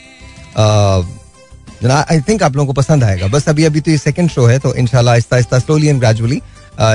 आई 1.89 2.21
थिंक 2.29 2.43
आप 2.43 2.57
लोगों 2.57 2.67
को 2.67 2.81
पसंद 2.81 3.05
आएगा। 3.05 3.27
बस 3.29 3.49
अभी 3.49 3.65
अभी 3.65 3.81
तो 3.81 3.91
ये 3.91 3.99
सेकंड 3.99 4.31
शो 4.31 4.45
है 4.47 4.59
तो 4.59 4.75
इनशाला 4.75 5.13
आहिस्ता 5.13 5.37
आहिस्ता 5.37 5.59
slowly 5.59 5.87
and 5.89 6.01
gradually 6.01 6.41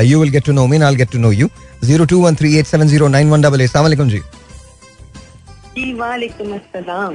you 0.09 0.19
will 0.19 0.29
get 0.31 0.45
to 0.45 0.51
know 0.51 0.65
me 0.67 0.81
I 0.81 0.95
get 0.95 1.11
to 1.11 1.19
know 1.19 1.31
you 1.31 1.49
zero 1.83 2.05
two 2.05 2.19
one 2.21 2.35
three 2.35 2.55
eight 2.57 2.65
seven 2.65 2.87
zero 2.87 3.07
nine 3.07 3.29
one 3.29 3.41
double 3.41 3.61
eight 3.61 3.69
सलाम 3.69 4.09
जी। 4.09 4.21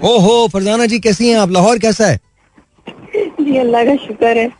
ओहो 0.06 0.48
फरजाना 0.52 0.86
जी 0.86 0.98
कैसी 1.00 1.28
हैं 1.28 1.38
आप? 1.38 1.50
लाहौर 1.50 1.78
कैसा 1.78 2.06
है? 2.06 2.18
जी 3.16 3.56
अल्लाह 3.58 3.84
का 3.84 3.94
शुक्र 4.06 4.36
है। 4.38 4.50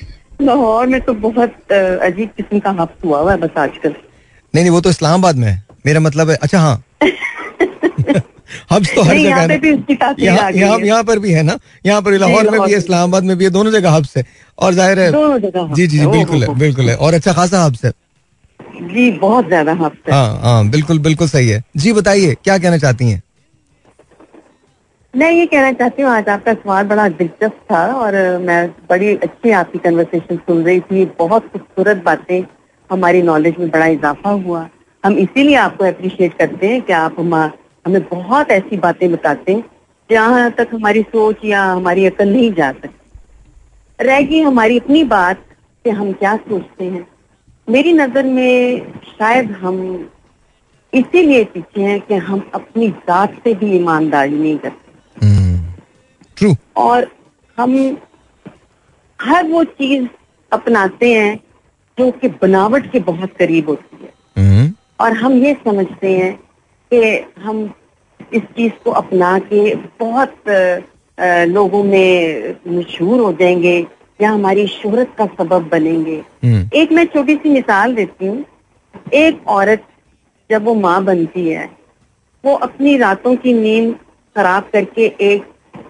लाहौर 0.42 0.86
में 0.86 1.00
तो 1.00 1.14
बहुत 1.24 1.72
अजीब 1.72 2.28
किस्म 2.36 2.58
का 2.58 2.70
हफ्स 2.80 3.04
हुआ 3.04 3.18
हुआ 3.20 3.32
है 3.32 3.38
बस 3.38 3.58
आजकल। 3.58 3.94
नहीं 4.54 4.62
नहीं 4.64 4.70
वो 4.70 4.80
तो 4.80 4.90
इस्लामाबाद 4.90 5.36
में 5.36 5.48
है। 5.48 5.62
मेरा 5.86 6.00
मतलब 6.00 6.30
है 6.30 6.36
अच्छा 6.36 6.60
हाँ। 6.60 6.82
हब्स 8.72 8.94
तो 8.94 9.02
हर 9.02 9.16
जगह 9.16 9.26
यहाँ 9.26 9.42
है 9.42 10.14
यहाँ 10.20 10.50
यहाँ 10.52 10.78
यहाँ 10.80 11.02
पर 11.04 11.18
भी 11.18 11.32
है 11.32 11.42
ना? 11.42 11.58
यहाँ 11.86 12.02
पर 12.02 12.18
लाहौर 12.18 12.50
में 12.50 12.60
भी 12.60 12.70
है 12.72 12.78
इस्लामाबाद 12.78 13.24
में 13.24 13.36
भी 13.38 13.44
है 13.44 13.50
दोनों 13.50 13.72
जगह 13.72 13.90
हब्स 13.90 14.16
है। 14.16 14.24
और 14.58 14.74
ज़ाहिर 14.74 14.98
है 15.00 15.10
दोनों 15.12 15.38
जगह 15.40 15.60
हब्स 15.60 15.76
जी 15.76 15.86
जी 15.86 15.98
जी 15.98 16.06
बिल्कुल 16.08 16.42
है 16.42 16.58
बिल्कुल 16.58 16.88
है। 16.90 16.96
और 16.96 17.14
अच्छा 17.14 17.32
खासा 17.32 17.64
हब्स 17.64 17.84
है। 17.84 17.92
जी 18.84 19.10
बहुत 19.12 19.46
ज़्यादा 19.46 19.72
हफ्स 19.80 20.12
हाँ। 20.12 20.40
हाँ 20.42 20.68
बिल्कुल 20.70 20.98
बिल्कुल 21.00 21.28
सही 21.28 21.48
है। 21.48 21.62
जी 21.76 21.92
बताइए 21.92 22.36
क्या 22.44 22.58
कहना 22.58 22.78
चाहती 22.78 23.10
हैं? 23.10 23.22
मैं 25.14 25.30
ये 25.32 25.46
कहना 25.46 25.72
चाहती 25.72 26.02
हूँ 26.02 26.10
आज 26.10 26.28
आपका 26.28 26.52
सवाल 26.54 26.84
बड़ा 26.86 27.08
दिलचस्प 27.10 27.60
था 27.70 27.86
और 27.94 28.14
मैं 28.40 28.66
बड़ी 28.90 29.14
अच्छी 29.16 29.50
आपकी 29.52 29.78
कन्वर्सेशन 29.78 30.36
सुन 30.38 30.62
रही 30.64 30.80
थी। 30.80 31.04
बहुत 31.18 31.48
खूबसूरत 31.52 32.02
बातें 32.04 32.42
हमारी 32.90 33.22
नॉलेज 33.22 33.54
में 33.58 33.70
बड़ा 33.70 33.86
इजाफा 33.88 34.30
हुआ। 34.44 34.68
हम 35.04 35.16
इसीलिए 35.18 35.54
आपको 35.56 35.84
अप्रिशिएट 35.84 36.38
करते 36.38 36.68
हैं 36.68 36.80
कि 36.82 36.92
आप 36.92 37.16
हम 37.18 37.34
हमें 37.86 38.08
बहुत 38.08 38.50
ऐसी 38.50 38.76
बातें 38.76 39.12
बताते 39.12 39.52
हैं 39.52 39.64
जहाँ 40.10 40.50
तक 40.50 40.68
हमारी 40.74 41.02
सोच 41.02 41.36
या 41.44 41.64
हमारी 41.64 42.06
अकल 42.06 42.28
नहीं 42.28 42.52
जा 42.52 42.72
सकती। 42.72 43.20
रहेगी 44.00 44.40
हमारी 44.40 44.78
अपनी 44.78 45.04
बात 45.04 45.44
कि 45.84 45.90
हम 45.90 46.12
क्या 46.12 46.36
सोचते 46.36 46.84
हैं। 46.84 47.08
मेरी 47.70 47.92
नज़र 47.92 48.22
में 48.22 48.92
शायद 48.92 49.50
हम 49.50 50.08
इसीलिए 50.94 51.44
पीछे 51.44 51.80
हैं 51.80 52.00
कि 52.00 52.14
हम 52.14 52.50
अपनी 52.54 52.88
जात 52.88 53.32
से 53.34 53.54
भी 53.54 53.76
ईमानदारी 53.76 54.38
नहीं 54.38 54.58
करते। 54.58 54.90
ट्रू 56.36 56.56
और 56.76 57.12
हम 57.58 57.98
हर 59.22 59.46
वो 59.46 59.64
चीज़ 59.64 60.08
अपनाते 60.52 61.14
हैं 61.14 61.40
जो 61.98 62.10
कि 62.10 62.28
बनावट 62.28 62.92
के 62.92 62.98
बहुत 62.98 63.32
करीब 63.38 63.68
होती 63.68 63.98
है। 64.02 64.10
hmm. 64.68 64.80
और 65.00 65.12
हम 65.12 65.32
ये 65.32 65.54
समझते 65.54 66.18
हैं 66.18 66.49
कि 66.92 67.02
हम 67.42 67.62
इस 68.34 68.42
चीज़ 68.56 68.72
को 68.84 68.90
अपना 69.00 69.38
के 69.42 69.74
बहुत 70.00 70.48
लोगों 71.48 71.82
में 71.84 72.54
मशहूर 72.68 73.20
हो 73.20 73.32
जाएँगे 73.32 73.78
या 74.20 74.30
हमारी 74.30 74.66
शोहरत 74.66 75.14
का 75.18 75.26
सबब 75.38 75.68
बनेंगे। 75.68 76.22
एक 76.80 76.92
मैं 76.92 77.04
छोटी 77.06 77.34
सी 77.36 77.50
मिसाल 77.50 77.94
देती 77.94 78.26
हूँ। 78.26 78.44
एक 79.14 79.48
औरत 79.48 79.84
जब 80.50 80.64
वो 80.64 80.74
माँ 80.74 81.02
बनती 81.04 81.48
है 81.48 81.68
वो 82.44 82.54
अपनी 82.58 82.96
रातों 82.96 83.34
की 83.36 83.52
नींद 83.52 83.94
खराब 84.36 84.68
करके 84.72 85.06
एक 85.22 85.42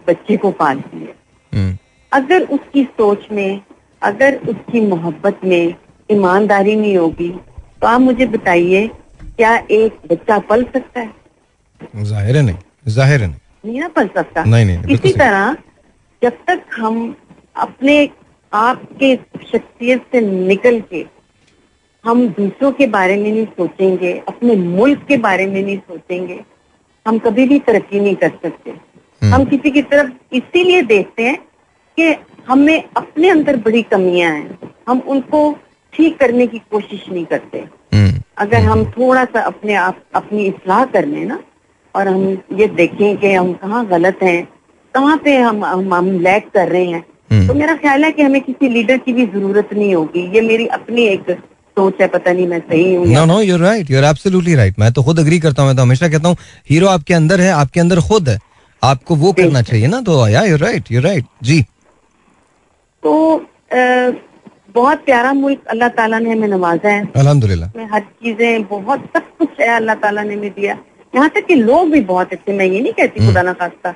बच्चे 0.08 0.36
को 0.36 0.50
पालती 0.52 0.98
है। 0.98 1.78
अगर 2.12 2.42
उसकी 2.44 2.84
सोच 2.84 3.26
में 3.32 3.60
अगर 4.02 4.36
उसकी 4.48 4.80
मोहब्बत 4.80 5.40
में 5.44 5.74
ईमानदारी 6.08 6.74
नहीं 6.76 6.96
होगी 6.96 7.28
तो 7.80 7.86
आप 7.86 8.00
मुझे 8.00 8.26
बताइए 8.26 8.88
क्या 9.40 9.54
एक 9.72 9.92
बच्चा 10.10 10.38
पल 10.48 10.62
सकता 10.64 11.00
है? 11.00 11.10
ज़ाहिर 12.04 12.36
है 12.36 12.42
नहीं 12.42 12.56
ज़ाहिर 12.88 13.20
है 13.20 13.26
नहीं। 13.26 13.38
नहीं 13.64 13.80
ना 13.80 13.88
पल 13.88 14.08
सकता? 14.08 14.44
नहीं, 14.44 14.64
नहीं, 14.66 14.94
इसी 14.94 15.12
तरह 15.12 15.56
जब 16.22 16.36
तक 16.46 16.64
हम 16.76 17.16
अपने 17.56 17.96
आप 18.52 18.82
के 19.00 19.14
शख्सियत 19.52 20.04
से 20.12 20.20
निकल 20.20 20.80
के 20.92 21.04
हम 22.04 22.26
दूसरों 22.28 22.72
के 22.72 22.86
बारे 22.88 23.16
में 23.16 23.30
नहीं 23.30 23.46
सोचेंगे 23.46 24.12
अपने 24.28 24.56
मुल्क 24.56 25.06
के 25.08 25.16
बारे 25.24 25.46
में 25.46 25.62
नहीं 25.62 25.78
सोचेंगे 25.78 26.40
हम 27.06 27.18
कभी 27.18 27.46
भी 27.48 27.58
तरक्की 27.66 28.00
नहीं 28.00 28.14
कर 28.16 28.38
सकते। 28.44 28.74
हम 29.30 29.44
किसी 29.46 29.70
की 29.70 29.82
तरफ़ 29.82 30.36
इसीलिए 30.36 30.82
देखते 30.94 31.28
हैं 31.28 31.36
कि 31.98 32.14
हमें 32.48 32.82
अपने 32.96 33.28
अंदर 33.30 33.56
बड़ी 33.64 33.82
कमियाँ 33.90 34.32
हैं। 34.32 34.72
हम 34.88 35.00
उनको 35.08 35.52
ठीक 35.92 36.18
करने 36.18 36.46
की 36.46 36.58
कोशिश 36.70 37.08
नहीं 37.08 37.24
करते। 37.26 37.64
अगर 38.40 38.62
हम 38.64 38.84
थोड़ा 38.92 39.24
सा 39.24 39.40
अपने 39.46 39.74
आप 39.76 40.02
अपनी 40.14 40.46
इस्लाह 40.46 40.84
कर 40.92 41.06
लें 41.06 41.24
ना 41.26 41.38
और 41.94 42.08
हम 42.08 42.58
ये 42.58 42.66
देखें 42.76 43.16
कि 43.16 43.32
हम 43.32 43.52
कहाँ 43.62 43.86
गलत 43.86 44.18
हैं 44.22 44.42
कहाँ 44.94 45.16
पे 45.24 45.36
हम 45.38 45.64
हम, 45.64 45.94
हम 45.94 46.10
लैग 46.20 46.50
कर 46.54 46.68
रहे 46.68 46.84
हैं 46.86 47.46
तो 47.46 47.54
मेरा 47.54 47.74
ख्याल 47.76 48.04
है 48.04 48.10
कि 48.12 48.22
हमें 48.22 48.40
किसी 48.42 48.68
लीडर 48.68 48.98
की 48.98 49.12
भी 49.12 49.26
ज़रूरत 49.26 49.68
नहीं 49.72 49.94
होगी। 49.94 50.20
ये 50.34 50.40
मेरी 50.42 50.66
अपनी 50.76 51.06
एक 51.06 51.30
सोच 51.30 52.00
है 52.00 52.06
पता 52.08 52.32
नहीं 52.32 52.46
मैं 52.48 52.58
सही 52.60 52.94
हूँ 52.94 53.06
no 53.08 53.24
no 53.24 53.40
you're 53.40 53.60
right 53.60 53.90
absolutely 53.90 54.54
right 54.54 54.78
मैं 54.78 54.92
तो 54.92 55.02
खुद 55.02 55.18
अग्री 55.20 55.38
करता 55.40 55.62
हूँ 55.62 55.68
मैं 55.68 55.76
तो 55.76 55.82
हमेशा 55.82 56.08
कहता 56.08 56.28
हूँ 56.28 56.36
हीरो 56.70 56.86
आपके 56.88 57.14
अंदर 57.14 57.40
है 57.40 57.50
आपके 57.52 57.80
अंदर 57.80 58.00
खुद 58.08 58.28
है। 58.28 58.38
आपको 58.82 59.16
वो 59.16 59.32
करना 59.32 59.62
चाहिए 59.62 59.86
ना 59.86 60.00
तो 60.02 60.26
या 60.28 60.42
यूर 60.44 60.58
राइट 60.60 60.90
यूर 60.92 61.02
राइट 61.02 61.24
जी। 61.42 61.60
तो 63.02 63.12
बहुत 64.74 65.04
प्यारा 65.04 65.32
मुल्क 65.34 65.66
अल्लाह 65.70 65.88
ताला 65.96 66.18
ने 66.18 66.30
हमें 66.30 66.48
नवाजा 66.48 66.88
है। 66.90 67.06
अल्हम्दुलिल्लाह। 67.16 67.70
में 67.76 67.86
हर 67.92 68.00
चीज़ें 68.00 68.62
बहुत 68.68 69.04
सब 69.16 69.22
कुछ 69.38 69.60
है 69.60 69.68
अल्लाह 69.76 69.94
ताला 70.02 70.22
ने 70.22 70.34
हमें 70.34 70.50
दिया। 70.50 70.76
यहाँ 71.14 71.28
तक 71.28 71.46
कि 71.46 71.54
लोग 71.56 71.90
भी 71.90 72.00
बहुत 72.08 72.32
अच्छे 72.32 72.52
मैं 72.52 72.66
ये 72.66 72.80
नहीं 72.80 72.92
कहती 72.92 73.26
खुदा 73.26 73.42
ना 73.42 73.52
खास्ता 73.52 73.90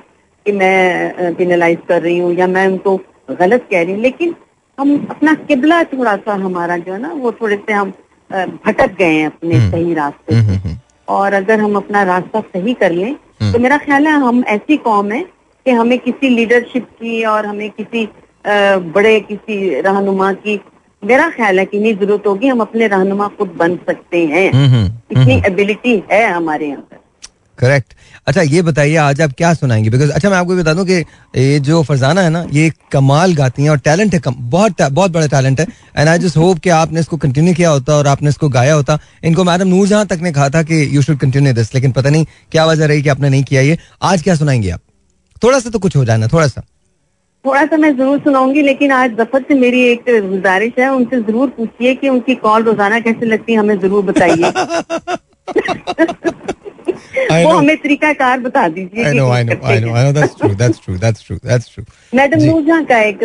कि 0.45 0.51
मैं 0.53 1.33
पिनलाइज 1.35 1.77
कर 1.87 2.01
रही 2.01 2.17
हूँ 2.17 2.33
या 2.35 2.47
मैं 2.47 2.67
उनको 2.67 2.97
गलत 3.31 3.67
कह 3.71 3.83
रही 3.83 3.93
हूँ 3.93 4.01
लेकिन 4.01 4.35
हम 4.77 4.95
अपना 5.09 5.33
किबला 5.47 5.83
थोड़ा 5.85 6.15
सा 6.17 6.33
हमारा 6.41 6.77
जो 6.77 6.93
है 6.93 6.99
ना 7.01 7.11
वो 7.13 7.31
थोड़े 7.31 7.55
से 7.57 7.73
हम 7.73 7.93
भटक 8.31 8.95
गए 8.99 9.13
हैं 9.13 9.25
अपने 9.25 9.59
सही 9.71 9.93
रास्ते 9.93 10.41
से। 10.41 10.75
और 11.09 11.33
अगर 11.33 11.59
हम 11.59 11.75
अपना 11.75 12.03
रास्ता 12.03 12.39
सही 12.41 12.73
कर 12.75 12.91
लें 12.91 13.15
तो 13.43 13.59
मेरा 13.59 13.77
ख्याल 13.77 14.07
है 14.07 14.13
हम 14.21 14.43
ऐसी 14.49 14.77
कौम 14.85 15.11
है 15.11 15.21
कि 15.65 15.71
हमें 15.71 15.97
किसी 15.99 16.29
लीडरशिप 16.29 16.85
की 16.99 17.23
और 17.25 17.45
हमें 17.45 17.69
किसी 17.71 18.05
बड़े 18.47 19.19
किसी 19.19 19.81
रहनुमा 19.81 20.31
की 20.35 20.59
मेरा 21.03 21.29
ख्याल 21.29 21.59
है 21.59 21.65
कि 21.65 21.79
नहीं 21.79 21.95
ज़रूरत 21.97 22.27
होगी 22.27 22.47
हम 22.47 22.59
अपने 22.59 22.87
रहनुमा 22.87 23.27
खुद 23.37 23.55
बन 23.57 23.75
सकते 23.87 24.25
हैं। 24.25 24.45
इतनी 25.11 25.41
एबिलिटी 25.47 26.03
है 26.11 26.25
हमारे 26.33 26.71
अंदर 26.71 26.99
करेक्ट 27.59 27.93
अच्छा 28.27 28.41
ये 28.41 28.61
बताइए 28.61 28.95
आज 28.95 29.21
आप 29.21 29.33
क्या 29.37 29.53
सुनाएँगे? 29.53 29.89
बिकॉज़ 29.89 30.11
अच्छा 30.11 30.29
मैं 30.29 30.37
आपको 30.37 30.53
ये 30.53 30.61
बता 30.61 30.73
दूँ 30.73 30.85
कि 30.85 30.93
ये 30.93 31.59
जो 31.59 31.81
फरजाना 31.83 32.21
है 32.21 32.29
ना 32.29 32.43
ये 32.53 32.71
कमाल 32.91 33.33
गाती 33.35 33.63
हैं 33.63 33.69
और 33.69 33.77
टैलेंट 33.79 34.13
है 34.13 34.19
कम, 34.19 34.35
बहुत 34.39 34.81
बहुत 34.81 35.11
बड़ा 35.11 35.27
टैलेंट 35.27 35.59
है। 35.59 35.67
एंड 35.97 36.09
आई 36.09 36.19
जस्ट 36.19 36.37
होप 36.37 36.59
कि 36.59 36.69
आपने 36.71 36.99
इसको 36.99 37.17
कंटिन्यू 37.17 37.53
किया 37.53 37.69
होता 37.69 37.95
और 37.95 38.07
आपने 38.07 38.29
इसको 38.29 38.49
गाया 38.49 38.73
होता। 38.73 38.97
इनको 39.23 39.43
मैडम 39.43 39.67
नूर 39.67 39.77
नूरजहां 39.77 40.05
तक 40.05 40.19
ने 40.21 40.31
कहा 40.31 40.49
था 40.49 40.63
कि 40.63 40.95
यू 40.95 41.01
शुड 41.01 41.17
कंटिन्यू 41.17 41.53
दिस 41.53 41.73
लेकिन 41.75 41.91
पता 41.91 42.09
नहीं 42.09 42.25
क्या 42.51 42.65
वजह 42.65 42.85
रही 42.85 43.01
कि 43.01 43.09
आपने 43.09 43.29
नहीं 43.29 43.43
किया 43.43 43.61
ये। 43.61 43.77
आज 44.01 44.23
क्या 44.23 44.35
सुनाएँगे 44.35 44.69
आप? 44.69 44.81
थोड़ा 45.43 45.59
सा 45.59 45.69
तो 45.69 45.79
कुछ 45.79 45.95
हो 45.95 46.05
जाना 46.05 46.27
थोड़ा 46.27 46.47
सा। 46.47 46.61
थोड़ा 47.45 47.65
सा 47.65 47.77
मैं 47.77 47.95
ज़रूर 47.97 48.19
सुनाऊँगी 48.19 48.61
लेकिन 48.61 48.91
आज 48.91 49.15
ज़फ़र 49.17 49.41
से 49.47 49.55
मेरी 49.59 49.81
एक 49.87 50.03
गुजारिश 50.29 50.73
है 50.79 50.89
उनसे 50.93 51.21
ज़रूर 51.21 51.49
पूछिए 51.57 51.93
कि 51.95 52.09
उनकी 52.09 52.35
कॉल 52.45 52.63
रोज़ाना 52.63 52.99
कैसे 53.07 53.25
लगती 53.25 53.53
है 53.53 53.59
हमें 53.59 53.79
ज़रूर 53.79 54.03
बताइए 54.05 54.51
वो. 57.43 57.49
हमें 57.49 57.75
तरीकाकार 57.77 58.39
बता 58.39 58.67
दीजिए 58.67 59.03
I 59.03 59.11
कि 59.11 59.17
know, 59.19 59.29
I 59.29 59.43
किस 59.43 59.49
know, 59.49 59.61
करते 59.61 59.75
I 59.75 59.79
know। 59.83 59.93
I 59.95 60.03
know. 60.03 60.13
That's 60.13 60.35
true, 60.35 60.55
that's 60.55 60.79
true, 60.79 60.97
that's 60.97 61.21
true, 61.23 61.37
that's 61.43 61.69
true. 61.69 61.85
Madam. 62.13 62.43
Noor Jahan 62.43 62.85
का 62.85 62.99
एक 63.01 63.19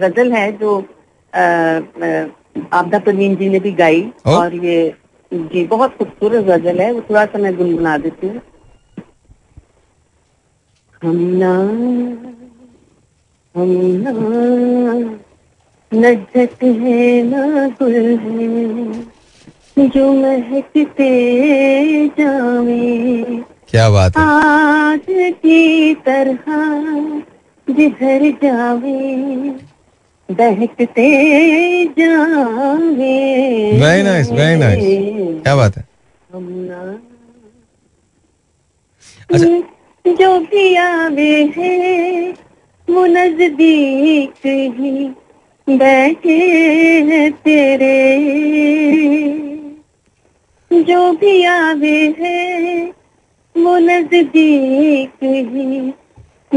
गज़ल 0.00 0.32
है 0.32 0.50
जो 0.58 0.76
आपदा 2.72 2.98
परवीन 2.98 3.36
जी 3.36 3.48
ने 3.48 3.58
भी 3.60 3.72
गाई 3.80 4.02
और 4.26 4.54
ये 4.64 4.78
जी 5.32 5.64
बहुत 5.66 5.96
खूबसूरत 5.98 6.44
गज़ल 6.44 6.80
है 6.80 6.92
वो 6.92 7.00
थोड़ा 7.10 7.24
सा 7.26 7.38
मैं 7.38 7.56
गुनगुना 7.56 7.96
देती 7.98 8.26
हूँ 8.26 8.40
हम 11.02 11.16
ना 11.42 11.52
नजत 15.92 16.62
है 16.62 17.22
ना 17.22 17.44
गुल 17.78 17.94
है 18.22 19.88
जो 19.88 20.12
महकते 20.12 21.08
जावे। 22.18 23.24
क्या 23.70 23.88
बात 23.90 24.16
है? 24.16 24.24
आग 24.24 25.06
की 25.42 25.94
तरह 26.06 26.44
जिधर 27.68 28.22
जावे 28.42 29.50
बहकते 30.28 31.08
जावे। 31.98 33.16
वेरी 33.80 34.02
नाइस 34.02 34.30
वेरी 34.30 34.56
नाइस 34.60 34.84
क्या 35.42 35.54
बात 35.56 35.76
है? 35.76 35.84
हम 36.30 36.44
ना 36.50 36.80
अच्छा। 39.32 40.12
जो 40.12 40.38
भी 40.40 40.74
आवे 40.76 41.32
है 41.56 41.74
वो 42.90 43.06
नज़दीक 43.06 44.46
ही 44.46 45.08
बैठे 45.68 46.38
हैं 47.08 47.30
तेरे। 47.32 47.96
जो 50.72 51.12
भी 51.12 51.42
आवे 51.44 52.14
है 52.18 52.86
वो 53.56 53.76
नज़दीक 53.78 55.24
ही 55.24 55.80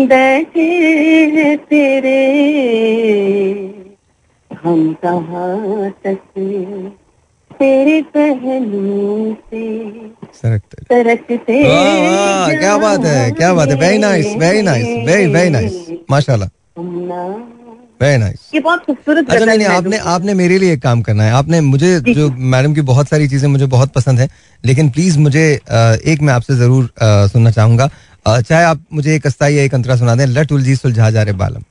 बैठे 0.06 0.69
हैं 1.35 1.57
तेरे। 1.57 2.19
हम 4.51 4.93
कहाँ 4.93 5.89
तक 6.03 6.22
तेरे 7.51 8.01
पहलू 8.01 9.35
से 9.49 9.68
सरकते 10.34 10.84
सरकते 10.84 11.35
वाह, 11.64 11.97
वाह, 11.99 12.53
क्या 12.56 12.77
बात 12.77 13.06
है 13.06 13.31
क्या 13.31 13.53
बात 13.53 13.69
है। 13.69 13.76
Very 13.77 13.97
nice 13.97 14.26
very 14.39 14.61
nice 14.64 14.85
very 15.07 15.27
very 15.34 15.49
nice 15.49 15.88
माशाल्लाह। 16.11 16.49
वेरी 18.01 18.18
नाइस 18.18 18.49
ये 18.53 18.60
बहुत 18.60 18.84
खूबसूरत 18.85 19.30
अच्छा 19.30 19.45
नहीं 19.45 19.57
नहीं 19.57 19.68
आपने 19.68 19.97
आपने 20.07 20.34
मेरे 20.34 20.57
लिए 20.57 20.73
एक 20.73 20.81
काम 20.81 21.01
करना 21.01 21.23
है। 21.23 21.31
आपने 21.34 21.61
मुझे 21.61 21.99
जो 22.01 22.30
मैडम 22.30 22.73
की 22.73 22.81
बहुत 22.91 23.10
सारी 23.10 23.27
चीज़ें 23.30 23.47
मुझे 23.49 23.65
बहुत 23.68 23.93
पसंद 23.93 24.19
है 24.19 24.30
लेकिन 24.64 24.89
प्लीज़ 24.89 25.18
मुझे 25.19 25.47
एक 26.06 26.22
मैं 26.22 26.34
आपसे 26.34 26.56
ज़रूर 26.57 26.89
सुनना 27.01 27.51
चाहूँगा। 27.51 27.89
चाहे 28.27 28.64
आप 28.64 28.85
मुझे 28.93 29.15
एक 29.15 29.26
अस्ताई 29.27 29.53
या 29.56 29.64
एक 29.64 29.73
अंतरा 29.76 29.95
सुना 29.95 30.15
दें। 30.15 30.26
लट 30.27 30.51
उलझी 30.51 30.76
सुलझा 30.76 31.10
जा 31.11 31.23
रे 31.23 31.34
बालम। 31.34 31.64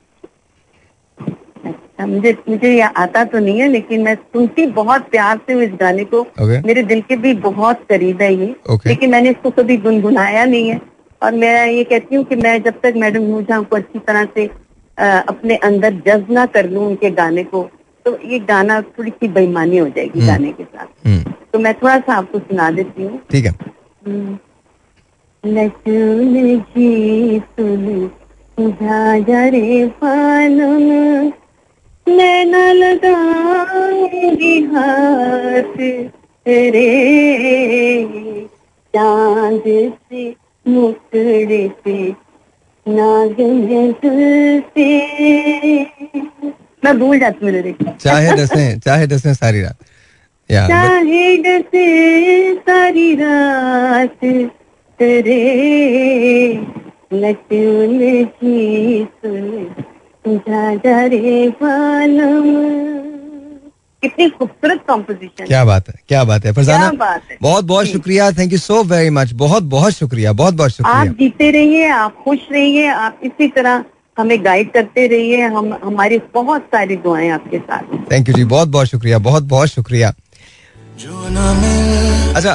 मुझे 2.07 2.31
मुझे 2.49 2.73
ये 2.73 2.81
आता 2.81 3.23
तो 3.23 3.39
नहीं 3.39 3.59
है 3.59 3.67
लेकिन 3.67 4.01
मैं 4.03 4.15
सुनती 4.15 4.65
बहुत 4.77 5.09
प्यार 5.11 5.37
से 5.37 5.53
हूँ 5.53 5.61
इस 5.63 5.71
गाने 5.79 6.03
को। 6.03 6.21
Okay. 6.41 6.65
मेरे 6.65 6.83
दिल 6.83 7.01
के 7.01 7.15
भी 7.15 7.33
बहुत 7.47 7.85
करीब 7.89 8.21
है 8.21 8.33
ये। 8.33 8.55
Okay. 8.71 8.87
लेकिन 8.87 9.09
मैंने 9.11 9.29
इसको 9.29 9.49
कभी 9.51 9.77
गुनगुनाया 9.77 10.45
नहीं 10.45 10.69
है। 10.69 10.79
और 11.21 11.33
मैं 11.33 11.65
ये 11.67 11.83
कहती 11.83 12.15
हूँ 12.15 12.23
कि 12.25 12.35
मैं 12.35 12.61
जब 12.63 12.79
तक 12.83 12.93
मैडम 12.97 13.23
नूरजहां 13.23 13.63
को 13.63 13.75
अच्छी 13.75 13.99
तरह 13.99 14.25
से 14.35 14.45
अ, 14.97 15.05
अपने 15.29 15.55
अंदर 15.55 15.93
जज्ब 16.05 16.31
ना 16.31 16.45
कर 16.45 16.69
लूँ 16.69 16.85
उनके 16.87 17.09
गाने 17.11 17.43
को 17.43 17.69
तो 18.05 18.17
ये 18.25 18.39
गाना 18.39 18.81
थोड़ी 18.81 19.11
सी 19.11 19.27
बेईमानी 19.27 19.77
हो 19.77 19.87
जाएगी 19.87 20.19
हम्म। 20.19 20.27
गाने 20.27 20.51
के 20.51 20.63
साथ। 20.63 21.07
हम्म, 21.07 21.31
तो 21.53 21.59
मैं 21.59 21.73
थोड़ा 21.73 21.97
सा 21.99 22.13
आपको 22.13 22.39
सुना 22.39 22.69
देती 22.71 23.03
हूँ। 23.03 23.19
ठीक 23.31 23.45
है। 23.45 23.51
लचूल 25.43 26.57
जी 26.77 27.39
सुन 27.39 28.09
जा 28.81 29.43
रे 29.47 29.85
मैं 32.17 32.45
न 32.45 32.55
लगाऊँगी 32.77 34.61
हाथ 34.63 35.77
रे 36.47 36.89
चाँद 38.95 39.63
से 39.95 40.35
मुकड़े 40.67 41.71
पे 41.85 41.97
से। 44.61 44.91
मैं 46.85 46.99
भूल 46.99 47.19
जाती 47.19 47.45
हूँ 47.45 47.53
lyrics। 47.53 47.97
चाहे 47.97 48.35
डसें 48.35 48.79
चाहे 48.79 49.07
डसें 49.07 49.33
सारी 49.33 49.61
रात। 49.61 49.77
चाहे 50.49 51.37
डसे 51.37 51.85
सारी 52.55 53.15
रात 53.15 54.25
तेरे। 54.99 55.39
लचूल 57.13 57.99
की 58.25 58.57
सुन 59.03 59.65
कितनी 64.03 64.29
खूबसूरत 64.29 64.83
कॉम्पोजिशन 64.87 65.45
क्या 65.45 65.63
बात 65.65 65.87
है 65.89 65.93
क्या 66.09 66.23
बात 66.23 66.45
है 66.45 66.51
फरजाना। 66.51 66.89
क्या 66.89 66.97
बात 66.99 67.21
है? 67.31 67.37
बहुत 67.41 67.65
बहुत 67.65 67.87
शुक्रिया 67.87 68.31
thank 68.31 68.51
you 68.51 68.57
so 68.57 68.83
very 68.83 69.09
much 69.09 69.31
बहुत 69.33 69.63
बहुत 69.63 69.93
शुक्रिया 69.93 70.33
बहुत 70.33 70.53
बहुत 70.53 70.71
शुक्रिया। 70.71 70.95
आप 70.99 71.07
जीते 71.07 71.49
रहिए 71.51 71.89
आप 71.89 72.15
खुश 72.23 72.39
रहिए 72.51 72.87
आप 72.87 73.19
इसी 73.23 73.47
तरह 73.47 73.83
हमें 74.19 74.45
गाइड 74.45 74.71
करते 74.71 75.07
रहिए। 75.07 75.41
हम 75.41 75.73
हमारी 75.83 76.17
बहुत 76.33 76.61
सारी 76.61 76.95
दुआएँ 76.95 77.29
आपके 77.29 77.57
साथ 77.59 78.11
थैंक 78.11 78.29
यू 78.29 78.35
जी 78.35 78.43
बहुत 78.43 78.67
बहुत 78.67 78.87
शुक्रिया 78.87 79.17
बहुत 79.19 79.43
बहुत 79.43 79.67
शुक्रिया। 79.69 80.13
अच्छा 82.35 82.53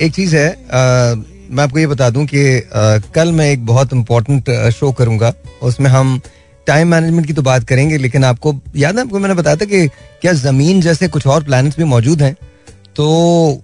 एक 0.00 0.12
चीज़ 0.14 0.36
है 0.36 0.48
अ, 0.48 1.14
मैं 1.50 1.64
आपको 1.64 1.78
ये 1.78 1.86
बता 1.86 2.10
दूँ 2.10 2.24
कि 2.26 2.44
अ, 2.58 2.98
कल 3.14 3.32
मैं 3.32 3.50
एक 3.52 3.66
बहुत 3.66 3.92
इम्पोर्टेंट 3.92 4.50
शो 4.70 4.92
करूँगा। 4.92 5.32
उसमें 5.62 5.90
हम 5.90 6.20
टाइम 6.66 6.88
मैनेजमेंट 6.88 7.26
की 7.26 7.32
तो 7.32 7.42
बात 7.42 7.64
करेंगे, 7.64 7.96
लेकिन 7.98 8.24
आपको 8.24 8.54
याद 8.76 8.96
है, 8.96 9.02
आपको 9.02 9.18
मैंने 9.18 9.34
बताया 9.34 9.56
था 9.56 9.64
कि 9.64 9.86
क्या 10.22 10.32
ज़मीन 10.32 10.80
जैसे 10.80 11.08
कुछ 11.08 11.26
और 11.26 11.44
प्लैनेट्स 11.44 11.76
भी 11.78 11.84
मौजूद 11.84 12.22
हैं? 12.22 12.34
तो 12.96 13.62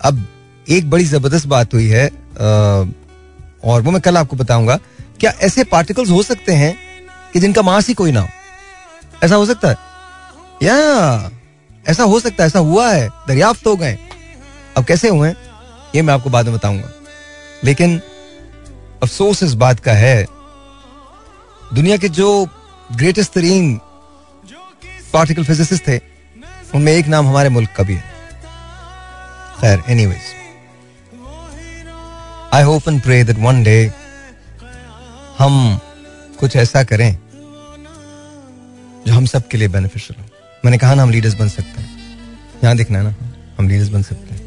अब 0.00 0.24
एक 0.66 0.90
बड़ी 0.90 1.04
ज़बरदस्त 1.04 1.46
बात 1.46 1.74
हुई 1.74 1.86
है 1.88 2.06
और 3.64 3.82
वो 3.82 3.90
मैं 3.90 4.00
कल 4.00 4.16
आपको 4.16 4.36
बताऊँगा। 4.36 4.78
क्या 5.20 5.32
ऐसे 5.40 5.64
पार्टिकल्स 5.64 6.10
हो 6.10 6.22
सकते 6.22 6.52
हैं 6.52 6.76
कि 7.32 7.40
जिनका 7.40 7.62
मास 7.62 7.88
ही 7.88 7.94
कोई 7.94 8.12
ना 8.12 8.20
हो? 8.20 8.28
ऐसा 9.22 9.34
हो 9.34 9.46
सकता 9.46 9.68
है? 9.68 9.76
या, 10.62 11.30
ऐसा 11.86 12.02
हो 12.02 12.20
सकता 12.20 12.42
है, 12.42 12.46
ऐसा 12.46 12.58
हुआ 12.58 12.90
है, 12.90 13.08
दरियाफ्त 13.28 13.66
हो 13.66 13.76
गए। 13.76 13.98
अब 14.76 14.84
कैसे 14.84 15.08
हुए 15.08 15.30
ये 15.94 16.02
मैं 16.02 16.14
आपको 16.14 16.30
बाद 16.30 16.46
में 16.46 16.54
बताऊँगा। 16.54 16.90
लेकिन 17.64 18.00
अफसोस 19.02 19.42
इस 19.42 19.54
बात 19.54 19.80
का 19.80 19.92
है 19.92 20.26
दुनिया 21.72 21.96
के 21.96 22.08
जो 22.08 22.28
ग्रेटेस्ट 22.92 23.32
तरीन 23.32 23.80
पार्टिकल 25.12 25.44
फिजिसिस्ट 25.44 25.86
थे, 25.88 25.96
उनमें 26.74 26.92
एक 26.92 27.06
नाम 27.06 27.28
हमारे 27.28 27.48
मुल्क 27.48 27.70
का 27.76 27.82
भी 27.82 27.94
है। 27.94 28.04
खैर 29.60 29.82
anyways 29.88 30.32
I 32.54 32.62
hope 32.62 32.88
and 32.88 33.02
pray 33.02 33.22
that 33.24 33.38
one 33.38 33.62
day 33.62 33.92
हम 35.38 35.78
कुछ 36.40 36.56
ऐसा 36.56 36.82
करें 36.84 37.18
जो 39.06 39.12
हम 39.12 39.26
सब 39.26 39.48
के 39.48 39.58
लिए 39.58 39.68
बेनिफिशियल 39.68 40.20
हो। 40.20 40.28
मैंने 40.64 40.78
कहा 40.78 40.94
ना, 40.94 41.02
हम 41.02 41.10
लीडर्स 41.10 41.34
बन 41.34 41.48
सकते 41.48 41.80
हैं। 41.80 41.90
यहाँ 42.64 42.76
देखना 42.76 42.98
है 42.98 43.04
ना, 43.04 43.14
हम 43.58 43.68
लीडर्स 43.68 43.88
बन 43.88 44.02
सकते 44.02 44.34
हैं। 44.34 44.42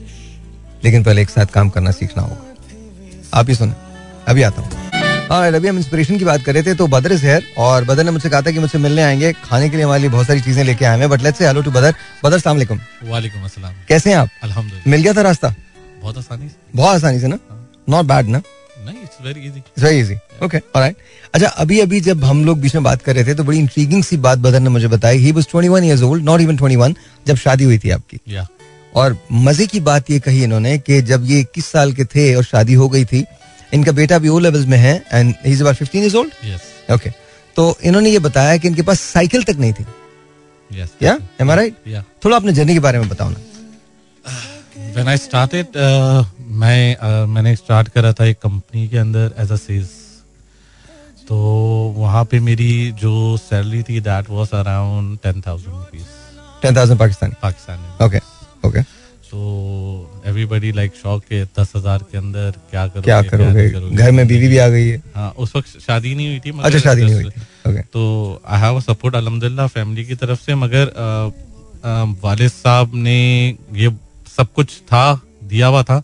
लेकिन 0.84 1.04
पहले 1.04 1.22
एक 1.22 1.30
साथ 1.30 1.46
काम 1.46 1.70
करना 1.70 1.92
सीखना 1.92 2.24
होगा। 2.24 3.40
आप 3.40 3.50
ही 3.50 3.56
सुने, 3.56 3.74
अभी 4.28 4.42
आता 4.42 4.62
हूँ। 4.62 4.87
हाँ 5.30 5.48
अभी 5.48 5.68
हम 5.68 5.78
इंस्पिरेशन 5.78 6.18
की 6.18 6.26
बात 6.26 6.44
कर 6.44 6.54
रहे 6.54 6.64
थे 6.64 6.74
तो 6.76 6.86
बदर 6.88 7.12
इज़ 7.12 7.26
हेयर 7.26 7.48
और 7.58 7.84
बदर 7.86 8.04
ने 8.04 8.12
मुझसे 8.12 8.30
कहा 8.30 8.42
था 8.42 8.52
कि 8.52 8.60
मुझसे 8.60 8.78
मिलने 8.78 9.02
आएँगे 9.04 9.32
खाने 9.44 9.70
के 9.70 9.76
लिए 9.76 9.86
हमारे 9.86 10.02
लिए 10.02 10.10
बहुत 10.10 10.28
सारी 10.28 10.42
चीज़ें 10.42 10.64
लेके 10.64 10.86
आए 10.86 11.00
हैं 11.00 11.10
but 11.10 11.22
let's 11.22 11.40
say 11.40 11.48
hello 11.48 11.62
to 11.62 11.72
Badar. 11.72 11.96
Badar 12.24 12.40
सलाम 12.40 12.58
वालेकुम. 12.58 13.44
अस्सलाम. 13.44 13.74
कैसे 13.88 14.10
हैं 14.10 14.18
आप? 14.18 14.30
अल्हम्दुलिल्लाह. 14.44 14.90
मिल 14.92 15.02
गया 15.02 15.14
था 15.14 15.22
रास्ता? 15.22 15.54
बहुत 16.02 16.18
आसानी 16.18 16.48
से. 16.50 16.56
बहुत 16.76 16.96
आसानी 16.96 17.20
से 17.20 17.28
ना? 17.28 17.40
नॉट 17.90 18.06
बैड 18.06 18.28
ना? 18.28 18.42
नहीं 18.86 19.02
it's 19.04 19.18
very 19.22 19.40
easy 19.40 19.58
it's 19.58 19.84
very 19.84 20.00
easy 20.00 20.16
okay 20.44 20.58
alright 20.58 20.98
अच्छा 21.34 21.48
अभी 21.48 21.80
अभी 21.80 22.00
जब 22.02 22.24
हम 22.24 22.46
लोग 22.46 22.60
बीच 22.62 22.76
में 22.76 22.84
बात 22.84 23.02
कर 23.02 23.16
रहे 23.16 23.26
थे 23.26 23.34
तो 23.36 23.44
बड़ी 23.44 23.58
इंट्रीगिंग 23.60 24.04
सी 24.04 24.18
बात 24.18 24.38
बदर 24.40 24.60
ने 24.60 24.70
मुझे 24.70 24.88
बताई. 24.88 25.18
He 25.18 25.32
was 25.32 25.48
21 25.56 25.84
years 25.84 26.02
old 26.02 26.24
not 26.24 26.42
even 26.42 26.58
21 26.58 26.96
जब 27.28 27.36
शादी 27.38 27.64
हुई 27.64 27.78
थी 27.78 27.90
आपकी. 27.90 28.20
या 28.30 28.48
और 28.96 29.18
मज़े 29.32 29.66
की 29.68 29.80
बात 29.80 30.10
ये 30.12 30.20
कही 30.20 30.44
इन्होंने 30.44 30.78
कि 30.78 31.02
जब 31.02 31.26
ये 31.26 31.40
इक्कीस 31.40 31.66
साल 31.66 31.92
के 31.94 32.06
थे 32.06 32.34
और 32.36 32.44
शादी 32.44 32.74
हो 32.74 32.88
गई 32.90 33.06
थी 33.06 33.26
इनका 33.74 33.92
बेटा 33.92 34.18
भी 34.20 34.30
ओ 34.30 34.40
लेवल्स 34.40 34.66
में 34.68 34.78
है 34.78 34.96
and 35.14 35.34
he 35.46 35.52
is 35.52 35.62
about 35.64 35.78
15 35.78 35.96
years 35.96 36.16
old 36.16 36.94
okay 36.94 37.10
तो 37.56 37.78
इन्होंने 37.84 38.10
ये 38.10 38.20
बताया 38.20 38.58
कि 38.58 38.68
इनके 38.68 38.82
पास 38.82 39.02
साइकिल 39.02 39.44
तक 39.44 39.58
नहीं 39.60 39.74
थी। 39.74 39.86
या 41.04 41.18
एम 41.42 41.52
आई 41.52 41.58
राइट 41.58 42.04
थोड़ा 42.26 42.36
अपने 42.38 42.54
जर्नी 42.54 42.74
के 42.74 42.80
बारे 42.80 43.00
में 43.00 43.10
बताओ 43.10 43.30
ना। 43.30 43.40
व्हेन 44.96 45.08
आई 45.08 45.18
स्टार्टेड 45.18 45.78
मैं 46.62 46.98
uh, 46.98 47.28
मैंने 47.30 47.56
स्टार्ट 47.56 47.90
करा 47.90 48.12
था 48.14 48.26
एक 48.26 48.40
कंपनी 48.42 48.88
के 48.88 48.98
अंदर 48.98 49.34
एज 49.40 49.52
अ 49.52 49.56
सेल्स 49.58 49.90
तो 51.28 51.38
वहाँ 51.98 52.24
पे 52.26 52.40
मेरी 52.40 52.92
जो 53.02 53.16
सैलरी 53.38 53.82
थी 53.84 54.00
that 54.02 54.30
was 54.30 54.50
around 54.56 55.18
ten 55.24 55.42
thousand 55.48 55.76
rupees 55.76 56.04
ten 56.62 56.76
thousand 56.76 57.00
Pakistani 57.00 57.36
Pakistan 57.42 58.06
okay 58.06 58.20
okay 58.68 58.82
तो 59.32 59.40
एवरीबडी 60.28 60.72
लाइक 60.72 60.94
शॉक 60.96 61.24
के 61.24 61.44
दस 61.60 61.72
हज़ार 61.76 62.04
के 62.12 62.18
अंदर 62.18 62.52
क्या 62.72 62.88
करोगे 62.88 63.06
क्या 63.06 63.22
करोगे? 63.24 63.96
घर 63.96 64.12
में 64.12 64.28
बीवी 64.28 64.48
भी 64.48 64.58
आ 64.58 64.68
गई 64.68 64.88
है। 64.88 65.02
हाँ 65.16 65.30
उस 65.38 65.56
वक्त 65.56 65.80
शादी 65.82 66.16
नहीं 66.16 66.28
हुई 66.28 66.40
थी 66.40 66.52
मगर 66.52 66.66
अच्छा 66.66 66.80
शादी 66.80 67.04
नहीं 67.04 67.16
हुई 67.16 67.24
थी। 67.26 67.70
ओके 67.70 67.82
तो 67.94 68.04
आई 68.48 68.60
हैव 68.62 68.80
सपोर्ट 68.82 69.16
अलहमदिल्ला 69.16 69.68
फैमिली 69.68 70.06
की 70.06 70.16
तरफ़ 70.18 70.42
से 70.42 70.56
मगर 70.58 70.92
वालिद 72.24 72.52
साहब 72.52 72.92
ने 72.98 73.18
ये 73.76 73.90
सब 74.28 74.54
कुछ 74.54 74.78
था 74.84 75.20
दिया 75.46 75.68
हुआ 75.68 75.84
था 75.84 76.02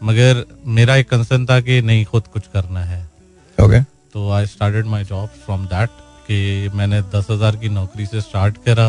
मगर 0.00 0.44
मेरा 0.76 0.96
एक 0.96 1.08
कंसर्न 1.10 1.46
था 1.46 1.60
कि 1.60 1.80
नहीं 1.82 2.04
खुद 2.04 2.22
कुछ 2.32 2.46
करना 2.54 2.84
है। 2.84 3.02
ओके 3.58 3.80
तो 4.14 4.30
I 4.30 4.46
started 4.46 4.86
my 4.86 5.04
job 5.04 5.28
from 5.44 5.64
that 5.66 5.90
कि 6.26 6.70
मैंने 6.74 7.00
दस 7.14 7.26
हज़ार 7.30 7.56
की 7.56 7.68
नौकरी 7.68 8.06
से 8.06 8.20
स्टार्ट 8.20 8.56
करा। 8.66 8.88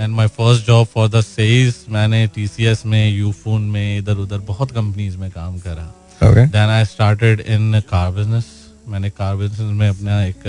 And 0.00 0.14
my 0.14 0.28
first 0.28 0.66
job 0.66 0.86
for 0.94 1.08
the 1.08 1.20
sales 1.22 1.84
मैंने 1.90 2.26
टीसीएस 2.34 2.84
में 2.86 3.08
यूफोन 3.10 3.62
में 3.72 3.98
इधर 3.98 4.16
उधर 4.24 4.38
बहुत 4.48 4.70
कंपनीज़ 4.70 5.16
में 5.16 5.30
काम 5.30 5.58
करा। 5.66 5.92
Then 6.22 6.70
I 6.70 6.84
started 6.84 7.40
in 7.40 7.80
car 7.90 8.10
business 8.12 8.46
मैंने 8.88 9.10
कार 9.10 9.36
बिज़नेस 9.36 9.70
में 9.80 9.88
अपना 9.88 10.22
एक 10.24 10.42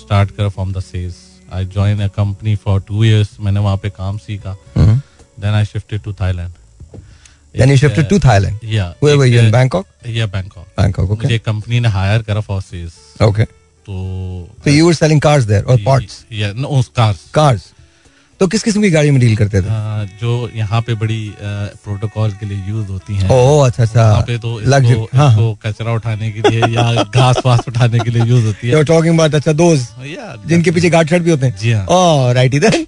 स्टार्ट 0.00 0.30
करा 0.36 0.48
from 0.48 0.72
the 0.72 0.80
sales 0.82 1.16
I 1.52 1.64
join 1.74 2.02
a 2.02 2.08
company 2.16 2.56
for 2.64 2.80
two 2.88 3.04
years 3.04 3.36
मैंने 3.40 3.60
वहाँ 3.60 3.76
पे 3.82 3.90
काम 3.90 4.18
सीखा। 4.18 4.56
Then 4.76 5.54
I 5.54 5.64
shifted 5.64 6.02
to 6.02 6.12
Thailand 6.20 6.52
Then 7.54 7.70
you 7.70 7.74
shifted 7.80 8.06
to 8.10 8.16
Thailand. 8.22 8.62
या 8.66 8.84
Where 9.00 9.18
were 9.18 9.26
you? 9.26 9.40
In 9.40 9.52
Bangkok? 9.52 9.84
या 10.06 10.26
बैंकॉक 10.26 10.64
Bangkok, 10.78 11.10
okay. 11.10 11.22
मुझे 11.22 11.38
कंपनी 11.38 11.80
ने 11.80 11.88
हायर 11.88 12.22
करा 12.22 12.40
फॉर 12.40 12.60
सेल्स 12.62 12.94
Okay. 13.22 13.46
तो 13.86 14.48
So 14.64 14.70
you 14.70 14.84
were 14.86 14.98
selling 14.98 15.20
cars 15.20 15.46
there 15.46 15.64
or 15.64 15.78
parts? 15.86 16.18
या 16.32 16.52
no 16.56 16.82
cars 16.96 17.24
Cars. 17.38 17.70
तो 18.40 18.46
किस 18.52 18.62
किस्म 18.62 18.80
की 18.82 18.90
गाड़ी 18.90 19.10
में 19.10 19.20
डील 19.20 19.36
करते 19.36 19.60
थे? 19.62 19.68
हाँ, 19.68 20.04
जो 20.20 20.50
यहाँ 20.54 20.80
पे 20.82 20.94
बड़ी 21.02 21.34
प्रोटोकॉल 21.40 22.30
के 22.40 22.46
लिए 22.46 22.58
यूज़ 22.68 22.88
होती 22.88 23.14
हैं। 23.16 23.28
ओह 23.30 23.66
अच्छा 23.66 23.82
अच्छा। 23.82 24.08
वहाँ 24.10 24.22
पे 24.22 24.38
तो 24.38 24.60
इसको, 24.60 25.08
हाँ 25.16 25.30
इसको 25.30 25.54
कचरा 25.62 25.92
उठाने 25.94 26.30
के 26.32 26.40
लिए 26.40 26.60
या 26.74 27.02
घास 27.04 27.36
वास 27.46 27.60
उठाने 27.68 27.98
के 27.98 28.10
लिए 28.10 28.24
यूज़ 28.24 28.44
होती 28.46 28.68
है। 28.68 28.82
Talking 28.84 29.18
about 29.18 29.34
अच्छा 29.34 29.52
दोस्त 29.52 29.94
या 30.06 30.34
जिनके 30.46 30.70
पीछे 30.70 30.90
गार्ड 30.90 31.08
शर्ट 31.10 31.22
भी 31.22 31.30
होते 31.30 31.46
हैं। 31.46 31.56
जी 31.58 31.72
हाँ। 31.72 31.86
ओह 31.86 32.32
राइट 32.32 32.54
इधर। 32.54 32.84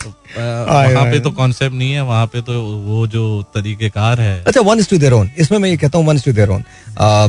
तो, 0.00 0.10
वहाँ 0.36 1.04
पे 1.04 1.20
तो 1.20 1.30
कॉन्सेप्ट 1.30 1.74
नहीं 1.74 1.92
है 1.92 2.02
वहाँ 2.04 2.26
पे 2.26 2.40
तो 2.42 2.62
वो 2.62 3.06
जो 3.06 3.42
तरीकेकार 3.54 4.20
है। 4.20 4.42
अच्छा 4.44 4.60
one 4.60 4.78
is 4.78 4.88
to 4.90 4.98
their 4.98 5.12
own 5.12 5.30
इसमें 5.38 5.58
मैं 5.58 5.68
ये 5.70 5.76
कहता 5.76 5.98
हूँ 5.98 6.06
one 6.06 6.16
is 6.16 6.24
to 6.24 6.32
their 6.32 6.50
own 6.50 6.64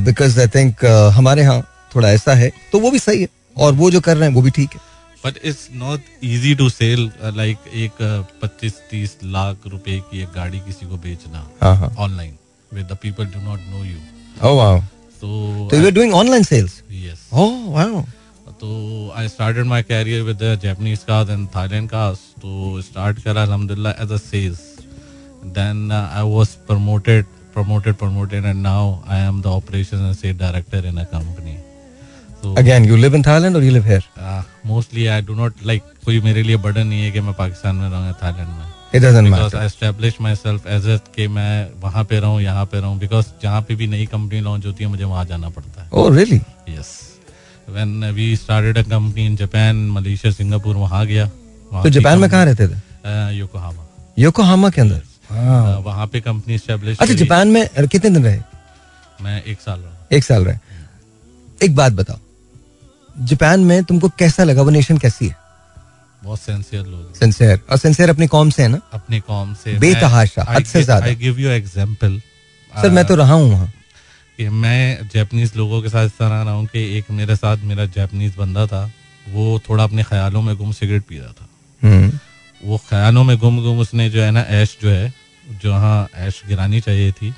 because 0.06 0.40
I 0.40 0.48
think 0.56 0.86
हमारे 1.16 1.41
यहाँ 1.41 1.64
थोड़ा 1.96 2.12
ऐसा 2.12 2.34
है 2.36 2.52
तो 2.72 2.80
वो 2.80 2.92
भी 2.92 3.00
सही 3.00 3.22
है 3.22 3.28
और 3.58 3.74
वो 3.74 3.90
जो 3.92 4.02
कर 4.02 4.18
रहे 4.18 4.30
हैं 4.30 4.36
वो 4.36 4.42
भी 4.42 4.52
ठीक 4.58 4.74
है। 4.74 4.80
But 5.26 5.38
it's 5.44 5.68
not 5.74 6.02
easy 6.24 6.54
to 6.56 6.70
sell 6.70 7.12
like 7.36 7.68
एक 7.84 8.02
पच्चीस 8.42 8.74
तीस 8.92 9.18
लाख 9.36 9.68
रुपए 9.68 10.00
की 10.10 10.22
एक 10.24 10.30
गाड़ी 10.36 10.60
किसी 10.66 10.86
को 10.86 10.98
बेचना 11.06 11.50
online 12.06 12.36
with 12.74 12.86
the 12.92 12.98
people 13.04 13.26
do 13.26 13.40
not 13.42 13.60
know 13.70 13.84
you 13.84 13.98
oh 14.50 14.58
wow 14.58 14.80
तो 15.22 15.68
तो 15.72 15.78
you 15.78 15.86
are 15.86 15.92
doing 15.92 16.14
online 16.14 16.44
sales 16.44 16.82
yes 16.92 17.28
oh 17.34 17.70
wow 17.76 18.02
तो 18.62 19.14
I 19.18 19.28
started 19.28 19.66
my 19.66 19.84
career 19.84 20.22
with 20.24 20.38
the 20.44 20.60
Japanese 20.64 21.00
cars 21.08 21.30
and 21.30 21.48
Thailand 21.56 21.90
cars 21.90 22.20
तो 22.42 22.82
स्टार्ट 22.82 23.24
करा 23.24 23.44
अल्हम्दुलिल्लाह 23.44 24.04
as 24.04 24.12
a 24.12 24.18
sales 24.26 24.60
then 25.58 25.92
I 25.92 26.30
was 26.36 26.48
promoted 26.68 27.26
promoted 27.56 27.96
promoted 28.00 28.46
and 28.50 28.62
now 28.64 29.04
I 29.08 29.18
am 29.26 29.38
the 29.44 29.52
operations 29.58 30.02
and 30.08 30.18
sales 30.22 30.40
director 30.40 30.80
in 30.90 30.98
a 30.98 31.06
company. 31.12 31.45
Again 32.58 32.86
you 32.86 32.96
live 32.96 33.16
in 33.16 33.24
Thailand 33.24 33.56
और 33.56 33.64
you 33.64 33.72
live 33.72 33.86
here 33.88 34.04
uh, 34.20 34.42
mostly 34.70 35.08
I 35.16 35.20
do 35.30 35.36
not 35.40 35.66
like 35.70 35.84
कोई 36.06 36.20
मेरे 36.22 36.44
लिए 36.44 36.58
burden 36.66 36.88
नहीं 36.88 37.02
है 37.04 37.12
कि 37.12 37.22
मैं 37.22 37.34
पाकिस्तान 37.34 37.76
में 37.76 37.90
रहूँ 37.90 38.14
थाईलैंड 38.24 38.50
में। 38.50 38.66
It 38.96 39.02
doesn't 39.04 39.28
matter 39.30 39.58
I 39.58 39.66
establish 39.66 40.20
myself 40.36 40.68
as 40.68 40.88
a 40.90 40.98
कि 41.16 41.28
मैं 41.28 41.54
वहाँ 41.82 42.04
पे 42.10 42.20
रहूँ 42.20 42.42
यहाँ 42.42 42.66
पे 42.66 42.80
रहूँ। 42.80 42.98
बिकॉज़ 43.00 43.26
जहाँ 43.44 43.62
पे 43.62 43.76
भी 43.76 43.88
नई 43.88 44.06
कंपनी 44.12 44.40
लॉन्च 44.42 44.66
होती 44.66 44.84
है 44.84 44.90
मुझे 44.90 45.04
वहाँ 45.04 45.26
जाना 45.26 45.50
पड़ता 45.50 45.82
है। 45.82 45.90
ओह 45.94 46.16
really 46.16 46.40
yes 46.70 46.92
when 47.70 48.12
we 48.16 48.36
started 48.36 48.78
a 48.78 48.82
company 48.90 49.26
in 49.26 49.36
Japan 49.36 49.76
Malaysia 49.92 50.34
Singapore 50.34 50.76
वहाँ 50.76 51.06
गया। 51.06 51.28
तो 51.84 51.90
जापान 51.90 52.20
में 52.20 52.30
कहाँ 52.30 52.46
रहते 52.46 52.68
थे? 52.68 52.76
योकोहामा 53.38 53.88
योकोहामा 54.20 54.70
के 54.70 54.82
अंदर? 54.82 55.02
हाँ 55.30 55.80
वहाँ 55.86 56.08
पे 56.08 56.20
कंपनी 56.22 56.54
एस्टेब्लिश 56.56 56.98
अच्छा 57.02 57.14
जापान 57.16 57.48
में 57.48 57.88
कितने 57.88 58.10
दिन 58.10 58.24
रहे? 58.24 58.40
मैं 59.20 59.42
एक 59.44 59.62
साल 59.62 59.80
रहा 59.80 60.08
एक 60.14 60.24
साल 60.24 60.46
रहे। 60.46 60.58
एक 61.62 61.76
बात 61.76 61.94
बताओ। 61.94 62.18
जापान 63.16 63.60
में 63.62 63.84
तुमको 63.84 64.10
कैसा 64.20 64.44
लगा? 64.44 64.62
वो 64.62 64.70
नेशन 64.70 64.98
कैसी 64.98 65.28
है? 65.28 65.36
बहुत 66.22 66.40
सेंसियर 66.40 66.86
लोग। 66.86 67.16
सिंसेयर 67.16 67.60
और 67.72 67.78
सिंसेयर 67.78 68.10
अपनी 68.10 68.28
कौम 68.28 68.50
से 68.50 68.64
है 68.64 68.68
ना? 68.70 68.80
अपनी 68.94 69.20
कौम 69.22 69.54
से। 69.56 69.78
बेतहाशा, 69.80 70.46
हद 70.50 70.66
से 70.66 70.84
ज़्यादा। 70.84 71.06
I 71.06 71.16
give 71.16 71.40
you 71.40 71.50
example 71.52 72.20
sir 72.74 72.90
मैं 72.90 73.06
तो 73.06 73.16
रहा 73.16 73.34
हूँ 73.34 73.50
वहाँ। 73.52 73.72
कि 74.38 74.48
मैं 74.52 75.08
जापानीज 75.14 75.56
लोगों 75.56 75.82
के 75.82 75.90
साथ 75.90 76.06
इस 76.06 76.12
तरह 76.12 76.42
रहा 76.42 76.54
हूँ 76.54 76.66
कि 76.66 76.82
एक 76.98 77.12
मेरे 77.12 77.36
साथ 77.36 77.58
मेरा 77.64 77.86
जापानीज 77.88 78.36
बंदा 78.38 78.66
था 78.68 78.84
वो 79.26 79.60
थोड़ा 79.70 79.84
अपने 79.84 80.04
ख्यालों 80.04 80.42
में 80.42 80.56
गुम 80.58 80.72
सिगरेट 80.72 81.04
पी 81.04 81.18
रहा 81.18 81.32
था। 81.32 81.48
हम्म, 81.82 82.12
वो 82.62 82.78
ख्यालों 82.90 83.24
में 83.24 83.38
गुम 83.38 83.62
गुम 83.64 83.80
उसने 83.80 84.10
जो 84.10 84.22
है 84.22 84.32
ना 84.32 84.42
ऐश 84.54 84.78
जो 84.82 84.90
है 84.90 85.14
जो 85.62 85.74
हाँ 85.74 86.08
ऐश 86.18 86.42
गिरानी 86.48 86.82
चाहिए 86.82 87.12
थी 87.12 87.34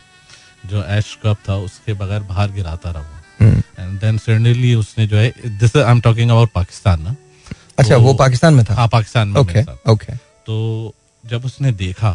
जो 0.66 0.84
ऐश 0.86 1.18
कप 1.24 1.38
था 1.50 1.56
उसके 1.60 1.94
बगैर 1.94 2.24
बाहर 2.24 2.52
गिराता 2.52 2.92
रहा। 2.92 3.17
एंड 3.42 4.00
देन 4.00 4.18
सडनली 4.18 4.74
उसने 4.76 5.08
जो 5.08 5.18
है 5.18 5.34
this 5.60 5.76
I 5.78 5.92
am 5.92 6.02
talking 6.02 6.30
about 6.32 6.52
Pakistan 6.56 7.02
ना 7.02 7.16
अच्छा 7.80 7.94
तो- 7.96 8.04
वो 8.04 8.14
पाकिस्तान 8.14 8.54
में 8.54 8.66
था? 8.66 8.74
हाँ 8.76 8.88
पाकिस्तान 8.88 9.28
में 9.28 9.42
ओके। 9.42 9.62
ओके 9.92 10.14
तो 10.48 10.94
जब 11.24 11.46
उसने 11.46 11.72
देखा 11.72 12.12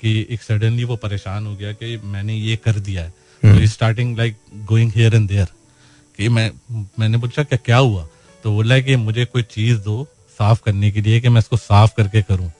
कि 0.00 0.26
एक 0.30 0.42
सडनली 0.42 0.84
वो 0.84 0.96
परेशान 0.96 1.46
हो 1.46 1.54
गया 1.56 1.72
कि 1.72 1.96
मैंने 2.04 2.34
ये 2.34 2.56
कर 2.56 2.78
दिया 2.78 3.02
है 3.02 3.10
तो 3.42 3.66
starting 3.66 4.16
like 4.18 4.36
going 4.56 4.92
here 4.96 5.14
and 5.14 5.28
there 5.28 5.46
कि 6.18 6.28
मैं 6.28 6.50
मैंने 6.98 7.18
पूछा 7.18 7.42
क्या 7.42 7.58
क्या 7.64 7.76
हुआ? 7.76 8.06
तो 8.44 8.52
बोला 8.52 8.78
कि 8.80 8.96
मुझे 8.96 9.24
कोई 9.24 9.42
चीज़ 9.42 9.78
दो 9.78 10.06
साफ़ 10.38 10.60
करने 10.64 10.90
के 10.90 11.00
लिए 11.00 11.20
कि 11.20 11.28
मैं 11.28 11.38
इसको 11.38 11.56
साफ़ 11.56 11.92
करके 11.96 12.22
करूँ। 12.22 12.50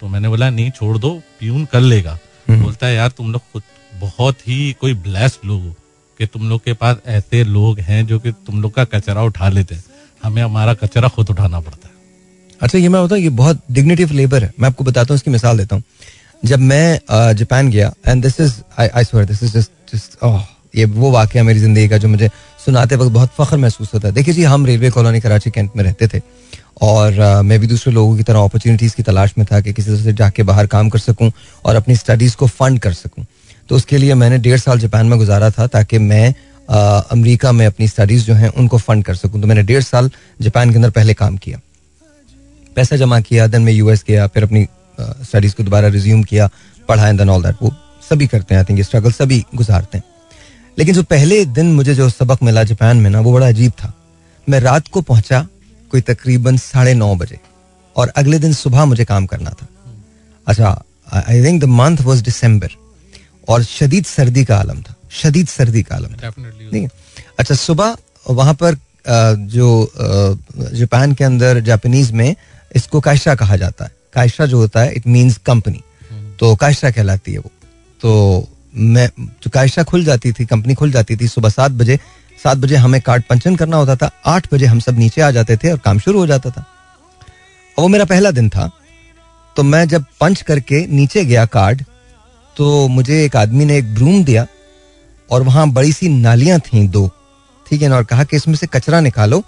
तो 0.00 0.08
मैंने 0.08 0.28
बोला 0.28 0.50
नहीं 0.50 0.70
छोड़ 0.70 0.98
दो 0.98 1.10
प्यून 1.38 1.64
कर 1.64 1.80
लेगा। 1.80 2.18
बोलता 2.50 2.86
है 2.86 2.94
यार 2.94 3.08
तुम 3.08 3.32
लोग 3.32 3.42
खुद 3.52 3.62
बहुत 3.94 4.48
ही 4.48 4.72
कोई 4.80 4.94
ब्लेस्ड 4.94 5.46
लोग 5.46 5.62
हो। 5.62 5.74
कि 6.18 6.26
तुम 6.26 6.48
लोग 6.48 6.64
के 6.64 6.72
पास 6.74 6.96
ऐसे 7.06 7.42
लोग 7.44 7.78
हैं 7.80 8.06
जो 8.06 8.18
कि 8.18 8.32
तुम 8.46 8.62
लोग 8.62 8.74
का 8.74 8.84
कचरा 8.86 9.22
उठा 9.22 9.48
लेते 9.48 9.74
हैं। 9.74 9.84
हमें 10.22 10.42
हमारा 10.42 10.74
कचरा 10.74 11.08
खुद 11.08 11.30
उठाना 11.30 11.60
पड़ता 11.60 11.88
है। 11.88 11.94
अच्छा 12.60 12.78
ये 12.78 12.88
मैं 12.88 13.04
बताऊँ 13.04 13.20
ये 13.20 13.28
बहुत 13.38 13.62
डिग्निटी 13.72 14.04
ऑफ़ 14.04 14.12
लेबर 14.12 14.44
है। 14.44 14.52
मैं 14.60 14.68
आपको 14.68 14.84
बताता 14.84 15.12
हूँ 15.12 15.16
इसकी 15.16 15.30
मिसाल 15.30 15.58
देता 15.58 15.76
हूँ। 15.76 15.82
जब 16.42 16.58
मैं 16.60 17.34
जापान 17.36 17.70
गया 17.70 17.92
and 18.08 18.22
this 18.22 18.40
is 18.40 18.54
I 18.80 18.88
this 19.16 19.42
is 19.42 19.52
just 19.52 19.70
just 19.92 20.22
oh 20.24 20.42
ये 20.76 20.84
वो 20.84 21.10
वाकया 21.10 21.42
मेरी 21.42 21.60
ज़िंदगी 21.60 21.88
का 21.88 21.98
जो 21.98 22.08
मुझे 22.08 22.28
सुनाते 22.64 22.96
वक्त 22.96 23.12
बहुत 23.12 23.30
फख्र 23.38 23.56
महसूस 23.56 23.94
होता 23.94 24.08
है। 24.08 24.14
देखिए 24.14 24.34
जी 24.34 24.42
हम 24.44 24.66
रेलवे 24.66 24.90
कॉलोनी 24.90 25.20
कराची 25.20 25.50
कैंट 25.50 25.70
में 25.76 25.84
रहते 25.84 26.08
थे। 26.08 26.20
और 26.82 27.18
अ, 27.18 27.42
मैं 27.42 27.58
भी 27.60 27.66
दूसरे 27.66 27.92
लोगों 27.92 28.16
की 28.16 28.22
तरह 28.22 28.44
अपॉर्चुनिटीज़ 28.44 28.94
की 28.96 29.02
तलाश 29.02 29.32
में 29.38 29.46
था 29.52 29.60
कि 29.60 29.72
किसी 29.72 29.90
तरह 29.90 30.02
से 30.02 30.12
जाके 30.12 30.42
बाहर 30.42 30.66
काम 30.66 30.88
कर 30.88 30.98
सकूँ 30.98 31.30
और 31.64 31.76
अपनी 31.76 31.96
स्टडीज़ 31.96 32.36
को 32.36 32.46
फंड 32.46 32.78
कर 32.78 32.92
सकूँ। 32.92 33.24
तो 33.68 33.76
उसके 33.76 33.98
लिए 33.98 34.14
मैंने 34.14 34.38
डेढ़ 34.38 34.58
साल 34.58 34.78
जापान 34.78 35.06
में 35.06 35.18
गुजारा 35.18 35.50
था 35.50 35.66
ताकि 35.68 35.98
मैं 36.00 36.34
अमेरिका 36.68 37.52
में 37.52 37.64
अपनी 37.66 37.88
स्टडीज़ 37.88 38.24
जो 38.24 38.34
हैं 38.34 38.48
उनको 38.50 38.78
फंड 38.78 39.04
कर 39.04 39.14
सकूँ। 39.14 39.40
तो 39.40 39.46
मैंने 39.46 39.62
डेढ़ 39.62 39.82
साल 39.82 40.10
जापान 40.40 40.70
के 40.70 40.76
अंदर 40.76 40.90
पहले 40.90 41.14
काम 41.14 41.36
किया। 41.36 41.60
पैसा 42.76 42.96
जमा 42.96 43.20
किया 43.20 43.46
देन 43.46 43.62
मैं 43.62 43.72
यूएस 43.72 44.04
गया, 44.08 44.26
फिर 44.26 44.42
अपनी 44.42 44.66
स्टडीज़ 44.98 45.54
को 45.54 45.62
दोबारा 45.62 45.88
रिज्यूम 45.88 46.22
किया 46.22 46.48
पढ़ा 46.88 47.08
एंड 47.08 47.18
देन 47.18 47.30
ऑल 47.30 47.42
दैट 47.42 47.62
वो 47.62 47.72
सभी 48.10 48.26
करते 48.26 48.54
हैं 48.54 48.60
आई 48.60 48.64
थिंक 48.64 48.80
स्ट्रगल 48.82 49.12
सभी 49.12 49.44
गुजारते 49.54 49.98
हैं। 49.98 50.04
लेकिन 50.78 50.94
जो 50.94 51.02
पहले 51.04 51.44
दिन 51.46 51.72
मुझे 51.74 51.94
जो 51.94 52.08
सबक 52.08 52.42
मिला 52.42 52.62
जापान 52.64 52.96
में 52.96 53.10
ना, 53.10 53.20
वो 53.20 53.32
बड़ा 53.32 53.48
अजीब 53.48 53.72
था। 53.72 53.92
मैं 54.46 54.60
रात 54.60 54.88
को 54.88 55.00
पहुँचा, 55.02 55.46
कोई 55.90 56.00
तकरीबन 56.00 56.56
साढ़े 56.56 56.94
नौ 56.94 57.14
बजे, 57.14 57.38
और 57.96 58.08
अगले 58.16 58.38
दिन 58.38 58.52
सुबह 58.52 58.84
मुझे 58.84 59.04
काम 59.04 59.26
करना 59.26 59.50
था। 59.52 59.66
अच्छा 60.46 60.82
I 61.12 61.44
think 61.44 61.60
the 61.62 61.64
month 61.64 61.96
was 62.00 62.22
December 62.24 62.76
और 63.48 63.62
शदीद 63.64 64.04
सर्दी 64.06 64.44
का 64.44 64.56
आलम 64.56 64.82
था 64.82 64.94
शदीद 65.12 65.48
सर्दी 65.48 65.82
का 65.82 65.96
आलम 65.96 66.14
था। 66.14 66.30
ठीक 66.30 66.82
है? 66.82 66.88
अच्छा 67.38 67.54
सुबह 67.56 67.96
वहाँ 68.30 68.54
पर 68.54 68.76
जो 69.48 69.68
जापान 70.58 71.12
के 71.14 71.24
अंदर 71.24 71.60
जापानीज 71.60 72.10
में 72.12 72.34
इसको 72.76 73.00
कायशा 73.00 73.34
कहा 73.34 73.56
जाता 73.56 73.84
है। 73.84 73.92
कायशा 74.14 74.46
जो 74.46 74.58
होता 74.58 74.80
है 74.80 74.92
इट 74.94 75.06
मींस 75.06 75.36
कंपनी 75.46 75.82
तो 76.40 76.54
कायशा 76.56 76.90
कहलाती 76.90 77.32
है 77.32 77.38
वो। 77.38 77.50
तो 78.00 78.48
मैं 78.74 79.08
जो 79.18 79.50
कायशा 79.50 79.82
खुल 79.82 80.04
जाती 80.04 80.32
थी 80.32 80.44
कंपनी 80.46 80.74
खुल 80.74 80.90
जाती 80.92 81.16
थी 81.16 81.28
सुबह 81.28 81.48
सात 81.48 81.70
बजे। 81.72 81.98
सात 82.38 82.56
बजे 82.56 82.76
हमें 82.76 83.00
कार्ड 83.02 83.22
पंचन 83.30 83.56
करना 83.56 83.76
होता 83.76 83.96
था। 83.96 84.10
आठ 84.26 84.46
बजे 84.52 84.66
हम 84.66 84.80
सब 84.80 84.98
नीचे 84.98 85.20
आ 85.20 85.30
जाते 85.30 85.56
थे 85.56 85.70
और 85.72 85.78
काम 85.78 85.98
शुरू 85.98 86.18
हो 86.18 86.26
जाता 86.26 86.50
था। 86.50 86.64
और 87.78 87.82
वो 87.82 87.88
मेरा 87.88 88.04
पहला 88.04 88.30
दिन 88.30 88.48
था। 88.48 88.70
तो 89.56 89.62
मैं 89.64 89.86
जब 89.88 90.04
पंच 90.20 90.42
करके 90.42 90.86
नीचे 90.88 91.24
गया 91.24 91.44
कार्ड 91.48 91.82
तो 92.58 92.88
मुझे 92.88 93.24
एक 93.24 93.36
आदमी 93.36 93.64
ने 93.64 93.76
एक 93.78 93.94
ब्रूम 93.94 94.22
दिया 94.24 94.46
और 95.30 95.42
वहाँ 95.42 95.68
बड़ी 95.70 95.92
सी 95.92 96.08
नालियाँ 96.08 96.58
थी 96.60 96.86
दो, 96.88 97.06
ठीक 97.66 97.82
है 97.82 97.88
ना? 97.88 97.96
और 97.96 98.04
कहा 98.04 98.24
कि 98.24 98.36
इसमें 98.36 98.54
से 98.54 98.66
कचरा 98.66 99.00
निकालो 99.00 99.42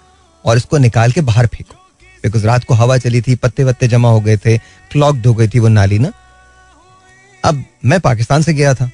और 0.45 0.57
इसको 0.57 0.77
निकाल 0.77 1.11
के 1.11 1.21
बाहर 1.21 1.47
फेंको। 1.47 1.75
बिकॉज़ 2.23 2.45
रात 2.47 2.63
को 2.63 2.73
हवा 2.73 2.97
चली 2.97 3.21
थी 3.21 3.35
पत्ते 3.35 3.63
वत्ते 3.63 3.87
जमा 3.87 4.09
हो 4.09 4.19
गए 4.19 4.37
थे 4.37 4.57
क्लॉक्ड 4.91 5.27
हो 5.27 5.33
गई 5.33 5.47
थी 5.47 5.59
वो 5.59 5.67
नाली 5.67 5.99
ना। 5.99 6.11
अब 7.43 7.63
मैं 7.85 7.99
पाकिस्तान 7.99 8.41
से 8.41 8.53
गया 8.53 8.73
था। 8.73 8.89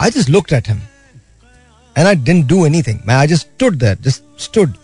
I 0.00 0.10
just 0.10 0.28
looked 0.28 0.52
at 0.52 0.68
him 0.68 0.80
and 1.96 2.06
I 2.06 2.14
didn't 2.14 2.46
do 2.46 2.66
anything 2.66 2.98
मैं 3.06 3.14
I 3.14 3.26
just 3.28 3.46
stood 3.46 3.84
just 4.02 4.22
stood 4.42 4.74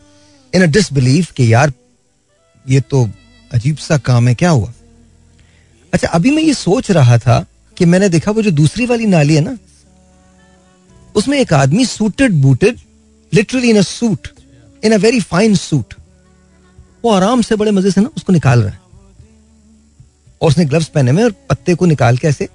in 0.52 0.62
a 0.62 0.66
disbelief 0.68 1.30
कि 1.32 1.52
यार, 1.52 1.72
ये 2.66 2.80
तो 2.80 3.08
अजीब 3.52 3.76
सा 3.78 3.98
काम 3.98 4.28
है, 4.28 4.34
क्या 4.34 4.50
हुआ? 4.50 4.72
अच्छा 5.92 6.08
अभी 6.08 6.30
मैं 6.30 6.42
ये 6.42 6.54
सोच 6.54 6.90
रहा 6.90 7.18
था 7.18 7.44
कि 7.80 7.86
मैंने 7.86 8.08
देखा 8.08 8.30
वो 8.30 8.42
जो 8.42 8.50
दूसरी 8.52 8.86
वाली 8.86 9.06
नाली 9.06 9.34
है 9.34 9.40
ना, 9.40 9.56
उसमें 11.14 11.38
एक 11.38 11.52
आदमी 11.54 11.84
suited 11.86 12.32
booted 12.32 12.78
literally 13.32 13.70
in 13.70 13.78
a 13.78 13.82
suit 13.82 14.28
in 14.82 14.92
a 14.92 14.96
very 14.98 15.20
fine 15.22 15.54
suit 15.56 15.94
वो 17.04 17.12
आराम 17.12 17.42
से 17.42 17.56
बड़े 17.56 17.70
मज़े 17.70 17.90
से 17.90 18.00
ना 18.00 18.10
उसको 18.16 18.32
निकाल 18.32 18.62
रहा 18.62 18.70
है। 18.70 18.80
और 20.40 20.48
उसने 20.48 20.64
ग्लव्स 20.64 20.88
पहने 20.88 21.12
में 21.12 21.22
और 21.24 21.34
पत्ते 21.50 21.74
को 21.74 21.86
निकाल 21.86 22.18
के 22.18 22.28
ऐसे 22.28 22.48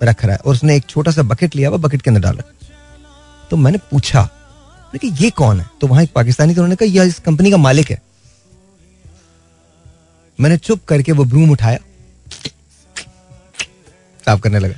रख 0.00 0.24
रहा 0.24 0.32
है। 0.32 0.38
और 0.38 0.52
उसने 0.54 0.76
एक 0.76 0.86
छोटा 0.88 1.10
सा 1.10 1.22
बकेट 1.24 1.56
लिया 1.56 1.68
हुआ 1.68 1.78
बकेट 1.78 2.02
के 2.02 2.10
अंदर 2.10 2.20
डाला 2.20 2.42
तो 3.50 3.56
मैंने 3.56 3.78
पूछा 3.90 4.28
कि 4.94 5.12
ये 5.20 5.30
कौन 5.32 5.60
है? 5.60 5.68
तो 5.80 5.86
वहाँ 5.86 6.02
एक 6.02 6.12
पाकिस्तानी 6.14 6.54
तो 6.54 6.60
उन्होंने 6.60 6.76
कहा, 6.76 6.88
यह 6.88 7.04
इस 7.04 7.18
कंपनी 7.20 7.50
का 7.50 7.56
मालिक 7.58 7.90
है। 7.90 8.00
मैंने 10.38 10.56
चुप 10.58 10.84
करके 10.84 11.12
वो 11.12 11.24
ब्रूम 11.26 11.50
उठाया। 11.50 11.78
साफ़ 14.20 14.40
करने 14.40 14.58
लगा। 14.58 14.74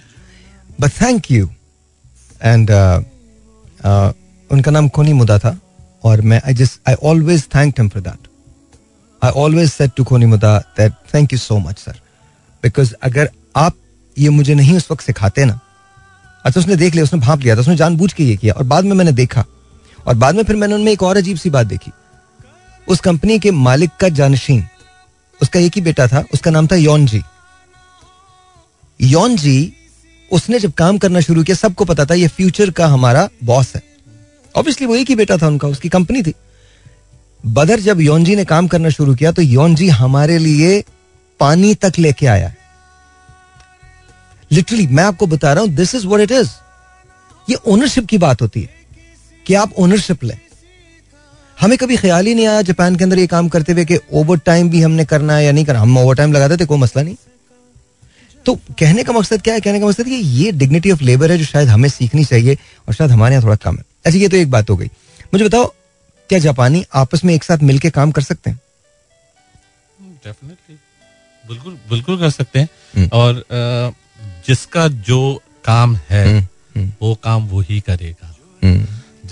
बट 0.80 0.90
थैंक 1.00 1.30
यू 1.30 1.50
एंड 2.40 2.70
उनका 4.50 4.70
नाम 4.70 4.88
कोनी 4.90 5.12
मुदा 5.14 5.38
था, 5.38 5.56
और 6.04 6.20
मैं 6.22 6.40
I 6.46 6.54
just 6.54 6.88
I 6.88 6.94
always 7.04 7.46
thank 7.54 7.80
him 7.80 7.88
for 7.88 8.02
that 8.02 8.28
I 9.22 9.30
always 9.32 9.70
said 9.70 9.90
to 9.96 10.04
Koni 10.04 10.26
Muda 10.26 10.58
that 10.78 10.92
thank 11.14 11.32
you 11.32 11.38
so 11.38 11.58
much 11.60 11.78
sir 11.78 12.00
because 12.62 12.94
अगर 13.02 13.30
आप 13.56 13.76
ये 14.16 14.28
मुझे 14.30 14.54
नहीं 14.54 14.76
उस 14.76 14.90
वक्त 14.90 15.04
सिखाते 15.04 15.44
ना 15.44 15.58
अच्छा 16.44 16.60
उसने 16.60 16.76
देख 16.76 16.94
लिया, 16.94 17.04
उसने 17.04 17.18
भाप 17.20 17.40
लिया 17.40 17.54
था, 17.56 17.60
उसने 17.60 17.74
जानबूझ 17.76 18.12
के 18.12 18.24
ये 18.24 18.36
किया, 18.36 18.54
और 18.54 18.64
बाद 18.64 18.84
में 18.84 18.94
मैंने 18.94 19.12
देखा, 19.12 19.44
और 20.06 20.14
बाद 20.14 20.34
में 20.34 20.42
फिर 20.44 20.56
मैंने 20.56 20.74
उनमें 20.74 20.92
एक 20.92 21.02
और 21.02 21.16
अजीब 21.16 21.36
सी 21.36 21.50
बात 21.50 21.66
देखी। 21.66 21.90
उस 22.88 23.00
कंपनी 23.00 23.38
के 23.38 23.50
मालिक 23.50 23.90
का 24.00 24.08
जानशीन, 24.10 24.64
उसका 25.40 25.60
एक 25.60 25.72
ही 25.76 25.80
बेटा 25.82 26.06
था, 26.08 26.24
उसका 26.34 26.50
नाम 26.50 26.66
था 26.66 26.76
यौन 26.76 27.06
जी। 27.06 27.22
यौन 29.02 29.36
जी, 29.36 29.72
उसने 30.30 30.58
जब 30.58 30.72
काम 30.72 30.98
करना 30.98 31.20
शुरू 31.20 31.42
किया, 31.42 31.56
सबको 31.56 31.84
पता 31.84 32.04
था 32.04 32.14
ये 32.14 32.28
फ्यूचर 32.28 32.70
का 32.70 32.86
हमारा 32.86 33.28
बॉस 33.44 33.74
है। 33.76 33.82
ऑब्वियसली 34.54 34.86
वो 34.86 34.96
एक 34.96 35.08
ही 35.08 35.14
बेटा 35.16 35.36
था 35.38 35.46
उनका, 35.46 35.68
उसकी 35.68 35.88
कंपनी 35.88 36.22
थी। 36.22 36.34
बदर 37.44 37.80
जब 37.80 38.00
यौन 38.00 38.24
जी 38.24 38.36
ने 38.36 38.44
काम 38.44 38.66
करना 38.68 38.88
शुरू 38.90 39.14
किया 39.14 39.32
तो 39.32 39.42
यौन 39.42 39.74
जी 39.74 39.88
हमारे 39.90 40.38
लिए 40.38 40.82
पानी 41.40 41.74
तक 41.74 41.92
लेके 41.98 42.26
आया 42.26 42.52
लिटरली 44.50 44.86
मैं 44.86 45.04
आपको 45.04 45.26
बता 45.26 45.52
रहा 45.52 45.64
हूँ 45.64 45.70
this 45.70 45.94
is 45.94 46.06
what 46.06 46.20
it 46.20 46.30
is 46.30 46.50
ये 47.48 47.56
ओनरशिप 47.66 48.06
की 48.06 48.18
बात 48.18 48.42
होती 48.42 48.60
है 48.60 48.68
कि 49.46 49.54
आप 49.54 49.72
ओनरशिप 49.78 50.24
लें। 50.24 50.38
हमें 51.58 51.76
कभी 51.78 51.96
ख्याल 51.96 52.26
ही 52.26 52.34
नहीं 52.34 52.46
आया 52.46 52.62
जापान 52.62 52.96
के 52.96 53.04
अंदर 53.04 53.18
ये 53.18 53.26
काम 53.26 53.48
करते 53.48 53.72
हुए 53.72 53.84
कि 53.84 53.98
ओवर 54.12 54.38
टाइम 54.38 54.70
भी 54.70 54.82
हमने 54.82 55.04
करना 55.04 55.36
है 55.36 55.44
या 55.44 55.52
नहीं 55.52 55.64
करना। 55.64 55.80
हम 55.80 55.98
ओवर 55.98 56.14
टाइम 56.14 56.32
लगाते 56.32 56.56
थे, 56.56 56.66
कोई 56.66 56.78
मसला 56.78 57.02
नहीं। 57.02 57.16
तो 58.46 58.54
कहने 58.78 59.04
का 59.04 59.12
मकसद 59.12 59.42
क्या 59.42 59.54
है? 59.54 59.60
कहने 59.60 59.80
का 59.80 59.86
मकसद 59.86 60.04
कि 60.04 60.14
ये 60.14 60.52
डिग्निटी 60.52 60.90
ऑफ़ 60.90 61.02
लेबर 61.02 61.30
है 61.32 61.38
जो 61.38 61.44
शायद 61.44 61.68
हमें 61.68 61.88
सीखनी 61.88 62.24
चाहिए 62.24 62.58
और 62.88 62.94
शायद 62.94 63.10
हमारे 63.10 63.34
यहाँ 63.34 63.44
थोड़ा 63.44 63.56
कम 63.56 63.76
है। 63.76 63.84
ऐसे 64.06 64.18
ये 64.18 64.28
तो 64.28 64.36
एक 64.36 64.50
बात 64.50 64.70
हो 64.70 64.76
गई। 64.76 64.86
मुझे 65.34 65.44
बताओ 65.44 65.66
क्या 66.28 66.38
जापानी 66.38 66.84
आपस 66.94 67.24
में 67.24 67.34
एक 67.34 67.44
साथ 67.44 67.58
मिलकर 67.58 67.90
काम 67.90 68.10
कर 68.10 68.22
सकते 68.22 68.50
हैं? 68.50 68.60
डेफिनेटली 70.02 70.76
बिल्कुल 71.48 71.78
बिल्कुल 71.90 72.18
कर 72.18 72.30
सकते 72.30 72.58
हैं। 72.58 72.68
हम्म। 72.96 73.08
और 73.12 73.44
जिसका 74.46 74.88
जो 74.88 75.42
काम 75.64 75.96
है 76.10 76.26
हम्म, 76.28 76.46
हम्म। 76.76 76.92
वो 77.02 77.14
काम 77.14 77.46
वो 77.48 77.60
ही 77.60 77.80
करेगा। 77.80 78.36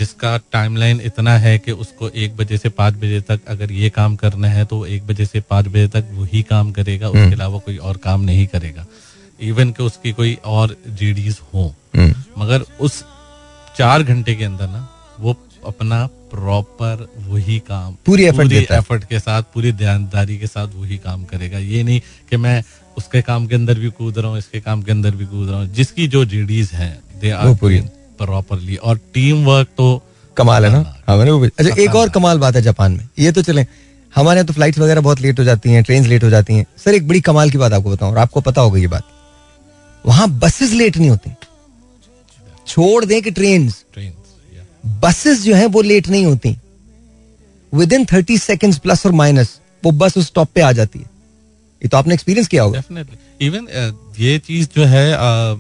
जिसका 0.01 0.36
टाइमलाइन 0.52 1.01
इतना 1.05 1.36
है 1.39 1.59
कि 1.59 1.72
उसको 1.72 2.09
एक 2.09 2.36
बजे 2.36 2.59
से 2.59 2.68
पाँच 2.68 2.94
बजे 2.94 3.20
तक 3.20 3.40
अगर 3.48 3.72
ये 3.72 3.90
काम 3.90 4.16
करना 4.16 4.48
है 4.48 4.64
तो 4.64 4.85
एक 4.86 5.06
बजे 5.06 5.27
से 5.27 5.40
पाँच 5.40 5.66
बजे 5.68 5.89
तक 5.89 6.09
वही 6.12 6.43
काम 6.43 6.72
करेगा। 6.72 7.09
उसके 7.09 7.20
हम्म। 7.20 7.32
अलावा 7.32 7.59
कोई 7.59 7.77
और 7.77 7.97
काम 7.97 8.20
नहीं 8.20 8.47
करेगा। 8.47 8.86
इवन 9.40 9.70
कि 9.70 9.82
उसकी 9.82 10.12
कोई 10.12 10.35
और 10.44 10.77
जीडीज 10.89 11.39
हो। 11.55 11.74
हम्म। 11.97 12.43
मगर 12.43 12.64
उस 12.81 13.05
चार 13.78 14.02
घंटे 14.02 14.35
के 14.35 14.44
अंदर 14.44 14.68
ना 14.68 14.89
वो 15.20 15.36
अपना 15.66 16.06
प्रॉपर 16.32 17.06
वही 17.27 17.59
काम 17.59 17.97
पूरी 18.06 18.24
एफर्ट 18.24 18.48
पूरी 18.48 18.66
एफर्ट 18.77 19.05
के 19.05 19.18
साथ 19.20 19.43
पूरी 19.55 19.72
ध्यानदारी 19.72 20.39
के 20.39 20.47
साथ 20.47 20.68
वही 20.77 20.98
काम 20.98 21.24
करेगा। 21.24 21.59
ये 21.59 21.82
नहीं 21.82 22.01
कि 22.31 22.36
मैं 22.36 22.62
उसके 22.98 23.22
काम 23.22 23.47
के 23.47 23.55
अंदर 23.55 23.78
भी 23.78 23.90
कूद 23.90 24.18
रहा 24.18 24.31
हूँ 24.31 24.39
इसके 24.39 24.60
काम 24.60 24.82
के 24.82 24.93
अंदर 24.93 25.14
भी 25.14 25.27
कूद 25.27 25.48
रहा 25.51 25.59
हूँ। 25.59 25.68
जिसकी 25.74 26.09
जो 26.09 26.24
जीडीज 26.24 26.70
हैं 26.72 26.94
दे 27.20 27.31
आर 27.31 27.55
प्रॉपरली 28.20 28.76
और 28.76 28.98
टीम 29.14 29.44
वर्क 29.44 29.68
तो 29.76 30.02
कमाल 30.36 30.64
है 30.64 30.70
ना? 30.72 30.78
हाँ 31.09 31.16
मैंने 31.16 31.30
वो 31.30 31.47
अच्छा 31.47 31.74
एक 31.82 31.94
और 31.94 32.09
कमाल 32.10 32.38
बात 32.38 32.56
है 32.56 32.62
जापान 32.62 32.92
में। 32.92 33.09
ये 33.18 33.32
तो 33.32 33.42
चले 33.42 33.66
हमारे 34.12 34.38
यहाँ 34.38 34.47
तो 34.47 34.52
फ़्लाइट 34.52 34.78
वगैरह 34.78 35.01
बहुत 35.01 35.20
लेट 35.20 35.38
हो 35.38 35.44
जाती 35.44 35.70
हैं 35.70 35.82
ट्रेन 35.84 36.06
लेट 36.06 36.24
हो 36.24 36.30
जाती 36.30 36.55
हैं। 36.55 36.64
सर 36.84 36.94
एक 36.94 37.09
बड़ी 37.09 37.20
कमाल 37.20 37.51
की 37.51 37.59
बात 37.59 37.72
आपको 37.72 37.90
बताऊँ 37.90 38.12
और 38.12 38.18
आपको 38.18 38.40
पता 38.40 38.60
होगा 38.60 38.78
ये 38.78 38.86
बात। 38.86 39.05
वहाँ 40.05 40.28
बसेस 40.38 40.72
लेट 40.72 40.97
नहीं 40.97 41.10
होती। 41.10 41.30
छोड़ 42.66 43.05
दें 43.05 43.20
कि 43.22 43.30
ट्रेन 43.30 43.70
बसेस 44.84 45.42
जो 45.44 45.55
है 45.55 45.66
वो 45.66 45.82
लेट 45.82 46.09
नहीं 46.09 46.24
होती। 46.26 46.56
With 47.72 47.92
in 47.92 48.05
thirty 48.05 48.38
second 48.38 48.78
plus 48.78 49.06
और 49.06 49.12
माइनस 49.12 49.59
वो 49.82 49.90
बस 49.92 50.16
उस 50.18 50.26
स्टॉप 50.26 50.48
पे 50.55 50.60
आ 50.60 50.72
जाती 50.72 50.98
है। 50.98 51.05
ये 51.82 51.88
तो 51.88 51.97
आपने 51.97 52.14
एक्सपीरियंस 52.14 52.48
किया 52.48 52.62
होगा। 52.62 52.82
इवन 53.40 53.66
uh, 53.66 54.20
ये 54.20 54.38
चीज़ 54.38 54.68
जो 54.76 54.84
है 54.84 55.06
uh, 55.10 55.59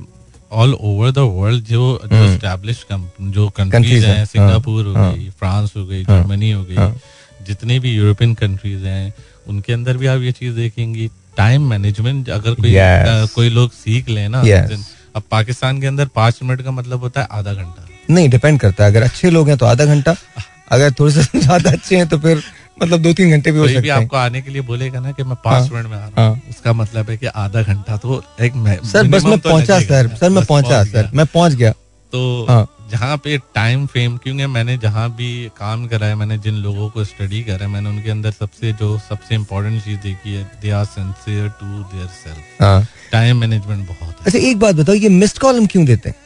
all 0.52 0.74
over 0.74 1.10
the 1.10 1.18
world 1.18 1.64
जो 1.64 2.00
स्टैब्लिश 2.04 2.84
हम्म। 2.92 3.30
जो 3.32 3.48
कंट्रीज़ 3.48 4.06
हैं 4.06 4.24
सिंगापुर 4.24 4.86
हो 4.86 4.94
हाँ। 4.94 5.12
गई 5.14 5.28
फ्रांस 5.30 5.72
हो 5.76 5.84
गई 5.86 6.04
जर्मनी 6.04 6.50
हाँ। 6.50 6.64
गई। 6.64 7.44
जितने 7.44 7.78
भी 7.78 7.92
यूरोपियन 7.92 8.34
कंट्रीज़ 8.34 8.84
हैं 8.84 9.12
उनके 9.48 9.72
अंदर 9.72 9.96
भी 9.96 10.06
आप 10.06 10.20
ये 10.20 10.32
चीज़ 10.32 10.54
देखेंगी 10.56 11.10
टाइम 11.36 11.68
मैनेजमेंट 11.70 12.28
अगर 12.28 12.54
कोई 12.54 12.72
yes. 12.72 13.30
कोई 13.30 13.48
लोग 13.48 13.72
सीख 13.72 14.08
ले 14.08 14.26
ना 14.28 14.42
yes. 14.42 14.78
अब 15.16 15.22
पाकिस्तान 15.30 15.80
के 15.80 15.86
अंदर 15.86 16.06
पाँच 16.06 16.38
मिनट 16.42 16.62
का 16.62 16.70
मतलब 16.70 17.00
होता 17.00 17.20
है 17.20 17.28
आधा 17.30 17.52
घंटा 17.52 17.86
नहीं 18.10 18.28
डिपेंड 18.28 18.60
करता 18.60 18.84
है 18.84 18.90
अगर 18.90 19.02
अच्छे 19.02 19.30
लोग 19.30 19.48
हैं 19.48 19.56
तो 19.58 19.66
आधा 19.66 19.84
घंटा 19.84 20.14
अगर 20.72 20.92
थोड़े 20.92 21.12
से 21.12 21.38
ज़्यादा 21.40 21.70
अच्छे 21.70 21.96
हैं 21.96 22.08
तो 22.08 22.18
फिर 22.18 22.42
मतलब 22.82 23.02
दो 23.02 23.12
तीन 23.12 23.30
घंटे 23.30 23.52
भी 23.52 23.58
हो 23.58 23.66
सकते 23.68 23.80
भी 23.80 23.88
आपको 23.88 24.16
आने 24.16 24.40
के 24.42 24.50
लिए 24.50 24.62
बोलेगा 24.62 25.00
ना 25.00 25.12
कि 25.12 25.22
मैं 25.22 25.36
पाँच 25.44 25.62
हाँ, 25.62 25.70
मिनट 25.72 25.90
में 25.90 25.96
आ 25.96 26.00
रहा 26.00 26.06
हूँ। 26.06 26.34
हाँ, 26.34 26.42
उसका 26.50 26.72
मतलब 26.72 27.10
है 27.10 27.16
कि 27.16 27.26
आधा 27.26 27.62
घंटा 27.62 27.96
तो 27.96 28.22
एक 28.40 28.52
सर 28.86 29.08
बस 29.08 29.24
मैं 29.24 29.38
तो 29.38 29.48
पहुँचा 29.48 29.78
सर। 29.80 30.14
सर 30.16 30.28
मैं 30.28 30.44
पहुँचा 30.44 30.82
सर। 30.84 31.10
मैं 31.14 31.26
पहुँच 31.26 31.52
गया। 31.52 31.72
तो 32.12 32.46
हाँ, 32.48 32.66
जहाँ 32.90 33.16
पे 33.24 33.36
टाइम 33.54 33.86
फ्रेम 33.86 34.16
क्योंकि 34.16 34.46
मैंने 34.46 34.76
जहाँ 34.78 35.08
भी 35.16 35.30
काम 35.58 35.86
करा 35.88 36.06
है 36.06 36.14
मैंने 36.14 36.38
जिन 36.38 36.54
लोगों 36.62 36.88
को 36.90 37.04
स्टडी 37.04 37.42
करा 37.44 37.64
है 37.64 37.66
मैंने 37.66 37.88
उनके 37.88 38.10
अंदर 38.10 38.30
सबसे 38.30 38.72
जो 38.72 38.98
सबसे 39.08 39.34
इम्पोर्टेंट 39.34 39.82
चीज़ 39.84 39.98
देखी 39.98 40.34
है 40.34 40.42
they 40.62 40.70
are 40.70 40.84
sincere 40.84 41.48
to 41.60 41.66
their 41.66 42.06
self 42.16 42.88
time 43.12 43.36
management 43.36 43.86
बहुत 43.88 44.08
है। 44.08 44.26
अच्छा 44.26 44.38
एक 44.38 44.58
बात 44.58 44.74
बताओ 44.74 44.94
ये 44.94 45.08
मिस्ड 45.08 45.38
कॉल 45.38 45.56
हम 45.56 45.66
क्यों 45.66 45.84
देते 45.84 46.08
हैं? 46.08 46.16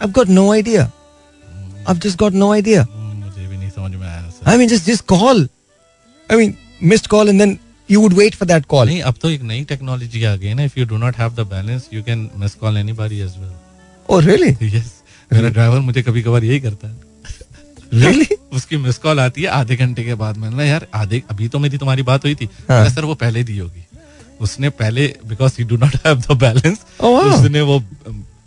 I've 0.00 0.12
got 0.12 0.36
no 0.36 0.46
idea. 0.52 0.90
I've 1.86 2.00
just 2.00 2.18
got 2.18 2.38
no 2.44 2.52
idea. 2.52 2.86
मुझे 2.94 3.46
भी 3.46 3.56
नहीं 3.56 3.70
समझ 3.70 3.90
में 3.90 4.06
आया 4.08 4.22
I 4.46 4.58
mean 4.58 4.68
just 4.68 4.86
just 4.86 5.06
call. 5.12 5.46
I 6.28 6.36
mean, 6.36 6.56
missed 6.80 7.08
call 7.08 7.28
and 7.28 7.40
then 7.40 7.58
you 7.88 8.00
would 8.00 8.14
wait 8.14 8.34
for 8.34 8.46
that 8.50 8.66
call. 8.68 8.86
नहीं 8.86 9.00
अब 9.02 9.14
तो 9.22 9.30
एक 9.30 9.42
नई 9.42 9.64
टेक्नोलॉजी 9.64 10.24
आ 10.24 10.34
गई 10.36 10.46
है 10.46 10.54
ना। 10.54 10.64
If 10.64 10.78
you 10.78 10.84
do 10.86 10.96
not 10.98 11.16
have 11.18 11.34
the 11.34 11.46
balance 11.48 11.88
you 11.92 12.02
can 12.02 12.28
miss 12.36 12.54
call 12.54 12.76
anybody 12.76 13.20
as 13.20 13.34
well 13.38 13.52
oh 14.08 14.22
really 14.26 14.76
yes 14.76 14.92
मेरा 15.32 15.48
driver 15.48 15.80
मुझे 15.80 16.02
कभी 16.02 16.22
कभार 16.22 16.44
यही 16.44 16.60
करता 16.60 16.88
है। 16.88 17.12
Really? 17.94 18.32
उसकी 18.54 18.76
मिस 18.76 18.98
कॉल 18.98 19.20
आती 19.20 19.42
है 19.42 19.48
आधे 19.48 19.76
घंटे 19.76 20.04
के 20.04 20.14
बाद 20.20 20.36
मैंने 20.36 20.68
यार 20.68 20.86
आधे 20.94 21.22
अभी 21.30 21.48
तो 21.48 21.58
मेरी 21.58 21.78
तुम्हारी 21.78 22.02
बात 22.02 22.24
हुई 22.24 22.34
थी। 22.34 22.48
हाँ. 22.68 22.88
सर 22.88 23.04
वो 23.04 23.14
पहले 23.14 23.42
दी 23.44 23.58
होगी। 23.58 23.84
उसने 24.40 24.68
पहले 24.78 25.06
because 25.26 25.60
you 25.60 25.66
do 25.68 25.76
not 25.76 25.96
have 26.06 26.20
the 26.20 26.36
balance 26.38 26.78
उसने 27.00 27.60
वो 27.62 27.82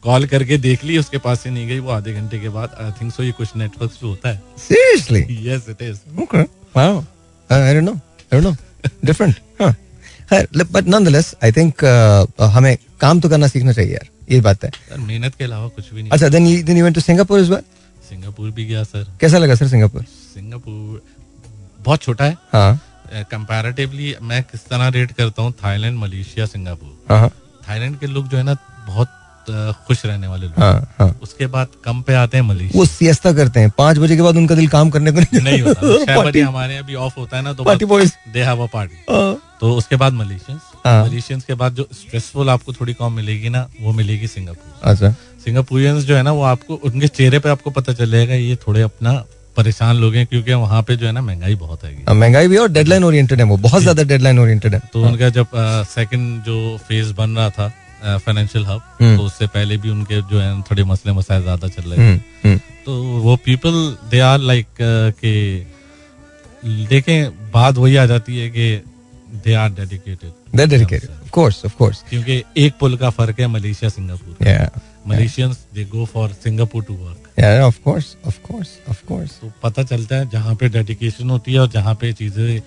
कॉल 0.03 0.25
करके 0.27 0.57
देख 0.57 0.83
ली 0.83 0.97
उसके 0.97 1.17
पास 1.17 1.39
से 1.41 1.49
नहीं 1.49 1.67
गई। 1.67 1.79
वो 1.79 1.91
आधे 1.91 2.13
घंटे 2.13 2.39
के 2.39 2.49
बाद 2.49 2.75
आई 2.81 2.91
थिंक 3.01 3.13
सो 3.13 3.23
ये 3.23 3.31
कुछ 3.37 3.55
नेटवर्क 3.55 3.91
पे 3.91 4.07
होता 4.07 4.29
है। 4.29 4.41
Seriously 4.59 5.21
yes 5.49 5.69
it 5.69 5.81
is 5.81 6.21
okay 6.23 6.41
wow 6.75 7.03
I 7.49 7.73
don't 7.73 7.83
know 7.83 7.93
I 7.93 8.39
don't 8.39 8.43
know 8.43 8.55
different 9.05 9.35
हाँ 9.61 9.73
बट 10.71 10.87
नॉनदलेस 10.87 11.33
आई 11.43 11.51
थिंक 11.57 11.83
हमें 12.55 12.75
काम 13.01 13.19
तो 13.19 13.29
करना 13.29 13.47
सीखना 13.47 13.71
चाहिए 13.73 13.93
यार. 13.93 14.07
ये 14.31 14.39
बात 14.41 14.63
है. 14.63 14.69
मेहनत 14.97 15.35
के 15.35 15.43
अलावा 15.43 15.67
कुछ 15.75 15.93
भी 15.93 16.01
नहीं. 16.01 16.11
अच्छा 16.11 16.29
then 16.29 16.45
then 16.65 16.77
you 16.77 16.83
went 16.83 16.95
to 16.95 17.01
Singapore 17.01 17.39
as 17.39 17.51
well 17.51 17.61
Singapore 18.09 18.49
भी 18.51 18.65
गया 18.65 18.83
सर. 18.83 19.05
कैसा 19.21 19.37
लगा 19.37 19.55
सर 19.55 19.67
सिंगापुर? 19.67 20.03
सिंगापुर 20.33 21.01
बहुत 21.85 22.01
छोटा 22.01 22.25
है. 22.25 22.37
हाँ. 22.53 22.79
कंपैरेटिवली 23.31 24.15
मैं 24.21 24.41
किस 24.43 24.65
तरह 24.69 24.87
रेट 24.95 25.11
करता 25.17 25.41
हूँ? 25.41 25.51
थाईलैंड 25.63 25.97
मलेशिया 25.99 26.45
सिंगापुर 26.45 27.15
हाँ 27.15 27.29
थाईलैंड 27.69 27.97
के 27.99 28.07
लोग 28.07 28.27
जो 28.29 28.37
है 28.37 28.43
ना 28.43 28.55
बहुत 28.87 29.09
खुश 29.49 30.05
रहने 30.05 30.27
वाले 30.27 30.45
लोग। 30.45 30.59
हाँ, 30.59 30.95
हाँ. 30.99 31.09
उसके 31.23 31.47
बाद 31.47 31.67
कम 31.83 32.01
पे 32.01 32.13
आते 32.15 32.37
हैं 32.37 32.43
मलेशिया 32.43 32.71
वो 32.75 32.85
सियस्ता 32.87 33.33
करते 33.33 33.59
हैं। 33.59 33.69
पाँच 33.77 33.97
बजे 33.97 34.15
के 34.15 34.21
बाद 34.21 34.37
उनका 34.37 34.55
दिल 34.55 34.67
काम 34.67 34.89
करने 34.89 35.11
को 35.11 35.19
नहीं, 35.19 35.41
नहीं 35.41 35.61
होता। 35.61 36.21
बजे 36.21 36.41
हमारे 36.41 36.73
यहाँ 36.73 36.85
भी 36.85 36.95
ऑफ़ 36.97 37.19
होता 37.19 37.37
है 37.37 37.43
ना 37.43 37.53
तो 37.53 37.63
party 37.63 37.85
boys 37.85 38.11
they 38.33 38.43
have 38.43 38.63
a 38.63 38.67
party 38.73 38.95
तो 39.59 39.73
उसके 39.75 39.95
बाद 39.95 40.13
मलेशियंस। 40.13 40.61
मलेशियंस 40.87 41.43
के 41.43 41.53
बाद 41.53 41.75
जो 41.75 41.87
स्ट्रेसफुल 41.93 42.49
आपको 42.49 42.73
थोड़ी 42.73 42.93
कम 42.93 43.13
मिलेगी 43.13 43.49
ना 43.49 43.67
वो 43.81 43.93
मिलेगी 43.93 44.27
सिंगापुर। 44.27 44.89
अच्छा। 44.91 45.09
सिंगापुरियंस 45.45 46.03
जो 46.03 46.15
है 46.15 46.21
ना 46.23 46.31
वो 46.31 46.43
आपको 46.45 46.75
उनके 46.75 47.07
चेहरे 47.09 47.39
पे 47.39 47.49
आपको 47.49 47.71
पता 47.71 47.93
चलेगा 47.93 48.33
ये 48.35 48.55
थोड़े 48.67 48.81
अपना 48.81 49.13
परेशान 49.57 49.95
लोग 49.95 50.15
हैं 50.15 50.25
क्योंकि 50.27 50.53
वहाँ 50.53 50.81
पे 50.83 50.95
जो 50.95 51.05
है 51.05 51.11
ना 51.11 51.21
महँगाई 51.21 51.55
बहुत 51.55 51.83
है 51.83 51.93
हाँ, 51.97 52.15
महँगाई 52.15 52.47
भी 52.47 52.57
और 52.57 52.69
डेडलाइन 52.71 53.03
ओरिएंटेड 53.03 53.39
है 53.39 53.45
वो 53.45 53.57
बहुत 53.59 53.81
ज़्यादा 53.81 54.03
डेडलाइन 54.03 54.39
ओरिएंटेड 54.39 54.73
है। 54.73 54.79
तो 54.93 55.01
उनका 55.01 55.29
जब 55.29 55.47
सेकंड 55.87 56.43
जो 56.43 56.77
फ़ेज़ 56.87 57.13
बन 57.13 57.35
रहा 57.37 57.49
था 57.49 57.71
फाइनेंशियल 58.03 58.65
हब 58.65 58.81
हम्म। 59.01 59.17
तो 59.17 59.23
उससे 59.23 59.47
पहले 59.47 59.77
भी 59.77 59.89
उनके 59.89 60.21
जो 60.21 60.39
है 60.39 60.61
थोड़े 60.61 60.83
मसले 60.83 61.13
मसाए 61.13 61.41
ज़्यादा 61.41 61.67
चल 61.67 61.83
रहे 61.83 61.97
थे। 61.97 62.01
हम्म, 62.01 62.19
हम्म। 62.43 62.57
तो 62.85 63.01
वो 63.21 63.35
पीपल 63.45 63.97
दे 64.11 64.19
आर 64.19 64.39
लाइक 64.39 64.67
के 65.23 65.35
देखें 66.85 67.51
बात 67.51 67.77
वही 67.77 67.95
आ 67.95 68.05
जाती 68.05 68.37
है 68.37 68.49
कि 68.49 68.69
they 69.43 69.53
are 69.53 69.69
dedicated 69.69 70.57
they 70.57 70.65
dedicated 70.65 71.09
of 71.11 71.29
course 71.29 71.63
of 71.65 71.75
course 71.77 72.03
क्योंकि 72.09 72.43
एक 72.57 72.73
पुल 72.79 72.97
का 72.97 73.09
फ़र्क 73.09 73.39
है 73.39 73.47
मलेशिया 73.47 73.89
सिंगापुर 73.89 74.47
या 74.47 74.69
Malaysians 75.07 75.65
they 75.75 75.83
go 75.85 76.05
for 76.05 76.29
Singapore 76.43 76.83
to 76.83 76.93
work 76.93 77.63
of 77.63 77.79
course 77.83 78.15
of 78.27 78.39
course 78.41 78.69
of 78.89 79.05
course 79.07 79.39
तो 79.41 79.51
पता 79.63 79.83
चलता 79.83 80.15
है 80.15 80.29
जहाँ 80.29 80.55
पे 80.55 80.69
डेडिकेशन 80.69 81.29
होती 81.29 81.53
है 81.53 81.59
और 81.59 81.69
जहाँ 81.69 81.95
पे 81.95 82.13
चीज़ें 82.13 82.61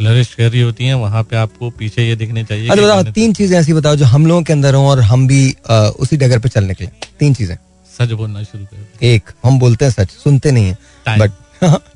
फ्लरिश 0.00 0.34
कर 0.34 0.50
रही 0.50 0.60
होती 0.60 0.84
हैं 0.86 0.94
वहाँ 1.00 1.22
पे 1.30 1.36
आपको 1.36 1.70
पीछे 1.78 2.02
ये 2.08 2.14
दिखने 2.16 2.44
चाहिए 2.44 2.68
अच्छा 2.68 2.82
बताओ 2.82 3.12
तीन 3.12 3.32
चीज़ें 3.38 3.58
ऐसी 3.58 3.72
बताओ 3.74 3.96
जो 3.96 4.04
हम 4.12 4.26
लोगों 4.26 4.42
के 4.42 4.52
अंदर 4.52 4.74
हो 4.74 4.84
और 4.90 5.00
हम 5.12 5.26
भी 5.28 5.40
अ, 5.50 5.74
उसी 5.98 6.16
डगर 6.16 6.38
पे 6.38 6.48
चल 6.48 6.64
निकले 6.64 6.86
तीन 7.20 7.34
चीज़ें। 7.34 7.56
सच 7.98 8.12
बोलना 8.20 8.42
शुरू 8.42 8.64
कर 8.64 9.04
एक 9.06 9.30
हम 9.44 9.58
बोलते 9.58 9.84
हैं 9.84 9.92
सच 9.92 10.10
सुनते 10.24 10.50
नहीं 10.52 10.66
है। 10.66 11.16
But 11.18 11.32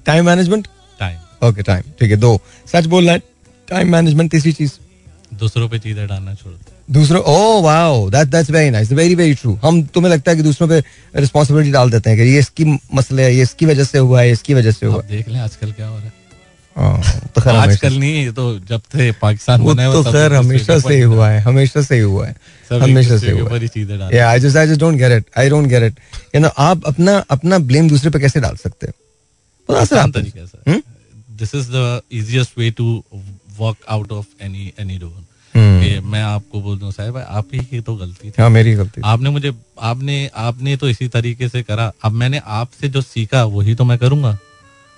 time 0.06 0.26
management 0.26 0.66
time 1.00 1.46
okay 1.48 1.62
time 1.62 1.82
ठीक 2.00 2.10
है 2.10 2.16
दो। 2.16 2.38
सच 2.72 2.86
बोलना 2.94 3.12
है 3.12 3.18
टाइम 3.68 3.92
मैनेजमेंट 3.92 4.30
तीसरी 4.30 4.52
चीज़। 4.52 4.72
दूसरों 5.38 5.68
पे 5.68 5.78
चीज़ें 5.78 6.06
डालना 6.06 6.34
छोड़ 6.34 6.52
दो। 6.52 6.72
दूसरों 6.92 7.22
ओ 7.26 7.60
wow 7.62 8.08
that 8.10 8.28
that's 8.28 8.50
very 8.50 8.70
nice 8.70 8.92
very 8.92 9.14
very 9.14 9.34
true 9.34 9.58
हम 9.62 9.82
तुम्हें 9.94 10.12
लगता 10.12 10.30
है 10.30 10.36
कि 10.36 10.42
दूसरों 10.42 10.68
पे 10.68 10.82
रिस्पॉन्सिबिलिटी 11.16 11.72
डाल 11.72 11.90
देते 11.90 12.10
हैं 12.10 12.18
कि 12.18 12.24
ये 12.24 12.38
इसकी 12.38 12.64
मसले 12.94 13.22
है 13.24 13.34
ये 13.34 13.42
इसकी 13.42 13.66
वजह 13.66 13.84
से 13.84 13.98
हुआ 13.98 14.20
है 14.20 14.30
इसकी 14.32 14.54
वजह 14.54 14.72
से 14.72 14.86
हुआ 14.86 15.00
देख 15.10 15.28
लें 15.28 15.40
आजकल 15.40 15.72
क्या 15.72 15.86
हो 15.88 15.96
रहा 15.96 16.04
हाँ, 16.04 16.12
तो 16.78 17.40
खैर 17.40 17.54
आजकल 17.54 17.92
नहीं 17.92 18.24
ये 18.24 18.32
तो 18.32 18.58
जब 18.58 18.80
से 18.80 19.12
पाकिस्तान 19.12 19.60
वो 19.60 19.74
तो 19.74 20.12
खैर 20.12 20.32
हमेशा 20.32 20.78
से 20.78 20.94
ही 20.94 21.00
हुआ 21.00 21.28
है 21.30 21.40
हमेशा 21.40 21.82
से 21.82 21.94
ही 21.94 22.00
हुआ 22.00 22.26
है 22.26 22.36
हमेशा 22.72 23.18
से 23.18 23.30
हुआ 23.30 23.50
है। 23.52 23.60
ही। 23.64 24.40
I 24.40 24.44
just 24.44 24.56
I 24.56 24.66
just 24.68 24.82
don't 24.82 24.98
get 24.98 25.20
it. 25.20 25.24
I 25.38 25.50
don't 25.52 25.68
get 25.70 25.82
it. 25.90 25.98
You 26.34 26.42
know, 26.42 26.50
आप 26.58 26.84
अपना 26.86 27.24
अपना 27.30 27.58
ब्लेम 27.58 27.88
दूसरे 27.88 28.10
पे 28.10 28.18
कैसे 28.18 28.40
डाल 28.40 28.56
सकते 28.56 28.86
हो? 28.86 29.74
आसान 29.74 30.12
तरीके 30.12 30.46
से। 30.46 30.82
This 31.30 31.54
is 31.54 31.68
the 31.70 32.00
easiest 32.12 32.50
way 32.58 32.70
to 32.70 33.04
walk 33.58 33.76
out 33.88 34.12
of 34.12 34.26
any 34.42 34.72
any. 34.80 35.00
कि 35.56 36.00
मैं 36.00 36.22
आपको 36.22 36.60
बोल 36.60 36.78
दूँ 36.78 36.92
साहब 36.92 37.16
आप 37.16 37.46
ही 37.54 37.58
की 37.58 37.80
तो 37.80 37.94
गलती 37.94 38.30
थी। 38.30 38.42
हाँ 38.42 38.50
मेरी 38.50 38.74
गलती 38.74 39.00
आपने 39.04 39.30
मुझे 39.30 39.52
आपने 39.80 40.30
आपने 40.36 40.76
तो 40.76 40.88
इसी 40.88 41.08
तरीके 41.08 41.48
से 41.48 41.62
करा। 41.62 41.92
अब 42.04 42.12
मैंने 42.12 42.40
आपसे 42.46 42.88
जो 42.88 43.00
सीखा 43.00 43.44
वही 43.44 43.74
तो 43.74 43.84
मैं 43.84 43.98
करूँगा। 43.98 44.38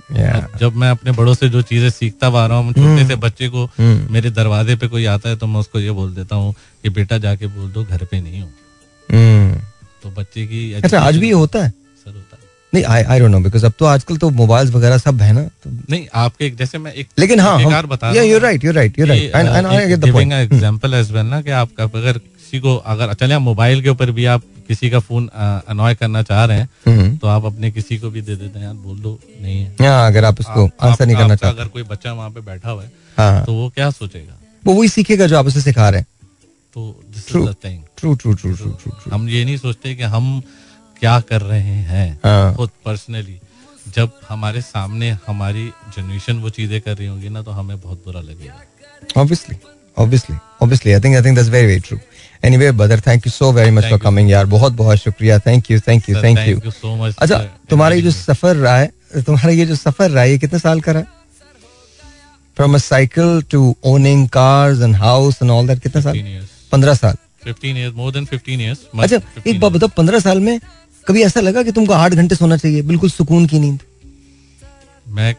Yeah. 0.08 0.58
जब 0.58 0.74
मैं 0.76 0.90
अपने 0.90 1.12
बड़ों 1.12 1.34
से 1.34 1.48
जो 1.48 1.62
चीज़ें 1.62 1.88
सीखता 1.90 2.28
आ 2.28 2.46
रहा 2.46 2.58
हूँ 2.58 2.72
छोटे 2.72 3.06
से 3.06 3.14
बच्चे 3.16 3.48
को 3.48 3.64
हम्म। 3.78 4.12
मेरे 4.12 4.30
दरवाजे 4.30 4.76
पे 4.76 4.88
कोई 4.88 5.04
आता 5.06 5.28
है 5.28 5.36
तो 5.36 5.46
मैं 5.46 5.60
उसको 5.60 5.80
ये 5.80 5.90
बोल 5.90 6.14
देता 6.14 6.36
हूँ 6.36 6.54
कि 6.82 6.88
बेटा 6.90 7.18
जाके 7.18 7.46
बोल 7.48 7.70
दो 7.72 7.84
घर 7.84 8.04
पे 8.04 8.20
नहीं 8.20 8.40
हूँ। 8.40 8.52
हम्म। 9.08 9.60
तो 10.02 10.10
बच्चे 10.10 10.46
की 10.46 10.72
अच्छा 10.72 11.00
आज 11.00 11.16
भी 11.16 11.30
होता 11.30 11.64
है? 11.64 11.70
सर 11.70 12.10
होता 12.10 12.36
है। 12.36 12.44
नहीं 12.72 12.84
I 12.84 13.02
I 13.02 13.20
don't 13.20 13.30
know 13.30 13.38
because 13.40 13.66
अब 13.66 13.72
तो 13.78 13.84
आजकल 13.86 14.16
तो 14.16 14.30
मोबाइल्स 14.38 14.70
वगैरह 14.70 14.98
सब 14.98 15.20
है 15.22 15.32
ना 15.32 15.42
तो 15.64 15.70
नहीं 15.90 16.06
आपके 16.14 16.46
एक 16.46 16.56
जैसे 16.56 16.78
मैं 16.78 16.92
एक 16.92 17.08
लेकिन 17.18 17.40
हाँ 17.40 17.82
बता 17.86 18.12
या 18.12 18.22
you 18.22 18.38
right 18.38 18.64
you 18.64 18.72
right 18.72 18.98
you 18.98 19.06
right 19.06 19.34
I 19.34 19.46
I 19.46 19.86
get 19.86 19.98
the 19.98 20.12
point 20.12 20.32
example 20.32 20.94
as 20.94 21.12
well 21.12 21.26
ना 21.26 21.40
कि 21.42 21.50
आपका 21.60 21.84
अगर 21.84 22.20
किसी 22.46 22.58
को 22.60 22.76
अगर 22.86 23.12
चले 23.18 23.38
मोबाइल 23.42 23.82
के 23.82 23.88
ऊपर 23.88 24.10
भी 24.16 24.24
आप 24.32 24.42
किसी 24.68 24.88
का 24.90 24.98
फ़ोन 25.00 25.26
अनॉय 25.68 25.94
करना 25.94 26.22
चाह 26.22 26.44
रहे 26.44 26.58
हैं 26.58 26.68
हम्म। 26.86 27.16
तो 27.18 27.26
आप 27.26 27.44
अपने 27.44 27.70
किसी 27.70 27.96
को 27.98 28.10
भी 28.10 28.20
दे 28.22 28.36
देते 28.36 28.58
हैं 28.58 28.66
यार 28.66 28.74
बोल 28.74 28.98
दो 29.00 29.18
नहीं 29.42 29.58
है। 29.58 29.74
हाँ 29.80 30.06
अगर 30.06 30.24
आप 30.24 30.40
इसको 30.40 30.68
आंसर 30.82 31.06
नहीं 31.06 31.16
करना 31.16 31.36
चाहते 31.36 31.56
अगर 31.56 31.68
कोई 31.68 31.82
बच्चा 31.90 32.12
वहाँ 32.12 32.30
पे 32.30 32.40
बैठा 32.40 32.70
हुआ 32.70 32.82
है 32.82 32.90
हाँ 33.18 33.44
तो 33.46 33.52
वो 33.52 33.68
क्या 33.74 33.90
सोचेगा? 33.90 34.38
वो 34.66 34.74
वही 34.74 34.88
सीखेगा 34.88 35.26
जो 35.26 35.38
आप 35.38 35.46
उसे 35.46 35.60
सिखा 35.60 35.88
रहे 35.88 36.00
हैं। 36.00 36.06
तो 36.74 37.02
this 37.14 37.28
is 37.28 37.42
the 37.42 37.54
thing 37.64 37.82
true 37.98 38.14
true 38.14 38.34
true 38.34 38.54
true 38.54 38.70
true 38.72 38.92
true 38.92 39.12
हम 39.14 39.28
ये 39.28 39.44
नहीं 39.44 39.56
सोचते 39.58 39.94
कि 39.94 40.02
हम 40.14 40.40
क्या 41.00 41.18
कर 41.30 41.40
रहे 41.42 41.76
हैं 41.92 42.08
हाँ। 42.24 42.54
खुद 42.56 42.70
पर्सनली 42.84 43.38
जब 43.94 44.10
हमारे 44.28 44.60
सामने 44.62 45.10
हमारी 45.26 45.70
जनरेशन 45.96 46.38
वो 46.40 46.50
चीज़ें 46.58 46.80
कर 46.80 46.96
रही 46.96 47.06
होंगी 47.06 47.28
ना 47.28 47.42
तो 47.42 47.50
हमें 47.50 47.80
बहुत 47.80 48.04
बुरा 48.04 48.20
लगेगा। 48.20 48.62
Obviously 49.22 49.56
obviously 49.96 50.34
obviously 50.64 50.94
i 50.94 51.00
think 51.02 51.16
i 51.16 51.20
think 51.24 51.36
that's 51.38 51.50
very 51.52 51.66
very 51.68 51.82
true 51.88 51.98
anyway 52.48 52.70
brother 52.78 52.98
thank 53.08 53.26
you 53.26 53.32
so 53.34 53.50
very 53.58 53.72
much 53.76 53.84
Thank 53.84 53.92
for 53.92 53.98
you. 53.98 54.04
coming 54.06 54.30
यार 54.30 54.46
बहुत 54.54 54.72
बहुत 54.80 54.98
शुक्रिया. 54.98 55.38
Thank 55.46 55.70
you 55.70 55.78
thank 55.88 56.08
you 56.08 56.16
Sir, 56.16 56.22
thank 56.24 56.38
thank 56.38 56.50
you. 56.50 56.58
you 56.66 56.74
so 56.78 56.94
much, 57.02 57.18
अच्छा 57.18 57.38
तुम्हारा 57.70 57.94
ये 57.94 58.02
जो 58.02 58.10
सफ़र 58.10 58.56
रहा 58.56 58.76
है 58.78 59.22
तुम्हारा 59.26 59.52
ये 59.52 59.66
जो 59.66 59.76
सफ़र 59.76 60.10
रहा 60.10 60.22
है 60.22 60.30
ये 60.30 60.38
कितने 60.38 60.58
साल 60.58 60.80
का 60.80 60.92
रहा 60.92 61.02
from 62.56 62.74
a 62.74 62.78
cycle 62.78 63.42
to 63.50 63.74
owning 63.84 64.28
cars 64.28 64.80
and 64.82 64.94
house 64.96 65.38
and 65.42 65.50
all 65.50 65.66
that 65.66 65.82
कितने 65.82 66.02
साल? 66.02 66.18
पंद्रह 66.72 66.94
साल. 66.94 67.16
15 67.46 67.76
years 67.80 67.92
more 67.96 68.12
than 68.14 68.28
15 68.28 68.60
years. 68.60 68.78
अच्छा 69.00 69.16
15 69.16 69.46
एक 69.46 69.60
बात 69.60 69.72
बताओ 69.72 69.88
पंद्रह 69.96 70.20
साल 70.20 70.40
में 70.40 70.58
कभी 71.08 71.22
ऐसा 71.22 71.40
लगा 71.40 71.62
कि 71.62 71.72
तुमको 71.72 71.92
आठ 71.92 72.12
घंटे 72.12 72.34
सोना 72.34 72.56
चाहिए? 72.56 72.82
बिल्कुल 72.82 73.10
सुकून 73.10 73.46
की 73.46 73.58
नींद. 73.58 73.80
मैं 75.08 75.34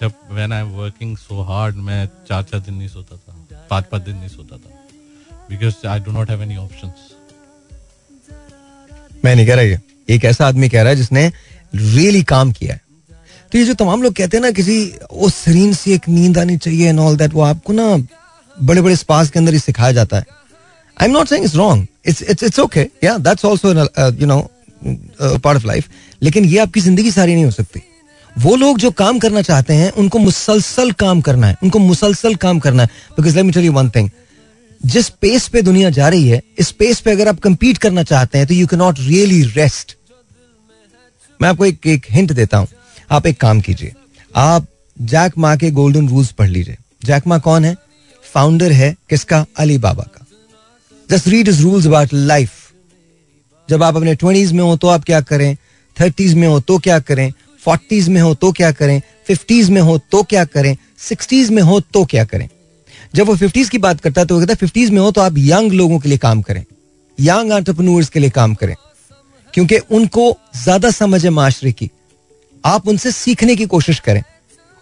जब 0.00 0.12
when 0.32 0.52
I 0.52 0.60
am 0.60 0.70
working 0.76 1.16
so 1.16 1.42
hard 1.50 1.76
मैं 1.88 2.06
चार 2.28 2.42
चार 2.42 2.60
दिन 2.60 2.74
नहीं 2.74 2.88
सोता 2.88 3.16
था 3.16 3.66
पाँच 3.70 3.84
पाँच 3.92 4.02
दिन 4.02 4.16
नहीं 4.16 4.28
सोता 4.28 4.56
था। 4.56 4.73
Because 5.50 5.86
I 5.86 6.00
do 6.00 6.12
not 6.12 6.30
have 6.30 6.42
any 6.42 6.56
options 6.56 7.10
मैं 9.24 9.34
नहीं 9.36 9.46
कह 9.46 9.54
रहा 9.54 9.64
ये। 9.64 9.78
एक 10.08 10.24
ऐसा 10.24 10.46
आदमी 10.46 10.68
कह 10.68 10.82
रहा 10.82 10.90
है 10.90 10.96
जिसने 10.96 11.30
रियली 11.74 12.22
काम 12.24 12.50
किया 12.52 12.74
है। 12.74 12.80
तो 13.52 13.58
ये 13.58 13.64
जो 13.64 13.74
तमाम 13.74 14.02
लोग 14.02 14.14
कहते 14.14 14.36
हैं 14.36 14.42
ना, 14.44 14.50
किसी 14.50 14.92
वो 15.12 15.28
सरीन 15.30 15.72
सी 15.74 15.92
एक 15.92 16.08
नींद 16.08 16.38
आनी 16.38 16.56
चाहिए 16.56 16.88
एंड 16.88 17.00
ऑल 17.00 17.16
दैट 17.16 17.34
वो 17.34 17.42
आपको 17.42 17.72
ना 17.72 17.96
बड़े 18.56 18.80
बड़े 18.80 18.96
स्पास 18.96 19.30
के 19.30 19.38
अंदर 19.38 19.52
ही 19.52 19.58
सिखाया 19.58 19.92
जाता 19.92 20.16
है। 20.16 20.24
I 20.96 21.06
am 21.06 21.12
not 21.12 21.28
saying 21.28 21.44
it's 21.44 21.54
wrong 21.56 21.86
it's 22.06 22.22
it's 22.22 22.42
it's 22.42 22.58
okay 22.60 22.88
या 23.04 23.16
that's 23.18 23.44
also 23.44 23.72
you 24.20 24.26
know 24.26 24.40
part 24.82 25.56
of 25.56 25.66
life 25.66 25.88
लेकिन 26.22 26.44
ये 26.44 26.58
आपकी 26.58 26.80
ज़िंदगी 26.80 27.10
सारी 27.10 27.34
नहीं 27.34 27.44
हो 27.44 27.50
सकती। 27.50 27.80
वो 28.36 28.54
लोग 28.56 28.78
जो 28.78 28.90
काम 28.92 29.18
करना 29.18 29.42
चाहते 29.42 29.74
हैं, 29.74 29.90
उनको 29.92 30.18
मुसलसल 30.18 30.90
काम 31.00 31.20
करना 31.20 31.46
है। 31.46 31.56
उनको 31.62 31.78
मुसलसल 31.78 32.34
काम 32.36 32.58
करना 32.58 32.82
है। 32.82 32.88
Because 33.16 33.36
let 33.36 33.44
me 33.44 33.52
tell 33.52 33.64
you 33.64 33.72
one 33.72 33.90
thing 33.90 34.08
जिस 34.84 35.08
पेस 35.10 35.46
पे 35.48 35.62
दुनिया 35.62 35.90
जा 35.90 36.08
रही 36.08 36.28
है, 36.28 36.42
इस 36.58 36.70
पेस 36.70 37.00
पे 37.00 37.10
अगर 37.10 37.28
आप 37.28 37.38
कंपीट 37.40 37.78
करना 37.78 38.02
चाहते 38.02 38.38
हैं 38.38 38.46
तो 38.46 38.54
you 38.54 38.66
can 38.66 38.78
not 38.78 39.00
really 39.00 39.42
rest 39.42 39.96
मैं 41.40 41.48
आपको 41.48 41.66
एक 41.66 41.86
एक 41.86 42.06
हिंट 42.10 42.32
देता 42.32 42.58
हूँ। 42.58 42.68
आप 43.10 43.26
एक 43.26 43.40
काम 43.40 43.60
कीजिए। 43.60 43.92
आप 44.36 44.66
जैक 44.96 45.38
मा 45.38 45.54
के 45.56 45.70
गोल्डन 45.70 46.08
रूल्स 46.08 46.30
पढ़ 46.32 46.48
लीजिए। 46.48 46.76
जैक 47.04 47.26
मा 47.26 47.38
कौन 47.38 47.64
है? 47.64 47.76
फाउंडर 48.24 48.72
है 48.72 48.94
किसका? 49.10 49.44
अली 49.58 49.78
बाबा 49.78 50.04
का। 50.04 50.26
Just 51.10 51.28
read 51.28 51.48
is 51.48 51.62
rules 51.62 51.86
about 51.86 52.14
life 52.14 52.52
जब 53.68 53.82
आप 53.82 53.96
अपने 53.96 54.14
ट्वेंटीज 54.14 54.52
में 54.52 54.62
हो 54.64 54.76
तो 54.76 54.88
आप 54.88 55.04
क्या 55.04 55.20
करें? 55.20 55.56
थर्टीज 55.96 56.34
में 56.34 56.48
हो 56.48 56.60
तो 56.60 56.78
क्या 56.78 56.98
करें? 57.00 57.32
फोर्टीज 57.64 58.08
में 58.08 58.20
हो 58.20 58.34
तो 58.34 58.52
क्या 58.52 58.72
करें? 58.72 59.00
फिफ्टीज 59.26 59.70
में 59.70 59.80
हो 59.80 59.98
तो 60.12 60.22
क्या 60.22 60.44
करें? 60.44 60.76
सिक्सटीज 60.98 61.50
में 61.50 61.62
हो 61.62 61.80
तो 61.80 62.04
क्या 62.04 62.24
करें? 62.24 62.48
जब 63.14 63.26
वो 63.26 63.36
फिफ्टीज 63.36 63.68
की 63.68 63.78
बात 63.78 64.00
करता 64.00 64.20
है 64.20 64.26
तो 64.26 64.34
वो 64.34 64.40
कहता 64.40 64.52
है 64.52 64.56
फिफ्टीज 64.56 64.90
में 64.90 65.00
हो 65.00 65.10
तो 65.10 65.20
आप 65.20 65.34
यंग 65.38 65.72
लोगों 65.72 65.98
के 65.98 66.08
लिए 66.08 66.18
काम 66.18 66.42
करें 66.42 66.64
यंग 67.18 67.52
एंटरप्रेन्योर्स 67.52 68.08
के 68.08 68.20
लिए 68.20 68.30
काम 68.32 68.54
करें, 68.54 68.74
क्योंकि 69.54 69.78
उनको 69.78 70.36
ज़्यादा 70.56 70.90
समझ 70.92 71.24
है 71.24 71.30
माशरे 71.32 71.72
की। 71.72 71.90
आप 72.64 72.88
उनसे 72.88 73.10
सीखने 73.12 73.56
की 73.56 73.66
कोशिश 73.66 73.98
करें, 74.00 74.22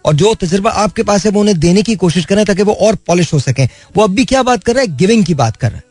और 0.05 0.13
जो 0.13 0.33
तजर्बा 0.35 0.71
आपके 0.71 1.03
पास 1.03 1.25
है, 1.25 1.31
वो 1.31 1.39
उन्हें 1.39 1.59
देने 1.59 1.81
की 1.81 1.95
कोशिश 1.97 2.25
करें, 2.25 2.43
ताकि 2.45 2.63
वो 2.63 2.73
और 2.75 2.95
पॉलिश 3.07 3.33
हो 3.33 3.39
सकें। 3.39 3.67
वो 3.95 4.03
अब 4.03 4.15
भी 4.15 4.25
क्या 4.25 4.43
बात 4.43 4.63
कर 4.63 4.73
रहा 4.73 4.81
है? 4.81 4.95
गिविंग 4.97 5.25
की 5.25 5.33
बात 5.35 5.57
कर 5.57 5.71
रहा 5.71 5.77
है। 5.77 5.83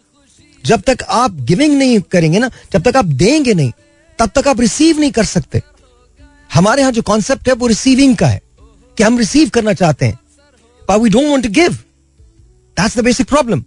जब 0.64 0.82
तक 0.82 1.02
आप 1.10 1.34
गिविंग 1.42 1.76
नहीं 1.78 2.00
करेंगे 2.12 2.38
ना, 2.38 2.50
जब 2.72 2.82
तक 2.82 2.96
आप 2.96 3.04
देंगे 3.04 3.54
नहीं, 3.54 3.70
तब 4.18 4.30
तक 4.34 4.48
आप 4.48 4.60
रिसीव 4.60 5.00
नहीं 5.00 5.10
कर 5.12 5.24
सकते। 5.26 5.62
हमारे 6.50 6.82
यहाँ 6.82 6.92
जो 6.92 7.02
कॉन्सेप्ट 7.04 7.48
है, 7.48 7.54
वो 7.54 7.66
रिसीविंग 7.66 8.16
का 8.16 8.26
है, 8.26 8.40
कि 8.96 9.02
हम 9.02 9.18
रिसीव 9.18 9.48
करना 9.50 9.72
चाहते 9.74 10.06
हैं। 10.06 10.18
We 10.88 11.10
don't 11.10 11.30
want 11.30 11.44
to 11.44 11.50
give 11.52 11.78
that's 12.76 12.98
the 12.98 13.04
basic 13.04 13.28
problem 13.28 13.64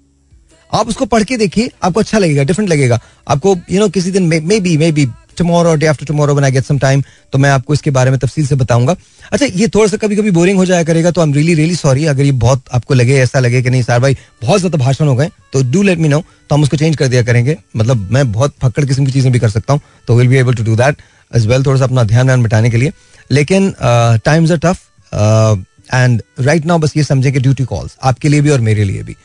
आप 0.71 0.87
उसको 0.89 1.05
पढ़ 1.07 1.23
के 1.23 1.37
देखिए 1.37 1.69
आपको 1.83 1.99
अच्छा 1.99 2.17
लगेगा 2.19 2.43
डिफरेंट 2.43 2.69
लगेगा। 2.69 2.99
आपको 3.27 3.49
यू 3.49 3.55
you 3.55 3.79
नो 3.79 3.81
know, 3.81 3.93
किसी 3.93 4.11
दिन 4.11 4.23
maybe 4.59 4.77
maybe 4.91 5.05
tomorrow 5.37 5.73
day 5.75 5.85
after 5.85 6.05
tomorrow 6.05 6.33
when 6.33 6.45
I 6.45 6.51
get 6.51 6.63
some 6.63 6.77
time 6.79 7.01
तो 7.33 7.37
मैं 7.37 7.49
आपको 7.49 7.73
इसके 7.73 7.91
बारे 7.91 8.11
में 8.11 8.19
तफसील 8.19 8.45
से 8.47 8.55
बताऊँगा। 8.55 8.95
अच्छा 9.31 9.45
ये 9.45 9.67
थोड़ा 9.67 9.87
सा 9.87 9.97
कभी 9.97 10.15
कभी 10.15 10.31
बोरिंग 10.31 10.57
हो 10.57 10.65
जाया 10.65 10.83
करेगा 10.83 11.11
तो 11.11 11.21
I 11.21 11.27
am 11.27 11.33
really 11.33 11.53
really 11.53 11.75
sorry 11.75 12.05
अगर 12.05 12.23
ये 12.23 12.31
बहुत 12.43 12.63
आपको 12.73 12.93
लगे 12.93 13.17
ऐसा 13.21 13.39
लगे 13.39 13.61
कि 13.61 13.69
नहीं 13.69 13.81
सर 13.83 13.99
भाई 13.99 14.17
बहुत 14.41 14.59
ज़्यादा 14.59 14.77
भाषण 14.77 15.07
हो 15.07 15.15
गए 15.15 15.29
तो 15.53 15.63
डू 15.71 15.81
लेट 15.83 15.99
मी 15.99 16.07
नो 16.07 16.23
तो 16.49 16.55
हम 16.55 16.63
उसको 16.63 16.77
चेंज 16.77 16.95
कर 16.95 17.07
दिया 17.07 17.23
करेंगे। 17.23 17.57
मतलब 17.77 18.07
मैं 18.11 18.31
बहुत 18.31 18.55
फक्कड़ 18.61 18.85
किस्म 18.85 19.05
की 19.05 19.11
चीज़ें 19.11 19.31
भी 19.31 19.39
कर 19.39 19.49
सकता 19.49 19.73
हूँ 19.73 19.81
तो 20.07 20.15
will 20.17 20.27
be 20.27 20.37
able 20.37 20.53
to 20.53 20.63
do 20.63 20.75
that 20.75 21.01
as 21.31 21.47
well 21.47 21.65
थोड़ा 21.65 21.77
सा 21.79 21.85
अपना 21.85 22.03
ध्यान 22.05 22.25
व्यान 22.25 22.43
बिठाने 22.43 22.69
के 22.69 22.77
लिए। 22.77 22.91
लेकिन 23.31 23.73
times 23.81 24.51
are 24.51 24.57
tough 24.65 25.65
and 25.93 26.21
right 26.39 26.65
now 26.65 26.77
बस 26.79 26.93
ये 26.97 27.03
समझें 27.03 27.31
कि 27.33 27.39
ड्यूटी 27.39 27.63
कॉल्स 27.65 27.95
आपके 28.03 28.29
लिए 28.29 28.41
भी 28.41 28.49
और 28.49 28.61
मेरे 28.61 28.83
लिए 28.83 29.03
भी। 29.03 29.15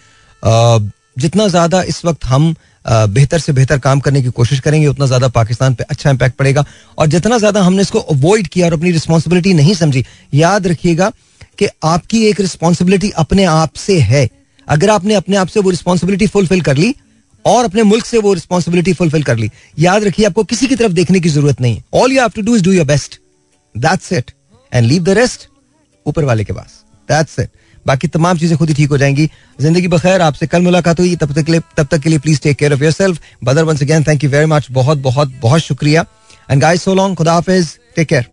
जितना 1.19 1.47
ज़्यादा 1.49 1.83
इस 1.85 2.05
वक्त 2.05 2.25
हम 2.27 2.55
बेहतर 2.87 3.39
से 3.39 3.53
बेहतर 3.53 3.79
काम 3.79 4.01
करने 4.01 4.23
की 4.23 4.31
कोशिश 4.31 4.61
करेंगे, 4.61 4.87
उतना 4.87 5.07
ज़्यादा 5.07 5.29
पाकिस्तान 5.31 5.75
पे 5.75 5.85
अच्छा 5.85 6.11
इम्पैक्ट 6.11 6.37
पड़ेगा। 6.37 6.65
और 6.99 7.07
जितना 7.09 7.39
ज़्यादा 7.39 7.63
हमने 7.63 7.83
इसको 7.83 7.99
अवॉइड 7.99 8.47
किया 8.49 8.67
और 8.67 8.73
अपनी 8.73 8.91
रिस्पॉन्सिबिलिटी 8.93 9.55
नहीं 9.55 9.75
समझी, 9.75 10.05
याद 10.35 10.67
रखिएगा 10.67 11.11
कि 11.59 11.69
आपकी 11.85 12.25
एक 12.27 12.41
रिस्पॉन्सिबिलिटी 12.41 13.11
अपने 13.19 13.45
आप 13.47 13.75
से 13.77 13.99
है। 14.03 14.29
अगर 14.69 14.91
आपने 14.91 15.15
अपने 15.15 15.37
आप 15.37 15.49
से 15.49 15.61
वो 15.61 15.71
रिस्पॉन्सिबिलिटी 15.71 16.27
फुलफिल 16.29 16.61
कर 16.61 16.77
ली, 16.77 16.95
और 17.45 17.65
अपने 17.65 17.83
मुल्क 17.85 18.05
से 18.07 18.19
वो 18.19 18.33
रिस्पॉन्सिबिलिटी 18.35 18.93
फुलफिल 18.93 19.23
कर 19.23 19.37
ली, 19.37 19.51
याद 19.79 20.05
रखिए, 20.05 20.27
आपको 20.27 20.45
किसी 20.45 20.67
की 20.67 20.77
तरफ़ 20.77 20.93
देखने 20.93 21.21
की 21.21 21.29
ज़रूरत 21.29 21.61
नहीं। 21.61 21.81
All 21.95 22.13
you 22.13 22.21
have 22.21 22.31
to 22.31 22.43
do 22.43 22.57
is 22.57 22.65
do 22.65 22.73
your 22.73 22.87
best 22.87 23.21
that's 23.75 24.13
it 24.13 24.31
and 24.73 24.87
leave 24.87 25.03
the 25.05 25.19
rest 25.19 25.49
ऊपर 26.07 26.25
वाले 26.25 26.45
के 26.45 26.53
पास। 26.53 26.83
दैट्स 27.09 27.39
इट 27.39 27.51
बाकी 27.87 28.09
तमाम 28.09 28.39
चीज़ें 28.39 28.57
खुद 28.59 28.69
ही 28.69 28.75
ठीक 28.75 28.91
हो 28.91 28.99
जाएँगी। 28.99 29.29
ज़िंदगी 29.61 29.89
बखैर, 29.89 30.21
आपसे 30.21 30.47
कल 30.47 30.63
मुलाकात 30.63 31.01
हुई। 31.01 31.15
तब 31.17 31.33
तक 31.35 31.45
के 31.45 31.53
लिए 31.53 31.61
तब 31.77 31.87
तक 31.91 32.01
के 32.01 32.09
लिए 32.09 32.19
please 32.19 32.41
take 32.43 32.57
care 32.59 32.73
of 32.73 32.83
yourself 32.93 33.21
bother 33.45 33.65
once 33.65 33.83
again 33.83 34.05
thank 34.09 34.25
you 34.25 34.31
very 34.31 34.47
much 34.47 34.67
बहुत 34.73 34.99
बहुत 35.01 35.33
बहुत 35.43 35.61
शुक्रिया। 35.61 36.05
एंड 36.51 36.61
गाइस 36.63 36.83
सो 36.83 36.95
लॉन्ग 36.95 37.17
खुदा 37.17 37.33
हाफिज 37.33 37.77
टेक 37.97 38.09
केयर 38.09 38.27